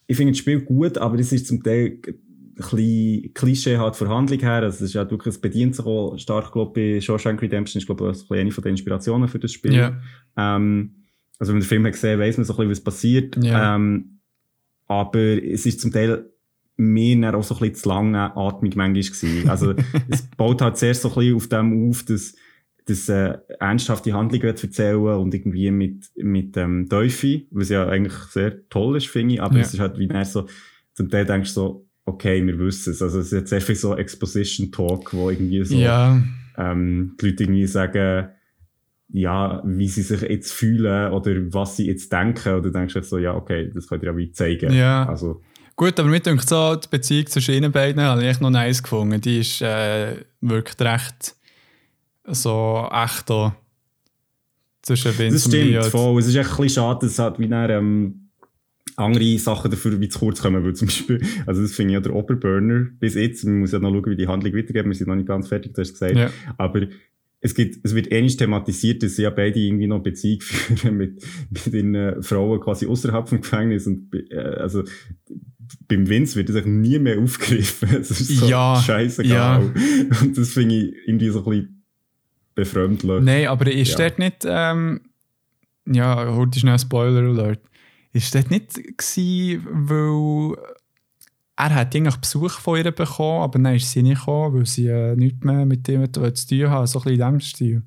ich 0.09 0.16
finde 0.16 0.32
das 0.32 0.39
Spiel 0.39 0.62
gut, 0.62 0.98
aber 0.98 1.18
es 1.18 1.32
ist 1.32 1.47
zum 1.47 1.62
Teil 1.62 2.01
ein 2.59 3.30
Klischee 3.35 3.76
halt 3.76 3.94
von 3.94 4.09
Handlung 4.09 4.40
her. 4.40 4.62
Also 4.62 4.76
es 4.76 4.80
ist 4.80 4.94
ja 4.94 5.09
wirklich, 5.09 5.35
es 5.35 5.40
bedient 5.40 5.76
sich 5.76 5.85
auch 5.85 6.18
stark, 6.18 6.51
glaube 6.51 6.80
ich, 6.80 6.97
bei 6.97 7.01
Shawshank 7.01 7.40
Redemption 7.43 7.78
ist, 7.78 7.86
glaube 7.86 8.10
ich, 8.10 8.30
eine 8.30 8.51
von 8.51 8.64
den 8.64 8.70
Inspirationen 8.70 9.28
für 9.28 9.39
das 9.39 9.52
Spiel. 9.52 9.74
Ja. 9.74 10.01
Ähm, 10.36 11.05
also 11.39 11.51
wenn 11.52 11.59
man 11.59 11.62
den 11.62 11.68
Film 11.68 11.85
hat 11.85 11.93
gesehen, 11.93 12.18
weiss 12.18 12.36
man 12.36 12.44
so 12.44 12.55
ein 12.55 12.56
bisschen, 12.56 12.70
was 12.70 12.80
passiert. 12.80 13.44
Ja. 13.44 13.76
Ähm, 13.76 14.18
aber 14.86 15.44
es 15.44 15.66
ist 15.66 15.80
zum 15.80 15.93
Teil 15.93 16.30
mir 16.78 17.35
auch 17.35 17.44
so 17.44 17.55
ein 17.55 17.60
bisschen 17.60 17.74
zu 17.74 17.89
langatmig 17.90 18.76
manchmal 18.76 18.93
gewesen. 19.02 19.48
Also 19.48 19.74
es 20.09 20.22
baut 20.36 20.62
halt 20.62 20.78
zuerst 20.78 21.02
so 21.02 21.10
ein 21.10 21.14
bisschen 21.14 21.36
auf 21.36 21.48
dem 21.48 21.90
auf, 21.90 22.02
dass 22.05 22.35
dass 22.89 23.09
äh, 23.09 23.36
ernsthafte 23.60 24.12
Handlung 24.12 24.43
wird 24.43 24.62
erzählen 24.62 24.97
und 24.97 25.35
irgendwie 25.35 25.70
mit, 25.70 26.06
mit 26.16 26.56
ähm, 26.56 26.89
Teufel, 26.89 27.47
was 27.51 27.69
ja 27.69 27.86
eigentlich 27.86 28.15
sehr 28.31 28.66
toll 28.69 28.97
ist, 28.97 29.09
finde 29.09 29.35
ich, 29.35 29.43
aber 29.43 29.56
Ja. 29.56 29.60
es 29.60 29.74
ist 29.74 29.81
halt 29.81 29.98
wie 29.98 30.09
dann 30.09 30.24
so, 30.24 30.47
zum 30.94 31.10
Teil 31.10 31.27
denkst 31.27 31.51
du 31.51 31.55
so, 31.55 31.89
okay, 32.06 32.44
wir 32.44 32.59
wissen 32.59 32.93
es. 32.93 33.02
Also 33.02 33.20
es 33.20 33.27
ist 33.27 33.32
jetzt 33.32 33.51
sehr 33.51 33.60
viel 33.60 33.74
so 33.74 33.94
Exposition-Talk, 33.94 35.12
wo 35.12 35.28
irgendwie 35.31 35.62
so 35.65 35.77
ja. 35.77 36.20
ähm, 36.56 37.15
die 37.20 37.27
Leute 37.27 37.44
irgendwie 37.44 37.66
sagen, 37.66 38.28
ja, 39.10 39.62
wie 39.65 39.89
sie 39.89 40.02
sich 40.02 40.23
jetzt 40.23 40.52
fühlen 40.52 41.12
oder 41.12 41.32
was 41.52 41.77
sie 41.77 41.86
jetzt 41.86 42.12
denken. 42.12 42.55
Oder 42.55 42.70
denkst 42.70 42.94
du 42.94 43.02
so, 43.02 43.19
ja, 43.19 43.35
okay, 43.35 43.70
das 43.73 43.86
könnt 43.89 44.02
ihr 44.02 44.10
ja 44.10 44.16
wie 44.16 44.32
zeigen. 44.32 44.73
Ja. 44.73 45.06
Also, 45.09 45.43
Gut, 45.77 46.01
aber 46.01 46.09
mir 46.09 46.19
denkt 46.20 46.48
so, 46.48 46.74
die 46.74 46.89
Beziehung 46.90 47.27
zwischen 47.27 47.55
ihnen 47.55 47.70
beiden 47.70 48.02
habe 48.02 48.23
ich 48.23 48.28
echt 48.28 48.40
noch 48.40 48.51
nice 48.51 48.82
gefunden. 48.82 49.20
Die 49.20 49.39
ist 49.39 49.62
äh, 49.62 50.16
wirklich 50.40 50.81
recht 50.81 51.36
so 52.34 52.88
echt 52.92 53.28
da. 53.30 53.56
Zwischen 54.82 55.09
das 55.09 55.18
Vince 55.18 55.46
und 55.46 55.52
stimmt 55.55 55.70
Mia. 55.70 55.82
voll. 55.82 56.20
Es 56.20 56.26
ist 56.28 56.36
echt 56.36 56.50
ein 56.50 56.56
bisschen 56.56 56.68
schade, 56.82 57.06
dass 57.06 57.18
halt 57.18 57.38
wie 57.38 57.48
dann, 57.48 57.70
ähm, 57.70 58.24
andere 58.96 59.38
Sachen 59.38 59.70
dafür 59.70 60.00
wie 60.00 60.09
zu 60.09 60.18
kurz 60.18 60.40
kommen, 60.40 60.64
weil 60.64 60.74
zum 60.74 60.86
Beispiel, 60.88 61.20
also 61.46 61.62
das 61.62 61.72
finde 61.72 61.92
ich 61.92 61.94
ja 61.94 62.00
der 62.00 62.14
Oberburner 62.14 62.86
bis 62.98 63.14
jetzt, 63.14 63.44
man 63.44 63.60
muss 63.60 63.72
ja 63.72 63.78
noch 63.78 63.90
schauen, 63.92 64.06
wie 64.06 64.16
die 64.16 64.26
Handlung 64.26 64.55
weitergeht, 64.55 64.86
wir 64.86 64.94
sind 64.94 65.09
noch 65.09 65.14
nicht 65.14 65.28
ganz 65.28 65.46
fertig, 65.48 65.74
du 65.74 65.80
hast 65.82 65.92
gesagt, 65.92 66.16
Ja. 66.16 66.30
aber 66.56 66.86
es 67.40 67.55
gibt, 67.55 67.78
es 67.84 67.94
wird 67.94 68.10
ähnlich 68.10 68.36
thematisiert, 68.38 69.02
dass 69.05 69.14
sie 69.16 69.22
ja 69.22 69.30
beide 69.30 69.60
irgendwie 69.60 69.86
noch 69.86 70.00
Beziehung 70.02 70.40
führen 70.42 70.96
mit, 70.96 71.22
mit 71.50 71.72
den 71.72 71.94
äh, 71.94 72.22
Frauen 72.22 72.60
quasi 72.60 72.86
außerhalb 72.86 73.28
vom 73.28 73.40
Gefängnis 73.40 73.86
und, 73.86 74.09
äh, 74.30 74.36
also, 74.36 74.82
beim 75.86 76.09
Vince 76.09 76.34
wird 76.36 76.48
das 76.48 76.56
eigentlich 76.56 76.90
nie 76.92 76.98
mehr 76.98 77.18
aufgegriffen. 77.20 77.90
Es 78.00 78.10
ist 78.10 78.26
so 78.38 78.46
Ja, 78.48 78.82
scheißegal. 78.84 79.70
Und 80.22 80.36
das 80.38 80.50
finde 80.55 80.74
ich 80.76 80.94
irgendwie 81.06 81.28
so 81.28 81.40
ein 81.40 81.44
bisschen 81.44 81.77
befremdlich. 82.59 83.22
Nein, 83.22 83.47
aber 83.47 83.70
ist 83.70 83.93
Ja. 83.93 84.09
dort 84.09 84.18
nicht, 84.18 84.44
ähm, 84.47 85.01
ja, 85.86 86.35
heute 86.35 86.59
schnell 86.59 86.78
Spoiler 86.78 87.22
Alert, 87.22 87.60
ist 88.12 88.35
dort 88.35 88.51
nicht 88.51 88.74
gewesen, 88.74 89.66
weil 89.89 90.56
er 91.56 91.74
hat 91.74 91.94
eigentlich 91.94 92.16
Besuch 92.16 92.52
von 92.59 92.78
ihr 92.78 92.90
bekommen, 92.90 93.43
aber 93.43 93.59
dann 93.59 93.74
ist 93.74 93.90
sie 93.90 94.02
nicht 94.02 94.18
gekommen, 94.20 94.55
weil 94.56 94.66
sie 94.66 94.86
äh, 94.89 95.14
nichts 95.16 95.44
mehr 95.44 95.64
mit 95.66 95.89
ihm 95.89 96.12
zu 96.12 96.20
tun 96.47 96.70
haben, 96.70 96.86
so 96.86 96.98
ein 97.01 97.02
bisschen 97.05 97.10
in 97.10 97.16
diesem 97.16 97.40
Stil. 97.40 97.82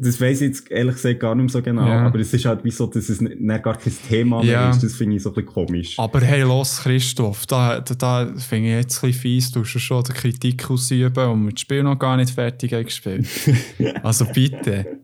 Das 0.00 0.20
weiß 0.20 0.40
ich 0.40 0.48
jetzt 0.48 0.70
ehrlich 0.70 0.94
gesagt 0.96 1.20
gar 1.20 1.34
nicht 1.34 1.44
mehr 1.44 1.50
so 1.50 1.62
genau, 1.62 1.86
Ja. 1.86 2.06
aber 2.06 2.18
es 2.18 2.32
ist 2.32 2.44
halt 2.44 2.64
wie 2.64 2.70
so, 2.70 2.86
dass 2.86 3.08
es 3.08 3.20
nicht, 3.20 3.40
nicht 3.40 3.62
gar 3.62 3.76
kein 3.76 3.92
Thema 4.08 4.42
Ja. 4.42 4.60
mehr 4.62 4.70
ist. 4.70 4.82
Das 4.82 4.94
finde 4.94 5.16
ich 5.16 5.22
so 5.22 5.30
ein 5.30 5.34
bisschen 5.34 5.52
komisch. 5.52 5.98
Aber 5.98 6.20
hey, 6.20 6.42
los, 6.42 6.80
Christoph, 6.82 7.46
da, 7.46 7.80
da, 7.80 7.94
da 7.94 8.32
finde 8.38 8.70
ich 8.70 8.74
jetzt 8.76 9.02
ein 9.04 9.08
bisschen 9.08 9.20
fies, 9.22 9.52
du 9.52 9.60
hast 9.60 9.78
schon 9.80 10.02
die 10.04 10.12
Kritik 10.12 10.70
ausüben 10.70 11.28
und 11.28 11.44
wir 11.44 11.52
das 11.52 11.60
Spiel 11.60 11.82
noch 11.82 11.98
gar 11.98 12.16
nicht 12.16 12.30
fertig 12.30 12.70
gespielt. 12.70 13.26
also 14.02 14.24
bitte. 14.32 14.98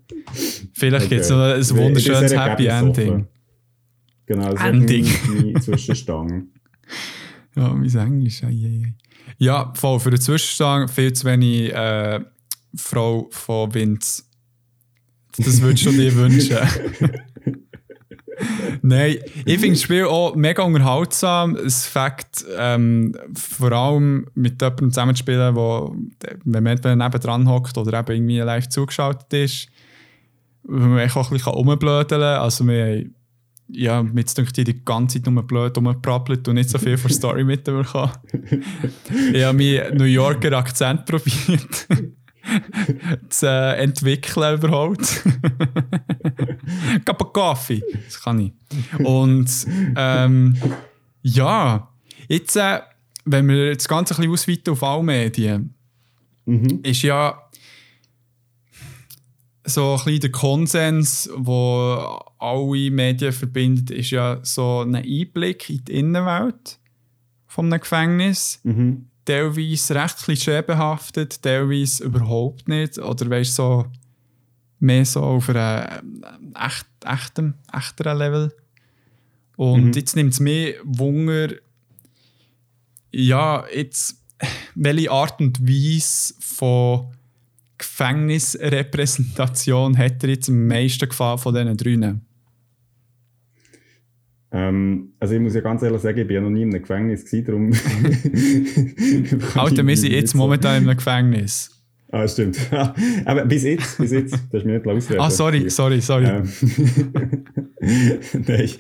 Vielleicht 0.73 1.07
Okay. 1.07 1.15
gibt 1.17 1.21
es 1.23 1.31
noch 1.31 1.39
ein 1.43 1.77
wunderschönes 1.85 2.37
Happy. 2.37 2.67
Ending. 2.67 3.27
Genau, 4.27 4.53
das 4.53 4.63
Ending. 4.63 5.05
Zwischenstange. 5.61 6.47
Ja, 7.57 7.69
mein 7.75 7.95
Englisch. 7.95 8.43
Ei, 8.43 8.47
ei, 8.49 8.83
ei. 8.87 8.95
Ja, 9.39 9.73
voll 9.75 10.01
für 10.01 10.11
den 10.11 10.21
Zwischenstand 10.21 10.91
viel 10.91 11.13
zu 11.13 11.27
wenig 11.27 11.73
äh, 11.73 12.21
Frau 12.75 13.29
von 13.31 13.75
Vince. 13.75 14.25
Das 15.37 15.61
würdest 15.61 15.87
du 15.87 15.93
dir 15.93 16.15
wünschen. 16.15 16.59
Nein, 18.83 19.19
ich 19.45 19.59
finde 19.59 19.71
das 19.71 19.83
Spiel 19.83 20.05
auch 20.05 20.35
mega 20.35 20.63
unterhaltsam. 20.63 21.57
Es 21.57 21.87
Fakt, 21.87 22.45
ähm, 22.57 23.15
vor 23.35 23.73
allem 23.73 24.27
mit 24.35 24.61
jemandem 24.61 24.91
zusammenzuspielen, 24.91 25.57
wo, 25.57 25.95
wenn 26.45 26.63
man 26.63 26.79
nebendran 26.99 27.49
hockt 27.49 27.77
oder 27.79 27.99
eben 27.99 28.13
irgendwie 28.13 28.39
live 28.39 28.69
zugeschaltet 28.69 29.33
ist, 29.33 29.69
wo 30.63 30.79
man 30.79 31.11
auch 31.11 31.17
ein 31.17 31.31
bisschen 31.31 31.53
rumblödeln 31.53 32.21
kann. 32.21 32.43
Also 32.43 32.67
wir 32.67 33.07
ja, 33.71 34.03
mit 34.03 34.37
denkt 34.37 34.57
die 34.57 34.65
die 34.65 34.85
ganze 34.85 35.23
Zeit 35.23 35.31
nur 35.31 35.43
blöd 35.43 35.77
rumgeprappelt 35.77 36.49
und 36.49 36.55
nicht 36.55 36.71
so 36.71 36.79
viel 36.79 36.97
von 36.97 37.11
Story 37.11 37.45
mitbekommen. 37.45 38.13
ich 39.33 39.45
habe 39.45 39.59
meinen 39.59 39.97
New 39.97 40.05
Yorker 40.05 40.53
Akzent 40.57 41.05
probiert 41.05 41.87
zu 43.29 43.47
entwickeln 43.47 44.55
überhaupt. 44.59 45.23
Cup 47.05 47.23
of 47.23 47.33
Coffee, 47.33 47.83
das 48.07 48.21
kann 48.23 48.41
ich. 48.41 48.53
Und 49.05 49.51
ähm, 49.97 50.57
ja, 51.23 51.89
jetzt, 52.29 52.57
äh, 52.57 52.81
wenn 53.25 53.49
wir 53.49 53.75
das 53.75 53.89
Ganze 53.89 54.15
ein 54.15 54.31
bisschen 54.31 54.33
ausweiten 54.33 54.73
auf 54.73 54.83
alle 54.83 55.03
Medien, 55.03 55.75
Mhm. 56.47 56.81
ist 56.83 57.03
ja 57.03 57.39
so 59.67 59.93
ein 59.99 60.05
bisschen 60.05 60.21
der 60.21 60.31
Konsens, 60.31 61.29
wo 61.37 62.23
alle 62.39 62.91
Medien 62.91 63.33
verbindet, 63.35 63.91
ist 63.91 64.11
ja 64.13 64.39
so 64.43 64.81
ein 64.81 64.95
Einblick 64.97 65.69
in 65.69 65.85
die 65.85 65.93
Innenwelt 65.93 66.79
von 67.47 67.67
einem 67.67 67.81
Gefängnis. 67.81 68.61
Mhm. 68.65 69.09
Teilweise 69.29 69.95
recht 69.95 70.17
klischeebehaftet, 70.25 71.43
teilweise 71.43 72.05
überhaupt 72.05 72.67
nicht. 72.67 72.97
Oder 72.99 73.29
weißt 73.29 73.55
so 73.55 73.85
mehr 74.79 75.05
so 75.05 75.21
auf 75.23 75.51
einem 75.51 76.25
echt, 76.59 76.87
echtem, 77.05 77.53
echteren 77.71 78.17
Level. 78.17 78.51
Und 79.57 79.89
Mhm. 79.89 79.93
jetzt 79.93 80.17
nimmt 80.17 80.33
es 80.33 80.41
mir 80.41 80.77
Wunder, 80.83 81.51
ja, 83.13 83.65
jetzt, 83.75 84.17
welche 84.75 85.11
Art 85.11 85.41
und 85.41 85.61
Weise 85.61 86.35
von 86.41 87.13
Gefängnisrepräsentation 87.77 89.99
hat 89.99 90.23
er 90.23 90.31
jetzt 90.31 90.49
am 90.49 90.67
meisten 90.67 91.07
gefallen 91.09 91.39
von 91.39 91.55
diesen 91.55 91.77
drinnen? 91.77 92.25
Ähm, 94.51 95.13
also 95.21 95.35
ich 95.35 95.41
muss 95.41 95.55
ja 95.55 95.61
ganz 95.61 95.83
ehrlich 95.83 96.01
sagen, 96.01 96.19
ich 96.19 96.27
bin 96.27 96.37
ja 96.37 96.41
noch 96.41 96.51
nie 96.51 96.63
in 96.63 96.71
einem 96.71 96.81
Gefängnis 96.81 97.25
gewesen, 97.25 97.45
darum... 97.45 97.73
Alter, 99.55 99.87
wir 99.87 99.97
sind 99.97 100.13
jetzt 100.13 100.35
momentan 100.35 100.83
in 100.83 100.89
einem 100.89 100.97
Gefängnis. 100.97 101.71
Ah, 102.11 102.27
stimmt. 102.27 102.59
Aber 103.27 103.45
bis 103.45 103.65
jetzt, 103.65 103.99
bis 103.99 104.13
jetzt, 104.13 104.33
das 104.51 104.63
ist 104.63 104.65
mir 104.65 104.79
nicht 104.79 104.87
ausreden. 104.87 105.21
Ah, 105.21 105.31
sorry, 105.31 105.69
sorry, 105.69 106.01
sorry. 106.01 106.25
Ähm, 106.25 106.49
Nein. 108.47 108.71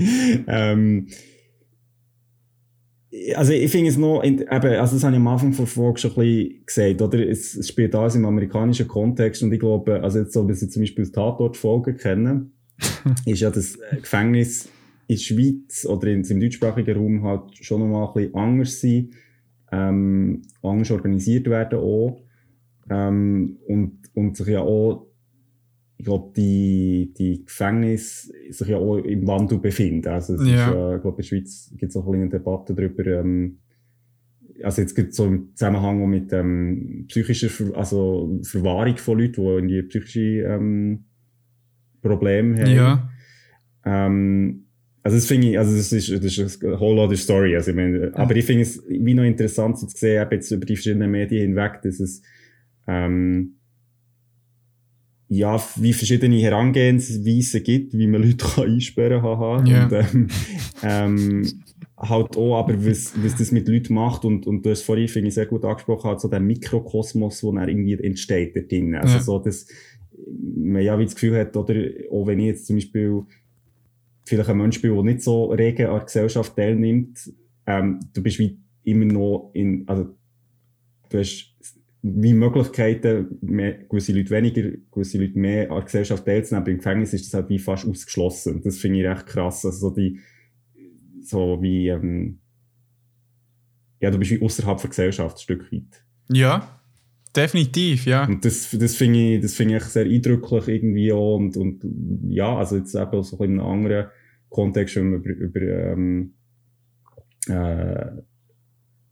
Ähm, 0.46 1.06
also 3.34 3.52
ich 3.52 3.70
finde 3.70 3.90
es 3.90 3.98
noch, 3.98 4.24
eben, 4.24 4.48
also 4.48 4.96
das 4.96 5.04
habe 5.04 5.12
ich 5.12 5.20
am 5.20 5.28
Anfang 5.28 5.52
von 5.52 5.66
Folge 5.66 6.00
schon 6.00 6.12
ein 6.12 6.16
bisschen 6.16 6.66
gesagt, 6.66 7.02
oder? 7.02 7.28
Es, 7.28 7.54
es 7.54 7.68
spielt 7.68 7.94
alles 7.94 8.14
im 8.14 8.24
amerikanischen 8.24 8.88
Kontext 8.88 9.42
und 9.42 9.52
ich 9.52 9.60
glaube, 9.60 10.02
also 10.02 10.20
jetzt 10.20 10.32
so, 10.32 10.48
wie 10.48 10.54
sie 10.54 10.68
zum 10.68 10.82
Beispiel 10.82 11.04
das 11.04 11.12
Tatort-Folge 11.12 11.94
kennen, 11.94 12.52
ist 13.26 13.40
ja 13.40 13.50
das 13.50 13.78
Gefängnis 14.00 14.70
in 15.08 15.16
der 15.16 15.22
Schweiz 15.22 15.86
oder 15.86 16.06
in, 16.08 16.22
im 16.22 16.40
deutschsprachigen 16.40 16.96
Raum 16.96 17.22
halt 17.24 17.56
schon 17.56 17.80
nochmal 17.80 18.06
ein 18.08 18.14
bisschen 18.14 18.34
anders 18.34 18.80
sein, 18.80 19.10
ähm, 19.72 20.42
anders 20.62 20.90
organisiert 20.92 21.46
werden 21.48 21.80
auch, 21.80 22.22
ähm, 22.90 23.58
und, 23.66 23.98
und 24.14 24.36
sich 24.36 24.48
ja 24.48 24.60
auch 24.60 25.08
ich 26.00 26.04
glaube, 26.04 26.32
die, 26.36 27.12
die 27.18 27.44
Gefängnisse 27.44 28.32
sich 28.50 28.68
ja 28.68 28.76
auch 28.76 28.98
im 28.98 29.26
Wandel 29.26 29.58
befinden. 29.58 30.06
Also, 30.08 30.34
es 30.36 30.46
Ja. 30.46 30.68
ist 30.68 30.74
ja, 30.74 30.94
ich 30.94 31.02
glaube, 31.02 31.16
in 31.16 31.16
der 31.16 31.22
Schweiz 31.24 31.74
gibt 31.76 31.90
es 31.90 31.96
auch 31.96 32.06
ein 32.06 32.12
bisschen 32.12 32.22
eine 32.22 32.30
Debatte 32.30 32.72
darüber, 32.74 33.04
ähm, 33.04 33.58
also 34.62 34.80
jetzt 34.80 34.94
gibt 34.94 35.10
es 35.10 35.16
so 35.16 35.26
im 35.26 35.54
Zusammenhang 35.54 36.08
mit 36.08 36.32
ähm, 36.32 37.04
psychischer, 37.08 37.48
Ver 37.48 37.76
also 37.76 38.40
Verwahrung 38.44 38.96
von 38.96 39.18
Leuten, 39.18 39.32
die 39.34 39.42
irgendwie 39.42 39.82
psychische 39.82 40.42
ähm, 40.42 41.04
Probleme 42.00 42.60
haben. 42.60 42.74
ja. 42.74 43.10
Ähm, 43.84 44.67
also 45.02 45.16
das 45.16 45.26
finde 45.26 45.50
ich, 45.50 45.58
also 45.58 45.76
das 45.76 45.92
ist, 45.92 46.10
das 46.10 46.38
ist 46.38 46.64
eine 46.64 46.78
whole 46.78 47.00
other 47.00 47.16
story. 47.16 47.54
Also 47.56 47.70
ich 47.70 47.76
meine, 47.76 48.10
aber 48.14 48.36
ich 48.36 48.44
finde 48.44 48.62
es 48.62 48.82
wie 48.88 49.14
noch 49.14 49.24
interessant 49.24 49.78
so 49.78 49.86
zu 49.86 49.96
sehen, 49.96 50.22
eben 50.22 50.32
jetzt 50.32 50.50
über 50.50 50.66
die 50.66 50.76
verschiedenen 50.76 51.10
Medien 51.10 51.48
hinweg, 51.48 51.80
dass 51.82 52.00
es 52.00 52.22
ähm, 52.86 53.54
ja, 55.28 55.62
wie 55.76 55.92
verschiedene 55.92 56.36
Herangehensweisen 56.38 57.62
gibt, 57.62 57.92
wie 57.96 58.06
man 58.06 58.22
Leute 58.22 58.36
kann 58.54 58.64
einsperren 58.64 59.22
kann. 59.22 59.66
Ja. 59.66 59.84
Und, 59.84 59.92
ähm, 59.92 60.28
ähm, 60.82 61.62
halt 61.96 62.36
auch, 62.36 62.58
aber 62.60 62.86
was, 62.86 63.12
was 63.22 63.36
das 63.36 63.52
mit 63.52 63.68
Leuten 63.68 63.94
macht 63.94 64.24
und, 64.24 64.46
und 64.46 64.64
du 64.64 64.70
hast 64.70 64.82
vorhin, 64.82 65.08
finde 65.08 65.28
ich, 65.28 65.34
sehr 65.34 65.46
gut 65.46 65.64
angesprochen, 65.64 66.08
halt 66.08 66.20
so 66.20 66.28
der 66.28 66.40
Mikrokosmos, 66.40 67.40
der 67.40 67.52
dann 67.52 67.68
irgendwie 67.68 67.94
entsteht 68.02 68.56
da 68.56 68.60
drin. 68.60 68.94
Also 68.94 69.16
Ja. 69.16 69.20
so, 69.20 69.38
dass 69.38 69.66
man 70.56 70.82
ja 70.82 70.98
wie 70.98 71.04
das 71.04 71.14
Gefühl 71.14 71.36
hat, 71.38 71.56
oder, 71.56 71.74
auch 72.10 72.26
wenn 72.26 72.38
ich 72.40 72.46
jetzt 72.46 72.66
zum 72.66 72.76
Beispiel 72.76 73.22
vielleicht 74.28 74.50
ein 74.50 74.58
Mensch 74.58 74.80
bin, 74.80 74.94
der 74.94 75.02
nicht 75.02 75.22
so 75.22 75.46
rege 75.46 75.88
an 75.88 75.96
der 75.96 76.04
Gesellschaft 76.04 76.56
teilnimmt, 76.56 77.32
ähm, 77.66 78.00
du 78.12 78.22
bist 78.22 78.38
wie 78.38 78.58
immer 78.84 79.04
noch 79.04 79.50
in, 79.54 79.84
also 79.86 80.14
du 81.10 81.18
hast 81.18 81.54
wie 82.02 82.32
Möglichkeiten, 82.32 83.38
mehr, 83.40 83.72
gewisse 83.72 84.12
Leute 84.12 84.30
weniger, 84.30 84.70
gewisse 84.92 85.18
Leute 85.18 85.38
mehr 85.38 85.70
an 85.70 85.76
der 85.78 85.84
Gesellschaft 85.84 86.24
teilzunehmen, 86.24 86.62
aber 86.62 86.70
im 86.70 86.78
Gefängnis 86.78 87.12
ist 87.12 87.26
das 87.26 87.34
halt 87.34 87.48
wie 87.48 87.58
fast 87.58 87.86
ausgeschlossen. 87.86 88.62
Das 88.62 88.78
finde 88.78 89.00
ich 89.00 89.06
recht 89.06 89.26
krass. 89.26 89.64
Also 89.64 89.90
so 89.90 89.94
die, 89.94 90.20
so 91.20 91.60
wie, 91.60 91.88
ähm, 91.88 92.38
ja, 94.00 94.10
du 94.10 94.18
bist 94.18 94.30
wie 94.30 94.40
außerhalb 94.40 94.80
der 94.80 94.90
Gesellschaft 94.90 95.36
ein 95.36 95.40
Stück 95.40 95.72
weit. 95.72 96.04
Ja, 96.30 96.80
definitiv, 97.34 98.06
ja. 98.06 98.26
Und 98.26 98.44
das, 98.44 98.70
das 98.78 98.94
finde 98.94 99.34
ich, 99.34 99.42
das 99.42 99.54
finde 99.54 99.76
ich 99.78 99.84
sehr 99.84 100.06
eindrücklich 100.06 100.68
irgendwie 100.68 101.12
auch 101.12 101.36
und, 101.36 101.56
und, 101.56 101.82
ja, 102.28 102.56
also 102.56 102.76
jetzt 102.76 102.94
eben 102.94 103.22
so 103.22 103.36
in 103.38 103.58
einem 103.58 103.68
anderen 103.68 104.06
Kontext, 104.48 104.96
wenn 104.96 105.10
man 105.10 105.22
über, 105.22 105.30
über, 105.30 105.60
ähm, 105.60 106.34
äh, 107.48 108.22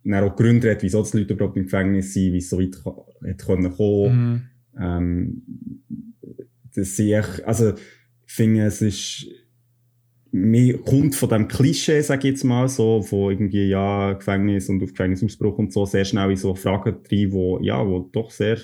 dann 0.04 0.24
auch 0.24 0.36
Gründe 0.36 0.70
hat, 0.70 0.82
wieso 0.82 1.02
die 1.02 1.18
Leute 1.18 1.34
überhaupt 1.34 1.56
im 1.56 1.64
Gefängnis 1.64 2.14
sind, 2.14 2.32
wie 2.32 2.38
es 2.38 2.48
so 2.48 2.58
weit 2.60 2.76
hat 2.84 3.38
können 3.44 3.72
kommen. 3.72 4.50
Mhm. 4.74 4.80
Ähm, 4.80 5.42
das 6.74 6.96
sehe 6.96 7.20
ich, 7.20 7.46
also, 7.46 7.72
ich 8.26 8.32
finde, 8.32 8.64
es 8.64 8.82
ist, 8.82 9.26
mir 10.30 10.78
kommt 10.82 11.14
von 11.14 11.28
dem 11.30 11.48
Klischee, 11.48 12.02
sag 12.02 12.24
ich 12.24 12.32
jetzt 12.32 12.44
mal, 12.44 12.68
so, 12.68 13.02
von 13.02 13.30
irgendwie, 13.30 13.68
ja, 13.68 14.12
Gefängnis 14.12 14.68
und 14.68 14.82
auf 14.82 14.90
Gefängnisausbruch 14.90 15.58
und 15.58 15.72
so, 15.72 15.86
sehr 15.86 16.04
schnell 16.04 16.30
in 16.30 16.36
so 16.36 16.54
Fragen 16.54 16.96
rein, 17.10 17.32
wo, 17.32 17.58
ja, 17.60 17.84
wo 17.86 18.00
doch 18.00 18.30
sehr 18.30 18.58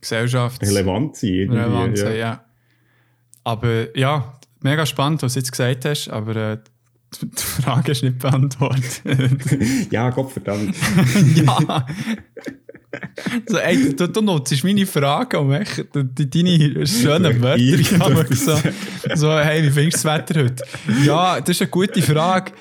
Gesellschafts 0.00 0.68
relevant 0.68 1.16
sind. 1.16 1.50
Relevant 1.50 1.98
ja. 1.98 2.12
ja. 2.12 2.44
Aber 3.44 3.96
ja, 3.96 4.35
mega 4.62 4.86
spannend, 4.86 5.22
was 5.22 5.34
du 5.34 5.40
jetzt 5.40 5.50
gesagt 5.52 5.84
hast, 5.84 6.08
aber 6.08 6.36
äh, 6.36 6.58
die 7.22 7.28
Frage 7.62 7.92
ist 7.92 8.02
nicht 8.02 8.18
beantwortet. 8.18 9.02
ja, 9.90 10.10
Gottverdammt. 10.10 10.74
ja. 11.36 11.86
So, 13.46 13.58
ey, 13.58 13.94
du, 13.94 14.08
du 14.08 14.20
nutzt 14.22 14.64
meine 14.64 14.86
Frage, 14.86 15.38
um 15.38 15.52
echt 15.52 15.84
deine 15.92 16.86
schönen 16.86 17.42
Wörter 17.42 17.58
Irgendetwas 17.58 18.44
so, 18.44 18.58
so, 19.14 19.38
hey, 19.38 19.62
wie 19.64 19.70
findest 19.70 20.02
du 20.04 20.08
das 20.08 20.18
Wetter 20.18 20.44
heute? 20.44 20.64
Ja, 21.04 21.40
das 21.40 21.50
ist 21.50 21.62
eine 21.62 21.70
gute 21.70 22.00
Frage. 22.00 22.52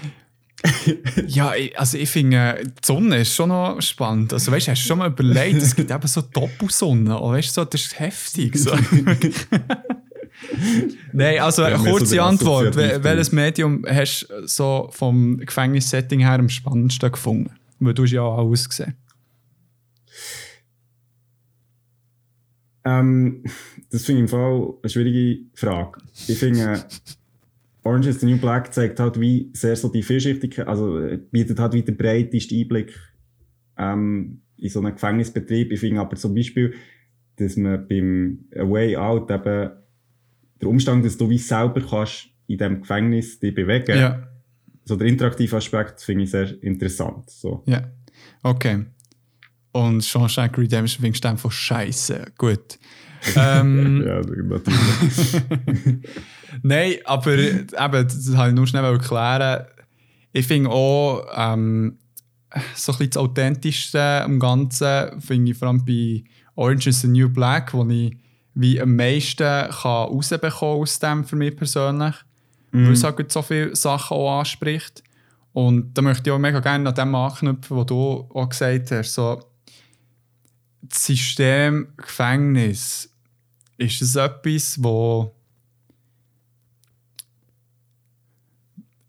Ja, 1.27 1.53
ich- 1.55 1.77
also 1.79 1.97
ich 1.97 2.09
finde, 2.09 2.63
die 2.65 2.71
Sonne 2.85 3.17
ist 3.19 3.33
schon 3.33 3.49
noch 3.49 3.79
spannend. 3.81 4.33
Also 4.33 4.51
weißt 4.51 4.67
du, 4.67 4.71
hast 4.71 4.83
du 4.83 4.87
schon 4.87 4.97
mal 4.97 5.07
überlegt, 5.09 5.61
es 5.61 5.75
gibt 5.75 5.91
eben 5.91 6.07
so 6.07 6.21
Doppelsonne. 6.21 7.17
Und 7.19 7.33
weißt 7.33 7.49
du, 7.55 7.61
so, 7.61 7.65
das 7.65 7.81
ist 7.81 7.99
heftig. 7.99 8.57
So. 8.57 8.71
Nein, 11.13 11.39
also 11.39 11.63
eine 11.63 11.77
kurze 11.77 12.21
Antwort. 12.21 12.75
Wel- 12.75 13.03
Welches 13.03 13.31
Medium 13.31 13.85
hast 13.87 14.27
du 14.29 14.47
so 14.47 14.89
vom 14.91 15.37
Gefängnissetting 15.37 16.19
her 16.19 16.33
am 16.39 16.49
spannendsten 16.49 17.11
gefunden? 17.11 17.51
Weil 17.79 17.93
du 17.93 18.03
hast 18.03 18.11
ja 18.11 18.21
auch 18.21 18.37
alles 18.45 18.67
gesehen. 18.69 18.95
Ähm, 22.83 23.43
das 23.89 24.03
finde 24.05 24.23
ich 24.23 24.25
im 24.25 24.27
Fall 24.27 24.73
eine 24.81 24.89
schwierige 24.89 25.45
Frage. 25.55 25.99
Ich 26.27 26.37
finde, 26.37 26.83
Orange 27.83 28.07
is 28.09 28.19
the 28.19 28.25
New 28.27 28.37
Black 28.37 28.73
zeigt 28.73 28.99
halt 28.99 29.19
wie 29.19 29.49
sehr 29.53 29.75
so 29.75 29.89
die 29.89 30.03
Vielschichtigkeit, 30.03 30.67
also 30.67 30.99
äh, 30.99 31.17
bietet 31.31 31.59
halt 31.59 31.73
wie 31.73 31.81
den 31.83 31.97
breitesten 31.97 32.59
Einblick 32.59 32.93
ähm, 33.77 34.41
in 34.57 34.69
so 34.69 34.79
einen 34.79 34.93
Gefängnisbetrieb. 34.93 35.71
Ich 35.71 35.79
finde 35.79 36.01
aber 36.01 36.15
zum 36.15 36.35
Beispiel, 36.35 36.73
dass 37.37 37.57
man 37.57 37.87
beim 37.87 38.45
A 38.55 38.69
Way 38.69 38.95
Out 38.97 39.31
eben 39.31 39.71
der 40.61 40.69
Umstand, 40.69 41.05
dass 41.05 41.17
du 41.17 41.29
wie 41.29 41.37
selber 41.37 41.81
kannst 41.81 42.27
in 42.47 42.57
diesem 42.57 42.81
Gefängnis 42.81 43.39
dich 43.39 43.53
bewegen, 43.53 43.97
Ja, 43.97 44.27
so 44.85 44.95
der 44.95 45.07
interaktive 45.07 45.57
Aspekt 45.57 46.01
finde 46.01 46.23
ich 46.23 46.31
sehr 46.31 46.61
interessant. 46.63 47.29
So. 47.29 47.63
ja. 47.65 47.81
Okay. 48.43 48.85
Und 49.71 50.05
Shawshank 50.05 50.57
Redemption 50.57 51.01
findest 51.01 51.23
du 51.23 51.29
einfach 51.29 51.51
scheiße. 51.51 52.33
Gut. 52.37 52.79
Ähm, 53.35 54.05
Ja, 54.05 54.21
natürlich. 54.21 55.41
Nein, 56.61 56.93
aber 57.05 57.33
eben, 57.33 57.67
das 57.67 58.35
habe 58.35 58.49
ich 58.49 58.55
nur 58.55 58.67
schnell 58.67 58.83
erklären. 58.83 59.65
Ich 60.31 60.45
finde 60.45 60.69
auch, 60.69 61.25
ähm, 61.35 61.97
so 62.75 62.91
ein 62.91 62.97
bisschen 62.99 63.09
das 63.09 63.17
Authentischste 63.17 63.99
am 64.21 64.39
Ganzen 64.39 65.19
finde 65.21 65.51
ich 65.51 65.57
vor 65.57 65.69
allem 65.69 65.83
bei 65.83 66.23
Orange 66.55 66.87
is 66.87 67.01
the 67.01 67.07
New 67.07 67.29
Black, 67.29 67.73
wo 67.73 67.83
ich 67.89 68.15
wie 68.55 68.81
am 68.81 68.95
meisten 68.95 69.37
kann 69.37 70.07
rausbekommen 70.07 70.81
aus 70.81 70.99
dem 70.99 71.25
für 71.25 71.35
mich 71.35 71.55
persönlich. 71.55 72.15
Weil 72.71 72.91
es 72.91 73.03
halt 73.03 73.31
so 73.31 73.41
viele 73.41 73.75
Sachen 73.75 74.17
auch 74.17 74.39
anspricht. 74.39 75.01
Und 75.53 75.93
da 75.93 76.01
möchte 76.01 76.29
ich 76.29 76.33
auch 76.33 76.39
mega 76.39 76.59
gerne 76.59 76.89
an 76.89 76.95
dem 76.95 77.15
anknüpfen, 77.15 77.77
was 77.77 77.85
du 77.85 78.29
auch 78.33 78.49
gesagt 78.49 78.91
hast. 78.91 79.13
So, 79.13 79.41
das 80.81 81.05
System 81.05 81.87
Gefängnis, 81.95 83.09
ist 83.77 84.01
es 84.01 84.15
etwas, 84.15 84.81
wo 84.81 85.33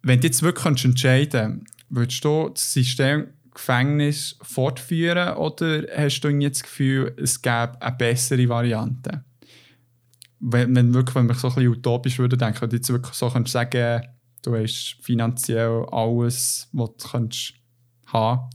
wenn 0.02 0.20
du 0.20 0.27
jetzt 0.28 0.43
wirklich 0.43 0.85
entscheiden 0.85 1.64
würdest 1.89 2.24
du 2.24 2.51
das 2.51 2.73
System 2.73 3.28
Gefängnis 3.52 4.36
fortführen 4.43 5.36
oder 5.36 5.85
hast 5.97 6.20
du 6.20 6.28
jetzt 6.28 6.60
das 6.60 6.62
Gefühl, 6.64 7.14
es 7.16 7.40
gäbe 7.40 7.81
eine 7.81 7.97
bessere 7.97 8.48
Variante? 8.48 9.24
Wenn, 10.39 10.75
wenn 10.77 10.95
wirklich, 10.95 11.15
wenn 11.15 11.27
man 11.27 11.37
so 11.37 11.49
ein 11.49 11.55
bisschen 11.55 11.71
utopisch 11.71 12.19
würde 12.19 12.37
denken, 12.37 12.61
wenn 12.61 12.71
du 12.71 12.77
jetzt 12.77 12.91
wirklich 12.91 13.15
so 13.15 13.31
kannst 13.31 13.53
sagen, 13.53 14.03
du 14.43 14.55
hast 14.55 14.97
finanziell 15.01 15.87
alles, 15.91 16.69
was 16.73 16.91
du 16.99 17.09
kannst 17.09 17.55
haben, 18.07 18.51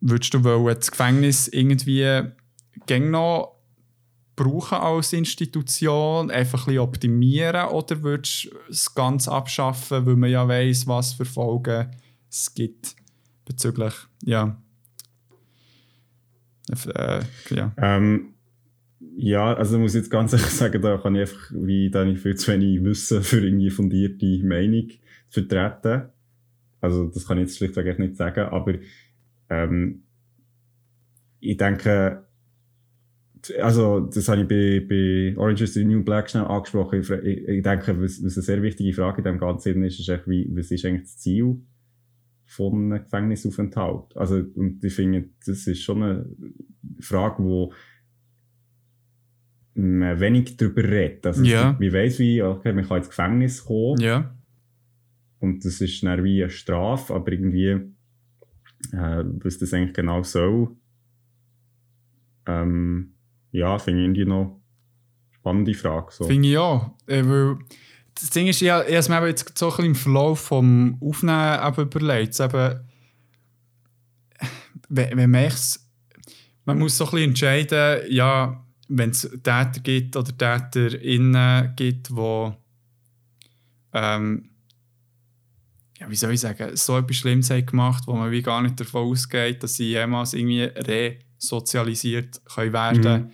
würdest 0.00 0.34
du 0.34 0.44
wollen, 0.44 0.76
das 0.76 0.90
Gefängnis 0.90 1.48
irgendwie 1.48 2.22
gäng 2.86 3.10
noch 3.10 3.54
brauchen 4.36 4.78
als 4.78 5.12
Institution, 5.12 6.30
einfach 6.30 6.62
ein 6.62 6.66
bisschen 6.66 6.80
optimieren 6.80 7.68
oder 7.68 8.02
würdest 8.02 8.46
du 8.46 8.50
es 8.68 8.94
ganz 8.94 9.28
abschaffen, 9.28 10.04
weil 10.06 10.16
man 10.16 10.30
ja 10.30 10.46
weiss, 10.46 10.86
was 10.86 11.12
für 11.12 11.24
Folgen 11.24 11.90
es 12.28 12.52
gibt 12.52 12.96
bezüglich, 13.44 13.94
ja. 14.24 14.60
Äh, 16.70 17.22
ja. 17.50 17.72
Ähm, 17.76 18.33
ja, 19.16 19.54
also 19.54 19.78
muss 19.78 19.94
ich 19.94 20.02
jetzt 20.02 20.10
ganz 20.10 20.32
ehrlich 20.34 20.46
sagen, 20.48 20.82
da 20.82 20.98
kann 20.98 21.14
ich 21.14 21.22
einfach, 21.22 21.52
wie 21.52 21.90
da 21.90 22.04
ich 22.04 22.18
viel 22.20 22.34
zu 22.34 22.52
wenig 22.52 22.82
Wissen 22.84 23.22
für 23.22 23.44
irgendwie 23.44 23.70
fundierte 23.70 24.40
Meinung 24.44 24.88
vertreten. 25.28 26.08
Also 26.80 27.06
das 27.06 27.26
kann 27.26 27.38
ich 27.38 27.42
jetzt 27.42 27.56
schlichtweg 27.56 27.98
nicht 27.98 28.16
sagen, 28.16 28.40
aber 28.40 28.74
ähm, 29.48 30.02
ich 31.40 31.56
denke, 31.56 32.24
also 33.60 34.00
das 34.00 34.28
habe 34.28 34.42
ich 34.42 34.48
bei, 34.48 34.86
bei 34.86 35.38
Orange 35.38 35.64
is 35.64 35.74
the 35.74 35.84
New 35.84 36.02
Black 36.02 36.30
schnell 36.30 36.44
angesprochen. 36.44 37.00
Ich, 37.00 37.10
ich, 37.10 37.62
denke, 37.62 38.00
was, 38.00 38.22
was 38.24 38.36
eine 38.36 38.42
sehr 38.42 38.62
wichtige 38.62 38.92
Frage 38.94 39.18
in 39.18 39.24
dem 39.24 39.38
Ganzen 39.38 39.82
ist, 39.82 40.00
ist 40.00 40.08
echt, 40.08 40.26
wie, 40.26 40.48
was 40.54 40.70
ist 40.70 40.84
eigentlich 40.84 41.02
das 41.02 41.18
Ziel 41.18 41.60
von 42.46 42.92
einem 42.92 43.04
Gefängnisaufenthalt? 43.04 44.16
Also, 44.16 44.36
und 44.36 44.82
ich 44.82 44.94
finde, 44.94 45.28
das 45.44 45.66
ist 45.66 45.82
schon 45.82 46.02
eine 46.02 46.26
Frage, 47.00 47.42
wo 47.42 47.72
man 49.74 50.20
wenig 50.20 50.56
darüber 50.56 50.84
redet. 50.84 51.26
Also, 51.26 51.42
Ja. 51.42 51.76
Wie 51.78 51.92
weiss 51.92 52.18
wie, 52.18 52.42
okay, 52.42 52.72
man 52.72 52.86
kann 52.86 52.98
ins 52.98 53.08
Gefängnis 53.08 53.64
kommen 53.64 54.00
ja. 54.00 54.34
und 55.40 55.64
das 55.64 55.80
ist 55.80 56.02
dann 56.02 56.22
wie 56.22 56.42
eine 56.42 56.50
Strafe, 56.50 57.14
aber 57.14 57.32
irgendwie, 57.32 57.68
äh, 58.92 59.24
was 59.42 59.58
das 59.58 59.74
eigentlich 59.74 59.94
genau 59.94 60.22
soll, 60.22 60.76
ähm, 62.46 63.14
ja, 63.50 63.78
finde 63.78 64.00
ich 64.00 64.06
irgendwie 64.06 64.24
noch 64.26 64.42
eine 64.44 64.60
spannende 65.32 65.74
Frage. 65.74 66.08
So. 66.10 66.24
Finde 66.24 66.48
ich 66.48 66.58
auch. 66.58 66.90
Äh, 67.06 67.24
weil 67.24 67.58
das 68.14 68.30
Ding 68.30 68.46
ist, 68.46 68.62
ich, 68.62 68.68
ich 68.68 68.70
habe 68.70 68.86
es 68.86 69.08
mir 69.08 69.26
jetzt 69.26 69.58
so 69.58 69.66
ein 69.66 69.70
bisschen 69.70 69.84
im 69.86 69.94
Verlauf 69.94 70.40
vom 70.40 70.98
Aufnehmen 71.00 71.58
eben 71.66 71.82
überlegt. 71.82 72.32
Es 72.32 72.40
Eben, 72.40 72.80
wenn, 74.88 75.16
wenn 75.16 75.30
man 75.30 75.44
echt, 75.44 75.80
man 76.64 76.78
muss 76.78 76.96
so 76.96 77.04
ein 77.04 77.10
bisschen 77.10 77.30
entscheiden, 77.30 78.02
ja, 78.08 78.63
wenn 78.88 79.10
es 79.10 79.22
Täter 79.22 79.80
gibt 79.82 80.16
oder 80.16 80.36
TäterInnen 80.36 81.74
gibt, 81.76 82.10
die 82.10 82.52
ähm, 83.92 84.50
ja, 86.00 86.10
wie 86.10 86.16
soll 86.16 86.32
ich 86.32 86.40
sagen, 86.40 86.76
so 86.76 86.98
etwas 86.98 87.16
Schlimmes 87.16 87.50
haben 87.50 87.64
gemacht, 87.66 88.04
wo 88.06 88.14
man 88.14 88.30
wie 88.32 88.42
gar 88.42 88.60
nicht 88.60 88.78
davon 88.80 89.08
ausgeht, 89.08 89.62
dass 89.62 89.76
sie 89.76 89.90
jemals 89.90 90.34
irgendwie 90.34 90.62
resozialisiert 90.64 92.44
können 92.46 92.72
werden 92.72 93.22
Mhm. 93.22 93.30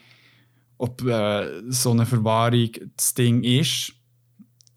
ob 0.77 1.03
äh, 1.07 1.63
so 1.71 1.91
eine 1.93 2.07
Verwahrung 2.07 2.71
das 2.97 3.15
Ding 3.15 3.43
ist, 3.43 3.93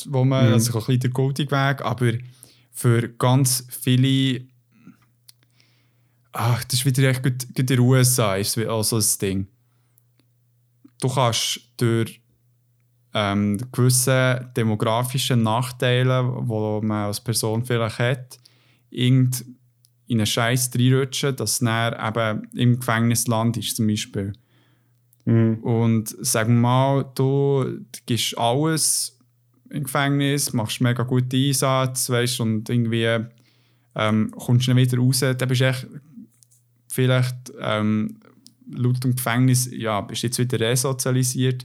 wo 0.06 0.24
man, 0.26 0.48
Mhm. 0.48 0.54
also 0.54 0.74
ein 0.74 0.80
bisschen 0.80 1.00
der 1.02 1.10
goldige 1.12 1.52
Weg, 1.52 1.82
aber 1.82 2.14
für 2.72 3.10
ganz 3.10 3.68
viele, 3.70 4.46
ach, 6.32 6.64
das 6.64 6.74
ist 6.80 6.86
wieder 6.86 7.10
echt 7.10 7.24
gut, 7.24 7.44
in 7.58 7.66
den 7.66 7.80
USA 7.80 8.36
ist 8.36 8.58
auch 8.58 8.84
so 8.84 8.98
ein 8.98 9.06
Ding. 9.22 9.48
Du 11.04 11.10
kannst 11.10 11.60
durch 11.76 12.22
ähm, 13.14 13.58
gewisse 13.74 14.50
demografische 14.56 15.36
Nachteile, 15.36 16.24
die 16.24 16.86
man 16.86 17.08
als 17.08 17.20
Person 17.20 17.66
vielleicht 17.66 18.00
hat, 18.00 18.40
irgend 18.90 19.44
in 20.08 20.20
einen 20.20 20.26
Scheiß 20.26 20.72
reinrutschen, 20.74 21.36
dass 21.36 21.60
dann 21.60 21.94
eben 21.94 22.48
im 22.54 22.80
Gefängnis 22.80 23.28
landest, 23.28 23.76
zum 23.76 23.88
Beispiel. 23.88 24.32
Mhm. 25.26 25.56
Und 25.56 26.16
sagen 26.26 26.54
wir 26.54 26.62
mal, 26.62 27.12
du 27.16 27.82
gibst 28.06 28.38
alles 28.38 29.20
im 29.72 29.84
Gefängnis, 29.84 30.54
machst 30.54 30.80
mega 30.80 31.04
guten 31.04 31.36
Einsatz, 31.36 32.10
weißt, 32.10 32.40
und 32.40 32.70
irgendwie 32.70 33.26
ähm, 33.96 34.32
kommst 34.32 34.68
du 34.68 34.72
dann 34.72 34.78
wieder 34.78 34.98
raus, 34.98 35.20
dann 35.20 35.50
bist 35.50 35.60
du 35.60 35.66
echt 35.66 35.86
vielleicht 36.88 37.52
ähm, 37.60 38.22
laut 38.72 39.04
dem 39.04 39.16
Gefängnis, 39.16 39.70
ja, 39.72 40.02
bist 40.02 40.24
jetzt 40.24 40.40
wieder 40.40 40.60
resozialisiert. 40.60 41.64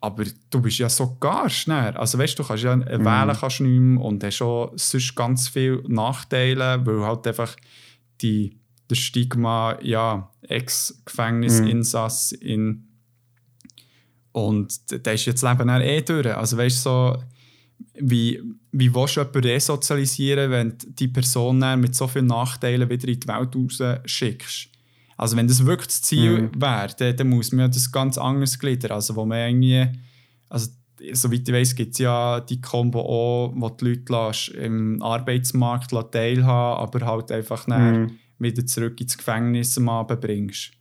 Aber 0.00 0.24
du 0.50 0.60
bist 0.60 0.78
ja 0.78 0.88
so 0.88 1.16
gar 1.20 1.48
schnell. 1.48 1.96
Also 1.96 2.18
weißt 2.18 2.38
du, 2.38 2.42
kannst 2.42 2.64
ja 2.64 2.74
äh, 2.74 2.98
wählen 2.98 3.36
kannst 3.38 3.60
du 3.60 3.64
nicht 3.64 3.80
mehr 3.80 4.04
und 4.04 4.24
hast 4.24 4.36
schon 4.36 4.70
sonst 4.74 5.14
ganz 5.14 5.48
viele 5.48 5.82
Nachteile, 5.86 6.84
weil 6.84 7.04
halt 7.04 7.26
einfach 7.26 7.54
die, 8.20 8.58
das 8.88 8.98
Stigma, 8.98 9.78
ja, 9.80 10.28
Ex-Gefängnisinsass 10.42 12.32
in 12.32 12.88
und 14.32 15.06
da 15.06 15.12
ist 15.12 15.26
jetzt 15.26 15.42
das 15.42 15.50
Leben 15.50 15.68
dann 15.68 15.82
eh 15.82 16.00
durch. 16.00 16.34
Also 16.34 16.56
weißt 16.56 16.86
du, 16.86 16.90
so, 16.90 17.22
wie, 17.94 18.42
wie 18.72 18.94
willst 18.94 19.16
du 19.16 19.20
jemanden 19.20 19.44
resozialisieren, 19.44 20.50
wenn 20.50 20.78
du 20.78 20.86
die 20.90 21.08
Person 21.08 21.60
dann 21.60 21.80
mit 21.80 21.94
so 21.94 22.08
vielen 22.08 22.26
Nachteilen 22.26 22.88
wieder 22.88 23.08
in 23.08 23.20
die 23.20 23.28
Welt 23.28 23.54
rausschickst? 23.54 24.71
Also 25.22 25.36
wenn 25.36 25.46
das 25.46 25.64
wirklich 25.64 25.86
das 25.86 26.02
Ziel 26.02 26.42
Mhm. 26.42 26.60
wäre, 26.60 26.92
dann, 26.98 27.16
dann 27.16 27.28
muss 27.28 27.52
man 27.52 27.70
das 27.70 27.92
ganz 27.92 28.18
anders 28.18 28.58
gliedern. 28.58 28.90
Also 28.90 29.14
wo 29.14 29.24
man 29.24 29.38
irgendwie, 29.38 29.86
also 30.48 30.68
soweit 31.12 31.48
ich 31.48 31.54
weiß, 31.54 31.76
gibt 31.76 31.92
es 31.92 31.98
ja 31.98 32.40
die 32.40 32.60
Kombo 32.60 32.98
auch, 33.02 33.52
wo 33.54 33.68
die 33.68 33.84
Leute 33.84 34.12
lässt, 34.12 34.48
im 34.48 35.00
Arbeitsmarkt 35.00 35.92
teilhaben, 36.10 36.80
aber 36.82 37.06
halt 37.06 37.30
einfach 37.30 37.68
Mhm. 37.68 38.18
wieder 38.40 38.66
zurück 38.66 39.00
ins 39.00 39.16
Gefängnis 39.16 39.78
am 39.78 39.90
Abend 39.90 40.20
bringst. 40.20 40.72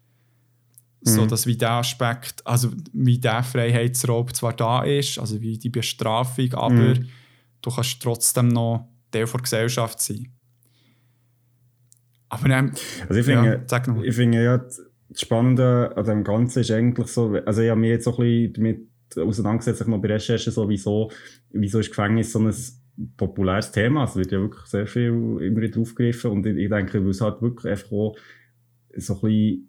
So 1.01 1.23
Mhm. 1.25 1.27
dass 1.27 1.45
wie 1.45 1.57
der 1.57 1.73
Aspekt, 1.73 2.45
also 2.47 2.71
wie 2.93 3.19
der 3.19 3.43
Freiheitsraub 3.43 4.35
zwar 4.35 4.53
da 4.53 4.81
ist, 4.81 5.19
also 5.19 5.39
wie 5.39 5.59
die 5.59 5.69
Bestrafung, 5.69 6.51
aber 6.55 6.95
Mhm. 6.95 7.05
du 7.61 7.69
kannst 7.69 8.01
trotzdem 8.01 8.47
noch 8.47 8.87
Teil 9.11 9.27
der 9.27 9.39
Gesellschaft 9.39 10.01
sein. 10.01 10.33
Aber 12.31 12.47
dann, 12.47 12.71
Also 13.09 13.19
ich 13.19 13.25
finde, 13.25 13.45
ja, 13.45 13.59
sag 13.67 13.87
noch. 13.87 14.01
Ich 14.01 14.15
finde 14.15 14.41
ja, 14.43 14.57
das 14.57 14.81
Spannende 15.21 15.91
an 15.97 16.05
dem 16.05 16.23
Ganzen 16.23 16.59
ist 16.61 16.71
eigentlich 16.71 17.07
so, 17.07 17.35
also 17.45 17.61
ich 17.61 17.69
habe 17.69 17.79
mich 17.79 17.89
jetzt 17.89 18.05
so 18.05 18.17
ein 18.17 18.51
bisschen 18.53 18.53
damit 18.53 18.87
auseinandergesetzt, 19.27 19.85
noch 19.87 20.01
bei 20.01 20.07
Recherchen, 20.07 20.53
so 20.53 20.69
wieso, 20.69 21.11
wieso 21.51 21.79
ist 21.79 21.89
Gefängnis 21.89 22.31
so 22.31 22.39
ein 22.39 22.53
populäres 23.17 23.71
Thema. 23.73 24.05
Es 24.05 24.15
wird 24.15 24.31
ja 24.31 24.39
wirklich 24.39 24.65
sehr 24.67 24.87
viel 24.87 25.07
immer 25.41 25.61
wieder 25.61 25.81
aufgegriffen 25.81 26.31
und 26.31 26.45
ich, 26.45 26.55
ich 26.55 26.69
denke, 26.69 27.03
weil 27.03 27.09
es 27.09 27.19
halt 27.19 27.41
wirklich 27.41 27.69
einfach 27.71 27.91
auch 27.91 28.15
so 28.95 29.15
ein 29.15 29.21
bisschen, 29.21 29.67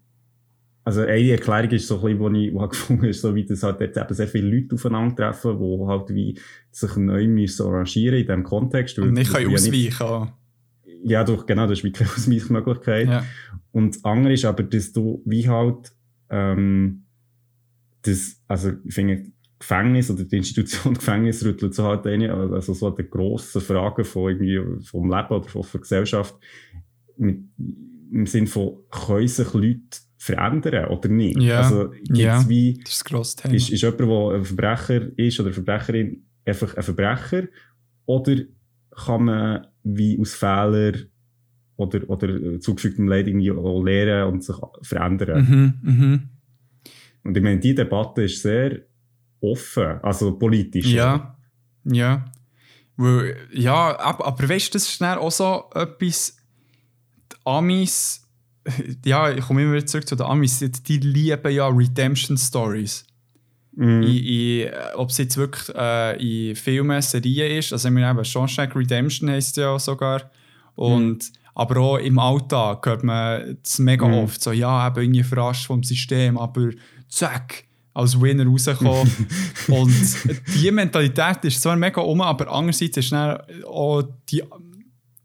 also 0.85 1.01
eine 1.03 1.31
Erklärung 1.33 1.71
ist 1.71 1.89
so 1.89 1.97
ein 2.07 2.19
bisschen, 2.19 2.53
wo 2.55 2.63
ich, 2.65 2.71
gefunden 2.71 3.05
ist, 3.07 3.21
so 3.23 3.35
wie 3.35 3.45
das 3.45 3.65
halt 3.65 3.81
jetzt 3.81 3.97
eben 3.99 4.15
sehr 4.15 4.29
viele 4.29 4.49
Leute 4.57 4.77
aufeinandertreffen, 4.77 5.59
die 5.59 5.87
halt 5.87 6.11
wie 6.15 6.39
sich 6.71 6.97
neu 6.97 7.27
müssen 7.27 7.67
arrangieren 7.67 8.19
in 8.19 8.27
diesem 8.27 8.45
Kontext. 8.45 8.99
Und 9.01 9.15
nicht 9.15 9.33
können 9.33 9.51
ja 9.51 9.61
nicht- 9.61 9.93
ausweichen. 9.99 10.33
Ja, 11.05 11.25
doch, 11.25 11.47
genau, 11.47 11.67
das 11.67 11.79
ist 11.79 11.85
wie 11.85 11.93
keine 11.93 12.11
Ausweichmöglichkeit. 12.11 13.09
Ja. 13.09 13.25
Und 13.73 13.97
das 13.97 14.05
andere 14.05 14.35
ist 14.35 14.45
aber, 14.45 14.63
dass 14.63 14.93
du 14.93 15.23
wie 15.25 15.49
halt, 15.49 15.93
ähm, 16.31 17.05
das, 18.03 18.41
also 18.49 18.73
ich 18.85 18.95
finde, 18.95 19.27
Gefängnis 19.59 20.11
oder 20.11 20.25
die 20.25 20.37
Institution 20.37 20.95
Gefängnis 20.99 21.45
rüttelt 21.45 21.75
so 21.75 21.85
halt 21.85 22.07
eine, 22.07 22.33
also 22.35 22.75
so 22.75 22.91
die 22.91 23.09
grossen 23.09 23.61
Fragen 23.61 24.05
von 24.05 24.31
irgendwie 24.31 24.83
vom 24.85 25.09
Leben 25.09 25.29
oder 25.29 25.49
von 25.49 25.65
der 25.73 25.81
Gesellschaft 25.81 26.35
mit, 27.17 27.45
im 28.11 28.27
Sinn 28.27 28.47
von, 28.47 28.79
können 28.91 29.29
sich 29.29 29.53
Leute 29.55 29.81
verändern 30.19 30.87
oder 30.87 31.09
nicht? 31.09 31.41
Ja, 31.41 31.61
Also 31.61 31.91
gibt's 31.91 32.19
ja. 32.19 32.49
wie, 32.49 32.79
Das 32.85 32.95
ist 32.95 33.07
ein 33.07 33.15
grosses 33.15 33.37
Thema. 33.37 33.55
ist, 33.55 33.71
ist 33.71 33.83
jemand, 33.83 34.01
der 34.01 34.37
ein 34.37 34.45
Verbrecher 34.45 35.19
ist 35.19 35.41
oder 35.41 35.47
eine 35.49 35.55
Verbrecherin 35.55 36.25
einfach 36.45 36.77
ein 36.77 36.83
Verbrecher? 36.83 37.49
Oder 38.07 38.37
kann 39.05 39.25
man 39.25 39.67
wie 39.85 40.19
aus 40.21 40.35
Fehlern 40.35 41.07
oder, 41.77 42.09
oder 42.09 42.61
zugefügtem 42.61 43.09
Leid 43.09 43.27
irgendwie 43.27 43.51
auch 43.51 43.83
lernen 43.83 44.33
und 44.33 44.45
sich 44.45 44.57
verändern? 44.83 45.75
mhm, 45.83 45.93
mhm. 45.93 46.29
Und 47.25 47.37
ich 47.37 47.43
meine, 47.43 47.61
die 47.61 47.75
Debatte 47.75 48.23
ist 48.23 48.43
sehr 48.43 48.81
offen, 49.41 50.01
also 50.03 50.37
politisch. 50.39 50.87
Ja, 50.87 51.37
ja. 51.85 52.25
Weil, 52.97 53.37
ja, 53.53 53.99
aber, 53.99 54.27
aber 54.27 54.49
weißt 54.49 54.69
du, 54.69 54.73
das 54.75 54.89
ist 54.89 55.01
dann 55.01 55.19
auch 55.19 55.31
so 55.31 55.65
etwas, 55.75 56.37
die 57.33 57.37
Amis, 57.45 58.27
ja, 59.05 59.31
ich 59.31 59.45
komme 59.45 59.63
immer 59.63 59.75
wieder 59.75 59.87
zurück 59.87 60.07
zu 60.07 60.17
den 60.17 60.27
Amis, 60.27 60.59
die 60.59 60.99
lieben 60.99 61.53
ja 61.53 61.69
Redemption 61.69 62.37
Stories. 62.37 63.05
Mhm. 63.75 64.03
In, 64.03 64.17
in, 64.25 64.71
ob 64.97 65.11
es 65.11 65.19
jetzt 65.19 65.37
wirklich 65.37 65.75
äh, 65.75 66.49
in 66.51 66.57
Filmen, 66.57 67.01
Serien 67.01 67.59
ist, 67.59 67.73
also 67.73 67.91
meine 67.91 68.11
eben, 68.11 68.25
Shawshank 68.25 68.77
Redemption 68.77 69.31
heisst 69.31 69.57
ja 69.57 69.79
sogar. 69.79 70.31
Und, 70.75 71.33
Aber 71.55 71.77
auch 71.81 71.97
im 71.99 72.19
Alltag 72.19 72.87
hört 72.87 73.05
man 73.05 73.59
es 73.63 73.79
mega 73.79 74.07
Mhm. 74.09 74.15
oft. 74.15 74.43
So, 74.43 74.53
ja, 74.53 74.87
eben 74.89 75.03
irgendwie 75.03 75.23
verarscht 75.23 75.67
vom 75.67 75.83
System, 75.83 76.39
aber 76.39 76.71
zack, 77.09 77.65
als 77.93 78.19
Winner 78.19 78.47
rausgekommen. 78.47 79.11
und 79.69 79.95
die 80.55 80.71
Mentalität 80.71 81.45
ist 81.45 81.61
zwar 81.61 81.77
mega 81.77 82.01
um, 82.01 82.23
aber 82.23 82.51
andererseits 82.51 82.97
ist 82.97 83.13
dann 83.13 83.39
auch 83.67 84.03
die, 84.31 84.43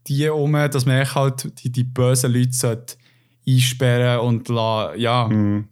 die 0.06 0.28
um, 0.28 0.52
dass 0.52 0.84
man 0.84 1.14
halt 1.14 1.64
die, 1.64 1.72
die 1.72 1.84
bösen 1.84 2.30
Leute 2.32 2.84
einsperren 3.46 4.20
und 4.20 4.48
la, 4.48 4.94
ja, 4.96 5.28
Mhm. 5.28 5.68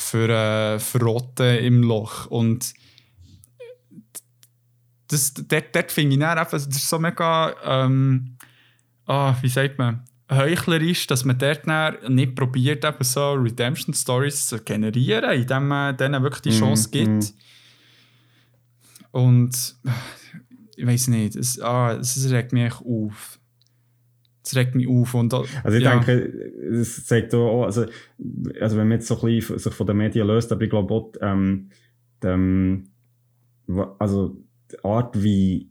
Für 0.00 0.28
äh, 0.28 0.78
verrotten 0.78 1.58
im 1.58 1.82
Loch. 1.82 2.26
Und 2.26 2.72
das, 5.08 5.34
dort, 5.34 5.74
dort 5.74 5.92
finde 5.92 6.14
ich 6.14 6.20
dann 6.20 6.38
einfach, 6.38 6.52
das 6.52 6.66
ist 6.66 6.88
so 6.88 6.98
mega, 6.98 7.54
ähm, 7.64 8.36
ah, 9.06 9.34
wie 9.40 9.48
sagt 9.48 9.78
man, 9.78 10.04
heuchlerisch, 10.30 11.06
dass 11.08 11.24
man 11.24 11.38
dort 11.38 11.66
nicht 12.08 12.36
probiert, 12.36 12.84
eben 12.84 13.04
so 13.04 13.32
Redemption 13.32 13.94
Stories 13.94 14.46
zu 14.46 14.62
generieren, 14.62 15.32
indem 15.32 15.66
man 15.68 15.96
denen 15.96 16.22
wirklich 16.22 16.42
die 16.42 16.50
Mhm, 16.50 16.60
Chance 16.60 16.90
gibt. 16.90 17.08
mhm. 17.08 17.28
Und 19.10 19.76
ich 20.76 20.86
weiß 20.86 21.08
nicht, 21.08 21.34
es, 21.34 21.60
ah, 21.60 21.94
es 21.94 22.30
regt 22.30 22.52
mich 22.52 22.72
auf. 22.74 23.39
Es 24.42 24.56
regt 24.56 24.74
mich 24.74 24.88
auf. 24.88 25.14
Und, 25.14 25.32
da- 25.32 25.44
Also 25.62 25.76
ich 25.78 25.84
ja. 25.84 25.98
denke, 25.98 26.12
es 26.72 27.04
zeigt 27.06 27.34
auch, 27.34 27.64
also, 27.64 27.86
also 28.60 28.76
wenn 28.76 28.88
man 28.88 28.98
jetzt 28.98 29.06
so 29.08 29.16
ein 29.20 29.26
bisschen 29.26 29.58
sich 29.58 29.74
von 29.74 29.86
den 29.86 29.96
Medien 29.98 30.26
löst, 30.26 30.50
aber 30.52 30.62
ich 30.62 30.70
glaube 30.70 30.92
auch, 30.94 31.12
ähm, 31.20 31.68
wa- 33.66 33.94
also 33.98 34.36
die 34.72 34.84
Art, 34.84 35.22
wie 35.22 35.68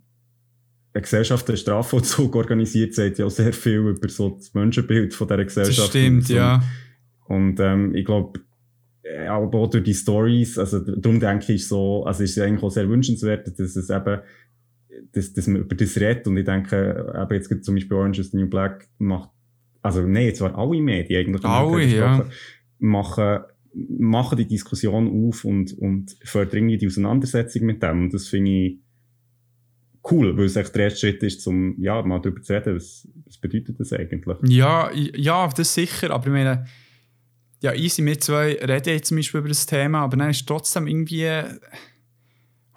eine 0.94 1.02
Gesellschaft 1.02 1.48
den 1.48 1.58
Strafvollzug 1.58 2.36
organisiert, 2.36 2.94
sagt 2.94 3.20
ja 3.20 3.26
auch 3.26 3.30
sehr 3.32 3.54
viel 3.54 3.78
über 3.80 4.10
so 4.10 4.30
das 4.30 4.54
Menschenbild 4.54 5.14
von 5.14 5.28
dieser 5.28 5.38
das 5.38 5.48
Gesellschaft. 5.48 5.90
stimmt, 5.90 6.24
aus. 6.24 6.30
ja. 6.30 6.64
Und 7.28 7.60
ähm, 7.60 7.94
ich 7.96 8.06
glaube, 8.06 8.40
äh, 9.04 9.28
aber 9.28 9.60
auch 9.60 9.70
durch 9.70 9.84
die 9.84 9.94
Stories, 9.94 10.58
also 10.58 10.80
darum 10.80 11.20
denke 11.20 11.54
ich 11.54 11.68
so, 11.68 12.04
also 12.06 12.24
ist 12.24 12.36
es 12.38 12.44
eigentlich 12.44 12.64
auch 12.64 12.72
sehr 12.72 12.90
wünschenswert, 12.90 13.48
dass 13.48 13.76
es 13.76 13.90
eben, 13.90 14.20
dass, 15.12 15.34
dass 15.34 15.48
man 15.48 15.62
über 15.62 15.76
das 15.76 15.98
redet 15.98 16.28
und 16.28 16.38
ich 16.38 16.46
denke, 16.46 17.14
eben 17.16 17.34
jetzt 17.34 17.50
gibt 17.50 17.66
zum 17.66 17.76
Beispiel 17.76 17.98
Orange 17.98 18.20
is 18.20 18.32
the 18.32 18.38
New 18.38 18.48
Black 18.48 18.88
macht, 18.98 19.30
also 19.82 20.02
nein, 20.02 20.26
jetzt 20.26 20.42
waren 20.42 20.56
alle 20.56 20.82
Medien 20.82 21.26
eigentlich, 21.26 21.46
Alle, 21.46 21.86
ja. 21.86 22.26
machen, 22.80 23.40
machen 23.74 24.38
die 24.38 24.48
Diskussion 24.48 25.28
auf 25.28 25.46
und, 25.46 25.74
und 25.74 26.18
fördern 26.24 26.68
die 26.68 26.88
Auseinandersetzung 26.88 27.64
mit 27.64 27.82
dem 27.82 28.04
und 28.04 28.14
das 28.14 28.28
finde 28.28 28.52
ich 28.52 28.80
cool, 30.12 30.38
weil 30.38 30.46
es 30.46 30.56
echt 30.56 30.76
der 30.76 30.86
erste 30.86 31.00
Schritt 31.00 31.24
ist, 31.24 31.46
um 31.48 31.76
ja, 31.80 32.02
mal 32.02 32.20
darüber 32.20 32.42
zu 32.42 32.54
reden, 32.54 32.76
was, 32.76 33.08
was 33.26 33.38
bedeutet 33.38 33.80
das 33.80 33.94
eigentlich? 33.94 34.38
Ja, 34.44 34.92
ja, 34.94 35.48
das 35.48 35.74
sicher, 35.74 36.12
aber 36.12 36.28
ich 36.28 36.34
meine, 36.34 36.66
ja, 37.62 37.74
easy, 37.74 38.06
wir 38.06 38.20
zwei 38.20 38.54
reden 38.54 38.90
jetzt 38.90 39.08
zum 39.08 39.18
Beispiel 39.18 39.40
über 39.40 39.50
das 39.50 39.66
Thema, 39.66 40.00
aber 40.00 40.18
dann 40.18 40.30
ist 40.30 40.48
trotzdem 40.48 40.88
irgendwie 40.88 41.28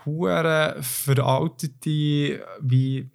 hure 0.05 0.77
veraltete 0.81 2.45
wie 2.61 3.11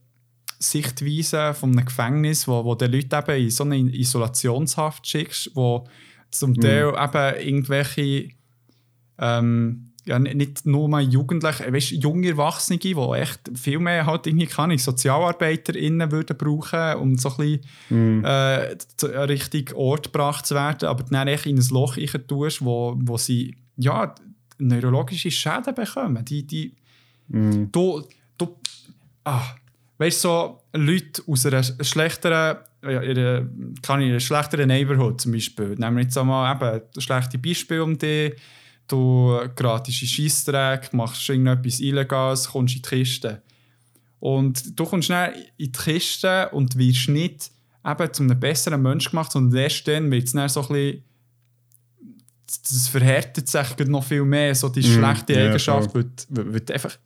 Sichtweise 0.60 1.54
von 1.54 1.72
einem 1.72 1.86
Gefängnis, 1.86 2.48
wo, 2.48 2.66
wo 2.66 2.76
die 2.76 2.86
Leute 2.86 3.18
eben 3.18 3.44
in 3.44 3.50
so 3.50 3.64
eine 3.64 3.78
Isolationshaft 3.78 5.08
schickst, 5.08 5.52
wo 5.56 5.88
zum 6.32 6.56
Teil 6.56 6.90
eben 6.90 7.48
irgendwelche 7.48 8.30
ähm, 9.20 9.88
ja, 10.08 10.20
nicht 10.20 10.66
nur 10.66 10.88
mal 10.88 11.02
Jugendliche, 11.04 11.72
weißt, 11.72 11.92
junge 11.92 12.30
Erwachsene, 12.30 12.80
die 12.80 12.94
echt 12.94 13.52
viel 13.54 13.80
mehr 13.80 14.06
halt 14.06 14.26
irgendwie 14.26 14.46
kann 14.46 14.72
ich 14.72 14.82
SozialarbeiterInnen 14.84 16.12
würden 16.12 16.38
brauchen, 16.38 16.96
um 17.02 17.18
so 17.18 17.30
ein 17.38 17.60
bisschen 17.90 18.22
mm. 18.22 18.26
äh, 18.26 18.78
zu, 18.96 19.08
richtig 19.08 19.76
Ort 19.76 20.06
gebracht 20.14 20.46
zu 20.46 20.56
werden, 20.56 20.88
aber 20.88 21.04
dann 21.04 21.28
echt 21.28 21.46
in 21.46 21.58
ein 21.58 21.68
Loch 21.72 21.98
tust, 22.28 22.64
wo, 22.64 22.96
wo 22.98 23.18
sie 23.18 23.58
ja, 23.76 24.16
neurologische 24.58 25.32
Schäden 25.32 25.74
bekommen. 25.76 26.24
Die, 26.26 26.46
die, 26.46 26.74
mm. 27.28 27.66
du, 27.72 28.04
du, 28.38 28.58
ah, 29.24 29.56
weißt 29.98 30.24
du, 30.24 30.28
so 30.28 30.62
Leute 30.74 31.24
aus 31.28 31.46
einer 31.46 31.64
schlechteren 31.64 32.58
ja, 32.84 33.02
ihre, 33.02 33.50
kann 33.82 34.02
in 34.02 34.10
einer 34.10 34.20
schlechteren 34.20 34.68
Neighborhood 34.68 35.22
zum 35.22 35.32
Beispiel. 35.32 35.76
Nehmen 35.76 35.98
wir 35.98 36.04
jetzt 36.04 36.18
einmal 36.18 36.56
eben 36.56 37.02
schlechte 37.02 37.38
Beispiele 37.38 37.84
um 37.84 37.98
dich 37.98 38.36
du 38.88 39.40
gratis 39.56 40.02
in 40.02 40.08
Scheissdreck, 40.08 40.94
machst 40.94 41.28
irgendetwas 41.30 41.80
Illegales, 41.80 42.50
kommst 42.50 42.76
in 42.76 42.82
die 42.82 42.90
Kiste. 42.90 43.42
Und 44.20 44.80
du 44.80 44.86
kommst 44.86 45.08
schnell 45.08 45.34
in 45.58 45.66
die 45.66 45.72
Kiste 45.72 46.50
und 46.50 46.78
wirst 46.78 47.10
nicht 47.10 47.52
eben 47.86 48.14
zu 48.14 48.24
einem 48.24 48.40
besseren 48.40 48.82
Mensch 48.82 49.10
gemacht, 49.10 49.32
sondern 49.32 49.60
erst 49.62 49.88
dann 49.88 50.12
wird 50.12 50.26
es 50.26 50.34
dann 50.34 50.50
so 50.50 50.62
ein 50.62 50.68
bisschen 50.68 51.04
das 52.48 52.88
verhärtet 52.88 53.48
sich 53.48 53.78
noch 53.88 54.04
viel 54.04 54.24
mehr, 54.24 54.56
so 54.56 54.70
die 54.70 54.80
mm, 54.80 54.84
schlechte 54.84 55.34
yeah, 55.34 55.48
Eigenschaft 55.48 55.94
wird, 55.94 56.28
wird, 56.30 56.72
einfach 56.72 56.98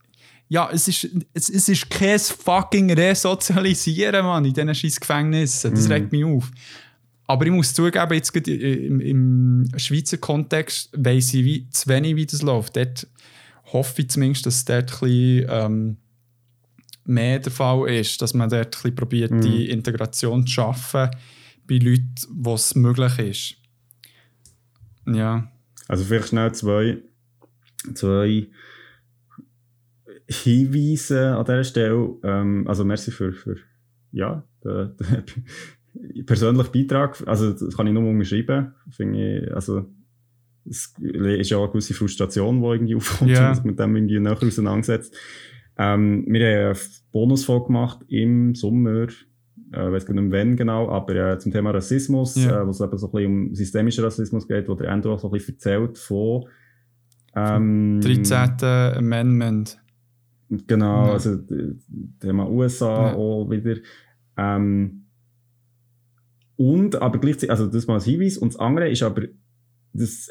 ja, 0.47 0.69
es 0.69 0.85
ist, 0.89 1.07
es, 1.33 1.49
es 1.49 1.69
ist 1.69 1.89
kein 1.89 2.19
fucking 2.19 2.91
Resozialisieren, 2.91 4.25
Mann, 4.25 4.43
in 4.43 4.53
diesen 4.53 4.75
scheiß 4.75 4.99
Gefängnissen. 4.99 5.73
Das 5.73 5.87
mm. 5.87 5.91
regt 5.93 6.11
mich 6.11 6.25
auf. 6.25 6.51
Aber 7.25 7.45
ich 7.45 7.53
muss 7.53 7.73
zugeben, 7.73 8.13
jetzt 8.13 8.35
im, 8.35 8.99
im 8.99 9.67
Schweizer 9.77 10.17
Kontext 10.17 10.89
weiss 10.91 11.33
ich 11.33 11.45
wie, 11.45 11.69
zu 11.69 11.87
wenig, 11.87 12.17
wie 12.17 12.25
das 12.25 12.41
läuft. 12.41 12.75
Dort 12.75 13.07
hoffe 13.71 14.01
ich 14.01 14.09
zumindest, 14.09 14.45
dass 14.45 14.65
dort 14.65 14.91
ein 14.91 14.99
bisschen, 14.99 15.47
ähm, 15.49 15.97
mehr 17.05 17.39
der 17.39 17.53
Fall 17.53 17.89
ist, 17.89 18.21
dass 18.21 18.33
man 18.33 18.49
dort 18.49 18.65
ein 18.65 18.71
bisschen 18.71 18.95
probiert, 18.95 19.31
mm. 19.31 19.39
die 19.39 19.69
Integration 19.69 20.45
zu 20.45 20.51
schaffen 20.51 21.09
bei 21.65 21.77
Leuten, 21.77 22.13
wo 22.29 22.55
es 22.55 22.75
möglich 22.75 23.19
ist. 23.19 23.60
Ja. 25.05 25.51
Also 25.87 26.03
vielleicht 26.03 26.29
schnell 26.29 26.51
zwei, 26.53 27.01
zwei 27.93 28.47
Hinweise 30.27 31.35
an 31.35 31.45
dieser 31.45 31.63
Stelle. 31.63 32.15
Ähm, 32.23 32.67
also 32.67 32.85
merci 32.85 33.11
für, 33.11 33.33
für 33.33 33.57
ja, 34.11 34.43
den, 34.63 34.95
den 35.93 36.25
persönlichen 36.25 36.71
Beitrag, 36.71 37.21
also 37.27 37.51
das 37.51 37.75
kann 37.75 37.87
ich 37.87 37.93
nur 37.93 38.07
unterschreiben, 38.07 38.73
finde 38.89 39.39
ich, 39.39 39.53
also 39.53 39.85
es 40.65 40.93
ist 40.99 41.49
ja 41.49 41.57
auch 41.57 41.63
eine 41.63 41.71
gewisse 41.71 41.93
Frustration, 41.93 42.61
die 42.61 42.67
irgendwie 42.67 42.95
aufkommt, 42.95 43.31
yeah. 43.31 43.49
wenn 43.49 43.57
man 43.57 43.65
mit 43.65 43.79
dem 43.79 43.95
irgendwie 43.95 44.19
näher 44.19 44.37
auseinandersetzt. 44.41 45.15
Ähm, 45.77 46.25
wir 46.27 46.45
haben 46.45 46.65
eine 46.65 46.75
Bonusfolge 47.11 47.67
gemacht 47.67 47.99
im 48.07 48.53
Sommer, 48.53 49.07
äh, 49.73 49.87
ich 49.87 49.93
weiß 49.93 50.05
gar 50.05 50.13
nicht 50.13 50.31
wann 50.31 50.55
genau, 50.55 50.89
aber 50.89 51.15
äh, 51.15 51.39
zum 51.39 51.51
Thema 51.51 51.71
Rassismus, 51.71 52.37
yeah. 52.37 52.61
äh, 52.61 52.65
wo 52.65 52.71
es 52.71 52.81
eben 52.81 52.97
so 52.97 53.07
ein 53.07 53.11
bisschen 53.11 53.25
um 53.25 53.55
systemischen 53.55 54.03
Rassismus 54.03 54.47
geht, 54.47 54.67
wo 54.67 54.75
der 54.75 54.91
Andrew 54.91 55.17
so 55.17 55.27
ein 55.27 55.31
bisschen 55.31 55.55
erzählt 55.55 55.97
von 55.97 56.45
ähm, 57.35 58.01
13. 58.01 58.63
Amendment. 58.97 59.79
Genau, 60.67 61.07
ja. 61.07 61.13
also 61.13 61.37
Thema 62.19 62.49
USA 62.49 63.11
ja. 63.11 63.15
auch 63.15 63.49
wieder. 63.49 63.77
Ähm, 64.37 65.05
und 66.57 67.01
aber 67.01 67.19
gleichzeitig, 67.19 67.51
also 67.51 67.67
das 67.67 67.87
mal 67.87 67.95
als 67.95 68.05
Hinweis. 68.05 68.37
Und 68.37 68.53
das 68.53 68.59
andere 68.59 68.89
ist 68.89 69.01
aber, 69.01 69.23
das, 69.93 70.29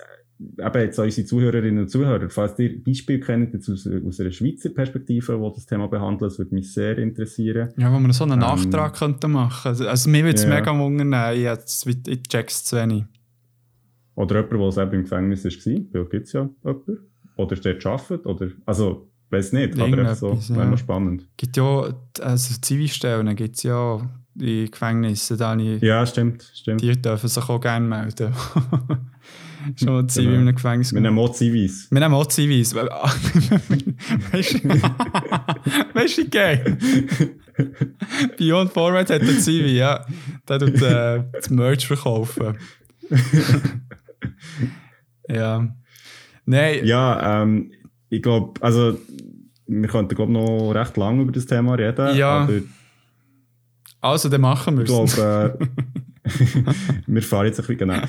eben 0.59 0.81
jetzt 0.81 0.99
an 0.99 1.05
unsere 1.05 1.27
Zuhörerinnen 1.27 1.81
und 1.81 1.89
Zuhörer, 1.89 2.31
falls 2.31 2.59
ihr 2.59 2.83
Beispiele 2.83 3.21
kennt 3.21 3.53
jetzt 3.53 3.69
aus, 3.69 3.87
aus 3.87 4.21
einer 4.21 4.31
Schweizer 4.31 4.71
Perspektive, 4.71 5.39
wo 5.39 5.51
das 5.51 5.67
Thema 5.67 5.87
behandelt, 5.87 6.31
das 6.31 6.39
würde 6.39 6.55
mich 6.55 6.73
sehr 6.73 6.97
interessieren. 6.99 7.71
Ja, 7.77 7.93
wo 7.93 7.99
man 7.99 8.12
so 8.12 8.25
einen 8.25 8.35
ähm, 8.35 8.39
Nachtrag 8.41 8.97
könnte 8.97 9.29
machen. 9.29 9.69
Also, 9.69 9.87
also 9.87 10.09
mir 10.09 10.25
würde 10.25 10.37
es 10.37 10.45
ja. 10.45 10.51
mega 10.51 10.77
wundern, 10.77 11.35
ich, 11.35 12.09
ich 12.09 12.23
check's 12.25 12.65
zu 12.65 12.77
wenig. 12.77 13.05
Oder 14.15 14.37
jemand, 14.37 14.62
der 14.62 14.73
selber 14.73 14.95
im 14.95 15.03
Gefängnis 15.03 15.45
war, 15.45 15.75
weil 15.93 16.05
gibt 16.07 16.27
es 16.27 16.33
ja 16.33 16.49
jemanden. 16.65 16.99
Oder 17.37 17.57
dort 17.57 17.87
arbeitet, 17.87 18.27
oder, 18.27 18.49
also, 18.67 19.11
weiß 19.31 19.53
nicht, 19.53 19.79
aber 19.79 20.15
so, 20.15 20.33
ja. 20.33 20.57
wäre 20.57 20.67
noch 20.71 20.79
spannend. 20.79 21.27
Gibt 21.37 21.57
ja, 21.57 21.95
also 22.21 22.55
Zivilstellen 22.61 23.35
gibt 23.37 23.57
es 23.57 23.62
ja 23.62 24.01
in 24.39 24.71
Gefängnissen. 24.71 25.39
Da 25.39 25.55
ja, 25.55 26.05
stimmt, 26.07 26.51
stimmt. 26.55 26.83
Die 26.83 27.01
dürfen 27.01 27.29
sich 27.29 27.49
auch 27.49 27.61
gerne 27.61 27.87
melden. 27.87 28.35
Schon 29.77 29.93
mal 29.93 30.07
Zivi 30.07 30.27
genau. 30.27 30.37
in 30.37 30.43
einem 30.43 30.55
Gefängnis. 30.55 30.93
Wir 30.93 31.01
nehmen 31.01 31.19
auch 31.19 31.32
Zivis. 31.32 31.91
Wir 31.91 32.01
nehmen 32.01 32.15
auch 32.15 32.27
Zivis. 32.27 32.74
weißt 32.74 34.55
du, 34.55 34.69
weißt 35.95 36.19
du, 36.19 36.28
geil? 36.28 36.78
Beyond 38.39 38.73
Format 38.73 39.11
hat 39.11 39.20
einen 39.23 39.39
Zivi, 39.39 39.77
ja. 39.77 40.05
Der 40.49 40.59
tut 40.59 40.81
äh, 40.82 41.23
das 41.32 41.51
Merch 41.51 41.87
verkaufen. 41.87 42.57
ja. 45.28 45.69
Nein. 46.47 46.85
Ja, 46.85 47.43
ähm, 47.43 47.73
ich 48.09 48.23
glaube, 48.23 48.61
also, 48.62 48.99
wir 49.66 49.89
könnten, 49.89 50.15
glaube 50.15 50.32
noch 50.32 50.73
recht 50.73 50.97
lange 50.97 51.23
über 51.23 51.32
das 51.32 51.47
Thema 51.47 51.74
reden. 51.74 52.16
Ja. 52.16 52.49
Also, 54.01 54.28
dann 54.28 54.41
machen 54.41 54.77
wir 54.78 54.85
es. 54.85 54.91
Ich 54.91 55.15
glaube, 55.16 55.59
äh, 55.61 55.66
wir 57.07 57.23
fahren 57.23 57.47
jetzt 57.47 57.61
ein 57.61 57.67
bisschen, 57.67 57.79
genau. 57.79 58.07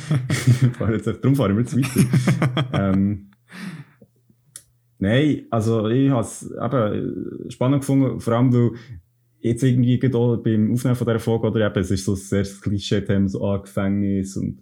fahren 0.78 0.94
jetzt, 0.94 1.08
darum 1.08 1.36
fahren 1.36 1.56
wir 1.56 1.64
jetzt 1.64 1.78
weiter. 1.78 2.66
ähm, 2.74 3.32
nein, 5.00 5.46
also 5.50 5.88
ich 5.88 6.10
habe 6.10 6.22
es 6.22 6.52
eben 6.52 7.50
spannend 7.50 7.82
gefunden, 7.82 8.20
vor 8.20 8.34
allem, 8.34 8.54
weil 8.54 8.72
jetzt 9.40 9.64
irgendwie 9.64 9.98
beim 9.98 10.74
Aufnehmen 10.74 10.96
von 10.96 11.08
dieser 11.08 11.20
Folge, 11.20 11.48
oder 11.48 11.66
eben, 11.68 11.80
es 11.80 11.92
ist 11.92 12.06
so 12.06 12.16
sehr 12.16 12.44
Klischee-Thema, 12.44 13.28
so 13.28 13.46
ah, 13.46 13.58
Gefängnis 13.58 14.38
und 14.38 14.62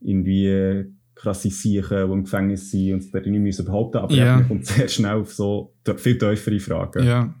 irgendwie 0.00 0.86
krasse 1.14 1.50
Siechen, 1.50 2.06
die 2.06 2.12
im 2.12 2.24
Gefängnis 2.24 2.70
sind 2.70 2.94
und 2.94 3.02
sich 3.02 3.12
da 3.12 3.20
nicht 3.20 3.40
müssen 3.40 3.64
behaupten 3.64 3.98
aber 3.98 4.14
yeah. 4.14 4.36
man 4.36 4.48
kommt 4.48 4.66
sehr 4.66 4.88
schnell 4.88 5.14
auf 5.14 5.32
so 5.32 5.74
viel 5.96 6.18
tiefere 6.18 6.60
Fragen. 6.60 7.04
Ja. 7.04 7.34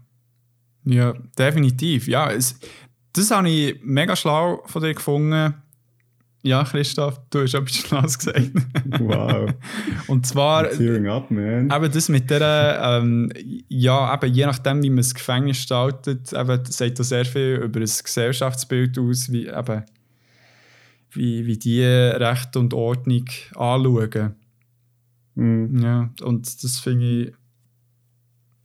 Ja, 0.86 1.14
definitiv. 1.38 2.08
Ja, 2.08 2.30
es, 2.30 2.58
das 3.14 3.30
habe 3.30 3.48
ich 3.48 3.80
mega 3.82 4.14
schlau 4.16 4.62
von 4.66 4.82
dir 4.82 4.94
gefunden. 4.94 5.54
Ja, 6.42 6.62
Christoph, 6.62 7.18
du 7.30 7.40
hast 7.40 7.54
etwas 7.54 7.74
Schlaues 7.74 8.18
gesagt. 8.18 8.50
wow. 8.98 9.50
Und 10.08 10.26
zwar. 10.26 10.68
Tearing 10.68 11.06
up, 11.06 11.30
man. 11.30 11.70
Eben 11.70 11.92
das 11.92 12.10
mit 12.10 12.28
der, 12.28 12.80
ähm, 12.82 13.32
ja, 13.68 14.12
eben 14.14 14.34
je 14.34 14.44
nachdem, 14.44 14.82
wie 14.82 14.90
man 14.90 14.98
das 14.98 15.14
Gefängnis 15.14 15.56
gestaltet, 15.56 16.34
eben, 16.34 16.64
sagt 16.66 16.98
das 16.98 17.08
sehr 17.08 17.24
viel 17.24 17.60
über 17.64 17.80
das 17.80 18.04
Gesellschaftsbild 18.04 18.98
aus, 18.98 19.32
wie, 19.32 19.46
eben, 19.46 19.84
wie, 21.12 21.46
wie 21.46 21.56
die 21.56 21.82
Recht 21.82 22.56
und 22.56 22.74
Ordnung 22.74 23.24
anschauen. 23.54 24.34
Mm. 25.36 25.82
Ja, 25.82 26.10
und 26.20 26.62
das 26.62 26.78
finde 26.78 27.06
ich 27.06 27.32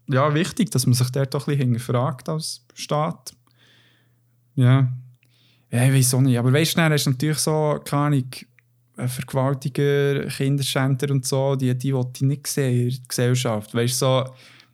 ja, 0.10 0.34
wichtig, 0.34 0.72
dass 0.72 0.88
man 0.88 0.96
sich 0.96 1.12
dort 1.12 1.34
doch 1.34 1.48
ein 1.48 1.56
bisschen 1.56 1.70
hinterfragt 1.70 2.30
als 2.30 2.66
Staat. 2.74 3.34
Ja. 4.60 4.92
Ja, 5.72 5.86
ich 5.86 5.94
weiß 5.94 6.14
auch 6.16 6.22
nicht. 6.22 6.38
Aber 6.38 6.52
weißt 6.52 6.74
du, 6.74 6.78
dann 6.78 6.92
hast 6.92 7.06
du 7.06 7.12
natürlich 7.12 7.38
so, 7.38 7.80
keine 7.86 8.02
Ahnung, 8.02 8.30
Vergewaltiger, 9.08 10.26
Kinderschänder 10.26 11.10
und 11.12 11.26
so, 11.26 11.56
die, 11.56 11.78
die 11.78 11.94
will 11.94 12.06
ich 12.14 12.22
nicht 12.22 12.48
sehen 12.48 12.88
in 12.88 12.90
der 12.90 13.00
Gesellschaft. 13.08 13.74
Weißt 13.74 14.02
du, 14.02 14.06
so, 14.06 14.34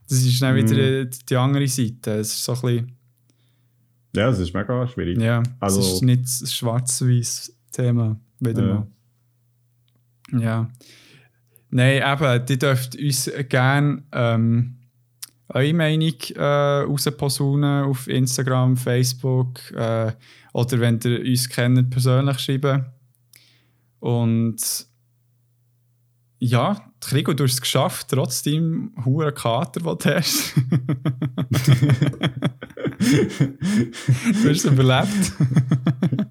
das 0.09 0.23
ist 0.23 0.41
dann 0.41 0.55
wieder 0.55 1.05
mm. 1.05 1.09
die 1.29 1.35
andere 1.35 1.67
Seite. 1.67 2.11
Es 2.13 2.33
ist 2.33 2.43
so 2.43 2.53
ein 2.53 2.61
bisschen. 2.61 2.91
Ja, 4.15 4.29
das 4.29 4.39
ist 4.39 4.53
mega 4.53 4.87
schwierig. 4.87 5.19
Ja, 5.19 5.43
also, 5.59 5.79
es 5.81 5.93
ist 5.93 6.01
nicht 6.01 6.23
das 6.23 6.53
schwarz-weiß 6.53 7.55
Thema. 7.71 8.19
Wieder 8.39 8.67
ja. 8.67 8.87
mal. 10.31 10.41
Ja. 10.41 10.69
Nein, 11.69 12.01
eben, 12.01 12.45
die 12.47 12.57
dürft 12.57 12.95
uns 12.95 13.31
gerne 13.49 14.01
ähm, 14.11 14.77
eure 15.55 15.73
Meinung 15.73 16.13
äh, 16.35 16.41
rausposaunen 16.41 17.85
auf 17.85 18.07
Instagram, 18.07 18.75
Facebook 18.75 19.71
äh, 19.71 20.11
oder 20.53 20.79
wenn 20.81 20.99
ihr 21.05 21.21
uns 21.21 21.47
kennt, 21.47 21.89
persönlich 21.89 22.39
schreiben. 22.39 22.85
Und 23.99 24.57
ja, 26.39 26.91
Krigo, 26.99 27.33
du 27.33 27.45
hast 27.45 27.53
es 27.53 27.61
geschafft, 27.61 28.07
trotz 28.09 28.43
deinem 28.43 28.91
hohen 29.05 29.33
Kater, 29.33 29.79
den 29.79 29.97
du 29.97 30.15
hast. 30.15 30.55
du 34.43 34.49
hast 34.49 34.65
es 34.65 34.65
überlebt. 34.65 35.31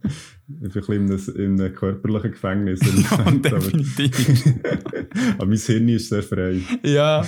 Vielleicht 0.75 0.89
in 0.89 1.11
einem, 1.11 1.21
in 1.37 1.61
einem 1.61 1.73
körperlichen 1.73 2.33
Gefängnis. 2.33 2.81
ja, 3.11 3.31
definitiv. 3.31 4.55
Aber 5.39 5.47
mein 5.47 5.59
Hirn 5.59 5.89
ist 5.89 6.09
sehr 6.09 6.23
frei. 6.25 6.61
ja, 6.83 7.25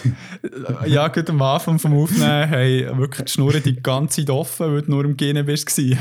ja 0.85 1.07
gut 1.09 1.31
am 1.31 1.41
Anfang 1.41 1.79
vom 1.79 1.95
Aufnehmen 1.95 2.51
haben 2.51 2.99
wirklich 2.99 3.27
die 3.27 3.33
Schnur 3.33 3.53
die 3.53 3.77
ganze 3.77 4.23
Zeit 4.23 4.31
offen, 4.31 4.73
weil 4.73 4.83
du 4.83 4.91
nur 4.91 5.05
im 5.05 5.17
Genen 5.17 5.47
bist. 5.47 5.67
hey, 5.79 5.97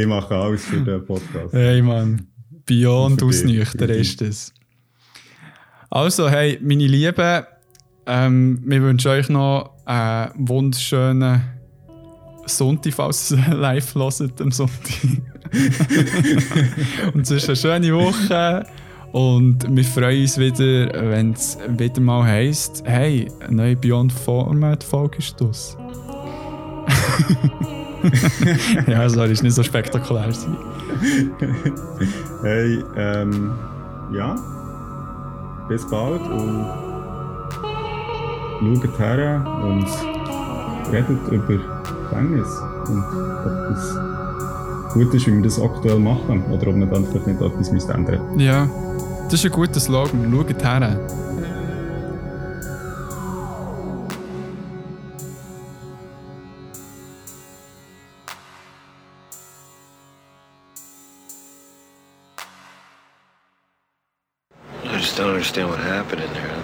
ich 0.00 0.06
mache 0.06 0.34
alles 0.34 0.64
für 0.64 0.80
den 0.80 1.04
Podcast. 1.04 1.52
Hey, 1.52 1.82
Mann. 1.82 2.26
Beyond 2.64 3.22
ausnüchtern 3.22 3.90
ist 3.90 4.22
das. 4.22 4.54
Also, 5.90 6.30
hey, 6.30 6.58
meine 6.62 6.86
Lieben, 6.86 7.44
ähm, 8.06 8.62
wir 8.64 8.82
wünschen 8.82 9.08
euch 9.08 9.28
noch 9.28 9.72
einen 9.84 10.32
wunderschönen 10.48 11.55
Sonntag, 12.46 12.94
falls 12.94 13.32
ihr 13.32 13.36
live 13.54 13.94
hört 13.94 14.40
am 14.40 14.50
Sonntag. 14.50 14.94
und 17.14 17.26
sonst 17.26 17.48
eine 17.48 17.56
schöne 17.56 17.94
Woche. 17.94 18.66
Und 19.12 19.64
wir 19.74 19.84
freuen 19.84 20.22
uns 20.22 20.36
wieder, 20.36 21.10
wenn 21.10 21.32
es 21.32 21.56
wieder 21.68 22.00
mal 22.00 22.24
heisst, 22.24 22.82
hey, 22.84 23.30
eine 23.40 23.56
neue 23.56 23.76
Beyond 23.76 24.12
Format 24.12 24.84
Folge 24.84 25.18
ist 25.18 25.40
das. 25.40 25.76
ja, 28.86 29.08
sorry, 29.08 29.32
ist 29.32 29.42
nicht 29.42 29.54
so 29.54 29.62
spektakulär 29.62 30.32
hey, 32.42 32.84
ähm, 32.96 33.52
ja. 34.14 34.36
Bis 35.68 35.88
bald 35.88 36.20
und 36.20 36.66
schaut 38.60 38.98
her 38.98 39.44
und 39.64 40.15
redet 40.92 41.28
über 41.28 41.58
Gefängnis 42.08 42.48
und 42.88 43.04
ob 43.44 43.52
das 43.68 43.82
gut 44.94 45.14
ist, 45.14 45.26
wie 45.26 45.34
wir 45.34 45.42
das 45.42 45.60
aktuell 45.60 45.98
machen 45.98 46.44
oder 46.50 46.68
ob 46.68 46.76
man 46.76 46.90
dann 46.90 47.04
vielleicht 47.06 47.26
nicht 47.26 47.40
etwas 47.40 47.68
ändern 47.68 48.20
müsste. 48.34 48.42
Ja, 48.42 48.68
das 49.24 49.34
ist 49.34 49.44
ein 49.46 49.52
guter 49.52 49.80
Slogan. 49.80 50.32
Schaut 50.32 50.62
her. 50.62 50.98
I 64.84 64.98
just 64.98 65.18
don't 65.18 65.30
understand 65.30 65.68
what 65.68 65.78
happened 65.78 66.22
in 66.22 66.32
there, 66.32 66.55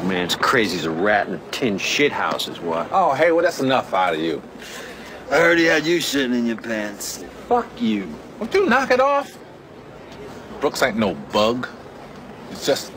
that's 0.00 0.08
all. 0.08 0.08
Old 0.08 0.08
man's 0.08 0.36
crazy 0.36 0.78
as 0.78 0.84
a 0.84 0.90
rat 0.90 1.28
in 1.28 1.34
a 1.34 1.38
tin 1.50 1.78
shit 1.78 2.12
house 2.12 2.48
is 2.48 2.60
what. 2.60 2.88
Oh, 2.92 3.14
hey, 3.14 3.32
well, 3.32 3.42
that's 3.42 3.60
enough 3.60 3.92
out 3.94 4.14
of 4.14 4.20
you. 4.20 4.42
I 5.30 5.36
heard 5.36 5.58
he 5.58 5.64
had 5.64 5.86
you 5.86 6.00
sitting 6.00 6.36
in 6.36 6.46
your 6.46 6.56
pants. 6.56 7.24
Fuck 7.48 7.68
you. 7.80 8.08
Won't 8.38 8.54
you 8.54 8.66
knock 8.66 8.90
it 8.90 9.00
off? 9.00 9.36
Brooks 10.60 10.82
ain't 10.82 10.96
no 10.96 11.14
bug. 11.14 11.68
It's 12.50 12.66
just... 12.66 12.92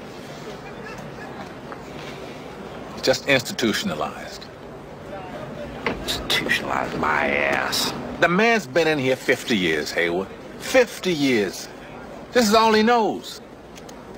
It's 2.93 3.01
just 3.01 3.27
institutionalized. 3.27 4.45
Institutionalized 5.85 6.97
my 6.97 7.27
ass. 7.27 7.93
The 8.19 8.27
man's 8.27 8.67
been 8.67 8.87
in 8.87 8.99
here 8.99 9.15
50 9.15 9.55
years, 9.55 9.91
Hayward. 9.91 10.27
50 10.59 11.13
years. 11.13 11.67
This 12.31 12.47
is 12.47 12.55
all 12.55 12.73
he 12.73 12.83
knows. 12.83 13.41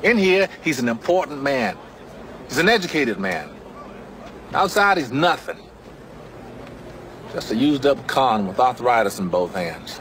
In 0.04 0.18
here, 0.18 0.48
he's 0.64 0.80
an 0.80 0.88
important 0.88 1.42
man. 1.42 1.78
He's 2.48 2.58
an 2.58 2.70
educated 2.70 3.20
man. 3.20 3.50
Outside, 4.54 4.98
he's 4.98 5.12
nothing. 5.12 5.58
Just 7.34 7.52
a 7.52 7.56
used-up 7.56 8.08
con 8.08 8.48
with 8.48 8.60
arthritis 8.60 9.20
in 9.20 9.28
both 9.28 9.54
hands. 9.54 10.00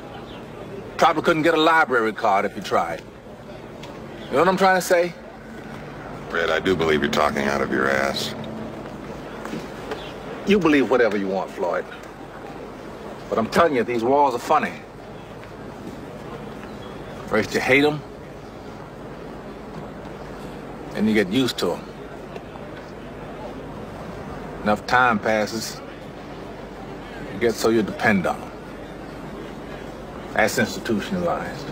Probably 0.96 1.22
couldn't 1.22 1.42
get 1.42 1.54
a 1.54 1.60
library 1.60 2.12
card 2.12 2.44
if 2.44 2.54
he 2.54 2.60
tried. 2.60 3.02
You 4.26 4.32
know 4.32 4.38
what 4.38 4.48
I'm 4.48 4.56
trying 4.56 4.76
to 4.76 4.86
say? 4.86 5.12
Red, 6.30 6.50
I 6.50 6.60
do 6.60 6.76
believe 6.76 7.02
you're 7.02 7.10
talking 7.10 7.42
out 7.42 7.60
of 7.60 7.72
your 7.72 7.90
ass. 7.90 8.34
You 10.46 10.58
believe 10.58 10.90
whatever 10.90 11.16
you 11.16 11.26
want, 11.26 11.50
Floyd. 11.50 11.84
But 13.28 13.38
I'm 13.38 13.48
telling 13.48 13.74
you, 13.74 13.82
these 13.82 14.04
walls 14.04 14.34
are 14.34 14.38
funny. 14.38 14.72
First 17.26 17.54
you 17.54 17.60
hate 17.60 17.80
them, 17.80 18.00
then 20.92 21.08
you 21.08 21.14
get 21.14 21.28
used 21.28 21.58
to 21.58 21.66
them. 21.66 21.93
Enough 24.64 24.86
time 24.86 25.18
passes, 25.18 25.78
you 27.34 27.38
get 27.38 27.52
so 27.52 27.68
you 27.68 27.82
depend 27.82 28.26
on 28.26 28.40
them. 28.40 28.50
That's 30.32 30.58
institutionalized. 30.58 31.66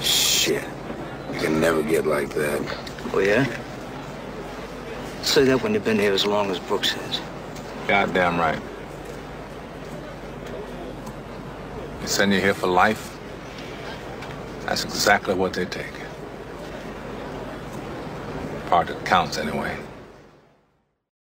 Shit. 0.00 0.64
You 1.34 1.38
can 1.38 1.60
never 1.60 1.82
get 1.82 2.06
like 2.06 2.30
that. 2.30 2.78
Oh, 3.12 3.18
yeah? 3.18 3.44
Say 5.20 5.44
that 5.44 5.62
when 5.62 5.74
you've 5.74 5.84
been 5.84 5.98
here 5.98 6.14
as 6.14 6.24
long 6.24 6.50
as 6.50 6.58
Brooks 6.58 6.92
has. 6.92 7.20
Goddamn 7.86 8.38
right. 8.40 8.60
They 12.00 12.06
send 12.06 12.32
you 12.32 12.40
here 12.40 12.54
for 12.54 12.68
life. 12.68 13.18
That's 14.64 14.82
exactly 14.82 15.34
what 15.34 15.52
they 15.52 15.66
take. 15.66 15.92
Part 18.68 18.86
that 18.86 19.04
counts 19.04 19.36
anyway. 19.36 19.76